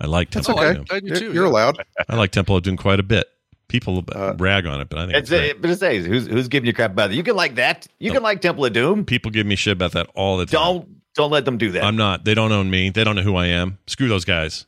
I 0.00 0.06
like 0.06 0.30
That's 0.30 0.46
Temple 0.46 0.64
okay. 0.64 0.78
of 0.78 0.86
Doom. 0.86 0.96
I 0.96 1.00
do 1.00 1.06
You're, 1.08 1.16
too. 1.16 1.32
you're 1.34 1.44
yeah. 1.44 1.50
allowed. 1.50 1.84
I 2.08 2.16
like 2.16 2.30
Temple 2.30 2.56
of 2.56 2.62
Doom 2.62 2.76
quite 2.78 2.98
a 3.00 3.02
bit. 3.02 3.26
People 3.68 4.04
Uh, 4.14 4.34
rag 4.38 4.64
on 4.66 4.80
it, 4.80 4.88
but 4.88 4.98
I 4.98 5.06
think 5.06 5.16
It's, 5.18 5.30
it's 5.30 5.40
great. 5.40 5.60
but 5.60 5.70
it 5.70 5.76
says 5.78 6.06
who's 6.06 6.26
who's 6.26 6.48
giving 6.48 6.66
you 6.66 6.72
crap 6.72 6.92
about 6.92 7.10
it. 7.10 7.16
You 7.16 7.22
can 7.22 7.34
like 7.36 7.56
that. 7.56 7.86
You 7.98 8.12
can 8.12 8.22
like 8.22 8.40
Temple 8.40 8.64
of 8.64 8.72
Doom. 8.72 9.04
people 9.04 9.30
give 9.30 9.46
me 9.46 9.56
shit 9.56 9.72
about 9.72 9.92
that 9.92 10.08
all 10.14 10.36
the 10.36 10.46
time. 10.46 10.52
Don't 10.62 10.88
don't 11.14 11.30
let 11.30 11.44
them 11.44 11.58
do 11.58 11.70
that. 11.72 11.82
I'm 11.84 11.96
not. 11.96 12.24
They 12.24 12.34
don't 12.34 12.52
own 12.52 12.70
me. 12.70 12.90
They 12.90 13.02
don't 13.02 13.16
know 13.16 13.22
who 13.22 13.36
I 13.36 13.46
am. 13.46 13.78
Screw 13.86 14.08
those 14.08 14.24
guys. 14.24 14.66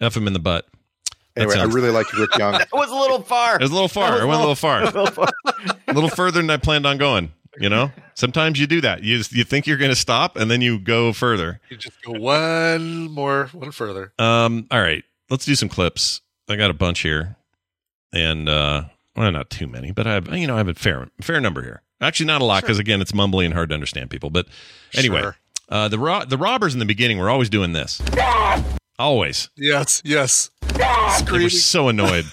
F 0.00 0.14
them 0.14 0.26
in 0.26 0.32
the 0.32 0.38
butt. 0.40 0.66
That 1.36 1.42
Anyway, 1.48 1.56
I 1.58 1.64
really 1.64 1.90
like 1.90 2.12
Ric 2.12 2.36
Young. 2.36 2.52
that 2.58 2.68
was 2.72 2.90
a 2.90 2.94
little 2.94 3.22
far. 3.22 3.56
It 3.56 3.62
was 3.62 3.70
a 3.70 3.74
little 3.74 3.88
far. 3.88 4.10
That 4.10 4.14
was 4.14 4.22
I 4.22 4.26
went 4.26 4.36
a 4.36 4.40
little 4.40 4.54
far. 4.54 4.82
a 4.82 4.84
little 4.84 5.06
far. 5.06 5.28
a 5.88 5.92
little 5.92 6.10
further 6.10 6.40
than 6.40 6.50
I 6.50 6.56
planned 6.58 6.86
on 6.86 6.98
going. 6.98 7.32
You 7.58 7.68
know, 7.68 7.92
sometimes 8.14 8.58
you 8.58 8.66
do 8.66 8.80
that. 8.80 9.04
You 9.04 9.22
you 9.30 9.44
think 9.44 9.66
you're 9.68 9.76
going 9.76 9.90
to 9.92 9.96
stop, 9.96 10.36
and 10.36 10.50
then 10.50 10.60
you 10.60 10.78
go 10.80 11.12
further. 11.12 11.60
You 11.70 11.76
just 11.76 12.02
go 12.02 12.10
one 12.12 13.08
more, 13.12 13.46
one 13.52 13.70
further. 13.70 14.12
Um. 14.18 14.66
All 14.72 14.80
right, 14.82 15.04
let's 15.30 15.44
do 15.44 15.54
some 15.54 15.68
clips. 15.68 16.20
I 16.48 16.56
got 16.56 16.70
a 16.70 16.74
bunch 16.74 17.00
here, 17.00 17.36
and 18.14 18.48
uh, 18.48 18.84
well, 19.16 19.30
not 19.32 19.50
too 19.50 19.66
many, 19.66 19.92
but 19.92 20.06
I 20.06 20.14
have 20.14 20.34
you 20.34 20.46
know 20.46 20.54
I 20.54 20.58
have 20.58 20.68
a 20.68 20.74
fair 20.74 21.08
fair 21.20 21.40
number 21.40 21.62
here. 21.62 21.82
Actually, 22.00 22.26
not 22.26 22.40
a 22.42 22.44
lot 22.44 22.62
because 22.62 22.78
again, 22.78 23.00
it's 23.00 23.12
mumbly 23.12 23.44
and 23.44 23.54
hard 23.54 23.68
to 23.70 23.74
understand 23.74 24.10
people. 24.10 24.30
But 24.30 24.46
anyway, 24.96 25.20
Sure. 25.22 25.36
uh, 25.68 25.88
the 25.88 25.98
ro- 25.98 26.24
the 26.24 26.36
robbers 26.38 26.72
in 26.74 26.78
the 26.80 26.84
beginning 26.86 27.18
were 27.18 27.30
always 27.30 27.48
doing 27.50 27.72
this. 27.72 28.00
Always. 28.98 29.48
Yes, 29.56 30.02
yes. 30.04 30.50
They 31.26 31.32
were 31.42 31.48
so 31.50 31.88
annoyed, 31.88 32.26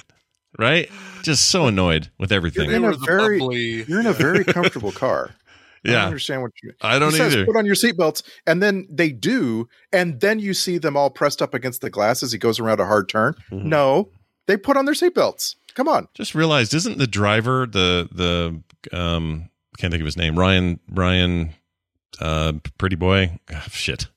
right? 0.60 0.90
Just 1.24 1.50
so 1.50 1.68
annoyed 1.68 2.10
with 2.20 2.30
They 2.30 2.36
everything. 2.36 2.72
in 2.72 2.84
a 2.84 2.94
very- 2.94 3.40
bubbly- 3.40 3.86
You're 3.88 4.00
in 4.00 4.06
a 4.08 4.14
very 4.14 4.44
comfortable 4.44 4.92
car. 5.04 5.32
I 5.84 5.88
don't 5.88 5.94
Yeah, 5.96 6.06
understand 6.06 6.42
what 6.44 6.52
you 6.62 6.74
I 6.82 7.00
don't 7.00 7.12
He 7.12 7.18
says, 7.18 7.34
either. 7.34 7.46
Put 7.46 7.56
on 7.56 7.66
your 7.66 7.74
seatbelts, 7.76 8.22
and 8.46 8.62
then 8.62 8.86
they 8.90 9.10
do, 9.12 9.68
and 9.92 10.20
then 10.20 10.38
you 10.40 10.54
see 10.54 10.78
them 10.78 10.96
all 10.96 11.10
pressed 11.10 11.42
up 11.42 11.54
against 11.56 11.82
the 11.82 11.90
glass 11.90 12.22
as 12.22 12.32
he 12.32 12.38
goes 12.38 12.60
around 12.60 12.80
a 12.80 12.86
hard 12.86 13.10
turn. 13.10 13.34
Mhm. 13.52 13.64
No, 13.66 14.10
they 14.46 14.58
put 14.58 14.78
on 14.78 14.86
their 14.86 14.94
seatbelts. 14.94 15.56
Come 15.76 15.88
on. 15.88 16.08
Just 16.14 16.36
realized, 16.36 16.74
isn't 16.74 16.98
the 16.98 17.08
driver 17.08 17.66
the 17.66 18.08
the 18.12 18.98
um 18.98 19.50
can't 19.78 19.92
think 19.92 20.02
of 20.02 20.06
his 20.06 20.18
name 20.18 20.38
Ryan 20.38 20.80
Ryan 20.90 21.52
uh 22.20 22.54
Pretty 22.78 22.96
Boy? 22.96 23.40
Ah, 23.54 23.66
shit. 23.72 24.08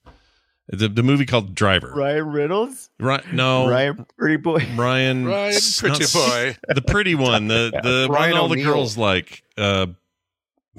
The 0.68 0.88
the 0.88 1.02
movie 1.02 1.26
called 1.26 1.54
Driver. 1.54 1.92
Ryan 1.94 2.24
Reynolds, 2.32 2.88
right 2.98 3.22
no. 3.32 3.68
Ryan 3.68 4.06
Pretty 4.16 4.36
Boy. 4.36 4.66
Ryan 4.74 5.26
Ryan, 5.26 5.60
pretty 5.78 6.04
not 6.04 6.12
boy. 6.12 6.56
the 6.68 6.82
pretty 6.82 7.14
one 7.14 7.48
the 7.48 7.70
the 7.82 8.06
one 8.08 8.18
Ryan 8.18 8.36
all 8.36 8.48
the 8.48 8.62
girls 8.62 8.96
like 8.96 9.42
uh 9.58 9.86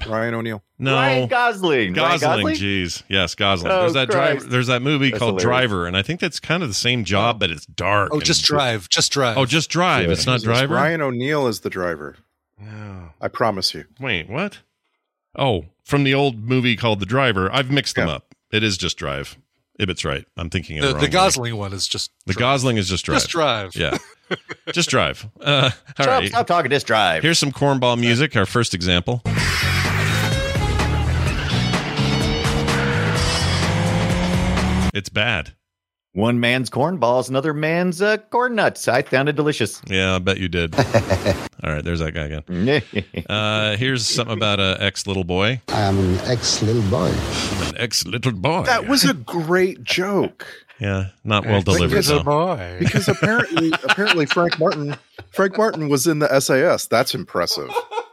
Ryan 0.06 0.34
O'Neal. 0.34 0.62
no 0.78 0.94
Ryan 0.94 1.28
Gosling. 1.28 1.94
Ryan 1.94 2.20
Gosling, 2.20 2.56
jeez, 2.56 3.02
yes, 3.08 3.34
Gosling. 3.34 3.72
Oh, 3.72 3.80
there's 3.82 3.94
that 3.94 4.10
driver. 4.10 4.32
Christ. 4.40 4.50
There's 4.50 4.66
that 4.66 4.82
movie 4.82 5.10
That's 5.10 5.18
called 5.20 5.40
hilarious. 5.40 5.68
Driver, 5.68 5.86
and 5.86 5.96
I 5.96 6.02
think 6.02 6.20
that's 6.20 6.38
kind 6.38 6.62
of 6.62 6.68
the 6.68 6.74
same 6.74 7.04
job, 7.04 7.38
but 7.40 7.50
it's 7.50 7.64
dark. 7.66 8.10
Oh, 8.12 8.20
just 8.20 8.44
drive. 8.44 8.88
Just 8.88 9.10
drive. 9.12 9.38
Oh, 9.38 9.46
just 9.46 9.70
drive. 9.70 10.06
Yeah. 10.06 10.12
It's 10.12 10.26
not 10.26 10.40
Jesus, 10.40 10.44
Driver. 10.58 10.74
Ryan 10.74 11.00
O'Neal 11.00 11.46
is 11.46 11.60
the 11.60 11.70
driver. 11.70 12.16
Oh. 12.60 13.10
I 13.20 13.28
promise 13.28 13.72
you. 13.74 13.84
Wait, 14.00 14.28
what? 14.28 14.58
Oh, 15.34 15.66
from 15.84 16.04
the 16.04 16.14
old 16.14 16.44
movie 16.44 16.76
called 16.76 17.00
The 17.00 17.06
Driver. 17.06 17.50
I've 17.52 17.70
mixed 17.70 17.96
them 17.96 18.08
Yeah. 18.08 18.14
up. 18.16 18.34
It 18.52 18.62
is 18.62 18.76
just 18.76 18.96
Drive. 18.98 19.36
Ibbott's 19.78 20.04
right. 20.06 20.24
I'm 20.38 20.48
thinking 20.48 20.78
of 20.78 20.82
the, 20.82 20.88
the, 20.88 20.92
wrong 20.94 21.00
the 21.00 21.06
movie. 21.06 21.12
Gosling 21.12 21.56
one 21.56 21.72
is 21.74 21.86
just 21.86 22.10
The 22.24 22.32
drive. 22.32 22.40
Gosling 22.40 22.76
is 22.78 22.88
just 22.88 23.04
Drive. 23.04 23.18
Just 23.20 23.28
drive. 23.30 23.76
Yeah, 23.76 23.98
just 24.72 24.88
Drive. 24.88 25.28
Uh, 25.38 25.70
all 25.74 25.92
Stop, 26.04 26.06
right. 26.06 26.28
stop 26.28 26.46
talking. 26.46 26.70
Just 26.70 26.86
drive. 26.86 27.22
Here's 27.22 27.38
some 27.38 27.52
cornball 27.52 27.98
music. 28.00 28.34
Our 28.36 28.46
first 28.46 28.72
example. 28.72 29.20
It's 34.96 35.10
bad. 35.10 35.52
One 36.14 36.40
man's 36.40 36.70
cornballs, 36.70 37.28
another 37.28 37.52
man's 37.52 38.00
uh, 38.00 38.16
corn 38.16 38.54
nuts. 38.54 38.88
I 38.88 39.02
found 39.02 39.28
it 39.28 39.36
delicious. 39.36 39.82
Yeah, 39.86 40.14
I 40.14 40.18
bet 40.18 40.38
you 40.38 40.48
did. 40.48 40.74
All 41.62 41.70
right, 41.70 41.84
there's 41.84 41.98
that 42.00 42.12
guy 42.12 42.30
again. 42.30 42.82
Uh, 43.28 43.76
here's 43.76 44.06
something 44.06 44.34
about 44.34 44.58
a 44.58 44.78
ex 44.80 45.06
little 45.06 45.24
boy. 45.24 45.60
I 45.68 45.80
am 45.82 45.98
an 45.98 46.18
ex 46.20 46.62
little 46.62 46.80
boy. 46.90 47.10
I'm 47.12 47.68
an 47.68 47.74
ex 47.76 48.06
little 48.06 48.32
boy. 48.32 48.62
That 48.62 48.88
was 48.88 49.04
a 49.04 49.12
great 49.12 49.84
joke. 49.84 50.46
yeah, 50.80 51.08
not 51.24 51.44
well 51.44 51.60
delivered. 51.60 51.90
Because 51.90 52.06
though. 52.06 52.22
boy. 52.22 52.76
Because 52.78 53.08
apparently 53.08 53.72
apparently 53.84 54.24
Frank 54.24 54.58
Martin 54.58 54.96
Frank 55.32 55.58
Martin 55.58 55.90
was 55.90 56.06
in 56.06 56.20
the 56.20 56.40
SAS. 56.40 56.86
That's 56.86 57.14
impressive. 57.14 57.68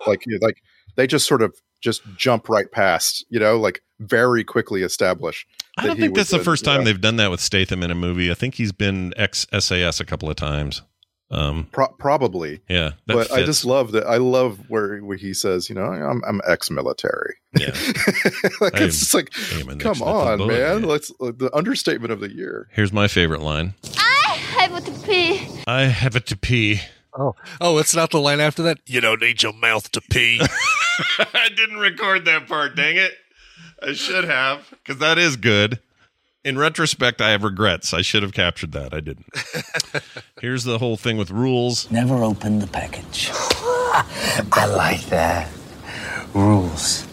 Like 0.05 0.25
you- 0.25 0.39
like 0.41 0.57
they 0.97 1.07
just 1.07 1.27
sort 1.27 1.41
of 1.41 1.55
just 1.83 2.01
jump 2.15 2.47
right 2.49 2.71
past, 2.71 3.25
you 3.29 3.39
know, 3.39 3.59
like 3.59 3.81
very 3.99 4.43
quickly 4.43 4.81
establish. 4.83 5.45
I 5.77 5.85
don't 5.85 5.99
think 5.99 6.15
that's 6.15 6.31
the 6.31 6.39
a- 6.39 6.43
first 6.43 6.63
time 6.63 6.79
yeah. 6.81 6.85
they've 6.85 7.01
done 7.01 7.17
that 7.17 7.29
with 7.29 7.41
Statham 7.41 7.83
in 7.83 7.91
a 7.91 7.95
movie. 7.95 8.31
I 8.31 8.33
think 8.33 8.55
he's 8.55 8.71
been 8.71 9.13
ex 9.17 9.45
SAS 9.59 9.99
a 9.99 10.05
couple 10.05 10.29
of 10.29 10.35
times. 10.35 10.81
Um, 11.31 11.67
Pro- 11.71 11.87
probably. 11.87 12.61
yeah, 12.69 12.91
that 13.07 13.13
but 13.15 13.31
I 13.31 13.43
just 13.43 13.65
love 13.65 13.91
that. 13.93 14.05
I 14.05 14.17
love 14.17 14.69
where, 14.69 14.99
where 14.99 15.17
he 15.17 15.33
says, 15.33 15.67
you 15.67 15.73
know, 15.73 15.83
I'm, 15.85 16.21
I'm 16.27 16.41
ex-military. 16.47 17.35
Yeah. 17.59 17.71
like 18.61 18.75
I 18.75 18.79
am- 18.79 18.83
it's 18.87 18.99
just 18.99 19.13
like, 19.15 19.31
I 19.55 19.61
am 19.61 19.69
an 19.69 19.79
come 19.79 20.01
on, 20.03 20.37
boy. 20.37 20.47
man. 20.47 20.83
Let's 20.83 21.09
the 21.19 21.49
understatement 21.53 22.11
of 22.13 22.19
the 22.19 22.31
year. 22.31 22.69
Here's 22.71 22.93
my 22.93 23.07
favorite 23.07 23.41
line. 23.41 23.73
I 23.97 24.35
have 24.57 24.85
to 24.85 24.91
pee. 25.07 25.47
I 25.65 25.83
have 25.83 26.15
it 26.15 26.27
to 26.27 26.37
pee. 26.37 26.81
Oh, 27.17 27.35
oh, 27.61 27.77
it's 27.77 27.95
not 27.95 28.11
the 28.11 28.19
line 28.19 28.39
after 28.39 28.63
that. 28.63 28.79
You 28.85 29.01
don't 29.01 29.21
need 29.21 29.43
your 29.43 29.53
mouth 29.53 29.91
to 29.91 30.01
pee. 30.01 30.41
I 31.19 31.49
didn't 31.55 31.77
record 31.77 32.25
that 32.25 32.47
part. 32.47 32.75
Dang 32.75 32.97
it! 32.97 33.13
I 33.81 33.93
should 33.93 34.23
have 34.23 34.69
because 34.69 34.97
that 34.99 35.17
is 35.17 35.35
good. 35.35 35.79
In 36.43 36.57
retrospect, 36.57 37.21
I 37.21 37.29
have 37.31 37.43
regrets. 37.43 37.93
I 37.93 38.01
should 38.01 38.21
have 38.21 38.33
captured 38.33 38.73
that. 38.73 38.93
I 38.93 38.99
didn't. 38.99 39.27
Here's 40.41 40.65
the 40.65 40.77
whole 40.77 40.97
thing 40.97 41.17
with 41.17 41.31
rules. 41.31 41.89
Never 41.89 42.15
open 42.15 42.59
the 42.59 42.67
package. 42.67 43.29
I 43.33 44.65
like 44.75 45.05
that. 45.05 45.49
Rules. 46.33 47.07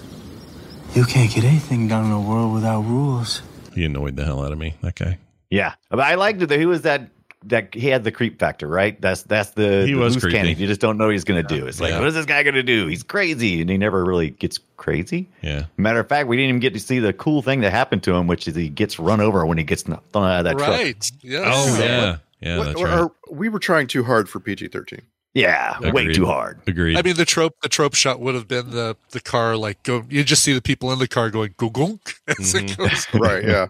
You 0.94 1.04
can't 1.04 1.32
get 1.32 1.44
anything 1.44 1.86
done 1.86 2.06
in 2.06 2.10
the 2.10 2.18
world 2.18 2.52
without 2.52 2.80
rules. 2.82 3.42
He 3.72 3.84
annoyed 3.84 4.16
the 4.16 4.24
hell 4.24 4.44
out 4.44 4.50
of 4.50 4.58
me. 4.58 4.74
That 4.82 4.96
guy. 4.96 5.18
yeah, 5.50 5.74
but 5.90 6.00
I 6.00 6.16
liked 6.16 6.42
it. 6.42 6.50
He 6.50 6.66
was 6.66 6.82
that? 6.82 7.08
That 7.46 7.74
he 7.74 7.88
had 7.88 8.04
the 8.04 8.12
creep 8.12 8.38
factor, 8.38 8.68
right? 8.68 9.00
That's 9.00 9.22
that's 9.22 9.52
the, 9.52 9.86
He 9.86 9.94
the 9.94 9.98
was 9.98 10.14
loose 10.14 10.24
creepy. 10.24 10.36
cannon. 10.36 10.58
You 10.58 10.66
just 10.66 10.80
don't 10.80 10.98
know 10.98 11.06
what 11.06 11.12
he's 11.12 11.24
going 11.24 11.42
to 11.42 11.54
do. 11.56 11.66
It's 11.66 11.80
like, 11.80 11.90
Yeah. 11.92 11.98
what 11.98 12.08
is 12.08 12.12
this 12.14 12.26
guy 12.26 12.42
going 12.42 12.54
to 12.54 12.62
do? 12.62 12.86
He's 12.86 13.02
crazy, 13.02 13.62
and 13.62 13.70
he 13.70 13.78
never 13.78 14.04
really 14.04 14.28
gets 14.30 14.58
crazy. 14.76 15.26
Yeah. 15.40 15.64
Matter 15.78 16.00
of 16.00 16.08
fact, 16.08 16.28
we 16.28 16.36
didn't 16.36 16.50
even 16.50 16.60
get 16.60 16.74
to 16.74 16.80
see 16.80 16.98
the 16.98 17.14
cool 17.14 17.40
thing 17.40 17.60
that 17.62 17.70
happened 17.70 18.02
to 18.02 18.12
him, 18.14 18.26
which 18.26 18.46
is 18.46 18.54
he 18.54 18.68
gets 18.68 18.98
run 18.98 19.22
over 19.22 19.46
when 19.46 19.56
he 19.56 19.64
gets 19.64 19.82
thrown 19.84 20.00
out 20.14 20.40
of 20.40 20.44
that 20.44 20.58
truck. 20.58 20.68
right. 20.68 21.10
Yes. 21.22 21.44
Oh 21.46 21.78
Yeah. 21.78 21.84
yeah. 21.86 22.16
Yeah. 22.42 22.58
What- 22.58 22.64
That's 22.66 22.80
or- 22.80 22.86
right. 22.86 22.98
or 23.00 23.12
we 23.30 23.48
were 23.48 23.58
trying 23.58 23.86
too 23.86 24.04
hard 24.04 24.28
for 24.28 24.38
PG-13. 24.38 25.00
Yeah, 25.32 25.78
way 25.92 26.12
too 26.12 26.26
hard. 26.26 26.58
Agreed. 26.66 26.96
I 26.98 27.02
mean, 27.02 27.14
the 27.14 27.24
trope 27.24 27.54
the 27.62 27.68
trope 27.68 27.94
shot 27.94 28.18
would 28.20 28.34
have 28.34 28.48
been 28.48 28.70
the 28.70 28.96
the 29.12 29.20
car 29.20 29.56
like 29.56 29.80
go. 29.84 30.04
You 30.10 30.24
just 30.24 30.42
see 30.42 30.52
the 30.52 30.60
people 30.60 30.92
in 30.92 30.98
the 30.98 31.06
car 31.06 31.30
going 31.30 31.54
go 31.56 31.70
gonk 31.70 32.14
as 32.28 32.52
Mm-hmm. 32.52 32.82
goes. 32.82 33.06
Right, 33.14 33.44
yeah. 33.44 33.66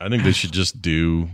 I 0.00 0.08
think 0.08 0.22
they 0.22 0.30
should 0.32 0.52
just 0.52 0.80
do. 0.80 1.28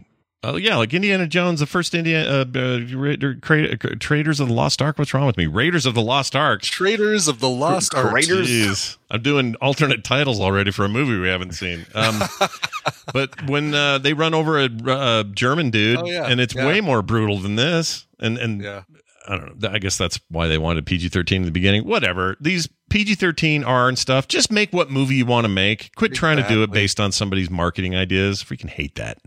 Oh 0.45 0.55
yeah, 0.55 0.77
like 0.77 0.95
Indiana 0.95 1.27
Jones, 1.27 1.59
the 1.59 1.67
first 1.67 1.95
Indiana 1.95 2.47
uh, 2.55 2.59
uh, 2.59 3.35
Cra- 3.43 3.73
uh, 3.73 3.77
Traders 3.99 4.39
of 4.39 4.47
the 4.47 4.55
Lost 4.55 4.81
Ark. 4.81 4.97
What's 4.97 5.13
wrong 5.13 5.27
with 5.27 5.37
me? 5.37 5.47
Raiders 5.47 5.85
of 5.85 5.95
the 5.95 6.01
Lost 6.03 6.37
Ark. 6.37 6.63
Traders 6.63 7.27
of 7.27 7.41
the 7.41 7.49
Lost 7.49 7.93
Ark. 7.93 8.13
Raiders? 8.13 8.49
Jeez, 8.49 8.97
I'm 9.11 9.21
doing 9.23 9.57
alternate 9.57 10.05
titles 10.05 10.39
already 10.39 10.71
for 10.71 10.85
a 10.85 10.89
movie 10.89 11.19
we 11.19 11.27
haven't 11.27 11.53
seen. 11.55 11.87
Um, 11.93 12.23
but 13.13 13.49
when 13.49 13.75
uh, 13.75 13.99
they 13.99 14.13
run 14.13 14.33
over 14.33 14.61
a 14.61 14.67
uh, 14.87 15.25
German 15.25 15.71
dude, 15.71 15.99
Oh, 15.99 16.05
yeah, 16.07 16.27
and 16.29 16.41
it's 16.41 16.55
yeah. 16.55 16.67
way 16.69 16.81
more 16.81 17.03
brutal 17.03 17.39
than 17.39 17.57
this, 17.57 18.07
and 18.21 18.39
and 18.39 18.63
Yeah. 18.63 18.83
I 19.27 19.37
don't 19.37 19.61
know. 19.61 19.69
I 19.71 19.79
guess 19.79 19.99
that's 19.99 20.19
why 20.31 20.47
they 20.47 20.57
wanted 20.57 20.87
PG-13 20.87 21.33
in 21.37 21.43
the 21.43 21.51
beginning. 21.51 21.85
Whatever. 21.85 22.37
These 22.41 22.67
PG-13 22.89 23.67
are 23.67 23.87
and 23.87 23.99
stuff. 23.99 24.27
Just 24.27 24.51
make 24.51 24.73
what 24.73 24.89
movie 24.91 25.17
you 25.17 25.27
want 25.27 25.45
to 25.45 25.51
make. 25.51 25.95
Quit 25.97 26.15
trying 26.15 26.39
to 26.39 26.49
do 26.49 26.63
it 26.63 26.71
based 26.71 26.99
on 26.99 27.13
somebody's 27.13 27.51
marketing 27.51 27.95
ideas. 27.95 28.43
Freaking 28.43 28.71
hate 28.71 28.95
that. 28.95 29.19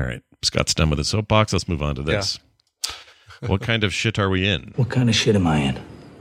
All 0.00 0.06
right, 0.06 0.22
Scott's 0.42 0.72
done 0.72 0.88
with 0.88 0.98
his 0.98 1.08
soapbox. 1.08 1.52
Let's 1.52 1.68
move 1.68 1.82
on 1.82 1.94
to 1.96 2.02
this. 2.02 2.38
what 3.46 3.60
kind 3.60 3.84
of 3.84 3.92
shit 3.92 4.18
are 4.18 4.30
we 4.30 4.48
in? 4.48 4.72
What 4.76 4.88
kind 4.88 5.10
of 5.10 5.14
shit 5.14 5.36
am 5.36 5.46
I 5.46 5.58
in? 5.58 5.78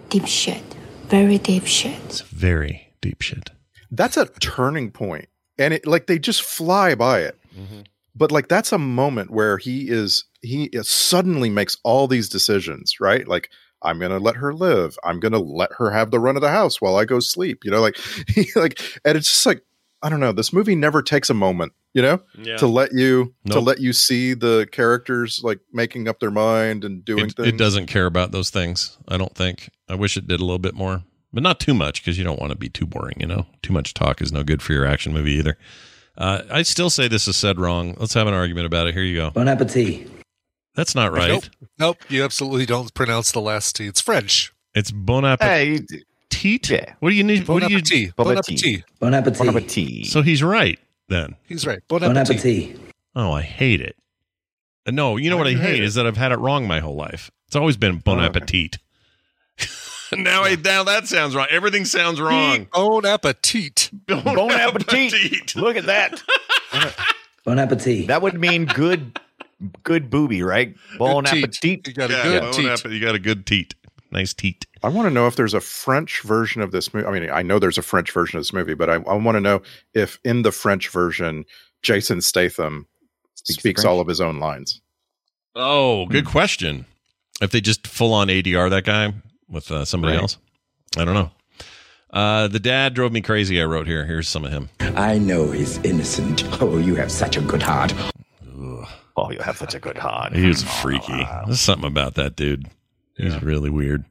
Deep 0.09 0.27
shit. 0.27 0.61
Very 1.07 1.37
deep 1.37 1.65
shit. 1.65 1.97
It's 2.05 2.21
very 2.21 2.93
deep 3.01 3.21
shit. 3.21 3.51
That's 3.89 4.17
a 4.17 4.25
turning 4.39 4.91
point. 4.91 5.29
And 5.57 5.73
it 5.73 5.87
like 5.87 6.07
they 6.07 6.19
just 6.19 6.43
fly 6.43 6.93
by 6.93 7.21
it. 7.21 7.39
Mm-hmm. 7.57 7.81
But 8.15 8.31
like 8.31 8.49
that's 8.49 8.73
a 8.73 8.77
moment 8.77 9.31
where 9.31 9.57
he 9.57 9.89
is 9.89 10.25
he 10.41 10.65
is 10.65 10.89
suddenly 10.89 11.49
makes 11.49 11.77
all 11.83 12.07
these 12.07 12.27
decisions, 12.27 12.99
right? 12.99 13.27
Like 13.27 13.49
I'm 13.81 13.99
going 13.99 14.11
to 14.11 14.19
let 14.19 14.35
her 14.35 14.53
live. 14.53 14.97
I'm 15.05 15.21
going 15.21 15.31
to 15.31 15.39
let 15.39 15.71
her 15.77 15.91
have 15.91 16.11
the 16.11 16.19
run 16.19 16.35
of 16.35 16.41
the 16.41 16.49
house 16.49 16.81
while 16.81 16.97
I 16.97 17.05
go 17.05 17.19
sleep, 17.21 17.63
you 17.63 17.71
know, 17.71 17.81
like 17.81 17.97
he 18.27 18.47
like 18.55 18.81
and 19.05 19.17
it's 19.17 19.29
just 19.29 19.45
like 19.45 19.63
I 20.01 20.09
don't 20.09 20.19
know, 20.19 20.31
this 20.31 20.53
movie 20.53 20.75
never 20.75 21.01
takes 21.01 21.29
a 21.29 21.33
moment, 21.33 21.73
you 21.93 22.01
know, 22.01 22.19
Yeah. 22.37 22.57
to 22.57 22.67
let 22.67 22.93
you 22.93 23.33
to 23.47 23.59
let 23.59 23.79
you 23.79 23.93
see 23.93 24.33
the 24.33 24.67
characters 24.71 25.41
like 25.43 25.59
making 25.73 26.07
up 26.07 26.19
their 26.19 26.31
mind 26.31 26.83
and 26.85 27.03
doing 27.03 27.25
It, 27.27 27.35
things. 27.35 27.47
it 27.47 27.57
doesn't 27.57 27.87
care 27.87 28.05
about 28.05 28.31
those 28.31 28.49
things. 28.49 28.97
I 29.07 29.17
don't 29.17 29.33
think. 29.35 29.69
I 29.89 29.95
wish 29.95 30.15
it 30.17 30.27
did 30.27 30.39
a 30.39 30.43
little 30.43 30.59
bit 30.59 30.75
more, 30.75 31.03
but 31.33 31.41
not 31.43 31.59
too 31.59 31.73
much 31.73 32.01
because 32.03 32.17
you 32.17 32.23
don't 32.23 32.39
want 32.39 32.51
to 32.51 32.57
be 32.57 32.69
too 32.69 32.85
boring. 32.85 33.17
You 33.19 33.27
know, 33.27 33.45
too 33.63 33.73
much 33.73 33.93
talk 33.93 34.21
is 34.21 34.31
no 34.31 34.43
good 34.43 34.61
for 34.61 34.73
your 34.73 34.85
action 34.85 35.13
movie 35.13 35.33
either. 35.33 35.57
Uh, 36.17 36.41
I 36.51 36.61
still 36.63 36.89
say 36.89 37.07
this 37.07 37.27
is 37.29 37.37
said 37.37 37.57
wrong 37.59 37.95
Let's 37.97 38.13
have 38.13 38.27
an 38.27 38.33
argument 38.33 38.65
about 38.65 38.87
it. 38.87 38.93
Here 38.93 39.03
you 39.03 39.15
go. 39.15 39.29
Bon 39.31 39.47
appetit. 39.47 40.09
That's 40.75 40.93
not 40.93 41.11
right. 41.11 41.29
Nope. 41.29 41.43
Nope. 41.79 41.97
You 42.09 42.23
absolutely 42.23 42.65
don't 42.65 42.93
pronounce 42.93 43.31
the 43.31 43.41
last 43.41 43.75
T. 43.75 43.87
It's 43.87 44.01
French. 44.01 44.53
It's 44.75 44.91
bon 44.91 45.25
appetit. 45.25 45.89
Hey, 45.91 46.59
yeah. 46.69 46.93
What 46.99 47.09
do 47.09 47.15
you 47.15 47.23
need? 47.23 47.45
Bon 47.47 47.55
What 47.55 47.63
do 47.67 47.71
you? 47.71 47.77
appetit. 47.79 48.15
Bon 48.15 48.27
Bon 48.27 48.37
appetit. 48.37 48.59
appetit. 48.59 48.85
Bon 48.99 49.13
appetit. 49.13 49.39
Bon 49.39 49.49
appetit. 49.49 50.05
So 50.05 50.21
he's 50.21 50.43
right 50.43 50.77
then. 51.09 51.35
He's 51.47 51.67
right. 51.67 51.79
Bon 51.87 51.99
Bon 51.99 52.15
appetit. 52.17 52.37
appetit. 52.39 52.79
Oh, 53.15 53.31
I 53.31 53.41
hate 53.41 53.81
it. 53.81 53.95
Uh, 54.87 54.91
No, 54.91 55.17
you 55.17 55.29
know 55.29 55.35
Why 55.37 55.43
what 55.43 55.47
I 55.47 55.55
hate 55.55 55.59
hate 55.73 55.81
it? 55.81 55.85
is 55.85 55.95
that 55.95 56.07
I've 56.07 56.17
had 56.17 56.31
it 56.31 56.39
wrong 56.39 56.67
my 56.67 56.79
whole 56.79 56.95
life. 56.95 57.29
It's 57.47 57.55
always 57.55 57.77
been 57.77 57.97
bon 57.97 58.17
Oh, 58.19 58.21
okay. 58.21 58.27
appetit. 58.39 58.77
now, 60.13 60.43
I, 60.43 60.55
now 60.55 60.83
that 60.85 61.07
sounds 61.07 61.35
wrong. 61.35 61.47
Everything 61.49 61.85
sounds 61.85 62.21
wrong. 62.21 62.67
Bon 62.73 63.05
appetit. 63.05 63.89
Bon, 64.07 64.23
Bon 64.23 64.51
appetit. 64.51 65.55
Look 65.55 65.75
at 65.75 65.85
that. 65.87 66.21
Bon 67.45 67.57
appetit. 67.57 68.07
That 68.07 68.21
would 68.21 68.39
mean 68.39 68.65
good, 68.65 69.17
good 69.83 70.09
booby, 70.09 70.43
right? 70.43 70.75
Bon 70.99 71.23
Good 71.23 71.31
teat. 71.33 71.43
appetit. 71.43 71.87
You 71.87 71.93
got 71.93 72.09
a 72.11 72.13
Yeah, 72.13 72.23
good 72.23 72.41
bon 72.41 72.53
teat. 72.53 72.65
appe- 72.67 72.91
you 72.93 72.99
got 73.01 73.15
a 73.15 73.19
good 73.19 73.45
teat. 73.45 73.75
Nice 74.11 74.33
teat. 74.33 74.65
I 74.81 74.89
want 74.89 75.05
to 75.07 75.13
know 75.13 75.27
if 75.27 75.35
there's 75.35 75.53
a 75.53 75.59
French 75.61 76.21
version 76.21 76.61
of 76.61 76.71
this 76.71 76.93
movie. 76.93 77.05
I 77.07 77.11
mean, 77.19 77.29
I 77.29 77.41
know 77.43 77.59
there's 77.59 77.77
a 77.77 77.81
French 77.83 78.11
version 78.11 78.37
of 78.37 78.41
this 78.41 78.53
movie, 78.53 78.73
but 78.73 78.89
I, 78.89 78.95
I 78.95 79.13
want 79.15 79.35
to 79.35 79.39
know 79.39 79.61
if 79.93 80.17
in 80.23 80.41
the 80.41 80.51
French 80.51 80.89
version, 80.89 81.45
Jason 81.83 82.21
Statham 82.21 82.87
Speaks 83.35 83.59
speaks, 83.59 83.85
all 83.85 83.99
of 83.99 84.07
his 84.07 84.19
own 84.19 84.39
lines. 84.39 84.81
Oh, 85.55 86.05
good 86.07 86.25
question. 86.25 86.85
If 87.41 87.51
they 87.51 87.61
just 87.61 87.85
full 87.87 88.13
on 88.13 88.27
ADR 88.29 88.69
that 88.71 88.83
guy 88.83 89.13
with 89.47 89.69
uh, 89.71 89.85
somebody 89.85 90.13
Right. 90.15 90.21
else, 90.23 90.37
I 90.97 91.05
don't 91.05 91.13
know. 91.13 91.31
Uh, 92.11 92.47
the 92.47 92.59
dad 92.59 92.95
drove 92.95 93.11
me 93.11 93.21
crazy. 93.21 93.61
I 93.61 93.65
wrote 93.65 93.85
here. 93.85 94.05
Here's 94.05 94.27
some 94.27 94.43
of 94.43 94.51
him. 94.51 94.69
I 94.79 95.19
know 95.19 95.51
he's 95.51 95.77
innocent. 95.79 96.43
Oh, 96.61 96.79
you 96.79 96.95
have 96.95 97.11
such 97.11 97.37
a 97.37 97.41
good 97.41 97.61
heart. 97.61 97.93
Oh, 99.15 99.31
you 99.31 99.39
have 99.39 99.57
such 99.57 99.75
a 99.75 99.79
good 99.79 99.97
heart. 99.97 100.33
He 100.33 100.47
was 100.47 100.63
freaky. 100.63 101.27
There's 101.45 101.59
something 101.61 101.87
about 101.87 102.15
that 102.15 102.35
dude. 102.35 102.67
He's 103.19 103.41
really 103.43 103.69
weird. 103.69 104.05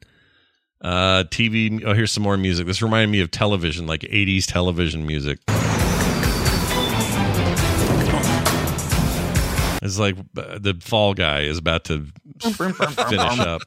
Uh, 0.81 1.25
TV. 1.25 1.83
Oh, 1.85 1.93
here's 1.95 2.13
some 2.13 2.23
more 2.23 2.37
music. 2.37 2.67
This 2.67 2.81
reminded 2.83 3.11
me 3.11 3.21
of 3.21 3.31
television, 3.31 3.87
like 3.87 4.03
80s 4.03 4.47
television 4.47 5.07
music. 5.07 5.39
It's 9.81 9.99
like 9.99 10.17
uh, 10.37 10.59
the 10.59 10.77
Fall 10.81 11.15
Guy 11.15 11.43
is 11.43 11.57
about 11.59 11.85
to 11.85 12.07
finish 12.41 13.39
up. 13.41 13.63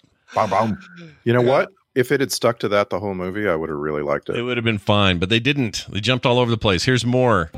You 1.24 1.34
know 1.34 1.42
what? 1.42 1.70
If 1.96 2.12
it 2.12 2.20
had 2.22 2.32
stuck 2.32 2.60
to 2.60 2.70
that 2.70 2.90
the 2.90 3.00
whole 3.00 3.14
movie, 3.16 3.48
I 3.50 3.56
would 3.56 3.70
have 3.70 3.78
really 3.78 4.02
liked 4.04 4.30
It 4.30 4.38
it. 4.38 4.42
would 4.44 4.56
have 4.58 4.64
been 4.64 4.78
fine, 4.78 5.20
but 5.20 5.30
they 5.30 5.40
didn't. 5.40 5.86
They 5.90 6.00
jumped 6.00 6.26
all 6.26 6.38
over 6.40 6.52
the 6.52 6.58
place. 6.58 6.84
Here's 6.84 7.06
more. 7.06 7.50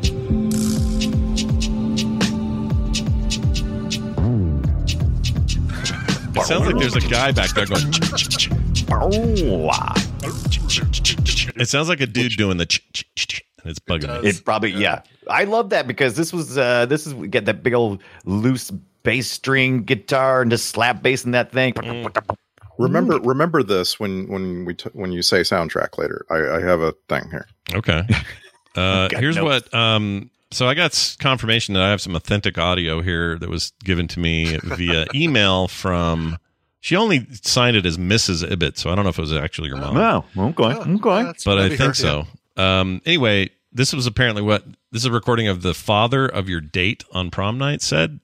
It 6.35 6.43
sounds 6.45 6.65
like 6.65 6.77
there's 6.77 6.95
a 6.95 7.01
guy 7.01 7.31
back 7.31 7.51
there 7.51 7.65
going. 7.65 7.91
It 11.55 11.69
sounds 11.69 11.89
like 11.89 12.01
a 12.01 12.07
dude 12.07 12.33
doing 12.37 12.57
the. 12.57 12.65
ch- 12.65 12.83
ch- 12.93 13.05
ch- 13.15 13.27
ch, 13.27 13.41
And 13.63 13.69
it's 13.71 13.79
bugging 13.79 14.21
me. 14.23 14.29
It 14.29 14.43
probably 14.43 14.71
yeah. 14.71 15.01
I 15.29 15.43
love 15.45 15.69
that 15.69 15.87
because 15.87 16.15
this 16.15 16.33
was 16.33 16.57
uh 16.57 16.85
this 16.87 17.07
is 17.07 17.13
we 17.13 17.27
get 17.27 17.45
that 17.45 17.63
big 17.63 17.73
old 17.73 18.01
loose 18.25 18.71
bass 19.03 19.29
string 19.29 19.83
guitar 19.83 20.41
and 20.41 20.51
just 20.51 20.67
slap 20.67 21.01
bass 21.01 21.23
in 21.25 21.31
that 21.31 21.51
thing. 21.51 21.73
Remember, 22.79 23.19
remember 23.19 23.61
this 23.63 23.99
when 23.99 24.27
when 24.27 24.65
we 24.65 24.73
t- 24.73 24.89
when 24.93 25.11
you 25.11 25.21
say 25.21 25.41
soundtrack 25.41 25.97
later. 25.97 26.25
I, 26.29 26.57
I 26.57 26.61
have 26.61 26.81
a 26.81 26.93
thing 27.09 27.29
here. 27.31 27.47
Okay. 27.73 28.03
Uh, 28.75 29.07
here's 29.11 29.35
notes. 29.35 29.69
what. 29.71 29.79
Um, 29.79 30.31
so 30.53 30.67
I 30.67 30.73
got 30.73 31.15
confirmation 31.19 31.73
that 31.73 31.83
I 31.83 31.89
have 31.89 32.01
some 32.01 32.15
authentic 32.15 32.57
audio 32.57 33.01
here 33.01 33.37
that 33.39 33.49
was 33.49 33.73
given 33.83 34.07
to 34.09 34.19
me 34.19 34.57
via 34.63 35.07
email 35.15 35.67
from. 35.67 36.37
She 36.79 36.97
only 36.97 37.25
signed 37.41 37.77
it 37.77 37.85
as 37.85 37.97
Mrs. 37.97 38.49
Ibbott, 38.49 38.77
so 38.77 38.89
I 38.89 38.95
don't 38.95 39.05
know 39.05 39.09
if 39.09 39.17
it 39.17 39.21
was 39.21 39.31
actually 39.31 39.69
your 39.69 39.77
mom. 39.77 39.93
No, 39.95 40.25
okay, 40.37 40.63
okay. 40.63 41.23
That's 41.23 41.45
but 41.45 41.57
I 41.57 41.69
think 41.69 41.79
her, 41.79 41.85
yeah. 41.85 41.91
so. 41.93 42.27
Um, 42.57 43.01
anyway, 43.05 43.51
this 43.71 43.93
was 43.93 44.05
apparently 44.05 44.41
what 44.41 44.65
this 44.91 45.01
is 45.01 45.05
a 45.05 45.11
recording 45.11 45.47
of 45.47 45.61
the 45.61 45.73
father 45.73 46.27
of 46.27 46.49
your 46.49 46.61
date 46.61 47.03
on 47.11 47.31
prom 47.31 47.57
night 47.57 47.81
said. 47.81 48.19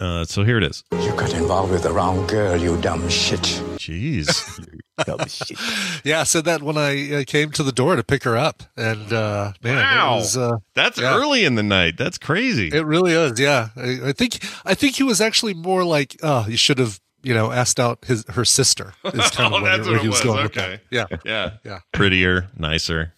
Uh, 0.00 0.24
so 0.24 0.42
here 0.44 0.56
it 0.56 0.64
is. 0.64 0.82
You 0.92 1.10
got 1.10 1.34
involved 1.34 1.72
with 1.72 1.82
the 1.82 1.92
wrong 1.92 2.26
girl, 2.26 2.56
you 2.56 2.80
dumb 2.80 3.06
shit. 3.08 3.40
Jeez. 3.76 4.66
Dumb 5.06 5.26
shit. 5.28 5.58
Yeah, 6.04 6.20
I 6.20 6.24
said 6.24 6.44
that 6.44 6.62
when 6.62 6.76
I 6.76 7.20
uh, 7.20 7.24
came 7.26 7.50
to 7.52 7.62
the 7.62 7.72
door 7.72 7.96
to 7.96 8.02
pick 8.02 8.22
her 8.24 8.36
up, 8.36 8.62
and 8.76 9.10
uh, 9.10 9.52
man, 9.62 9.76
Wow. 9.76 10.16
was. 10.16 10.36
Uh, 10.36 10.58
That's 10.74 10.98
Yeah. 11.00 11.16
early 11.16 11.46
in 11.46 11.54
the 11.54 11.62
night. 11.62 11.96
That's 11.96 12.18
crazy. 12.18 12.68
it 12.68 12.84
really 12.84 13.12
is. 13.12 13.40
Yeah, 13.40 13.70
I, 13.76 14.08
I 14.08 14.12
think 14.12 14.44
I 14.66 14.74
think 14.74 14.96
he 14.96 15.02
was 15.02 15.22
actually 15.22 15.54
more 15.54 15.84
like, 15.84 16.16
oh, 16.22 16.44
you 16.46 16.58
should 16.58 16.78
have, 16.78 17.00
you 17.22 17.32
know, 17.32 17.50
asked 17.50 17.80
out 17.80 18.04
his 18.04 18.26
her 18.28 18.44
sister. 18.44 18.92
Is 19.06 19.30
kind 19.30 19.54
Oh, 19.54 19.62
where, 19.62 19.74
that's 19.78 19.86
where 19.88 19.94
what 19.96 20.02
he 20.02 20.08
was 20.08 20.18
was. 20.22 20.24
going 20.24 20.44
Okay. 20.46 20.80
Yeah, 20.90 21.06
yeah. 21.24 21.52
Yeah. 21.64 21.78
Prettier, 21.92 22.48
nicer. 22.58 23.14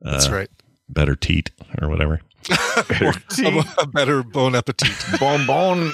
that's 0.00 0.28
uh, 0.28 0.32
right. 0.32 0.48
Better 0.88 1.16
teat 1.16 1.50
or 1.82 1.90
whatever. 1.90 2.22
a, 2.50 3.64
a 3.78 3.86
better 3.86 4.22
bon 4.22 4.54
appetit. 4.54 4.92
bon 5.20 5.46
bon 5.46 5.92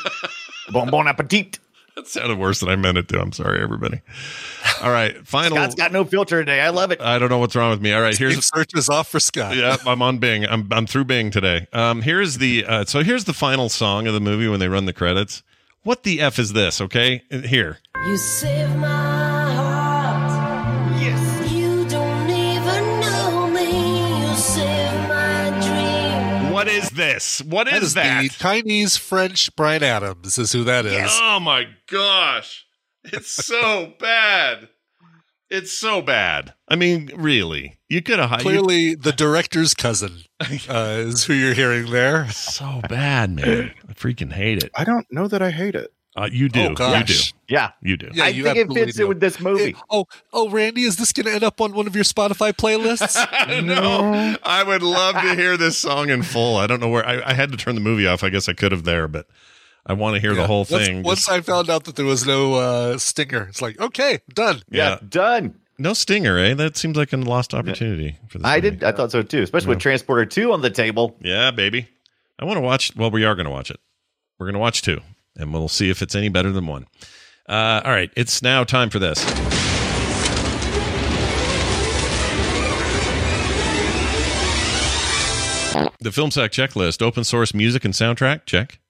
bon 0.72 0.90
bon 0.90 1.08
appetit. 1.08 1.58
That 1.96 2.06
sounded 2.06 2.38
worse 2.38 2.60
than 2.60 2.68
I 2.68 2.76
meant 2.76 2.98
it 2.98 3.08
to. 3.08 3.20
I'm 3.20 3.32
sorry, 3.32 3.60
everybody. 3.60 4.00
All 4.80 4.90
right. 4.92 5.26
Final. 5.26 5.56
Scott's 5.56 5.74
got 5.74 5.92
no 5.92 6.04
filter 6.04 6.40
today. 6.40 6.60
I 6.60 6.70
love 6.70 6.92
it. 6.92 7.00
I 7.00 7.18
don't 7.18 7.28
know 7.28 7.38
what's 7.38 7.56
wrong 7.56 7.70
with 7.70 7.80
me. 7.80 7.92
All 7.92 8.00
right. 8.00 8.16
Here's 8.16 8.34
Here's 8.34 8.46
search 8.46 8.70
is 8.74 8.88
off 8.88 9.08
for 9.08 9.20
Scott. 9.20 9.56
yeah, 9.56 9.76
I'm 9.86 10.00
on 10.00 10.18
Bing. 10.18 10.46
I'm 10.46 10.68
I'm 10.70 10.86
through 10.86 11.04
Bing 11.04 11.30
today. 11.30 11.66
Um, 11.72 12.02
here's 12.02 12.38
the 12.38 12.64
uh, 12.64 12.84
so 12.84 13.02
here's 13.02 13.24
the 13.24 13.32
final 13.34 13.68
song 13.68 14.06
of 14.06 14.14
the 14.14 14.20
movie 14.20 14.48
when 14.48 14.60
they 14.60 14.68
run 14.68 14.86
the 14.86 14.92
credits. 14.92 15.42
What 15.82 16.02
the 16.04 16.20
f 16.20 16.38
is 16.38 16.52
this? 16.52 16.80
Okay, 16.80 17.22
here. 17.30 17.78
You 18.06 18.16
save 18.16 18.74
my 18.76 19.19
this? 27.00 27.40
What 27.42 27.64
That 27.66 27.78
is 27.78 27.82
is 27.88 27.94
that? 27.94 28.22
the 28.22 28.28
Chinese 28.28 28.96
French 28.96 29.54
Bryan 29.56 29.82
Adams 29.82 30.38
is 30.38 30.52
who 30.52 30.64
that 30.64 30.86
is. 30.86 31.10
Oh 31.12 31.40
my 31.40 31.66
gosh, 31.90 32.66
it's 33.04 33.30
so 33.32 33.92
bad. 34.00 34.68
It's 35.48 35.72
so 35.72 36.00
bad. 36.00 36.54
I 36.68 36.76
mean, 36.76 37.10
really, 37.16 37.78
you 37.88 38.02
could 38.02 38.20
have 38.20 38.38
Clearly, 38.40 38.94
the 38.94 39.10
director's 39.10 39.74
cousin 39.74 40.20
uh, 40.68 40.96
is 41.00 41.24
who 41.24 41.34
you're 41.34 41.54
hearing 41.54 41.90
there. 41.90 42.30
so 42.30 42.80
bad, 42.88 43.30
man. 43.32 43.72
I 43.88 43.92
freaking 43.94 44.32
hate 44.32 44.62
it. 44.62 44.70
I 44.76 44.84
don't 44.84 45.06
know 45.10 45.26
that 45.26 45.42
I 45.42 45.50
hate 45.50 45.74
it. 45.74 45.92
Uh, 46.20 46.28
you 46.30 46.48
do. 46.50 46.74
Oh, 46.78 46.94
you 46.98 47.04
do. 47.04 47.14
Yeah. 47.48 47.70
You 47.82 47.96
do. 47.96 48.10
Yeah, 48.12 48.24
I 48.24 48.28
you 48.28 48.42
think 48.44 48.56
it 48.58 48.72
fits 48.72 48.96
do. 48.96 49.04
in 49.04 49.08
with 49.08 49.20
this 49.20 49.40
movie. 49.40 49.74
Oh, 49.88 50.04
oh, 50.34 50.50
Randy, 50.50 50.82
is 50.82 50.96
this 50.96 51.12
going 51.12 51.26
to 51.26 51.32
end 51.32 51.42
up 51.44 51.60
on 51.60 51.72
one 51.72 51.86
of 51.86 51.94
your 51.94 52.04
Spotify 52.04 52.52
playlists? 52.52 53.16
no, 53.64 54.36
I 54.42 54.62
would 54.62 54.82
love 54.82 55.14
to 55.14 55.34
hear 55.34 55.56
this 55.56 55.78
song 55.78 56.10
in 56.10 56.22
full. 56.22 56.56
I 56.56 56.66
don't 56.66 56.78
know 56.80 56.88
where 56.88 57.06
I, 57.06 57.30
I 57.30 57.32
had 57.32 57.50
to 57.52 57.56
turn 57.56 57.74
the 57.74 57.80
movie 57.80 58.06
off. 58.06 58.22
I 58.22 58.28
guess 58.28 58.48
I 58.48 58.52
could 58.52 58.70
have 58.72 58.84
there, 58.84 59.08
but 59.08 59.26
I 59.86 59.94
want 59.94 60.14
to 60.16 60.20
hear 60.20 60.34
the 60.34 60.46
whole 60.46 60.66
Once- 60.70 60.86
thing. 60.86 61.02
Once, 61.02 61.20
Just- 61.20 61.30
I 61.30 61.40
found 61.40 61.70
out 61.70 61.84
that 61.84 61.96
there 61.96 62.04
was 62.04 62.26
no 62.26 62.54
uh, 62.54 62.98
stinger, 62.98 63.46
it's 63.48 63.62
like, 63.62 63.80
okay, 63.80 64.18
done. 64.34 64.62
Yeah, 64.70 64.98
done. 65.08 65.54
no 65.78 65.94
stinger, 65.94 66.36
eh? 66.38 66.52
That 66.52 66.76
seems 66.76 66.96
like 66.98 67.12
a 67.14 67.16
lost 67.16 67.54
opportunity 67.54 68.18
for 68.28 68.38
this. 68.38 68.46
I 68.46 68.56
movie. 68.56 68.70
did. 68.76 68.84
I 68.84 68.92
thought 68.92 69.10
so 69.10 69.22
too, 69.22 69.40
especially 69.42 69.70
with 69.70 69.78
Transporter 69.80 70.26
2 70.26 70.52
on 70.52 70.60
the 70.60 70.70
table. 70.70 71.16
Yeah, 71.22 71.50
baby. 71.50 71.88
I 72.38 72.44
want 72.44 72.58
to 72.58 72.62
watch. 72.62 72.94
Well, 72.94 73.10
we 73.10 73.24
are 73.24 73.34
going 73.34 73.46
to 73.46 73.50
watch 73.50 73.70
it. 73.70 73.80
We're 74.38 74.46
going 74.46 74.54
to 74.54 74.60
watch 74.60 74.82
two, 74.82 75.00
and 75.36 75.52
we'll 75.52 75.68
see 75.68 75.90
if 75.90 76.02
it's 76.02 76.14
any 76.14 76.28
better 76.28 76.50
than 76.52 76.66
one. 76.66 76.86
Uh, 77.48 77.80
all 77.84 77.90
right, 77.90 78.10
it's 78.16 78.42
now 78.42 78.64
time 78.64 78.90
for 78.90 78.98
this. 78.98 79.18
The 86.02 86.10
film 86.12 86.30
sack 86.30 86.50
checklist: 86.50 87.02
open 87.02 87.24
source 87.24 87.54
music 87.54 87.84
and 87.84 87.94
soundtrack. 87.94 88.44
Check. 88.46 88.80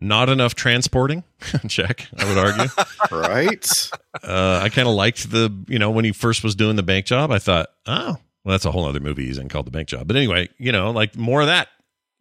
Not 0.00 0.28
enough 0.28 0.54
transporting. 0.54 1.24
check. 1.68 2.06
I 2.16 2.24
would 2.28 2.38
argue. 2.38 2.68
right? 3.10 3.90
uh, 4.22 4.60
I 4.62 4.68
kind 4.70 4.88
of 4.88 4.94
liked 4.94 5.30
the, 5.30 5.54
you 5.68 5.78
know, 5.78 5.90
when 5.90 6.06
he 6.06 6.12
first 6.12 6.42
was 6.42 6.54
doing 6.54 6.76
the 6.76 6.82
bank 6.82 7.04
job, 7.04 7.30
I 7.30 7.38
thought, 7.38 7.68
oh, 7.86 8.16
well, 8.44 8.52
that's 8.52 8.64
a 8.64 8.70
whole 8.70 8.86
other 8.86 9.00
movie 9.00 9.26
he's 9.26 9.36
in 9.36 9.50
called 9.50 9.66
The 9.66 9.70
Bank 9.70 9.88
Job. 9.88 10.06
But 10.06 10.16
anyway, 10.16 10.48
you 10.58 10.72
know, 10.72 10.90
like 10.90 11.16
more 11.16 11.42
of 11.42 11.48
that, 11.48 11.68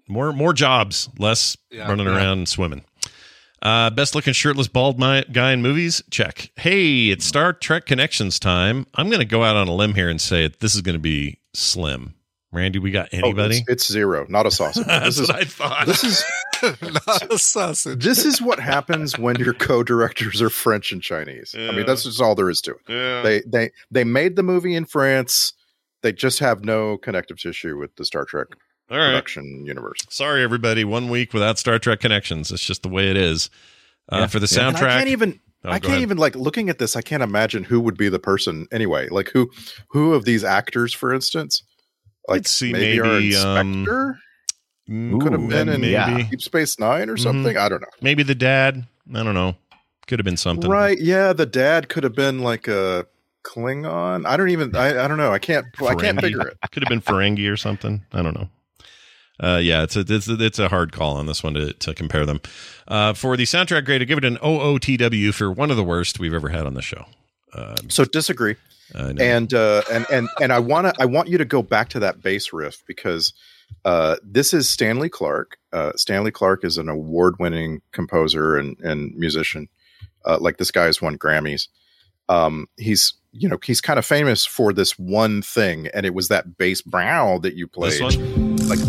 more 0.09 0.33
more 0.33 0.53
jobs, 0.53 1.09
less 1.17 1.55
Yeah, 1.71 1.87
running 1.87 2.07
yeah. 2.07 2.15
around 2.17 2.39
and 2.39 2.49
swimming. 2.49 2.83
Uh, 3.61 3.89
best 3.89 4.15
looking 4.15 4.33
shirtless 4.33 4.67
bald 4.67 4.99
mi- 4.99 5.25
guy 5.31 5.51
in 5.51 5.61
movies. 5.61 6.01
Check. 6.09 6.51
Hey, 6.55 7.09
it's 7.09 7.25
Star 7.25 7.51
Trek 7.53 7.85
Connections 7.85 8.39
time. 8.39 8.85
I'm 8.95 9.07
going 9.07 9.19
to 9.19 9.25
go 9.25 9.43
out 9.43 9.55
on 9.55 9.67
a 9.67 9.75
limb 9.75 9.95
here 9.95 10.09
and 10.09 10.19
say 10.21 10.45
it, 10.45 10.59
this 10.59 10.75
is 10.75 10.81
going 10.81 10.93
to 10.95 10.99
be 10.99 11.39
slim. 11.53 12.15
Randy, 12.51 12.79
we 12.79 12.89
got 12.89 13.09
Oh, 13.13 13.17
anybody? 13.17 13.57
it's, 13.57 13.69
it's 13.69 13.91
zero, 13.91 14.25
not 14.29 14.45
a 14.47 14.51
sausage. 14.51 14.85
That's 14.87 15.17
This 15.17 15.19
is 15.19 15.27
what 15.29 15.37
I 15.39 15.43
thought. 15.45 15.85
this 15.85 16.03
is 16.03 16.23
Not 16.81 17.31
a 17.33 17.37
sausage. 17.37 18.03
this 18.03 18.25
is 18.25 18.41
what 18.41 18.59
happens 18.59 19.17
when 19.19 19.35
your 19.37 19.53
co-directors 19.53 20.41
are 20.41 20.49
French 20.49 20.91
and 20.91 21.01
Chinese. 21.01 21.53
I 21.57 21.71
mean, 21.71 21.85
that's 21.85 22.03
just 22.03 22.19
all 22.19 22.35
there 22.35 22.49
is 22.49 22.59
to 22.61 22.71
it. 22.71 22.77
yeah. 22.89 23.21
They 23.21 23.41
they 23.47 23.69
they 23.91 24.03
made 24.03 24.35
the 24.35 24.43
movie 24.43 24.75
in 24.75 24.83
France. 24.85 25.53
They 26.01 26.11
just 26.11 26.39
have 26.39 26.65
no 26.65 26.97
connective 26.97 27.37
tissue 27.39 27.77
with 27.77 27.95
the 27.97 28.03
Star 28.03 28.25
Trek 28.25 28.47
All 28.91 28.97
right. 28.97 29.07
production 29.09 29.65
universe. 29.65 29.99
Sorry, 30.09 30.43
everybody. 30.43 30.83
One 30.83 31.09
week 31.09 31.33
without 31.33 31.57
Star 31.59 31.77
Trek 31.79 31.99
Connections. 31.99 32.51
It's 32.51 32.63
just 32.63 32.83
the 32.83 32.89
way 32.89 33.09
it 33.09 33.17
is. 33.17 33.49
Uh, 34.11 34.17
Yeah. 34.19 34.27
For 34.27 34.39
the 34.39 34.59
And 34.59 34.75
soundtrack, 34.75 34.83
I 34.89 34.97
can't 34.97 35.09
even 35.09 35.39
Oh, 35.65 35.69
I 35.71 35.73
can't 35.79 35.85
ahead. 35.87 36.01
even 36.03 36.17
like 36.17 36.35
looking 36.37 36.69
at 36.69 36.79
this. 36.79 36.95
I 36.95 37.01
can't 37.01 37.21
imagine 37.21 37.65
who 37.65 37.81
would 37.81 37.97
be 37.97 38.07
the 38.07 38.17
person 38.19 38.65
anyway. 38.71 39.09
Like 39.09 39.29
who 39.33 39.51
who 39.89 40.13
of 40.13 40.23
these 40.23 40.43
actors, 40.45 40.93
for 40.93 41.13
instance, 41.13 41.63
like 42.29 42.37
Let's 42.39 42.51
see, 42.51 42.71
maybe, 42.71 42.99
our 43.01 43.05
maybe, 43.19 43.35
um, 43.35 43.57
inspector 43.57 44.19
Mm, 44.89 45.21
could 45.21 45.33
have 45.33 45.47
been 45.49 45.69
in 45.69 45.81
maybe. 45.81 46.23
Deep 46.31 46.41
Space 46.41 46.79
Nine 46.79 47.09
or 47.11 47.17
something. 47.17 47.55
I 47.57 47.69
don't 47.69 47.81
know. 47.81 47.87
maybe 48.01 48.23
the 48.23 48.33
dad. 48.33 48.87
I 49.13 49.21
don't 49.21 49.35
know. 49.35 49.55
Could 50.07 50.17
have 50.17 50.25
been 50.25 50.37
something. 50.37 50.67
Right? 50.67 50.97
Yeah, 50.99 51.31
the 51.33 51.45
dad 51.45 51.89
could 51.89 52.03
have 52.03 52.15
been 52.15 52.39
like 52.39 52.67
a 52.67 53.05
Klingon. 53.43 54.25
I 54.25 54.35
don't 54.35 54.49
even. 54.49 54.75
I, 54.75 55.03
I 55.03 55.07
don't 55.07 55.17
know. 55.17 55.31
I 55.31 55.37
can't. 55.37 55.67
I 55.85 55.93
can't 55.93 56.19
figure 56.19 56.41
it. 56.47 56.57
Could 56.71 56.81
have 56.83 56.89
been 56.89 57.01
Ferengi 57.01 57.51
or 57.51 57.57
something. 57.57 58.03
I 58.13 58.23
don't 58.23 58.33
know. 58.33 58.49
Uh, 59.41 59.59
yeah, 59.61 59.83
it's 59.83 59.95
a 59.95 60.01
it's 60.07 60.27
a, 60.27 60.33
it's 60.43 60.59
a 60.59 60.67
hard 60.67 60.91
call 60.91 61.15
on 61.17 61.25
this 61.25 61.41
one 61.43 61.53
to, 61.53 61.73
to 61.73 61.93
compare 61.93 62.25
them. 62.25 62.41
Uh, 62.87 63.13
for 63.13 63.37
the 63.37 63.43
soundtrack 63.43 63.85
grade, 63.85 64.01
I 64.01 64.05
give 64.05 64.17
it 64.17 64.25
an 64.25 64.37
OOTW 64.37 65.33
for 65.33 65.51
one 65.51 65.71
of 65.71 65.77
the 65.77 65.83
worst 65.83 66.19
we've 66.19 66.33
ever 66.33 66.49
had 66.49 66.65
on 66.65 66.73
the 66.73 66.81
show. 66.81 67.05
Um, 67.53 67.89
So 67.89 68.03
disagree. 68.05 68.55
I 68.95 69.13
know. 69.13 69.23
and 69.23 69.53
uh, 69.53 69.83
and 69.91 70.05
and 70.11 70.27
and 70.41 70.51
I 70.51 70.59
want 70.59 70.87
to 70.87 71.01
I 71.01 71.05
want 71.05 71.29
you 71.29 71.37
to 71.37 71.45
go 71.45 71.61
back 71.61 71.89
to 71.89 71.99
that 71.99 72.21
bass 72.21 72.51
riff 72.51 72.83
because 72.87 73.33
uh, 73.85 74.15
this 74.23 74.53
is 74.53 74.67
Stanley 74.67 75.09
Clarke. 75.09 75.57
Uh, 75.71 75.91
Stanley 75.95 76.31
Clarke 76.31 76.65
is 76.65 76.77
an 76.77 76.89
award-winning 76.89 77.81
composer 77.91 78.57
and 78.57 78.77
and 78.81 79.15
musician. 79.15 79.69
Uh, 80.25 80.37
like 80.41 80.57
this 80.57 80.71
guy 80.71 80.85
has 80.85 81.01
won 81.01 81.17
Grammys. 81.17 81.67
Um, 82.29 82.65
he's 82.77 83.13
you 83.31 83.47
know 83.47 83.59
he's 83.63 83.79
kind 83.79 83.99
of 83.99 84.05
famous 84.05 84.43
for 84.45 84.73
this 84.73 84.97
one 84.97 85.43
thing, 85.43 85.87
and 85.93 86.05
it 86.05 86.15
was 86.15 86.27
that 86.29 86.57
bass 86.57 86.81
brow 86.81 87.37
that 87.39 87.55
you 87.55 87.67
played. 87.67 88.01
this 88.01 88.17
one, 88.17 88.57
Like 88.67 88.79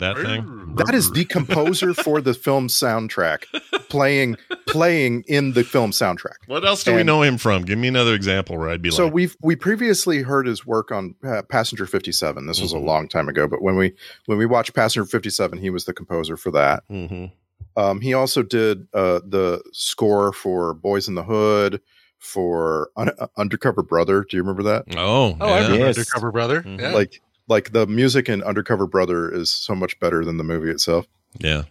that 0.00 0.16
thing. 0.16 0.74
that 0.76 0.94
is 0.94 1.10
the 1.12 1.24
composer 1.24 1.94
for 1.94 2.20
the 2.20 2.34
film 2.34 2.68
soundtrack 2.68 3.44
playing 3.88 4.36
playing 4.66 5.24
in 5.26 5.52
the 5.52 5.64
film 5.64 5.90
soundtrack. 5.92 6.36
What 6.46 6.64
else 6.64 6.84
do 6.84 6.94
we 6.94 7.02
know 7.02 7.22
him 7.22 7.38
from? 7.38 7.62
Give 7.64 7.78
me 7.78 7.88
another 7.88 8.14
example 8.14 8.56
where 8.58 8.68
I'd 8.68 8.82
be 8.82 8.90
So 8.90 9.04
like, 9.04 9.14
we've 9.14 9.36
we 9.42 9.56
previously 9.56 10.22
heard 10.22 10.46
his 10.46 10.66
work 10.66 10.90
on 10.92 11.14
uh, 11.24 11.42
Passenger 11.42 11.86
57. 11.86 12.46
This 12.46 12.60
was 12.60 12.72
a 12.72 12.76
Mhm. 12.76 12.84
long 12.84 13.08
time 13.08 13.28
ago, 13.28 13.46
but 13.48 13.62
when 13.62 13.76
we 13.76 13.94
when 14.26 14.38
we 14.38 14.46
watched 14.46 14.74
Passenger 14.74 15.06
57, 15.06 15.58
he 15.58 15.70
was 15.70 15.84
the 15.84 15.92
composer 15.94 16.36
for 16.36 16.50
that. 16.52 16.82
Mhm. 16.90 17.30
Um, 17.76 18.00
he 18.00 18.14
also 18.14 18.42
did 18.42 18.86
uh, 18.94 19.20
the 19.24 19.62
score 19.72 20.32
for 20.32 20.74
Boys 20.74 21.06
in 21.08 21.14
the 21.14 21.22
Hood, 21.22 21.80
for 22.18 22.90
Un- 22.96 23.10
uh, 23.18 23.26
Undercover 23.36 23.82
Brother. 23.82 24.24
Do 24.28 24.36
you 24.36 24.42
remember 24.42 24.62
that? 24.64 24.84
oh, 24.96 25.36
Oh, 25.40 25.46
I 25.46 25.48
yeah. 25.60 25.62
remember 25.66 25.86
Yes. 25.86 25.98
Undercover 25.98 26.32
Brother. 26.32 26.62
Mhm. 26.62 26.80
Yeah. 26.80 26.92
Like 26.92 27.20
like 27.50 27.72
the 27.72 27.86
music 27.86 28.28
in 28.30 28.42
Undercover 28.42 28.86
Brother 28.86 29.30
is 29.30 29.50
so 29.50 29.74
much 29.74 29.98
better 30.00 30.24
than 30.24 30.38
the 30.38 30.44
movie 30.44 30.70
itself. 30.70 31.06
yeah. 31.38 31.64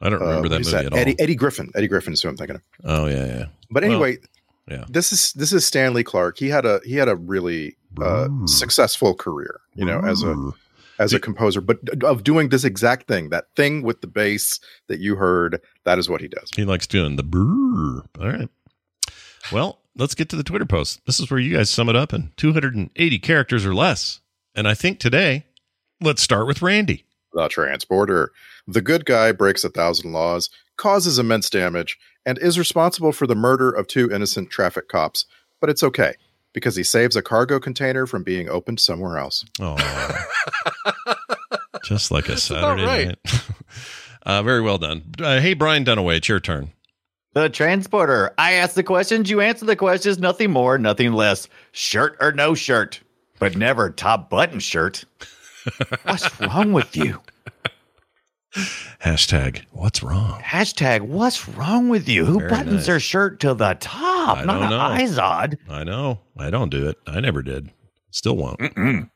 I 0.00 0.10
don't 0.10 0.20
remember 0.20 0.46
Uh, 0.46 0.50
that 0.50 0.56
who's 0.58 0.72
movie 0.74 0.86
at 0.86 0.92
all. 0.92 0.98
Eddie, 0.98 1.16
Eddie 1.18 1.34
Griffin. 1.36 1.70
Eddie 1.74 1.88
Griffin 1.88 2.12
is 2.12 2.20
who 2.20 2.28
I'm 2.28 2.36
thinking 2.36 2.56
of. 2.56 2.62
Oh 2.84 3.06
yeah, 3.06 3.24
yeah. 3.26 3.44
But 3.70 3.82
Well, 3.82 3.92
anyway, 3.92 4.18
yeah. 4.68 4.84
this 4.90 5.10
is 5.10 5.32
this 5.32 5.54
is 5.54 5.64
Stanley 5.64 6.04
Clarke. 6.04 6.38
He 6.38 6.48
had 6.50 6.66
a 6.66 6.80
he 6.84 6.96
had 6.96 7.08
a 7.08 7.16
really 7.16 7.76
uh, 8.02 8.28
successful 8.46 9.14
career, 9.14 9.60
you 9.74 9.86
know, 9.86 10.00
as 10.00 10.22
a 10.22 10.34
as 10.98 11.14
a 11.14 11.18
composer, 11.18 11.62
but 11.62 11.78
of 12.04 12.24
doing 12.24 12.50
this 12.50 12.62
exact 12.64 13.08
thing, 13.08 13.30
that 13.30 13.46
thing 13.56 13.82
with 13.82 14.02
the 14.02 14.06
bass 14.06 14.60
that 14.88 14.98
you 15.00 15.16
heard, 15.16 15.62
that 15.84 15.98
is 15.98 16.10
what 16.10 16.20
he 16.20 16.28
does. 16.28 16.50
He 16.54 16.64
likes 16.66 16.86
doing 16.86 17.16
the 17.16 17.24
brrr. 17.24 18.04
All 18.20 18.28
right. 18.28 18.50
Well, 19.50 19.80
let's 19.96 20.14
get 20.14 20.28
to 20.28 20.36
the 20.36 20.42
Twitter 20.42 20.66
post. 20.66 21.00
This 21.06 21.20
is 21.20 21.30
where 21.30 21.40
you 21.40 21.56
guys 21.56 21.70
sum 21.70 21.88
it 21.88 21.96
up 21.96 22.12
in 22.12 22.32
280 22.36 23.18
characters 23.20 23.64
or 23.64 23.74
less. 23.74 24.20
And 24.56 24.66
I 24.66 24.72
think 24.72 24.98
today, 24.98 25.44
let's 26.00 26.22
start 26.22 26.46
with 26.46 26.62
Randy. 26.62 27.04
The 27.34 27.46
transporter, 27.48 28.32
the 28.66 28.80
good 28.80 29.04
guy 29.04 29.30
breaks 29.32 29.62
a 29.62 29.68
thousand 29.68 30.12
laws, 30.12 30.48
causes 30.78 31.18
immense 31.18 31.50
damage, 31.50 31.98
and 32.24 32.38
is 32.38 32.58
responsible 32.58 33.12
for 33.12 33.26
the 33.26 33.34
murder 33.34 33.70
of 33.70 33.86
two 33.86 34.10
innocent 34.10 34.48
traffic 34.48 34.88
cops. 34.88 35.26
But 35.60 35.68
it's 35.68 35.82
okay 35.82 36.14
because 36.54 36.74
he 36.74 36.82
saves 36.82 37.16
a 37.16 37.22
cargo 37.22 37.60
container 37.60 38.06
from 38.06 38.22
being 38.22 38.48
opened 38.48 38.80
somewhere 38.80 39.18
else. 39.18 39.44
Oh, 39.60 39.76
just 41.84 42.10
like 42.10 42.30
a 42.30 42.38
Saturday 42.38 42.86
right. 42.86 43.06
night. 43.08 43.42
uh, 44.22 44.42
very 44.42 44.62
well 44.62 44.78
done. 44.78 45.02
Uh, 45.20 45.38
hey, 45.38 45.52
Brian 45.52 45.84
Dunaway, 45.84 46.16
it's 46.16 46.30
your 46.30 46.40
turn. 46.40 46.72
The 47.34 47.50
transporter. 47.50 48.32
I 48.38 48.52
ask 48.52 48.74
the 48.74 48.82
questions, 48.82 49.28
you 49.28 49.42
answer 49.42 49.66
the 49.66 49.76
questions, 49.76 50.18
nothing 50.18 50.50
more, 50.50 50.78
nothing 50.78 51.12
less. 51.12 51.46
Shirt 51.72 52.16
or 52.18 52.32
no 52.32 52.54
shirt, 52.54 53.02
but 53.38 53.56
never 53.56 53.90
top 53.90 54.30
button 54.30 54.60
shirt. 54.60 55.04
What's 56.04 56.40
wrong 56.40 56.72
with 56.72 56.96
you? 56.96 57.20
Hashtag, 59.04 59.64
what's 59.72 60.02
wrong? 60.02 60.40
Hashtag, 60.40 61.02
what's 61.02 61.46
wrong 61.48 61.88
with 61.88 62.08
you? 62.08 62.24
Who 62.24 62.38
Very 62.38 62.50
buttons 62.50 62.72
nice. 62.74 62.86
their 62.86 63.00
shirt 63.00 63.40
to 63.40 63.52
the 63.54 63.74
top? 63.80 64.38
I 64.38 64.44
Not 64.44 64.54
don't 64.54 64.62
an 64.64 64.70
know. 64.70 65.04
Izod. 65.04 65.58
I 65.68 65.84
know. 65.84 66.20
I 66.38 66.48
don't 66.50 66.70
do 66.70 66.88
it. 66.88 66.96
I 67.06 67.20
never 67.20 67.42
did. 67.42 67.70
Still 68.10 68.36
won't. 68.36 68.58
Mm-mm. 68.60 69.10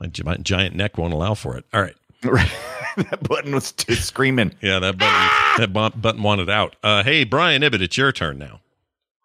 My, 0.00 0.06
gi- 0.08 0.42
giant 0.42 0.74
neck 0.74 0.98
won't 0.98 1.12
allow 1.12 1.34
for 1.34 1.56
it. 1.56 1.64
All 1.72 1.82
right. 1.82 1.94
that 2.22 3.20
button 3.28 3.54
was 3.54 3.70
t- 3.72 3.94
screaming. 3.94 4.54
Yeah, 4.60 4.80
that 4.80 4.98
button, 4.98 5.30
that 5.58 5.72
bu- 5.72 5.98
button 6.00 6.22
wanted 6.22 6.50
out. 6.50 6.74
Uh, 6.82 7.04
hey, 7.04 7.22
Brian 7.24 7.62
Ibbott, 7.62 7.82
it's 7.82 7.96
your 7.96 8.10
turn 8.10 8.38
now. 8.38 8.60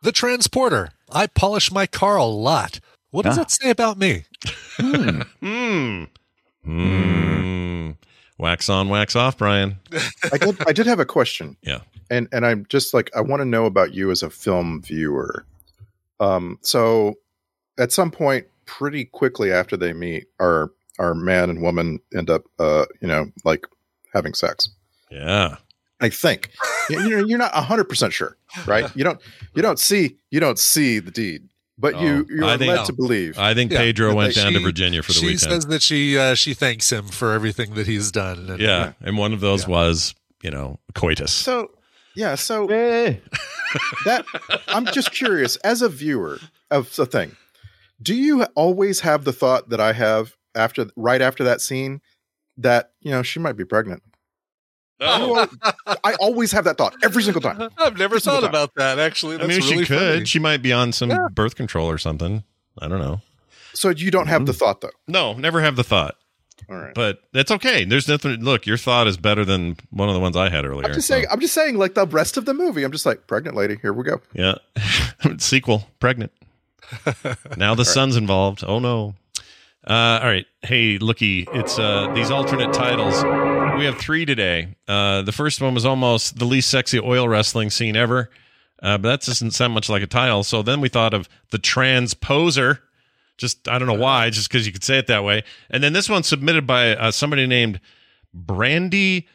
The 0.03 0.11
transporter. 0.11 0.89
I 1.11 1.25
polish 1.27 1.71
my 1.71 1.87
car 1.87 2.17
a 2.17 2.25
lot. 2.25 2.79
What 3.15 3.23
does 3.25 3.37
Ah. 3.37 3.43
that 3.43 3.51
say 3.51 3.69
about 3.69 3.97
me? 3.97 4.25
Hmm. 5.39 6.03
Hmm. 6.65 7.91
Wax 8.37 8.67
on, 8.67 8.89
wax 8.89 9.15
off, 9.15 9.37
Brian. 9.37 9.77
I 10.33 10.37
did 10.37 10.57
I 10.67 10.73
did 10.73 10.85
have 10.87 10.99
a 10.99 11.05
question. 11.05 11.55
Yeah. 11.61 11.79
And 12.09 12.27
and 12.33 12.45
I'm 12.45 12.65
just 12.67 12.93
like 12.93 13.09
I 13.15 13.21
want 13.21 13.39
to 13.41 13.45
know 13.45 13.65
about 13.65 13.93
you 13.93 14.11
as 14.11 14.21
a 14.21 14.29
film 14.29 14.81
viewer. 14.81 15.45
Um 16.19 16.59
so 16.61 17.13
at 17.79 17.91
some 17.93 18.11
point 18.11 18.47
pretty 18.65 19.05
quickly 19.05 19.51
after 19.51 19.77
they 19.77 19.93
meet 19.93 20.25
our 20.41 20.71
our 20.99 21.13
man 21.15 21.49
and 21.49 21.61
woman 21.61 21.99
end 22.17 22.29
up 22.29 22.43
uh 22.59 22.85
you 23.01 23.07
know 23.07 23.31
like 23.45 23.65
having 24.13 24.33
sex. 24.33 24.69
Yeah. 25.09 25.57
I 26.01 26.09
think. 26.09 26.51
You- 26.89 27.07
You're 27.07 27.25
you're 27.27 27.37
not 27.39 27.53
100% 27.53 28.11
sure, 28.11 28.35
right? 28.67 28.93
You 28.95 29.03
don't 29.05 29.21
you 29.55 29.61
don't 29.61 29.79
see 29.79 30.17
you 30.31 30.41
don't 30.41 30.59
see 30.59 30.99
the 30.99 31.11
deed. 31.11 31.47
But 31.77 31.99
you 31.99 32.25
you're 32.29 32.43
I 32.45 32.55
led 32.55 32.59
think- 32.59 32.85
to 32.87 32.93
believe. 32.93 33.37
I 33.37 33.53
think 33.53 33.71
Yeah, 33.71 33.79
Pedro 33.79 34.09
but 34.09 34.15
went 34.15 34.33
she- 34.33 34.41
down 34.41 34.53
to 34.53 34.59
Virginia 34.59 35.03
for 35.03 35.11
the 35.13 35.19
she 35.19 35.25
weekend. 35.25 35.39
She 35.41 35.49
says 35.49 35.65
that 35.67 35.81
she 35.81 36.17
uh, 36.17 36.35
she 36.35 36.53
thanks 36.53 36.91
him 36.91 37.07
for 37.07 37.33
everything 37.33 37.73
that 37.75 37.87
he's 37.87 38.11
done. 38.11 38.49
And, 38.49 38.59
yeah, 38.61 38.93
and 39.01 39.17
one 39.17 39.33
of 39.33 39.41
those 39.41 39.63
Yeah. 39.63 39.69
was, 39.69 40.15
you 40.41 40.51
know, 40.51 40.79
coitus. 40.93 41.31
so 41.33 41.71
yeah, 42.15 42.35
so 42.35 42.67
Eh. 42.67 43.15
that 44.05 44.25
I'm 44.69 44.85
just 44.85 45.11
curious 45.11 45.57
as 45.57 45.81
a 45.81 45.89
viewer 45.89 46.39
of 46.71 46.95
the 46.95 47.05
thing. 47.05 47.35
Do 48.01 48.15
you 48.15 48.43
always 48.55 49.01
have 49.01 49.23
the 49.25 49.33
thought 49.33 49.69
that 49.69 49.79
I 49.81 49.93
have 49.93 50.35
after 50.55 50.87
right 50.95 51.21
after 51.21 51.43
that 51.43 51.59
scene 51.61 52.01
that 52.57 52.91
you 53.01 53.11
know 53.11 53.21
she 53.23 53.39
might 53.39 53.57
be 53.57 53.65
pregnant? 53.65 54.01
Oh. 55.01 55.47
I 56.03 56.13
always 56.21 56.51
have 56.53 56.63
that 56.65 56.77
thought 56.77 56.95
every 57.03 57.21
single 57.23 57.41
time. 57.41 57.69
I've 57.77 57.97
never 57.97 58.15
Every 58.15 58.19
thought 58.21 58.43
about 58.43 58.73
that. 58.75 58.97
Actually, 58.97 59.35
I 59.35 59.39
That's 59.45 59.49
mean, 59.49 59.61
she 59.61 59.85
could. 59.85 59.97
funny. 60.13 60.25
She 60.25 60.39
might 60.39 60.61
be 60.61 60.71
on 60.71 60.91
some 60.93 61.09
Yeah. 61.09 61.27
birth 61.31 61.55
control 61.55 61.89
or 61.89 61.97
something. 61.97 62.43
I 62.79 62.87
don't 62.87 62.99
know. 62.99 63.21
So 63.73 63.89
you 63.89 64.09
don't 64.09 64.27
have 64.27 64.45
the 64.45 64.53
thought 64.53 64.79
though. 64.81 64.91
No, 65.07 65.33
never 65.33 65.59
have 65.61 65.75
the 65.75 65.83
thought. 65.83 66.15
All 66.69 66.77
right. 66.77 66.93
But 66.93 67.19
that's 67.33 67.51
okay. 67.51 67.83
There's 67.83 68.07
nothing. 68.07 68.41
Look, 68.41 68.65
your 68.65 68.77
thought 68.77 69.07
is 69.07 69.17
better 69.17 69.43
than 69.43 69.75
one 69.89 70.07
of 70.07 70.15
the 70.15 70.21
ones 70.21 70.37
I 70.37 70.47
had 70.49 70.65
earlier. 70.65 70.85
I'm 70.87 70.93
just 70.93 71.07
so, 71.07 71.15
saying. 71.15 71.25
I'm 71.29 71.41
just 71.41 71.53
saying. 71.53 71.77
Like 71.77 71.93
the 71.95 72.07
rest 72.07 72.37
of 72.37 72.45
the 72.45 72.53
movie, 72.53 72.83
I'm 72.83 72.91
just 72.93 73.05
like 73.05 73.27
pregnant 73.27 73.57
lady. 73.57 73.77
Here 73.81 73.91
we 73.91 74.03
go. 74.05 74.21
yeah. 74.33 74.55
Sequel, 75.37 75.87
pregnant. 75.99 76.31
now 77.57 77.75
the 77.75 77.85
son's 77.85 78.15
involved. 78.15 78.63
Oh 78.65 78.79
no. 78.79 79.15
Uh, 79.87 80.19
all 80.23 80.27
right. 80.29 80.45
Hey, 80.63 80.97
looky, 80.97 81.47
it's 81.53 81.77
uh, 81.77 82.11
these 82.15 82.31
alternate 82.31 82.73
titles. 82.73 83.23
We 83.77 83.85
have 83.85 83.97
three 83.99 84.25
today. 84.25 84.75
Uh, 84.87 85.21
the 85.21 85.31
first 85.33 85.61
one 85.61 85.73
was 85.73 85.85
almost 85.85 86.39
the 86.39 86.45
least 86.45 86.69
sexy 86.69 86.99
oil 86.99 87.27
wrestling 87.27 87.69
scene 87.69 87.95
ever, 87.97 88.29
uh, 88.81 88.97
but 88.97 89.09
that 89.09 89.21
doesn't 89.25 89.51
sound 89.51 89.73
much 89.73 89.89
like 89.89 90.01
a 90.01 90.07
title. 90.07 90.43
So 90.43 90.61
then 90.63 90.79
we 90.81 90.87
thought 90.89 91.13
of 91.13 91.27
the 91.51 91.57
transposer. 91.59 92.79
Just 93.37 93.67
I 93.67 93.77
don't 93.77 93.87
know 93.87 93.93
why, 93.93 94.29
just 94.29 94.49
because 94.49 94.65
you 94.65 94.71
could 94.71 94.83
say 94.83 94.97
it 94.97 95.07
that 95.07 95.23
way. 95.25 95.43
And 95.69 95.83
then 95.83 95.91
this 95.93 96.07
one 96.09 96.23
submitted 96.23 96.65
by 96.65 96.95
uh, 96.95 97.11
somebody 97.11 97.45
named 97.47 97.81
Brandy 98.33 99.27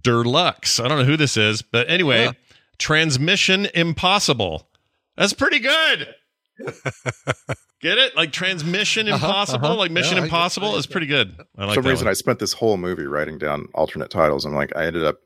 Derlux. 0.00 0.84
I 0.84 0.86
don't 0.88 0.98
know 0.98 1.04
who 1.04 1.16
this 1.16 1.36
is, 1.38 1.62
but 1.62 1.88
anyway, 1.88 2.24
Yeah. 2.26 2.32
transmission 2.76 3.68
impossible. 3.74 4.68
That's 5.16 5.32
pretty 5.32 5.60
good. 5.60 6.14
Get 7.80 7.96
it? 7.98 8.16
Like 8.16 8.32
transmission 8.32 9.06
impossible, 9.06 9.66
uh-huh. 9.66 9.76
like 9.76 9.90
Mission 9.92 10.16
Yeah, 10.16 10.24
Impossible 10.24 10.76
is 10.76 10.86
pretty 10.86 11.06
good. 11.06 11.36
I 11.56 11.66
like 11.66 11.74
For 11.76 11.82
some 11.82 11.90
reason, 11.90 12.06
one. 12.06 12.10
I 12.10 12.14
spent 12.14 12.40
this 12.40 12.52
whole 12.52 12.76
movie 12.76 13.06
writing 13.06 13.38
down 13.38 13.68
alternate 13.72 14.10
titles. 14.10 14.44
and 14.44 14.54
like, 14.54 14.74
I 14.76 14.86
ended 14.86 15.04
up, 15.04 15.18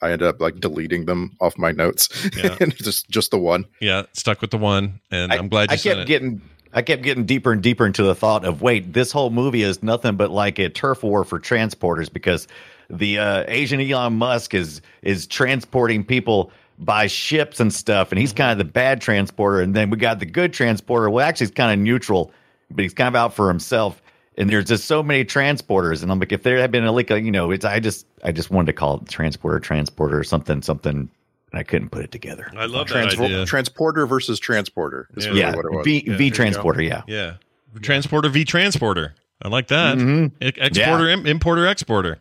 I 0.00 0.12
ended 0.12 0.26
up 0.26 0.40
like 0.40 0.56
deleting 0.56 1.04
them 1.04 1.36
off 1.40 1.58
my 1.58 1.70
notes, 1.72 2.08
Yeah. 2.36 2.56
and 2.60 2.74
just 2.76 3.10
just 3.10 3.30
the 3.30 3.38
one. 3.38 3.66
yeah, 3.80 4.04
stuck 4.14 4.40
with 4.40 4.50
the 4.50 4.56
one, 4.58 5.00
and 5.10 5.32
I, 5.32 5.36
am 5.36 5.48
glad 5.48 5.70
you 5.70 5.74
I 5.74 5.76
kept 5.76 6.00
it. 6.00 6.06
getting 6.06 6.40
I 6.72 6.82
kept 6.82 7.02
getting 7.02 7.26
deeper 7.26 7.52
and 7.52 7.62
deeper 7.62 7.84
into 7.84 8.02
the 8.02 8.14
thought 8.14 8.44
of 8.44 8.62
wait, 8.62 8.92
this 8.94 9.12
whole 9.12 9.30
movie 9.30 9.62
is 9.62 9.82
nothing 9.82 10.16
but 10.16 10.30
like 10.30 10.58
a 10.58 10.68
turf 10.70 11.02
war 11.02 11.24
for 11.24 11.38
transporters 11.40 12.10
because 12.12 12.46
the 12.88 13.18
uh, 13.18 13.44
Asian 13.48 13.80
Elon 13.80 14.14
Musk 14.14 14.54
is 14.54 14.80
is 15.02 15.26
transporting 15.26 16.04
people 16.04 16.52
by 16.78 17.06
ships 17.08 17.58
and 17.60 17.72
stuff, 17.72 18.12
and 18.12 18.18
he's 18.20 18.32
kind 18.32 18.52
of 18.52 18.58
the 18.58 18.70
bad 18.72 19.00
transporter, 19.00 19.60
and 19.60 19.74
then 19.74 19.90
we 19.90 19.96
got 19.96 20.18
the 20.20 20.26
good 20.26 20.52
transporter. 20.52 21.10
Well, 21.10 21.26
actually, 21.26 21.46
he's 21.48 21.54
kind 21.54 21.72
of 21.72 21.84
neutral, 21.84 22.32
but 22.70 22.82
he's 22.82 22.94
kind 22.94 23.08
of 23.08 23.16
out 23.16 23.34
for 23.34 23.48
himself. 23.48 24.00
And 24.36 24.48
there's 24.48 24.66
just 24.66 24.84
so 24.84 25.02
many 25.02 25.24
transporters, 25.24 26.02
and 26.04 26.12
I'm 26.12 26.20
like, 26.20 26.30
if 26.30 26.44
there 26.44 26.58
had 26.58 26.70
been 26.70 26.84
a 26.84 26.92
like, 26.92 27.10
you 27.10 27.32
know, 27.32 27.50
it's 27.50 27.64
I 27.64 27.80
just 27.80 28.06
I 28.22 28.30
just 28.30 28.50
wanted 28.52 28.66
to 28.66 28.72
call 28.74 28.98
it 28.98 29.08
transporter, 29.08 29.58
transporter, 29.58 30.16
or 30.16 30.22
something, 30.22 30.62
something, 30.62 30.92
and 30.92 31.08
I 31.52 31.64
couldn't 31.64 31.88
put 31.88 32.04
it 32.04 32.12
together. 32.12 32.48
I 32.56 32.66
love 32.66 32.86
that 32.88 33.12
idea. 33.14 33.44
transporter 33.46 34.06
versus 34.06 34.38
transporter 34.38 35.08
is 35.16 35.24
Yeah. 35.24 35.30
really 35.30 35.40
yeah, 35.40 35.56
what 35.56 35.64
it 35.64 35.72
was. 35.72 35.84
V 35.84 36.04
Yeah, 36.06 36.16
V 36.16 36.30
transporter, 36.30 36.82
yeah. 36.82 37.02
Yeah, 37.08 37.34
transporter 37.82 38.28
v 38.28 38.44
transporter. 38.44 39.14
I 39.42 39.48
like 39.48 39.66
that. 39.68 39.98
Mhm. 39.98 40.30
E- 40.40 40.52
Exporter, 40.56 41.08
im- 41.08 41.26
importer, 41.26 41.66
exporter. 41.66 42.18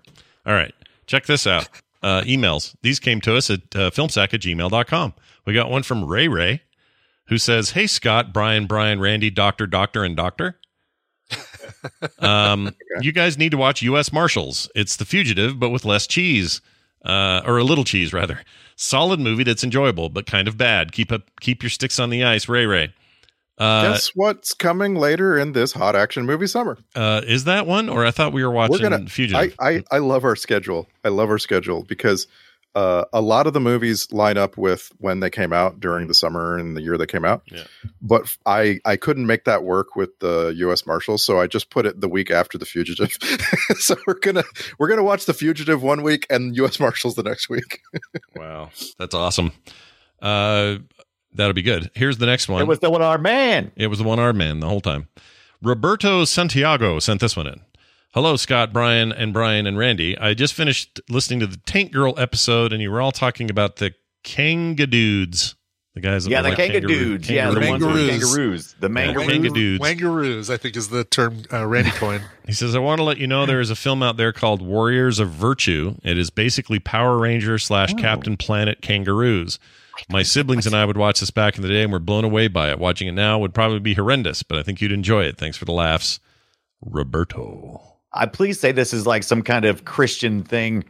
All 0.47 0.53
right, 0.53 0.73
check 1.05 1.27
this 1.27 1.45
out. 1.45 1.69
Uh, 2.03 2.21
emails. 2.21 2.75
These 2.81 2.99
came 2.99 3.21
to 3.21 3.35
us 3.35 3.49
at 3.49 3.61
uh, 3.75 3.89
filmsack 3.89 4.33
at 4.33 4.41
gmail.com. 4.41 5.13
We 5.45 5.53
got 5.53 5.69
one 5.71 5.83
from 5.83 6.05
Ray 6.05 6.27
Ray 6.27 6.61
who 7.27 7.37
says, 7.37 7.71
Hey, 7.71 7.87
Scott, 7.87 8.33
Brian, 8.33 8.65
Brian, 8.65 8.99
Randy, 8.99 9.29
Doctor, 9.29 9.67
Doctor, 9.67 10.03
and 10.03 10.15
Doctor. 10.15 10.59
Um, 12.19 12.73
You 13.01 13.11
guys 13.11 13.37
need 13.37 13.51
to 13.51 13.57
watch 13.57 13.81
U.S. 13.81 14.11
Marshals. 14.11 14.69
It's 14.75 14.95
The 14.95 15.05
Fugitive, 15.05 15.59
but 15.59 15.69
with 15.69 15.85
less 15.85 16.07
cheese, 16.07 16.61
uh, 17.05 17.41
or 17.45 17.57
a 17.57 17.63
little 17.63 17.83
cheese 17.83 18.13
rather. 18.13 18.41
Solid 18.75 19.19
movie 19.19 19.43
that's 19.43 19.63
enjoyable, 19.63 20.09
but 20.09 20.25
kind 20.25 20.47
of 20.47 20.57
bad. 20.57 20.91
Keep 20.91 21.11
up, 21.11 21.23
keep 21.39 21.63
your 21.63 21.69
sticks 21.69 21.99
on 21.99 22.09
the 22.09 22.23
ice, 22.23 22.47
Ray 22.49 22.65
Ray. 22.65 22.93
Uh, 23.57 23.91
Guess 23.91 24.09
what's 24.15 24.53
coming 24.53 24.95
later 24.95 25.37
in 25.37 25.53
this 25.53 25.71
hot 25.71 25.95
action 25.95 26.25
movie 26.25 26.47
summer? 26.47 26.77
uh, 26.95 27.21
is 27.25 27.45
that 27.45 27.65
one, 27.65 27.89
or 27.89 28.05
I 28.05 28.11
thought 28.11 28.33
we 28.33 28.43
were 28.43 28.51
watching 28.51 28.83
We're 28.83 28.89
gonna. 28.89 29.09
Fugitive? 29.09 29.55
I, 29.59 29.69
I 29.69 29.83
I 29.91 29.97
love 29.97 30.23
our 30.23 30.35
schedule. 30.35 30.87
I 31.03 31.09
love 31.09 31.29
our 31.29 31.39
schedule 31.39 31.83
because 31.83 32.27
uh, 32.77 33.05
a 33.11 33.21
lot 33.21 33.47
of 33.47 33.53
the 33.53 33.59
movies 33.59 34.11
line 34.11 34.37
up 34.37 34.55
with 34.55 34.91
when 34.99 35.19
they 35.19 35.31
came 35.31 35.51
out 35.51 35.79
during 35.79 36.05
the 36.05 36.13
summer 36.13 36.55
and 36.59 36.77
the 36.77 36.81
year 36.83 36.95
they 36.95 37.07
came 37.07 37.25
out. 37.25 37.41
Yeah. 37.51 37.63
But 38.03 38.37
I, 38.45 38.79
I 38.85 38.97
couldn't 38.97 39.25
make 39.25 39.45
that 39.45 39.63
work 39.63 39.95
with 39.95 40.19
the 40.19 40.53
U.S. 40.57 40.85
Marshals, 40.85 41.23
so 41.23 41.39
I 41.39 41.47
just 41.47 41.71
put 41.71 41.87
it 41.87 42.01
the 42.01 42.07
week 42.07 42.29
after 42.29 42.55
the 42.59 42.65
Fugitive. 42.65 43.17
so 43.79 43.95
we're 44.05 44.19
gonna 44.19 44.43
we're 44.77 44.89
gonna 44.89 45.03
watch 45.03 45.25
the 45.25 45.33
Fugitive 45.33 45.81
one 45.81 46.03
week 46.03 46.27
and 46.29 46.55
U.S. 46.57 46.79
Marshals 46.79 47.15
the 47.15 47.23
next 47.23 47.49
week. 47.49 47.81
wow, 48.35 48.69
that's 48.99 49.15
awesome. 49.15 49.53
Uh, 50.21 50.77
that'll 51.33 51.53
be 51.53 51.61
good. 51.61 51.91
Here's 51.93 52.17
the 52.17 52.25
next 52.25 52.47
one. 52.49 52.61
It 52.61 52.67
was 52.67 52.79
the 52.79 52.89
one 52.89 53.01
our 53.01 53.17
man. 53.17 53.71
It 53.75 53.87
was 53.87 53.99
the 53.99 54.05
one 54.05 54.19
armed 54.19 54.37
man 54.39 54.59
the 54.59 54.67
whole 54.69 54.81
time. 54.81 55.07
Roberto 55.61 56.23
Santiago 56.25 56.99
sent 56.99 57.19
this 57.21 57.35
one 57.35 57.47
in. 57.47 57.61
Hello, 58.13 58.35
Scott, 58.35 58.71
Brian, 58.73 59.11
and 59.11 59.33
Brian 59.33 59.67
and 59.67 59.77
Randy. 59.77 60.17
I 60.17 60.33
just 60.33 60.53
finished 60.53 60.99
listening 61.09 61.39
to 61.41 61.47
the 61.47 61.57
Tank 61.65 61.91
Girl 61.91 62.13
episode, 62.17 62.71
and 62.73 62.81
you 62.81 62.89
were 62.91 63.01
all 63.01 63.11
talking 63.11 63.49
about 63.49 63.75
the 63.77 63.93
Kangadudes. 64.23 65.55
The 65.93 66.01
guys 66.01 66.25
that 66.25 66.29
Yeah, 66.29 66.43
the 66.43 66.49
like 66.49 66.57
Kanga 66.57 66.73
kangaroo- 66.81 66.93
dudes. 67.17 67.29
Yeah, 67.29 67.49
the 67.49 67.59
kangaroo 67.59 67.69
ones 67.71 67.83
Kangaroos. 67.83 68.09
kangaroos. 68.19 68.75
The 68.79 68.87
Yeah, 68.87 68.93
mangaroos. 69.13 69.27
Kangadudes. 69.29 69.79
Wangaroos, 69.79 70.49
I 70.53 70.57
think, 70.57 70.75
is 70.77 70.89
the 70.89 71.03
term 71.03 71.41
uh, 71.51 71.65
Randy 71.65 71.89
coined. 71.95 72.23
He 72.45 72.53
says, 72.53 72.75
I 72.75 72.79
want 72.79 72.99
to 72.99 73.03
let 73.03 73.17
you 73.17 73.25
know 73.25 73.47
there 73.47 73.59
is 73.59 73.71
a 73.71 73.75
film 73.75 74.03
out 74.03 74.15
there 74.15 74.31
called 74.31 74.61
Warriors 74.61 75.17
of 75.19 75.29
Virtue. 75.31 75.95
It 76.03 76.19
is 76.19 76.29
basically 76.29 76.77
Power 76.77 77.17
Ranger 77.17 77.57
slash 77.57 77.93
Oh. 77.93 77.97
Captain 77.99 78.37
Planet 78.37 78.81
kangaroos. 78.83 79.57
My 80.09 80.23
siblings 80.23 80.65
and 80.65 80.75
I 80.75 80.85
would 80.85 80.97
watch 80.97 81.19
this 81.19 81.31
back 81.31 81.55
in 81.55 81.61
the 81.61 81.69
day 81.69 81.83
and 81.83 81.91
we're 81.91 81.99
blown 81.99 82.23
away 82.23 82.47
by 82.47 82.69
it. 82.69 82.79
Watching 82.79 83.07
it 83.07 83.13
now 83.13 83.39
would 83.39 83.53
probably 83.53 83.79
be 83.79 83.93
horrendous, 83.93 84.43
but 84.43 84.57
I 84.57 84.63
think 84.63 84.81
you'd 84.81 84.91
enjoy 84.91 85.23
it. 85.23 85.37
Thanks 85.37 85.57
for 85.57 85.65
the 85.65 85.71
laughs. 85.71 86.19
Roberto. 86.81 87.81
I 88.13 88.25
please 88.25 88.59
say 88.59 88.71
this 88.71 88.93
is 88.93 89.05
like 89.05 89.23
some 89.23 89.41
kind 89.41 89.65
of 89.65 89.85
Christian 89.85 90.43
thing. 90.43 90.85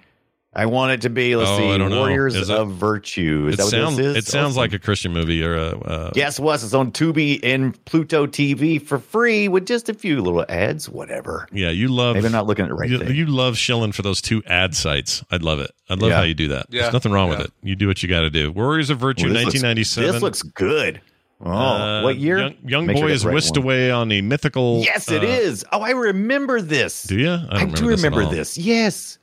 I 0.53 0.65
want 0.65 0.91
it 0.93 1.01
to 1.01 1.09
be. 1.09 1.35
Let's 1.35 1.49
Oh, 1.51 1.53
I 1.53 1.57
see, 1.73 1.77
don't 1.77 1.91
know. 1.91 1.99
Warriors 1.99 2.35
Is 2.35 2.49
it- 2.49 2.57
of 2.57 2.71
Virtue. 2.71 3.47
Is 3.49 3.53
It, 3.53 3.57
that 3.57 3.63
what 3.65 3.69
sounds, 3.71 3.97
this 3.97 4.05
is? 4.07 4.15
it 4.17 4.25
sounds 4.25 4.51
Awesome. 4.53 4.59
like 4.61 4.73
a 4.73 4.79
Christian 4.79 5.13
movie 5.13 5.43
or 5.43 5.55
a. 5.55 5.77
Uh, 5.79 6.11
Guess 6.13 6.39
what? 6.39 6.63
It's 6.63 6.73
on 6.73 6.91
Tubi 6.91 7.39
and 7.43 7.83
Pluto 7.85 8.25
TV 8.25 8.81
for 8.81 8.97
free 8.97 9.47
with 9.47 9.67
just 9.67 9.87
a 9.87 9.93
few 9.93 10.19
little 10.21 10.45
ads. 10.49 10.89
Whatever. 10.89 11.47
Yeah, 11.51 11.69
you 11.69 11.89
love. 11.89 12.15
Maybe 12.15 12.25
I'm 12.25 12.31
not 12.31 12.47
looking 12.47 12.65
at 12.65 12.69
the 12.69 12.73
right 12.75 12.89
you, 12.89 12.97
thing. 12.97 13.13
you 13.15 13.27
love 13.27 13.55
shilling 13.57 13.91
for 13.91 14.01
those 14.01 14.19
two 14.21 14.41
ad 14.47 14.73
sites. 14.73 15.23
I'd 15.29 15.43
love 15.43 15.59
it. 15.59 15.69
I'd 15.89 15.99
love 15.99 16.09
Yeah. 16.11 16.17
how 16.17 16.23
you 16.23 16.33
do 16.33 16.47
that. 16.47 16.65
Yeah. 16.69 16.81
There's 16.83 16.93
nothing 16.93 17.11
wrong 17.11 17.29
with 17.29 17.41
it. 17.41 17.51
You 17.61 17.75
do 17.75 17.87
what 17.87 18.01
you 18.01 18.09
got 18.09 18.21
to 18.21 18.29
do. 18.31 18.51
Warriors 18.51 18.89
of 18.89 18.97
Virtue, 18.99 19.25
Well, 19.25 19.33
this 19.33 19.43
looks- 19.45 19.61
1997. 19.61 20.11
This 20.13 20.21
looks 20.23 20.41
good. 20.41 21.01
Oh, 21.39 21.51
Uh, 21.51 22.01
what 22.01 22.17
year? 22.17 22.39
Young, 22.39 22.55
young 22.65 22.87
boy 22.87 22.95
sure 22.95 23.09
is 23.09 23.23
right 23.23 23.35
whisked 23.35 23.57
one. 23.57 23.63
away 23.65 23.91
on 23.91 24.11
a 24.11 24.21
mythical. 24.21 24.81
Yes, 24.83 25.11
it 25.11 25.21
uh, 25.23 25.27
is. 25.27 25.63
Oh, 25.71 25.81
I 25.81 25.91
remember 25.91 26.61
this. 26.61 27.03
Do 27.03 27.15
you? 27.15 27.29
I, 27.29 27.35
don't 27.37 27.51
I, 27.51 27.53
remember 27.59 27.77
do 27.77 27.87
this 27.89 27.99
at 27.99 28.03
remember 28.05 28.23
all. 28.25 28.31
this. 28.31 28.57
Yes. 28.57 29.19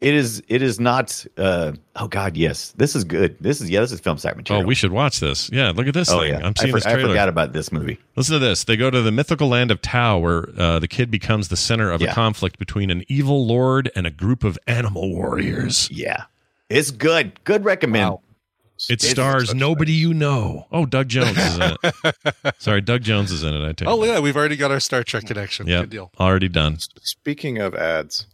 It 0.00 0.14
is 0.14 0.42
it 0.46 0.62
is 0.62 0.78
not 0.78 1.26
uh 1.36 1.72
oh 1.96 2.06
god, 2.06 2.36
yes. 2.36 2.70
This 2.76 2.94
is 2.94 3.02
good. 3.02 3.36
This 3.40 3.60
is 3.60 3.68
yeah, 3.68 3.80
this 3.80 3.90
is 3.90 3.98
film 3.98 4.16
site 4.16 4.48
Oh, 4.50 4.62
we 4.64 4.76
should 4.76 4.92
watch 4.92 5.18
this. 5.18 5.50
Yeah, 5.52 5.72
look 5.74 5.88
at 5.88 5.94
this 5.94 6.08
Oh 6.10 6.20
thing. 6.20 6.30
yeah. 6.30 6.38
I'm 6.38 6.54
I, 6.56 6.60
seeing 6.60 6.72
for- 6.72 6.78
this 6.78 6.86
I 6.86 7.00
forgot 7.02 7.28
about 7.28 7.52
this 7.52 7.72
movie. 7.72 7.98
Listen 8.14 8.34
to 8.34 8.38
this. 8.38 8.62
They 8.62 8.76
go 8.76 8.90
to 8.90 9.02
the 9.02 9.10
mythical 9.10 9.48
land 9.48 9.72
of 9.72 9.82
Tao, 9.82 10.18
where 10.18 10.48
uh, 10.56 10.78
the 10.78 10.86
kid 10.86 11.10
becomes 11.10 11.48
the 11.48 11.56
center 11.56 11.90
of 11.90 12.00
a 12.00 12.06
conflict 12.08 12.58
between 12.60 12.90
an 12.90 13.04
evil 13.08 13.44
lord 13.44 13.90
and 13.96 14.06
a 14.06 14.10
group 14.12 14.44
of 14.44 14.56
animal 14.68 15.10
warriors. 15.10 15.90
Yeah. 15.90 16.24
It's 16.68 16.92
good. 16.92 17.42
Good 17.44 17.64
recommend. 17.64 18.10
Wow. 18.10 18.20
It 18.88 19.00
stars 19.02 19.52
nobody 19.52 19.90
you 19.92 20.14
know. 20.14 20.68
Oh, 20.70 20.86
Doug 20.86 21.08
Jones 21.08 21.36
is 21.36 21.56
in 21.58 21.76
it. 21.82 22.54
Sorry, 22.58 22.80
Doug 22.80 23.02
Jones 23.02 23.32
is 23.32 23.42
in 23.42 23.52
it. 23.52 23.68
I 23.68 23.72
tell 23.72 23.96
you. 23.96 24.02
Oh 24.02 24.06
yeah, 24.06 24.20
we've 24.20 24.36
already 24.36 24.54
got 24.54 24.70
our 24.70 24.78
Star 24.78 25.02
Trek 25.02 25.26
connection. 25.26 25.66
yeah, 25.66 25.80
Good 25.80 25.90
deal. 25.90 26.12
already 26.20 26.46
done. 26.48 26.76
Speaking 27.02 27.58
of 27.58 27.74
ads, 27.74 28.26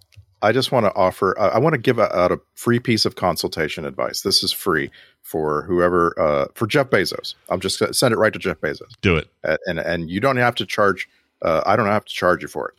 I 0.44 0.52
just 0.52 0.70
want 0.70 0.84
to 0.84 0.94
offer. 0.94 1.38
Uh, 1.38 1.48
I 1.48 1.58
want 1.58 1.72
to 1.72 1.80
give 1.80 1.98
out 1.98 2.30
a 2.30 2.38
free 2.54 2.78
piece 2.78 3.04
of 3.04 3.16
consultation 3.16 3.86
advice. 3.86 4.20
This 4.20 4.42
is 4.42 4.52
free 4.52 4.90
for 5.22 5.62
whoever 5.62 6.14
uh, 6.20 6.46
for 6.54 6.66
Jeff 6.66 6.90
Bezos. 6.90 7.34
I'm 7.48 7.60
just 7.60 7.80
gonna 7.80 7.94
send 7.94 8.12
it 8.12 8.18
right 8.18 8.32
to 8.32 8.38
Jeff 8.38 8.60
Bezos, 8.60 8.92
Do 9.00 9.16
it. 9.16 9.28
Uh, 9.42 9.56
and 9.66 9.78
and 9.78 10.10
you 10.10 10.20
don't 10.20 10.36
have 10.36 10.54
to 10.56 10.66
charge. 10.66 11.08
Uh, 11.42 11.62
I 11.64 11.76
don't 11.76 11.86
have 11.86 12.04
to 12.04 12.12
charge 12.12 12.42
you 12.42 12.48
for 12.48 12.68
it. 12.68 12.74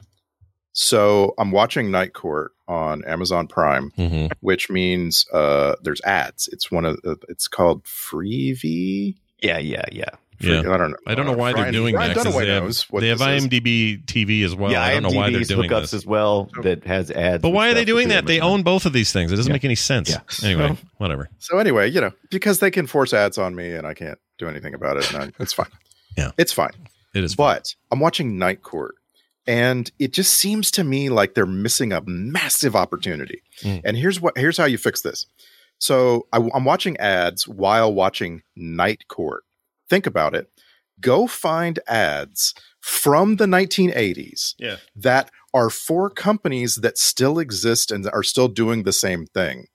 So 0.73 1.33
I'm 1.37 1.51
watching 1.51 1.89
Night 1.89 2.13
Court 2.13 2.51
on 2.67 3.03
Amazon 3.05 3.47
Prime, 3.47 3.91
hmm 3.95 4.27
which 4.41 4.69
means 4.69 5.25
uh, 5.33 5.75
there's 5.81 6.01
ads. 6.01 6.47
It's 6.49 6.69
one 6.71 6.85
of 6.85 7.01
the, 7.01 7.17
it's 7.29 7.47
called 7.47 7.83
Freevee. 7.85 9.15
Yeah, 9.41 9.57
yeah, 9.57 9.85
yeah. 9.91 10.09
Yeah. 10.39 10.59
I 10.59 10.77
don't 10.77 10.91
know. 10.91 10.97
I 11.07 11.15
don't 11.15 11.25
know 11.25 11.31
why 11.33 11.51
Brian- 11.51 11.65
they're 11.65 11.71
doing 11.71 11.95
Brian 11.95 12.13
that. 12.13 12.23
'cause 12.23 12.33
Dunaway 12.33 12.45
they 12.45 12.53
have, 12.53 12.63
knows 12.63 12.81
what 12.89 13.01
they 13.01 13.07
have 13.09 13.19
this 13.19 13.43
is. 13.43 13.47
IMDb 13.47 14.05
TV 14.05 14.43
as 14.43 14.53
well. 14.55 14.71
yeah, 14.71 14.83
I 14.83 14.93
don't 14.93 15.03
know 15.03 15.09
why 15.17 15.29
they're 15.31 15.41
doing 15.43 15.69
hookups 15.69 15.81
this. 15.81 15.93
as 15.93 16.05
well 16.05 16.49
that 16.63 16.85
has 16.85 17.09
ads. 17.11 17.41
But 17.41 17.49
why 17.51 17.69
are 17.69 17.73
they 17.73 17.85
doing 17.85 18.09
that? 18.09 18.25
They 18.25 18.39
own 18.39 18.63
both 18.63 18.85
of 18.85 18.93
these 18.93 19.11
things. 19.13 19.31
It 19.31 19.35
doesn't 19.37 19.49
Yeah. 19.49 19.53
make 19.55 19.65
any 19.65 19.75
sense. 19.75 20.09
Yeah. 20.09 20.19
Anyway, 20.43 20.67
So- 20.69 20.77
whatever. 20.97 21.29
So 21.39 21.57
anyway, 21.59 21.89
you 21.89 22.01
know, 22.01 22.11
because 22.31 22.59
they 22.59 22.71
can 22.71 22.85
force 22.87 23.13
ads 23.13 23.37
on 23.37 23.55
me 23.55 23.71
and 23.73 23.87
I 23.87 23.93
can't 23.93 24.17
do 24.37 24.47
anything 24.49 24.73
about 24.73 24.97
it, 24.97 25.11
and 25.13 25.23
I, 25.23 25.31
it's 25.39 25.53
fine. 25.53 25.67
Yeah. 26.17 26.31
it's 26.37 26.53
fine. 26.53 26.71
It 27.13 27.23
is. 27.23 27.35
But 27.35 27.75
I'm 27.91 27.99
watching 27.99 28.37
Night 28.37 28.61
Court, 28.61 28.95
and 29.47 29.89
it 29.99 30.13
just 30.13 30.33
seems 30.33 30.71
to 30.71 30.83
me 30.83 31.09
like 31.09 31.33
they're 31.33 31.45
missing 31.45 31.91
a 31.93 32.01
massive 32.05 32.75
opportunity. 32.75 33.41
Mm. 33.61 33.81
And 33.85 33.97
here's 33.97 34.19
what 34.21 34.37
here's 34.37 34.57
how 34.57 34.65
you 34.65 34.77
fix 34.77 35.01
this. 35.01 35.25
So 35.77 36.27
I, 36.31 36.37
I'm 36.53 36.63
watching 36.63 36.95
ads 36.97 37.47
while 37.47 37.93
watching 37.93 38.43
Night 38.55 39.01
Court. 39.09 39.43
Think 39.89 40.05
about 40.07 40.33
it. 40.35 40.49
Go 40.99 41.27
find 41.27 41.79
ads 41.87 42.53
from 42.79 43.35
the 43.37 43.45
1980s 43.45 44.55
Yeah. 44.59 44.77
that 44.95 45.29
are 45.53 45.69
for 45.69 46.09
companies 46.09 46.75
that 46.75 46.97
still 46.97 47.39
exist 47.39 47.91
and 47.91 48.07
are 48.11 48.23
still 48.23 48.47
doing 48.47 48.83
the 48.83 48.93
same 48.93 49.25
thing. 49.25 49.67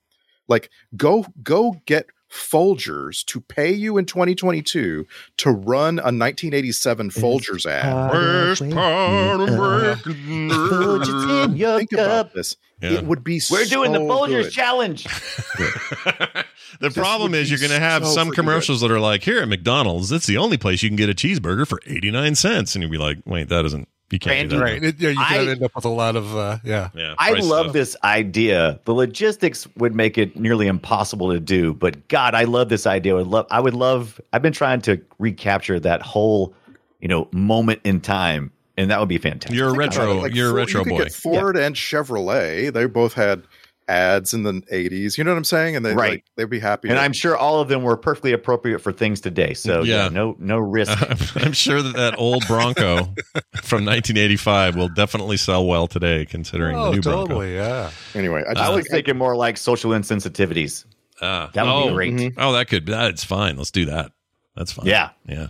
Like 0.47 0.69
go 0.97 1.25
go 1.43 1.81
get 1.85 2.07
Folgers 2.31 3.25
to 3.25 3.41
pay 3.41 3.71
you 3.71 3.97
in 3.97 4.05
2022 4.05 5.05
to 5.37 5.51
run 5.51 5.99
a 5.99 6.11
1987 6.11 7.09
Folgers 7.09 7.65
ad. 7.65 8.11
Worst 8.11 8.69
part 8.69 9.41
of 9.41 9.57
breaking 9.57 10.51
uh, 10.51 10.97
news. 10.97 11.45
in 11.45 11.57
your 11.57 11.77
Think 11.79 11.91
cup. 11.91 11.99
about 11.99 12.33
this. 12.33 12.55
Yeah. 12.81 12.93
It 12.93 13.05
would 13.05 13.23
be 13.23 13.41
We're 13.51 13.65
doing 13.65 13.91
the 13.91 13.99
Folgers 13.99 14.43
good. 14.43 14.51
challenge. 14.51 15.03
the 16.79 16.89
problem 16.93 17.35
is 17.35 17.49
you're 17.51 17.59
going 17.59 17.71
to 17.71 17.79
have 17.79 18.05
so 18.05 18.13
some 18.13 18.29
freaking 18.29 18.35
commercials 18.35 18.81
that 18.81 18.89
are 18.91 18.99
like, 18.99 19.23
here 19.23 19.39
at 19.41 19.47
McDonald's, 19.47 20.11
it's 20.11 20.25
the 20.25 20.37
only 20.37 20.57
place 20.57 20.81
you 20.81 20.89
can 20.89 20.95
get 20.95 21.09
a 21.09 21.13
cheeseburger 21.13 21.67
for 21.67 21.79
89 21.85 22.35
cents. 22.35 22.75
And 22.75 22.81
you'll 22.81 22.91
be 22.91 22.97
like, 22.97 23.19
wait, 23.25 23.49
that 23.49 23.65
isn't, 23.65 23.87
you 24.11 24.19
can't 24.19 24.49
do 24.49 24.57
that. 24.57 24.63
Right. 24.63 24.83
It, 24.83 24.99
yeah, 24.99 25.09
you 25.09 25.15
can 25.15 25.47
I- 25.47 25.51
end 25.51 25.63
up 25.63 25.75
with 25.75 25.85
a 25.85 25.89
lot 25.89 26.15
of 26.15 26.35
uh, 26.35 26.57
yeah. 26.63 26.89
Yeah, 26.93 27.15
I 27.17 27.33
love 27.33 27.65
stuff. 27.67 27.73
this 27.73 27.95
idea. 28.03 28.79
The 28.85 28.93
logistics 28.93 29.67
would 29.77 29.95
make 29.95 30.17
it 30.17 30.35
nearly 30.35 30.67
impossible 30.67 31.31
to 31.31 31.39
do, 31.39 31.73
but 31.73 32.07
God, 32.07 32.35
I 32.35 32.43
love 32.43 32.69
this 32.69 32.85
idea. 32.85 33.13
I 33.13 33.17
would 33.17 33.27
love. 33.27 33.47
I 33.51 33.59
would 33.59 33.73
love. 33.73 34.19
I've 34.33 34.41
been 34.41 34.53
trying 34.53 34.81
to 34.81 35.01
recapture 35.19 35.79
that 35.79 36.01
whole, 36.01 36.53
you 36.99 37.07
know, 37.07 37.27
moment 37.31 37.81
in 37.83 38.01
time, 38.01 38.51
and 38.77 38.89
that 38.91 38.99
would 38.99 39.09
be 39.09 39.17
fantastic. 39.17 39.57
You're 39.57 39.69
a 39.69 39.73
retro, 39.73 40.15
like 40.21 40.35
you're 40.35 40.49
a 40.49 40.53
retro 40.53 40.81
you 40.81 40.85
could 40.85 40.97
boy. 40.97 41.03
Get 41.03 41.13
Ford 41.13 41.57
and 41.57 41.75
Chevrolet, 41.75 42.71
they 42.73 42.85
both 42.85 43.13
had 43.13 43.43
ads 43.87 44.33
in 44.33 44.43
the 44.43 44.53
80s. 44.71 45.17
You 45.17 45.23
know 45.23 45.31
what 45.31 45.37
I'm 45.37 45.43
saying? 45.43 45.75
And 45.75 45.85
they 45.85 45.93
Right. 45.93 46.11
like, 46.11 46.25
they'd 46.37 46.49
be 46.49 46.59
happy. 46.59 46.87
and 46.89 46.97
to- 46.97 47.01
I'm 47.01 47.13
sure 47.13 47.35
all 47.35 47.59
of 47.61 47.67
them 47.67 47.83
were 47.83 47.97
perfectly 47.97 48.31
appropriate 48.31 48.79
for 48.79 48.91
things 48.91 49.19
today. 49.21 49.53
So 49.53 49.83
Yeah. 49.83 50.03
yeah, 50.03 50.09
no, 50.09 50.35
no 50.39 50.57
risk. 50.57 50.97
I'm 51.43 51.53
sure 51.53 51.81
that 51.81 51.95
that 51.95 52.15
old 52.17 52.45
Bronco 52.47 52.97
from 53.63 53.83
1985 53.85 54.75
will 54.75 54.87
definitely 54.89 55.37
sell 55.37 55.65
well 55.65 55.87
today, 55.87 56.25
considering 56.25 56.75
the 56.77 56.81
Oh, 56.83 56.91
new 56.93 57.01
Bronco. 57.01 57.41
Yeah. 57.41 57.89
anyway, 58.15 58.43
I 58.47 58.59
I 58.59 58.69
was 58.69 58.85
think 58.85 58.91
thinking 58.91 59.17
more 59.17 59.35
like 59.35 59.57
social 59.57 59.91
insensitivities. 59.91 60.85
Ah, 61.21 61.49
That 61.53 61.65
would 61.65 61.71
oh, 61.71 61.87
be 61.89 61.93
great. 61.93 62.13
mhm. 62.13 62.33
Oh, 62.37 62.53
that 62.53 62.67
could. 62.67 62.85
That's 62.85 63.23
fine. 63.23 63.57
Let's 63.57 63.71
do 63.71 63.85
that. 63.85 64.11
That's 64.55 64.71
fine. 64.71 64.85
Yeah. 64.87 65.09
Yeah. 65.27 65.47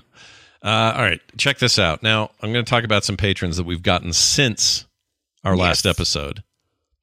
Uh, 0.63 0.93
all 0.95 1.01
right. 1.01 1.19
Check 1.37 1.57
this 1.59 1.79
out. 1.79 2.03
Now, 2.03 2.31
I'm 2.41 2.51
going 2.53 2.63
to 2.63 2.69
talk 2.69 2.83
about 2.83 3.03
some 3.03 3.17
patrons 3.17 3.57
that 3.57 3.65
we've 3.65 3.81
gotten 3.81 4.13
since 4.13 4.85
our 5.43 5.55
last 5.57 5.85
episode. 5.87 6.43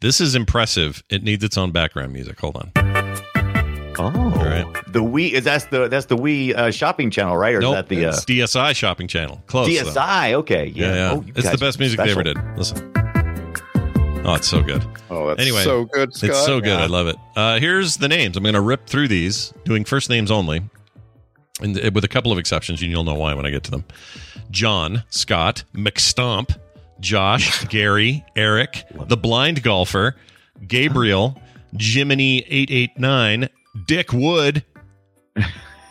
This 0.01 0.20
is 0.20 0.35
impressive. 0.35 1.03
It 1.11 1.25
needs 1.25 1.43
its 1.43 1.59
own 1.59 1.73
background 1.73 2.12
music. 2.12 2.39
Hold 2.39 2.57
on. 2.57 2.70
Oh, 4.01 4.31
right. 4.37 4.65
the 4.93 5.01
Wii 5.01 5.33
is 5.33 5.43
that's 5.43 5.65
the 5.66 5.89
that's 5.89 6.07
the 6.07 6.16
Wii 6.16 6.55
uh, 6.55 6.70
shopping 6.70 7.11
channel, 7.11 7.37
right? 7.37 7.55
Or 7.55 7.61
Nope, 7.61 7.73
is 7.73 7.77
that 7.77 7.89
the 7.89 8.05
uh, 8.05 8.09
it's 8.11 8.25
DSI 8.25 8.77
shopping 8.77 9.09
channel. 9.09 9.43
Close. 9.49 9.66
though. 9.66 9.91
DSI? 9.91 10.35
Okay, 10.35 10.66
yeah, 10.69 10.87
Yeah, 10.87 10.95
yeah. 10.95 11.12
Oh, 11.15 11.25
it's 11.35 11.51
the 11.51 11.59
best 11.59 11.81
music 11.81 11.99
special. 11.99 12.23
they 12.23 12.31
ever 12.31 12.41
did. 12.41 12.57
Listen. 12.57 12.93
Oh, 14.25 14.35
it's 14.35 14.47
so 14.47 14.62
good. 14.62 14.85
oh, 15.11 15.29
that's 15.29 15.41
Anyway, 15.41 15.65
so 15.65 15.85
good. 15.87 16.15
Scott. 16.15 16.31
It's 16.31 16.45
so 16.45 16.61
good. 16.61 16.79
Yeah. 16.79 16.85
I 16.85 16.87
love 16.87 17.09
it. 17.09 17.16
Uh, 17.35 17.59
here's 17.59 17.97
the 17.97 18.09
names. 18.09 18.37
I'm 18.37 18.43
going 18.45 18.55
to 18.55 18.61
rip 18.61 18.87
through 18.87 19.09
these, 19.09 19.53
doing 19.65 19.85
first 19.85 20.11
names 20.11 20.31
only, 20.31 20.62
and 21.61 21.77
uh, 21.77 21.91
with 21.93 22.05
a 22.05 22.09
couple 22.09 22.31
of 22.31 22.39
exceptions, 22.39 22.81
and 22.83 22.91
you'll 22.91 23.05
know 23.05 23.15
why 23.15 23.35
when 23.35 23.47
I 23.47 23.51
get 23.51 23.65
to 23.65 23.70
them. 23.73 23.85
John, 24.51 25.03
Scott, 25.09 25.65
McStomp, 25.75 26.57
Josh, 27.01 27.65
Gary, 27.69 28.25
Eric, 28.37 28.85
the 29.07 29.16
blind 29.16 29.62
golfer, 29.62 30.16
Gabriel, 30.66 31.41
Jiminy 31.79 32.45
eight 32.49 32.70
eight 32.70 32.99
nine, 32.99 33.49
Dick 33.87 34.12
Wood. 34.12 34.65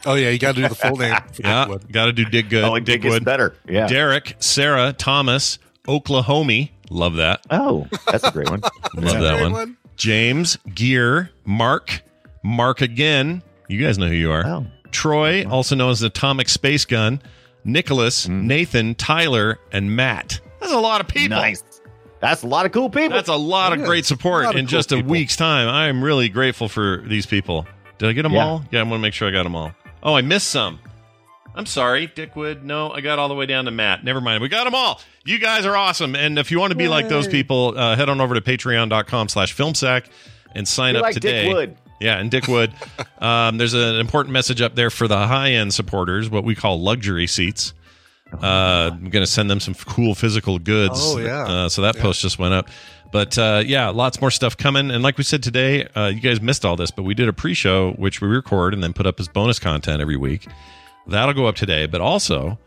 Oh 0.05 0.13
yeah, 0.15 0.29
you 0.29 0.39
got 0.39 0.55
to 0.55 0.61
do 0.61 0.67
the 0.69 0.75
full 0.75 0.95
name. 0.97 1.15
for 1.33 1.41
Yeah, 1.43 1.75
got 1.91 2.05
to 2.05 2.13
do 2.13 2.25
Dick 2.25 2.49
Good. 2.49 2.63
Oh, 2.63 2.75
it 2.75 2.85
Dick 2.85 3.01
gets 3.01 3.13
Wood. 3.13 3.25
better. 3.25 3.55
Yeah. 3.67 3.87
Derek, 3.87 4.35
Sarah, 4.39 4.93
Thomas, 4.93 5.59
Oklahoma. 5.87 6.67
Love 6.89 7.15
that. 7.15 7.41
oh, 7.49 7.87
that's 8.09 8.23
a 8.23 8.31
great 8.31 8.49
one. 8.49 8.61
Love 8.95 9.19
that 9.19 9.39
Great 9.39 9.51
one. 9.51 9.77
James, 9.97 10.57
Gear, 10.73 11.31
Mark, 11.43 12.01
Mark 12.43 12.81
again. 12.81 13.41
You 13.67 13.81
guys 13.83 13.97
know 13.97 14.07
who 14.07 14.13
you 14.15 14.31
are. 14.31 14.45
Oh. 14.45 14.65
Troy, 14.91 15.45
also 15.49 15.75
known 15.75 15.91
as 15.91 16.01
Atomic 16.01 16.47
Space 16.47 16.85
Gun, 16.85 17.21
Nicholas, 17.65 18.27
Mm. 18.27 18.43
Nathan, 18.43 18.95
Tyler, 18.95 19.59
and 19.73 19.93
Matt. 19.93 20.39
That's 20.59 20.73
a 20.73 20.79
lot 20.79 21.01
of 21.01 21.07
people. 21.07 21.37
Nice. 21.37 21.63
That's 22.19 22.41
a 22.43 22.47
lot 22.47 22.65
of 22.65 22.71
cool 22.71 22.89
people. 22.89 23.15
That's 23.15 23.29
a 23.29 23.35
lot 23.35 23.73
of 23.73 23.83
great 23.83 24.05
support 24.05 24.45
of 24.45 24.55
in 24.55 24.65
cool 24.65 24.69
just 24.71 24.91
a 24.91 24.95
people. 24.97 25.11
week's 25.11 25.35
time. 25.35 25.67
I 25.67 25.87
am 25.87 26.03
really 26.03 26.29
grateful 26.29 26.67
for 26.67 27.03
these 27.05 27.25
people. 27.27 27.67
Did 27.99 28.09
I 28.09 28.13
get 28.13 28.23
them 28.23 28.33
Yeah. 28.33 28.45
all? 28.45 28.63
Yeah, 28.71 28.79
I 28.79 28.83
want 28.83 28.93
to 28.95 28.99
make 28.99 29.13
sure 29.13 29.27
I 29.27 29.31
got 29.31 29.43
them 29.43 29.55
all. 29.55 29.71
Oh, 30.01 30.15
I 30.15 30.21
missed 30.21 30.47
some. 30.47 30.79
I'm 31.55 31.65
sorry, 31.65 32.07
Dickwood. 32.07 32.63
No, 32.63 32.91
I 32.91 33.01
got 33.01 33.17
all 33.17 33.27
the 33.29 33.33
way 33.35 33.45
down 33.47 33.65
to 33.65 33.71
Matt. 33.71 34.03
Never 34.03 34.21
mind. 34.21 34.41
We 34.43 34.49
got 34.49 34.65
them 34.65 34.75
all. 34.75 35.01
You 35.25 35.39
guys 35.39 35.65
are 35.65 35.75
awesome. 35.75 36.15
And 36.15 36.37
if 36.37 36.51
you 36.51 36.59
want 36.59 36.71
to 36.71 36.77
be 36.77 36.87
like 36.87 37.09
those 37.09 37.27
people, 37.27 37.73
uh, 37.77 37.95
head 37.95 38.09
on 38.09 38.21
over 38.21 38.35
to 38.35 38.41
patreon.com 38.41 39.27
slash 39.29 39.55
filmsack 39.55 40.05
and 40.53 40.67
sign 40.67 40.93
Be 40.93 40.97
up 40.99 41.03
like 41.03 41.13
today. 41.15 41.45
Dick 41.45 41.53
Wood. 41.53 41.77
Yeah, 41.99 42.19
and 42.19 42.29
Dick 42.29 42.47
Wood. 42.47 42.73
um, 43.19 43.57
there's 43.57 43.73
an 43.73 43.95
important 43.95 44.33
message 44.33 44.61
up 44.61 44.75
there 44.75 44.91
for 44.91 45.07
the 45.07 45.17
high 45.17 45.51
end 45.51 45.73
supporters, 45.73 46.29
what 46.29 46.43
we 46.43 46.53
call 46.53 46.79
luxury 46.79 47.25
seats. 47.27 47.73
Uh, 48.33 48.91
I'm 48.93 49.09
going 49.09 49.23
to 49.23 49.27
send 49.31 49.49
them 49.49 49.59
some 49.59 49.73
cool 49.73 50.13
physical 50.15 50.59
goods. 50.59 50.99
Oh, 51.01 51.17
yeah. 51.19 51.43
Uh, 51.45 51.69
so 51.69 51.81
that 51.83 51.95
Yeah. 51.95 52.01
post 52.01 52.21
just 52.21 52.37
went 52.39 52.53
up. 52.53 52.69
But 53.11 53.37
uh, 53.37 53.63
yeah, 53.65 53.87
lots 53.89 54.19
more 54.19 54.31
stuff 54.31 54.57
coming. 54.57 54.91
And 54.91 55.01
like 55.01 55.17
we 55.17 55.23
said 55.23 55.41
today, 55.41 55.85
uh, 55.95 56.07
you 56.07 56.19
guys 56.19 56.41
missed 56.41 56.65
all 56.65 56.75
this, 56.75 56.91
but 56.91 57.03
we 57.03 57.13
did 57.13 57.29
a 57.29 57.33
pre 57.33 57.53
show, 57.53 57.93
which 57.93 58.19
we 58.21 58.27
record 58.27 58.73
and 58.73 58.83
then 58.83 58.91
put 58.93 59.07
up 59.07 59.19
as 59.19 59.27
bonus 59.29 59.59
content 59.59 60.01
every 60.01 60.17
week. 60.17 60.45
That'll 61.07 61.33
go 61.33 61.45
up 61.45 61.55
today, 61.55 61.85
but 61.85 62.01
also 62.01 62.59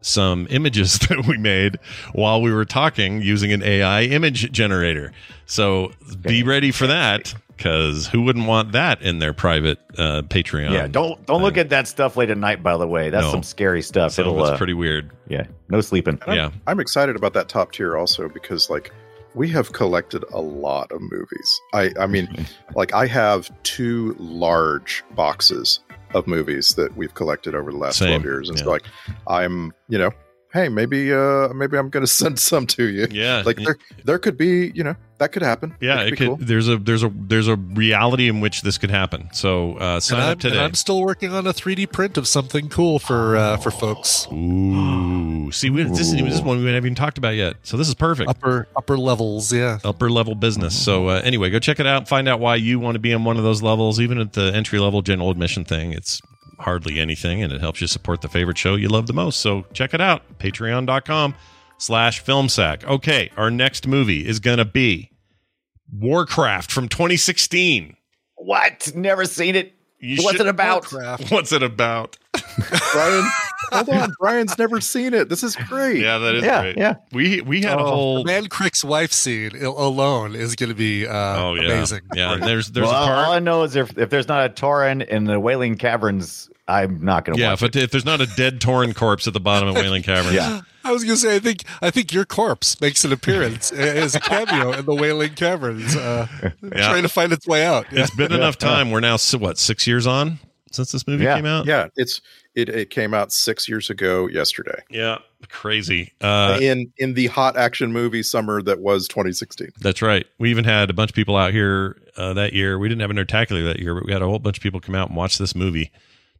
some 0.00 0.46
images 0.48 0.98
that 1.08 1.26
we 1.26 1.36
made 1.38 1.76
while 2.12 2.40
we 2.40 2.52
were 2.52 2.64
talking 2.64 3.20
using 3.20 3.52
an 3.52 3.62
AI 3.64 4.02
image 4.04 4.52
generator. 4.52 5.12
So 5.46 5.90
be 6.22 6.44
ready 6.44 6.70
for 6.70 6.86
that 6.86 7.34
because 7.60 8.06
who 8.06 8.22
wouldn't 8.22 8.46
want 8.46 8.72
that 8.72 9.02
in 9.02 9.18
their 9.18 9.34
private 9.34 9.78
uh, 9.98 10.22
Patreon? 10.22 10.72
yeah, 10.72 10.86
don't 10.86 11.24
don't 11.26 11.42
look 11.42 11.58
at 11.58 11.68
that 11.68 11.86
stuff 11.86 12.16
late 12.16 12.30
at 12.30 12.38
night. 12.38 12.62
By 12.62 12.78
the 12.78 12.86
way, 12.86 13.10
that's 13.10 13.26
No. 13.26 13.30
some 13.32 13.42
scary 13.42 13.82
stuff. 13.82 14.12
So 14.12 14.22
It'll 14.22 14.40
it's 14.40 14.50
uh, 14.52 14.56
pretty 14.56 14.72
weird. 14.72 15.10
yeah, 15.28 15.44
no 15.68 15.82
sleeping. 15.82 16.18
And 16.22 16.30
I'm, 16.30 16.36
Yeah. 16.36 16.50
I'm 16.66 16.80
excited 16.80 17.16
about 17.16 17.34
that 17.34 17.50
top 17.50 17.72
tier 17.72 17.98
also 17.98 18.30
because 18.30 18.70
like 18.70 18.92
we 19.34 19.46
have 19.50 19.72
collected 19.74 20.24
a 20.32 20.40
lot 20.40 20.90
of 20.90 21.02
movies. 21.02 21.60
I 21.74 21.90
I 22.00 22.06
mean, 22.06 22.46
like 22.74 22.94
I 22.94 23.06
have 23.06 23.50
two 23.62 24.16
large 24.18 25.04
boxes 25.14 25.80
of 26.14 26.26
movies 26.26 26.74
that 26.76 26.96
we've 26.96 27.12
collected 27.14 27.54
over 27.54 27.70
the 27.70 27.78
last 27.78 27.98
Same, 27.98 28.08
12 28.22 28.24
years 28.24 28.48
and 28.48 28.58
yeah. 28.58 28.64
so 28.64 28.70
like 28.70 28.84
I'm, 29.28 29.72
you 29.88 29.98
know, 29.98 30.10
hey, 30.52 30.68
maybe 30.68 31.12
uh 31.12 31.48
maybe 31.54 31.76
I'm 31.78 31.88
going 31.90 32.02
to 32.06 32.12
send 32.12 32.38
some 32.38 32.66
to 32.68 32.84
you. 32.88 33.06
Yeah. 33.10 33.42
Like 33.44 33.56
there 33.56 33.76
there 34.04 34.18
could 34.18 34.36
be, 34.36 34.70
you 34.74 34.84
know, 34.84 34.96
that 35.18 35.32
could 35.32 35.42
happen. 35.42 35.74
Yeah, 35.80 35.96
That 35.96 36.06
it 36.08 36.16
could. 36.16 36.26
cool. 36.28 36.36
There's 36.40 36.66
a 36.68 36.76
there's 36.78 37.02
a 37.02 37.12
there's 37.14 37.46
a 37.48 37.56
reality 37.56 38.28
in 38.28 38.40
which 38.40 38.62
this 38.62 38.78
could 38.78 38.90
happen. 38.90 39.28
So 39.32 39.74
uh, 39.76 40.00
sign 40.00 40.18
And 40.18 40.26
I'm, 40.26 40.32
up 40.32 40.38
today. 40.40 40.56
and 40.56 40.64
I'm 40.64 40.74
still 40.74 41.02
working 41.02 41.32
on 41.32 41.46
a 41.46 41.52
3D 41.52 41.92
print 41.92 42.16
of 42.16 42.26
something 42.26 42.68
cool 42.70 42.98
for 42.98 43.36
uh, 43.36 43.56
for 43.58 43.70
folks. 43.70 44.26
Ooh, 44.32 45.52
see, 45.52 45.68
we, 45.70 45.82
this, 45.82 46.00
is, 46.00 46.12
this 46.12 46.34
is 46.34 46.42
one 46.42 46.58
we 46.58 46.64
haven't 46.66 46.84
even 46.86 46.94
talked 46.94 47.18
about 47.18 47.34
yet. 47.34 47.56
So 47.62 47.76
this 47.76 47.88
is 47.88 47.94
perfect. 47.94 48.30
Upper 48.30 48.66
upper 48.76 48.96
levels, 48.96 49.52
yeah. 49.52 49.78
upper 49.84 50.08
level 50.10 50.34
business. 50.34 50.74
So 50.80 51.08
uh, 51.08 51.20
anyway, 51.24 51.50
go 51.50 51.58
check 51.58 51.80
it 51.80 51.86
out. 51.86 52.08
Find 52.08 52.28
out 52.28 52.40
why 52.40 52.56
you 52.56 52.78
want 52.80 52.94
to 52.94 52.98
be 53.00 53.12
on 53.12 53.24
one 53.24 53.36
of 53.36 53.42
those 53.42 53.62
levels. 53.62 54.00
Even 54.00 54.18
at 54.18 54.32
the 54.32 54.52
entry 54.54 54.78
level 54.78 55.02
general 55.02 55.30
admission 55.30 55.64
thing, 55.64 55.92
it's 55.92 56.20
hardly 56.60 56.98
anything, 57.00 57.42
and 57.42 57.52
it 57.52 57.60
helps 57.60 57.80
you 57.80 57.86
support 57.86 58.20
the 58.20 58.28
favorite 58.28 58.58
show 58.58 58.74
you 58.76 58.88
love 58.88 59.06
the 59.06 59.12
most. 59.12 59.40
So 59.40 59.64
check 59.72 59.94
it 59.94 60.00
out. 60.00 60.38
Patreon.com 60.38 61.34
slash 61.78 62.22
filmsack. 62.24 62.84
Okay, 62.84 63.30
our 63.36 63.50
next 63.50 63.86
movie 63.86 64.26
is 64.26 64.38
gonna 64.40 64.64
be 64.64 65.10
Warcraft 65.92 66.70
from 66.70 66.88
2016. 66.88 67.96
What? 68.36 68.92
Never 68.94 69.24
seen 69.24 69.56
it. 69.56 69.74
You 69.98 70.22
What's 70.22 70.38
should- 70.38 70.46
it 70.46 70.50
about? 70.50 70.90
Warcraft. 70.92 71.30
What's 71.30 71.52
it 71.52 71.62
about? 71.62 72.16
Brian, 72.92 73.24
hold 73.70 73.88
on. 73.90 74.12
Brian's 74.18 74.56
never 74.58 74.80
seen 74.80 75.12
it. 75.14 75.28
This 75.28 75.42
is 75.42 75.56
great. 75.56 76.00
Yeah, 76.00 76.18
that 76.18 76.34
is 76.36 76.44
Yeah, 76.44 76.62
great. 76.62 76.78
yeah. 76.78 76.94
We 77.12 77.40
we 77.42 77.60
had 77.62 77.78
a 77.78 77.82
Oh, 77.82 77.86
whole 77.86 78.18
the 78.18 78.24
Man 78.24 78.46
Crick's 78.46 78.82
wife 78.82 79.12
scene 79.12 79.54
alone 79.62 80.34
is 80.34 80.56
going 80.56 80.70
to 80.70 80.74
be 80.74 81.06
uh, 81.06 81.12
Oh 81.42 81.54
yeah, 81.54 81.62
amazing. 81.64 82.00
yeah. 82.14 82.36
There's 82.36 82.68
there's 82.68 82.86
well, 82.86 83.02
a 83.02 83.06
part. 83.06 83.26
all 83.26 83.32
I 83.32 83.38
know 83.40 83.62
is 83.64 83.76
if 83.76 83.96
if 83.98 84.08
there's 84.10 84.28
not 84.28 84.46
a 84.46 84.48
Tauren 84.48 85.06
in 85.06 85.24
the 85.24 85.38
Wailing 85.38 85.76
Caverns, 85.76 86.48
I'm 86.70 87.04
not 87.04 87.24
going 87.24 87.36
to 87.36 87.42
Yeah, 87.42 87.50
watch 87.50 87.62
if, 87.62 87.76
it, 87.76 87.76
if 87.76 87.90
there's 87.90 88.04
not 88.04 88.20
a 88.20 88.26
dead 88.26 88.60
Tauren 88.60 88.94
corpse 88.94 89.26
at 89.26 89.32
the 89.32 89.40
bottom 89.40 89.68
of 89.68 89.74
Wailing 89.74 90.02
Caverns. 90.02 90.34
Yeah. 90.34 90.60
I 90.82 90.92
was 90.92 91.04
gonna 91.04 91.16
say, 91.18 91.36
I 91.36 91.38
think 91.40 91.64
I 91.82 91.90
think 91.90 92.10
your 92.12 92.24
corpse 92.24 92.80
makes 92.80 93.04
an 93.04 93.12
appearance 93.12 93.70
as 93.72 94.14
a 94.14 94.20
cameo 94.20 94.72
in 94.72 94.86
the 94.86 94.94
Wailing 94.94 95.34
Caverns, 95.34 95.94
uh, 95.94 96.26
trying 96.74 97.02
to 97.02 97.08
find 97.08 97.32
its 97.32 97.46
way 97.46 97.66
out. 97.66 97.84
It's 97.90 98.14
been 98.14 98.32
enough 98.32 98.56
time. 98.56 98.90
We're 98.90 99.00
now 99.00 99.18
what 99.38 99.58
six 99.58 99.86
years 99.86 100.06
on 100.06 100.38
since 100.72 100.90
this 100.92 101.06
movie 101.06 101.24
Yeah. 101.24 101.36
came 101.36 101.44
out. 101.44 101.66
Yeah, 101.66 101.88
it's 101.96 102.22
it, 102.54 102.68
it 102.70 102.88
came 102.90 103.12
out 103.12 103.30
six 103.30 103.68
years 103.68 103.90
ago 103.90 104.26
yesterday 104.28 104.82
Yeah, 104.88 105.18
crazy. 105.48 106.12
Uh, 106.20 106.58
in 106.60 106.90
in 106.96 107.12
the 107.14 107.26
hot 107.26 107.56
action 107.58 107.92
movie 107.92 108.22
summer 108.22 108.62
that 108.62 108.80
was 108.80 109.06
2016. 109.08 109.68
that's 109.80 110.00
right. 110.00 110.26
We 110.38 110.50
even 110.50 110.64
had 110.64 110.88
a 110.88 110.94
bunch 110.94 111.10
of 111.10 111.14
people 111.14 111.36
out 111.36 111.52
here 111.52 112.00
uh, 112.16 112.32
that 112.32 112.52
year. 112.54 112.78
We 112.78 112.88
didn't 112.88 113.02
have 113.02 113.10
an 113.10 113.16
Nerdtacular 113.18 113.64
that 113.66 113.80
year, 113.80 113.94
but 113.94 114.06
we 114.06 114.12
had 114.12 114.22
a 114.22 114.26
whole 114.26 114.38
bunch 114.38 114.56
of 114.56 114.62
people 114.62 114.80
come 114.80 114.94
out 114.94 115.08
and 115.08 115.16
watch 115.16 115.36
this 115.38 115.54
movie 115.54 115.92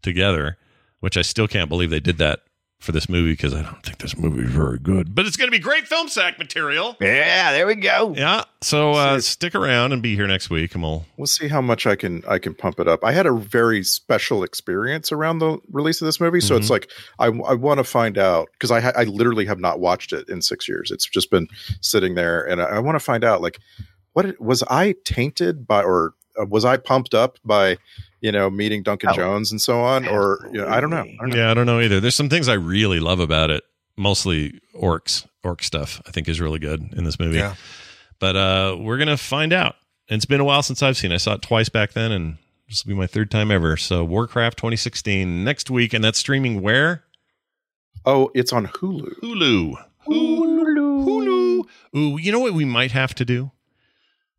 together. 0.03 0.57
Which 1.01 1.17
I 1.17 1.23
still 1.23 1.49
can't 1.49 1.71
believe 1.71 1.89
they 1.89 1.99
did 2.01 2.19
that 2.19 2.41
for 2.79 2.93
this 2.93 3.09
movie 3.09 3.33
because 3.33 3.55
I 3.55 3.63
don't 3.63 3.83
think 3.83 3.99
this 3.99 4.19
movie 4.19 4.43
is 4.43 4.51
very 4.51 4.79
good. 4.79 5.15
But 5.15 5.25
it's 5.25 5.37
going 5.37 5.49
to 5.49 5.51
be 5.51 5.59
great 5.59 5.87
film 5.87 6.09
sack 6.09 6.39
material. 6.39 6.95
Yeah, 7.01 7.53
there 7.53 7.67
we 7.67 7.75
go. 7.75 8.15
Yeah. 8.17 8.45
So 8.61 8.93
uh, 8.93 9.21
stick 9.21 9.55
around 9.55 9.93
and 9.93 10.03
be 10.03 10.15
here 10.15 10.27
next 10.27 10.51
week, 10.51 10.75
and 10.75 10.83
we'll 10.83 11.07
We'll 11.17 11.27
see 11.27 11.49
how 11.49 11.63
much 11.63 11.87
I 11.87 11.97
can 11.97 12.23
I 12.29 12.39
can 12.39 12.55
pump 12.55 12.81
it 12.81 12.87
up. 12.89 13.03
I 13.03 13.13
had 13.13 13.25
a 13.25 13.33
very 13.33 13.83
special 13.83 14.43
experience 14.43 15.11
around 15.11 15.39
the 15.39 15.59
release 15.71 16.03
of 16.03 16.07
this 16.07 16.21
movie, 16.21 16.41
so 16.41 16.55
Mhm. 16.55 16.59
it's 16.59 16.71
like 16.71 16.91
I 17.19 17.27
I 17.29 17.55
want 17.55 17.79
to 17.79 17.85
find 17.85 18.19
out 18.19 18.49
because 18.53 18.71
I 18.71 18.91
I 18.91 19.05
literally 19.05 19.47
have 19.47 19.59
not 19.59 19.81
watched 19.81 20.13
it 20.13 20.29
in 20.29 20.43
six 20.43 20.69
years. 20.69 20.91
It's 20.91 21.07
just 21.07 21.31
been 21.31 21.49
sitting 21.81 22.15
there, 22.15 22.43
and 22.47 22.61
I, 22.61 22.65
I 22.67 22.79
want 22.79 22.97
to 22.97 23.01
find 23.01 23.25
out 23.25 23.41
like 23.41 23.59
what 24.13 24.39
was 24.39 24.63
I 24.69 24.97
tainted 25.05 25.67
by 25.67 25.83
or 25.83 26.13
uh, 26.41 26.45
was 26.45 26.65
I 26.67 26.77
pumped 26.77 27.15
up 27.15 27.39
by 27.45 27.79
you 28.21 28.33
know 28.33 28.51
meeting 28.51 28.83
Duncan 28.83 29.11
Oh. 29.11 29.15
Jones 29.15 29.51
and 29.51 29.61
so 29.61 29.81
on, 29.81 30.07
or 30.09 30.49
you 30.53 30.61
know, 30.61 30.69
I 30.69 30.81
don't 30.81 30.91
know. 30.91 30.99
I 30.99 31.17
don't 31.21 31.31
know. 31.31 31.37
Yeah, 31.37 31.51
I 31.51 31.55
don't 31.55 31.67
know 31.67 31.81
either. 31.81 32.01
There's 32.01 32.15
some 32.15 32.29
things 32.29 32.49
I 32.49 32.55
really 32.55 33.01
love 33.01 33.21
about 33.21 33.51
it. 33.51 33.65
Mostly 33.97 34.61
orcs, 34.75 35.27
orc 35.45 35.63
stuff. 35.63 36.01
I 36.07 36.11
think 36.11 36.29
is 36.29 36.41
really 36.41 36.59
good 36.59 36.81
in 36.95 37.05
this 37.05 37.19
movie. 37.19 37.39
Yeah. 37.39 37.55
But 38.19 38.37
uh, 38.37 38.77
we're 38.81 38.99
gonna 38.99 39.17
find 39.17 39.53
out. 39.53 39.77
And 40.09 40.17
it's 40.17 40.25
been 40.27 40.41
a 40.41 40.45
while 40.45 40.63
since 40.63 40.83
I've 40.83 40.97
seen. 40.97 41.13
it. 41.13 41.15
I 41.15 41.19
saw 41.19 41.35
it 41.35 41.43
twice 41.43 41.69
back 41.69 41.93
then, 41.93 42.11
and 42.11 42.37
this 42.69 42.85
will 42.85 42.91
be 42.91 42.95
my 42.99 43.07
third 43.07 43.31
time 43.31 43.51
ever. 43.51 43.77
So 43.77 44.05
Warcraft 44.05 44.59
2016 44.59 45.45
next 45.45 45.71
week, 45.71 45.93
and 45.95 46.03
that's 46.03 46.19
streaming 46.19 46.63
where? 46.63 47.05
Oh, 48.05 48.31
it's 48.35 48.53
on 48.53 48.67
Hulu. 48.67 49.21
Hulu. 49.21 49.75
Hulu. 50.09 51.05
Hulu. 51.05 51.65
Ooh, 51.97 52.19
you 52.19 52.33
know 52.33 52.41
what 52.41 52.55
we 52.55 52.65
might 52.65 52.91
have 52.93 53.15
to 53.17 53.25
do? 53.25 53.51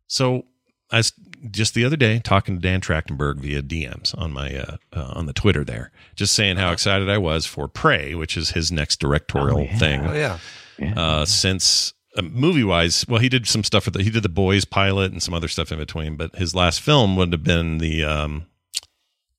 So, 0.08 0.44
as 0.92 1.12
just 1.50 1.74
the 1.74 1.84
other 1.84 1.96
day, 1.96 2.20
talking 2.20 2.56
to 2.56 2.60
Dan 2.60 2.80
Trachtenberg 2.80 3.38
via 3.38 3.62
DMs 3.62 4.16
on 4.16 4.32
my 4.32 4.54
uh, 4.54 4.76
uh, 4.92 5.12
on 5.16 5.26
the 5.26 5.32
Twitter 5.32 5.64
there, 5.64 5.90
just 6.14 6.34
saying 6.34 6.56
how 6.56 6.70
excited 6.70 7.08
I 7.08 7.18
was 7.18 7.46
for 7.46 7.66
Prey, 7.66 8.14
which 8.14 8.36
is 8.36 8.50
his 8.50 8.70
next 8.70 9.00
directorial 9.00 9.66
thing. 9.78 10.06
Oh 10.06 10.14
yeah. 10.14 10.38
Uh, 10.96 11.24
since 11.24 11.94
uh, 12.16 12.22
movie 12.22 12.64
wise, 12.64 13.06
well, 13.08 13.20
he 13.20 13.28
did 13.28 13.46
some 13.46 13.64
stuff 13.64 13.86
with 13.86 13.94
the, 13.94 14.02
he 14.02 14.10
did 14.10 14.22
the 14.22 14.28
Boys 14.28 14.64
pilot 14.64 15.12
and 15.12 15.22
some 15.22 15.34
other 15.34 15.48
stuff 15.48 15.72
in 15.72 15.78
between, 15.78 16.16
but 16.16 16.34
his 16.36 16.54
last 16.54 16.80
film 16.80 17.16
would 17.16 17.32
have 17.32 17.44
been 17.44 17.78
the 17.78 18.04
um, 18.04 18.46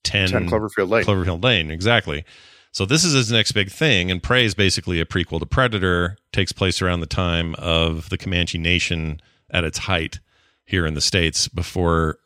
10, 0.04 0.30
10 0.30 0.48
Cloverfield 0.48 0.88
Lane. 0.88 1.04
Cloverfield 1.04 1.42
Lane, 1.42 1.70
exactly. 1.70 2.24
So 2.72 2.84
this 2.84 3.04
is 3.04 3.12
his 3.12 3.30
next 3.30 3.52
big 3.52 3.70
thing, 3.70 4.10
and 4.10 4.22
Prey 4.22 4.44
is 4.44 4.54
basically 4.54 5.00
a 5.00 5.04
prequel 5.04 5.38
to 5.38 5.46
Predator. 5.46 6.16
Takes 6.32 6.52
place 6.52 6.82
around 6.82 7.00
the 7.00 7.06
time 7.06 7.54
of 7.56 8.08
the 8.08 8.18
Comanche 8.18 8.58
Nation 8.58 9.20
at 9.50 9.64
its 9.64 9.78
height 9.78 10.18
here 10.64 10.86
in 10.86 10.94
the 10.94 11.00
states 11.00 11.48
before 11.48 12.18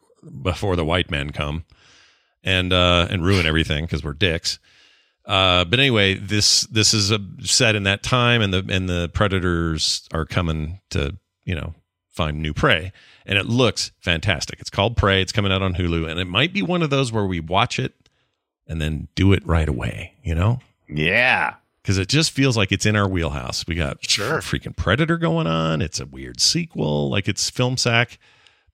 before 0.42 0.76
the 0.76 0.84
white 0.84 1.10
men 1.10 1.30
come 1.30 1.64
and 2.42 2.72
uh, 2.72 3.06
and 3.10 3.24
ruin 3.24 3.46
everything 3.46 3.84
because 3.84 4.02
we're 4.04 4.12
dicks. 4.14 4.58
Uh, 5.24 5.64
but 5.64 5.78
anyway, 5.78 6.14
this 6.14 6.62
this 6.68 6.94
is 6.94 7.10
a 7.10 7.18
set 7.42 7.76
in 7.76 7.82
that 7.82 8.02
time, 8.02 8.40
and 8.40 8.52
the 8.52 8.64
and 8.70 8.88
the 8.88 9.10
predators 9.12 10.08
are 10.12 10.24
coming 10.24 10.80
to 10.90 11.16
you 11.44 11.54
know 11.54 11.74
find 12.08 12.40
new 12.40 12.54
prey, 12.54 12.92
and 13.26 13.38
it 13.38 13.46
looks 13.46 13.92
fantastic. 14.00 14.58
It's 14.60 14.70
called 14.70 14.96
Prey. 14.96 15.20
It's 15.20 15.32
coming 15.32 15.52
out 15.52 15.62
on 15.62 15.74
Hulu, 15.74 16.08
and 16.10 16.18
it 16.18 16.24
might 16.24 16.52
be 16.52 16.62
one 16.62 16.82
of 16.82 16.90
those 16.90 17.12
where 17.12 17.26
we 17.26 17.40
watch 17.40 17.78
it 17.78 17.94
and 18.66 18.80
then 18.80 19.08
do 19.14 19.32
it 19.32 19.46
right 19.46 19.68
away. 19.68 20.14
You 20.22 20.34
know, 20.34 20.60
Yeah. 20.88 21.54
Because 21.88 21.96
it 21.96 22.08
just 22.08 22.32
feels 22.32 22.54
like 22.54 22.70
it's 22.70 22.84
in 22.84 22.96
our 22.96 23.08
wheelhouse. 23.08 23.66
We 23.66 23.74
got 23.74 23.96
Sure. 24.04 24.40
freaking 24.42 24.76
Predator 24.76 25.16
going 25.16 25.46
on. 25.46 25.80
It's 25.80 25.98
a 25.98 26.04
weird 26.04 26.38
sequel, 26.38 27.08
like 27.08 27.28
it's 27.28 27.48
film 27.48 27.78
sack, 27.78 28.18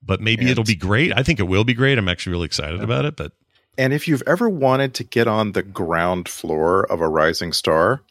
but 0.03 0.21
maybe 0.21 0.43
And- 0.43 0.51
it'll 0.51 0.65
be 0.65 0.75
great. 0.75 1.13
I 1.17 1.23
think 1.23 1.39
it 1.39 1.45
will 1.45 1.63
be 1.63 1.75
great. 1.75 1.97
I'm 1.97 2.09
actually 2.09 2.33
really 2.33 2.47
excited 2.47 2.83
about 2.83 3.05
it. 3.05 3.15
But 3.15 3.31
And 3.79 3.93
if 3.93 4.09
you've 4.09 4.25
ever 4.27 4.49
wanted 4.49 4.95
to 4.95 5.05
get 5.05 5.29
on 5.29 5.53
the 5.53 5.63
ground 5.63 6.29
floor 6.29 6.91
of 6.91 7.01
a 7.01 7.09
rising 7.09 7.53
star, 7.53 8.03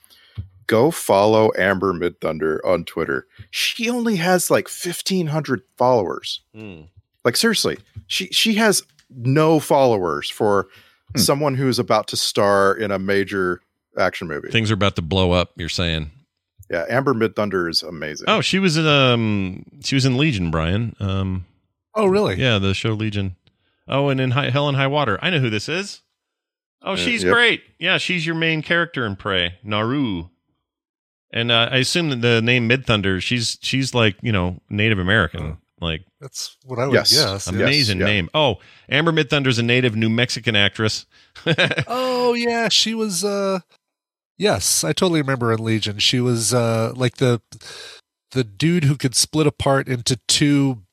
go 0.68 0.90
follow 0.90 1.52
Amber 1.58 1.92
Midthunder 1.92 2.60
on 2.64 2.86
Twitter. 2.86 3.28
She 3.52 3.90
only 3.90 4.16
has 4.16 4.50
like 4.50 4.70
1500 4.70 5.64
followers. 5.76 6.40
Hmm. 6.56 6.84
Like 7.26 7.36
seriously, 7.36 7.78
she 8.08 8.28
she 8.28 8.54
has 8.54 8.84
no 9.10 9.60
followers 9.60 10.30
for 10.30 10.70
hmm. 11.14 11.20
someone 11.20 11.56
who's 11.56 11.78
about 11.78 12.08
to 12.08 12.16
star 12.16 12.74
in 12.74 12.90
a 12.90 13.00
major 13.00 13.60
action 13.98 14.28
movie. 14.28 14.50
things 14.50 14.72
are 14.72 14.76
about 14.76 14.96
to 14.96 15.02
blow 15.02 15.32
up. 15.32 15.52
You're 15.56 15.70
saying? 15.70 16.12
yeah, 16.70 16.86
Amber 16.90 17.14
Midthunder 17.14 17.70
is 17.70 17.84
amazing. 17.84 18.26
Oh, 18.30 18.42
she 18.42 18.58
was 18.60 18.78
in 18.78 18.88
um 18.88 19.66
she 19.84 19.96
was 19.96 20.06
in 20.06 20.18
Legion, 20.18 20.50
Brian. 20.52 20.96
Um 21.00 21.46
Oh 21.96 22.08
really? 22.08 22.36
yeah, 22.36 22.58
the 22.60 22.74
show 22.74 22.94
Legion. 22.94 23.36
Oh, 23.88 24.10
and 24.10 24.20
in 24.22 24.32
High, 24.32 24.50
Hell 24.50 24.68
and 24.70 24.78
High 24.78 24.88
Water. 24.88 25.20
I 25.22 25.30
know 25.30 25.40
who 25.40 25.50
this 25.50 25.68
is. 25.70 26.02
Oh, 26.82 26.94
Uh, 26.94 26.96
she's 26.96 27.24
yep. 27.24 27.34
great. 27.34 27.64
Yeah, 27.80 27.98
she's 27.98 28.26
your 28.26 28.36
main 28.36 28.62
character 28.62 29.06
in 29.06 29.16
Prey, 29.18 29.56
Naru. 29.64 30.30
And 31.32 31.52
uh, 31.52 31.70
I 31.72 31.78
assume 31.78 32.10
that 32.12 32.22
the 32.22 32.42
name 32.42 32.70
Midthunder, 32.70 33.22
she's 33.22 33.58
she's 33.62 33.94
like 33.94 34.16
you 34.22 34.32
know 34.32 34.60
Native 34.70 35.00
American, 35.00 35.58
like 35.82 36.02
That's 36.22 36.58
what 36.66 36.80
I 36.80 36.86
would 36.88 36.94
Yes. 36.94 37.12
guess. 37.14 37.48
yeah. 37.52 37.54
amazing 37.62 38.00
yeah. 38.00 38.06
name. 38.06 38.30
Oh, 38.34 38.56
Amber 38.90 39.12
Midthunder's 39.12 39.60
a 39.60 39.64
native 39.64 39.96
New 39.96 40.10
Mexican 40.10 40.56
actress. 40.56 41.06
Oh 41.88 42.34
yeah, 42.36 42.70
she 42.70 42.94
was. 42.96 43.24
uh 43.24 43.60
Yes, 44.38 44.84
I 44.84 44.94
totally 44.94 45.22
remember 45.22 45.52
in 45.54 45.64
Legion. 45.64 46.00
She 46.00 46.20
was 46.20 46.54
uh 46.54 46.94
like 46.96 47.18
the 47.18 47.42
the 48.32 48.44
dude 48.44 48.86
who 48.86 48.96
could 48.98 49.16
split 49.16 49.48
apart 49.48 49.88
into 49.88 50.20
two 50.28 50.84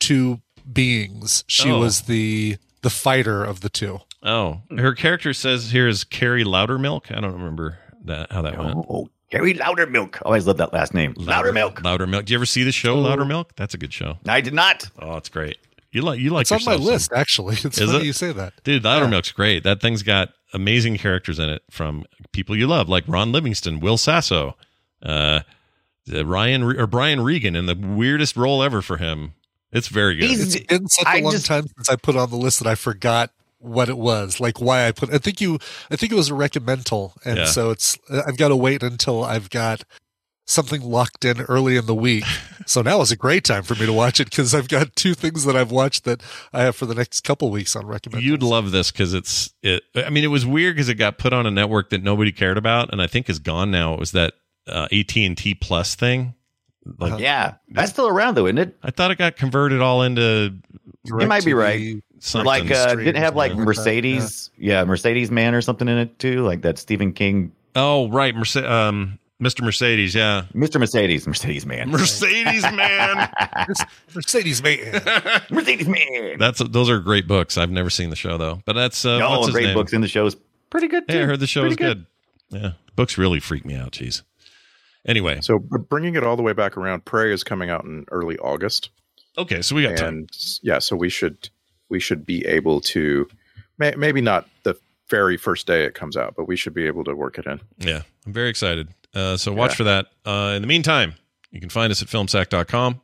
two 0.00 0.40
beings. 0.70 1.44
She 1.48 1.70
Oh. 1.70 1.80
was 1.80 2.02
the 2.02 2.56
the 2.82 2.90
fighter 2.90 3.44
of 3.44 3.60
the 3.60 3.68
two. 3.70 4.00
oh, 4.22 4.60
her 4.76 4.94
character 4.94 5.32
says 5.34 5.70
here 5.70 5.88
is 5.88 6.04
Kerry 6.04 6.44
Loudermilk. 6.44 7.14
I 7.16 7.20
don't 7.20 7.32
remember 7.32 7.78
that 8.04 8.30
how 8.32 8.42
that 8.42 8.58
went. 8.58 8.76
Oh, 8.88 9.08
Gary 9.30 9.54
Loudermilk. 9.54 10.16
I 10.16 10.20
always 10.26 10.46
loved 10.46 10.60
that 10.60 10.72
last 10.72 10.94
name. 10.94 11.14
Loudermilk. 11.14 11.76
Loudermilk. 11.76 12.26
Do 12.26 12.32
you 12.32 12.38
ever 12.38 12.46
see 12.46 12.62
the 12.62 12.72
show 12.72 12.96
Loudermilk? 12.96 13.50
That's 13.56 13.74
a 13.74 13.78
good 13.78 13.92
show. 13.92 14.18
I 14.28 14.40
did 14.40 14.54
not. 14.54 14.88
Oh, 14.98 15.16
it's 15.16 15.28
great. 15.28 15.58
You 15.94 16.02
like 16.02 16.18
you 16.20 16.30
like 16.30 16.42
It's 16.42 16.52
on 16.52 16.56
my 16.64 16.72
yourself 16.72 16.84
some- 16.84 16.92
list, 16.92 17.12
actually. 17.14 17.54
It's 17.64 17.78
Is 17.80 17.90
funny 17.90 18.02
it? 18.04 18.06
you 18.06 18.12
say 18.12 18.32
that. 18.32 18.52
Dude, 18.64 18.82
Loudermilk's 18.82 19.32
great. 19.32 19.62
That 19.64 19.80
thing's 19.80 20.02
got 20.02 20.30
amazing 20.52 20.98
characters 20.98 21.38
in 21.38 21.48
it 21.48 21.62
from 21.70 22.04
people 22.32 22.56
you 22.56 22.66
love, 22.66 22.88
like 22.88 23.04
Ron 23.06 23.32
Livingston, 23.32 23.80
Will 23.80 23.96
Sasso, 23.96 24.56
uh, 25.02 25.40
Ryan 26.12 26.64
Re- 26.64 26.76
or 26.78 26.86
Brian 26.86 27.20
Regan 27.20 27.56
in 27.56 27.66
the 27.66 27.74
weirdest 27.74 28.36
role 28.36 28.62
ever 28.62 28.82
for 28.82 28.96
him. 28.98 29.34
It's 29.72 29.88
very 29.88 30.16
good. 30.16 30.28
He's- 30.30 30.54
It's 30.54 30.66
been 30.66 30.88
such 30.88 31.06
a 31.06 31.08
I 31.08 31.20
long 31.20 31.32
just- 31.32 31.46
time 31.46 31.66
since 31.76 31.88
I 31.88 31.96
put 31.96 32.16
on 32.16 32.28
the 32.30 32.36
list 32.36 32.58
that 32.58 32.68
I 32.68 32.74
forgot 32.74 33.30
what 33.58 33.88
it 33.88 33.96
was, 33.96 34.40
like 34.40 34.60
why 34.60 34.86
I 34.86 34.92
put. 34.92 35.12
I 35.14 35.18
think 35.18 35.40
you, 35.40 35.58
I 35.90 35.96
think 35.96 36.12
it 36.12 36.16
was 36.16 36.28
a 36.28 36.34
recommendal, 36.34 37.12
and 37.24 37.38
Yeah. 37.38 37.44
so 37.46 37.70
it's. 37.70 37.96
I've 38.10 38.36
got 38.36 38.48
to 38.48 38.56
wait 38.56 38.82
until 38.82 39.24
I've 39.24 39.48
got 39.48 39.84
something 40.46 40.82
locked 40.82 41.24
in 41.24 41.40
early 41.42 41.76
in 41.76 41.86
the 41.86 41.94
week. 41.94 42.24
so 42.66 42.82
now 42.82 43.00
is 43.00 43.10
a 43.10 43.16
great 43.16 43.44
time 43.44 43.62
for 43.62 43.74
me 43.74 43.86
to 43.86 43.92
watch 43.92 44.20
it 44.20 44.28
because 44.30 44.54
I've 44.54 44.68
got 44.68 44.94
two 44.96 45.14
things 45.14 45.44
that 45.44 45.56
I've 45.56 45.70
watched 45.70 46.04
that 46.04 46.22
I 46.52 46.62
have 46.62 46.76
for 46.76 46.86
the 46.86 46.94
next 46.94 47.20
couple 47.22 47.50
weeks 47.50 47.74
on 47.74 47.84
recommendals. 47.84 48.22
You'd 48.22 48.42
love 48.42 48.70
this 48.70 48.90
because 48.90 49.14
it's 49.14 49.52
it. 49.62 49.82
I 49.94 50.10
mean, 50.10 50.24
it 50.24 50.28
was 50.28 50.44
weird 50.44 50.76
because 50.76 50.88
it 50.88 50.94
got 50.96 51.18
put 51.18 51.32
on 51.32 51.46
a 51.46 51.50
network 51.50 51.90
that 51.90 52.02
nobody 52.02 52.32
cared 52.32 52.58
about, 52.58 52.92
and 52.92 53.00
I 53.00 53.06
think 53.06 53.28
is 53.30 53.38
gone 53.38 53.70
now. 53.70 53.94
It 53.94 54.00
was 54.00 54.12
that 54.12 54.34
uh, 54.66 54.88
AT 54.92 55.16
and 55.16 55.36
T 55.36 55.54
Plus 55.54 55.94
thing. 55.94 56.34
Like, 56.98 57.12
Uh-huh. 57.12 57.18
Yeah. 57.22 57.54
That's 57.70 57.92
still 57.92 58.08
around, 58.08 58.34
though, 58.36 58.44
isn't 58.46 58.58
it? 58.58 58.76
I 58.82 58.90
thought 58.90 59.10
it 59.10 59.16
got 59.16 59.36
converted 59.36 59.80
all 59.80 60.02
into 60.02 60.54
You 61.04 61.16
might 61.26 61.42
be 61.44 61.54
right. 61.54 61.96
something. 62.18 62.44
like, 62.46 62.70
uh, 62.70 62.94
didn't 62.94 63.16
have 63.16 63.34
like 63.34 63.52
something 63.52 63.64
like 63.66 63.76
Mercedes. 63.76 64.50
Yeah. 64.58 64.84
Mercedes 64.84 65.30
Man 65.30 65.54
or 65.54 65.62
something 65.62 65.88
in 65.88 65.96
it, 65.96 66.18
too. 66.18 66.42
Like 66.44 66.60
that 66.60 66.78
Stephen 66.78 67.14
King. 67.14 67.52
oh, 67.74 68.10
right, 68.10 68.34
Merce- 68.34 68.56
um, 68.56 69.18
Mr. 69.42 69.62
Mercedes. 69.62 70.14
Yeah, 70.14 70.44
Mr. 70.54 70.78
Mercedes. 70.78 71.26
Mercedes 71.26 71.66
Man. 71.66 71.90
Mercedes 71.90 72.62
man. 72.62 73.28
Mercedes 74.14 74.62
man. 74.62 75.02
Mercedes 75.50 75.88
Man. 75.88 76.38
That's 76.38 76.60
those 76.60 76.88
are 76.88 77.00
great 77.00 77.26
books. 77.26 77.58
I've 77.58 77.70
never 77.70 77.90
seen 77.90 78.10
the 78.10 78.16
show 78.16 78.38
though, 78.38 78.62
but 78.64 78.74
that's 78.74 79.04
uh, 79.04 79.18
what's 79.20 79.46
his 79.46 79.54
great 79.54 79.64
name? 79.66 79.74
books 79.74 79.92
in 79.92 80.00
the 80.00 80.08
show 80.08 80.26
is 80.26 80.36
Pretty 80.70 80.88
good, 80.88 81.06
too. 81.06 81.14
Hey, 81.16 81.22
I 81.22 81.26
heard 81.26 81.38
the 81.38 81.46
show 81.46 81.60
Pretty 81.60 81.74
is 81.74 81.76
good. 81.76 82.06
Yeah, 82.50 82.72
books 82.96 83.16
really 83.16 83.38
freak 83.38 83.64
me 83.64 83.76
out. 83.76 83.92
Jeez. 83.92 84.22
Anyway, 85.06 85.40
So 85.40 85.58
bringing 85.58 86.14
it 86.16 86.24
all 86.24 86.34
the 86.36 86.42
way 86.42 86.52
back 86.52 86.76
around, 86.76 87.04
Prey 87.04 87.32
is 87.32 87.44
coming 87.44 87.70
out 87.70 87.84
in 87.84 88.04
early 88.10 88.38
August. 88.38 88.90
okay, 89.38 89.62
so 89.62 89.76
we 89.76 89.82
got 89.82 89.96
time. 89.98 90.08
and 90.08 90.30
yeah, 90.62 90.78
so 90.80 90.96
we 90.96 91.08
should 91.10 91.48
we 91.90 92.00
should 92.00 92.24
be 92.26 92.44
able 92.46 92.80
to 92.80 93.28
may, 93.78 93.94
maybe 93.96 94.20
not 94.20 94.48
the 94.64 94.74
very 95.10 95.36
first 95.36 95.66
day 95.66 95.84
it 95.84 95.94
comes 95.94 96.16
out, 96.16 96.34
but 96.36 96.48
we 96.48 96.56
should 96.56 96.74
be 96.74 96.86
able 96.86 97.04
to 97.04 97.14
work 97.14 97.38
it 97.38 97.46
in. 97.46 97.60
Yeah, 97.78 98.02
I'm 98.26 98.32
very 98.32 98.48
excited. 98.48 98.88
Uh, 99.14 99.36
so 99.36 99.52
watch 99.52 99.72
Yeah. 99.72 99.76
for 99.76 99.84
that. 99.84 100.06
Uh, 100.24 100.54
in 100.56 100.62
the 100.62 100.68
meantime, 100.68 101.14
you 101.50 101.60
can 101.60 101.68
find 101.70 101.90
us 101.90 102.02
at 102.02 102.08
filmsack.com, 102.08 103.00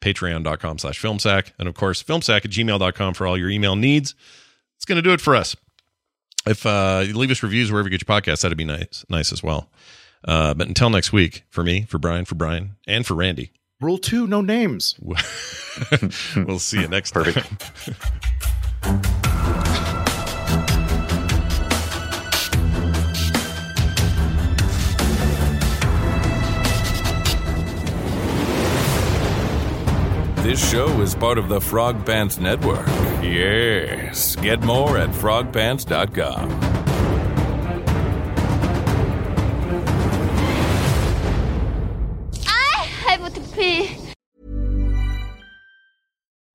patreon.com 0.00 0.78
slash 0.78 1.00
filmsack, 1.00 1.52
and 1.58 1.66
of 1.68 1.74
course, 1.74 2.02
filmsack 2.02 2.44
at 2.44 2.50
gmail.com 2.50 3.14
for 3.14 3.26
all 3.26 3.38
your 3.38 3.48
email 3.50 3.74
needs. 3.76 4.14
It's 4.76 4.84
going 4.84 4.96
to 4.96 5.02
do 5.02 5.12
it 5.12 5.20
for 5.20 5.34
us. 5.34 5.56
If 6.46 6.64
uh, 6.66 7.02
you 7.06 7.14
leave 7.16 7.30
us 7.30 7.42
reviews 7.42 7.72
wherever 7.72 7.88
you 7.88 7.98
get 7.98 8.06
your 8.06 8.20
podcast, 8.20 8.42
that'd 8.42 8.56
be 8.58 8.64
nice, 8.64 9.04
nice 9.08 9.32
as 9.32 9.42
well. 9.42 9.70
Uh, 10.24 10.54
but 10.54 10.68
until 10.68 10.90
next 10.90 11.12
week, 11.12 11.44
for 11.50 11.64
me, 11.64 11.82
for 11.88 11.98
Brian, 11.98 12.24
for 12.24 12.34
Brian, 12.34 12.76
and 12.86 13.06
for 13.06 13.14
Randy, 13.14 13.50
Rule 13.80 13.98
two: 13.98 14.26
no 14.26 14.40
names. 14.40 14.94
we'll 16.36 16.58
see 16.58 16.80
you 16.80 16.88
next 16.88 17.10
time. 17.12 17.34
This 30.46 30.70
show 30.70 30.86
is 31.00 31.12
part 31.12 31.38
of 31.38 31.48
the 31.48 31.60
Frog 31.60 32.06
Pants 32.06 32.38
Network. 32.38 32.86
Yes. 33.20 34.36
Get 34.36 34.62
more 34.62 34.96
at 34.96 35.10
frogpants.com. 35.10 36.52
I 42.46 42.86
have 43.06 43.34
to 43.34 43.40
pee. 43.56 43.90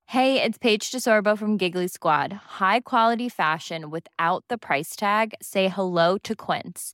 Hey, 0.05 0.41
it's 0.41 0.57
Paige 0.57 0.89
DeSorbo 0.89 1.38
from 1.38 1.57
Giggly 1.57 1.89
Squad. 1.89 2.31
High 2.31 2.80
quality 2.80 3.27
fashion 3.27 3.89
without 3.89 4.45
the 4.47 4.57
price 4.57 4.95
tag. 4.95 5.34
Say 5.41 5.68
hello 5.68 6.18
to 6.19 6.34
Quince. 6.34 6.93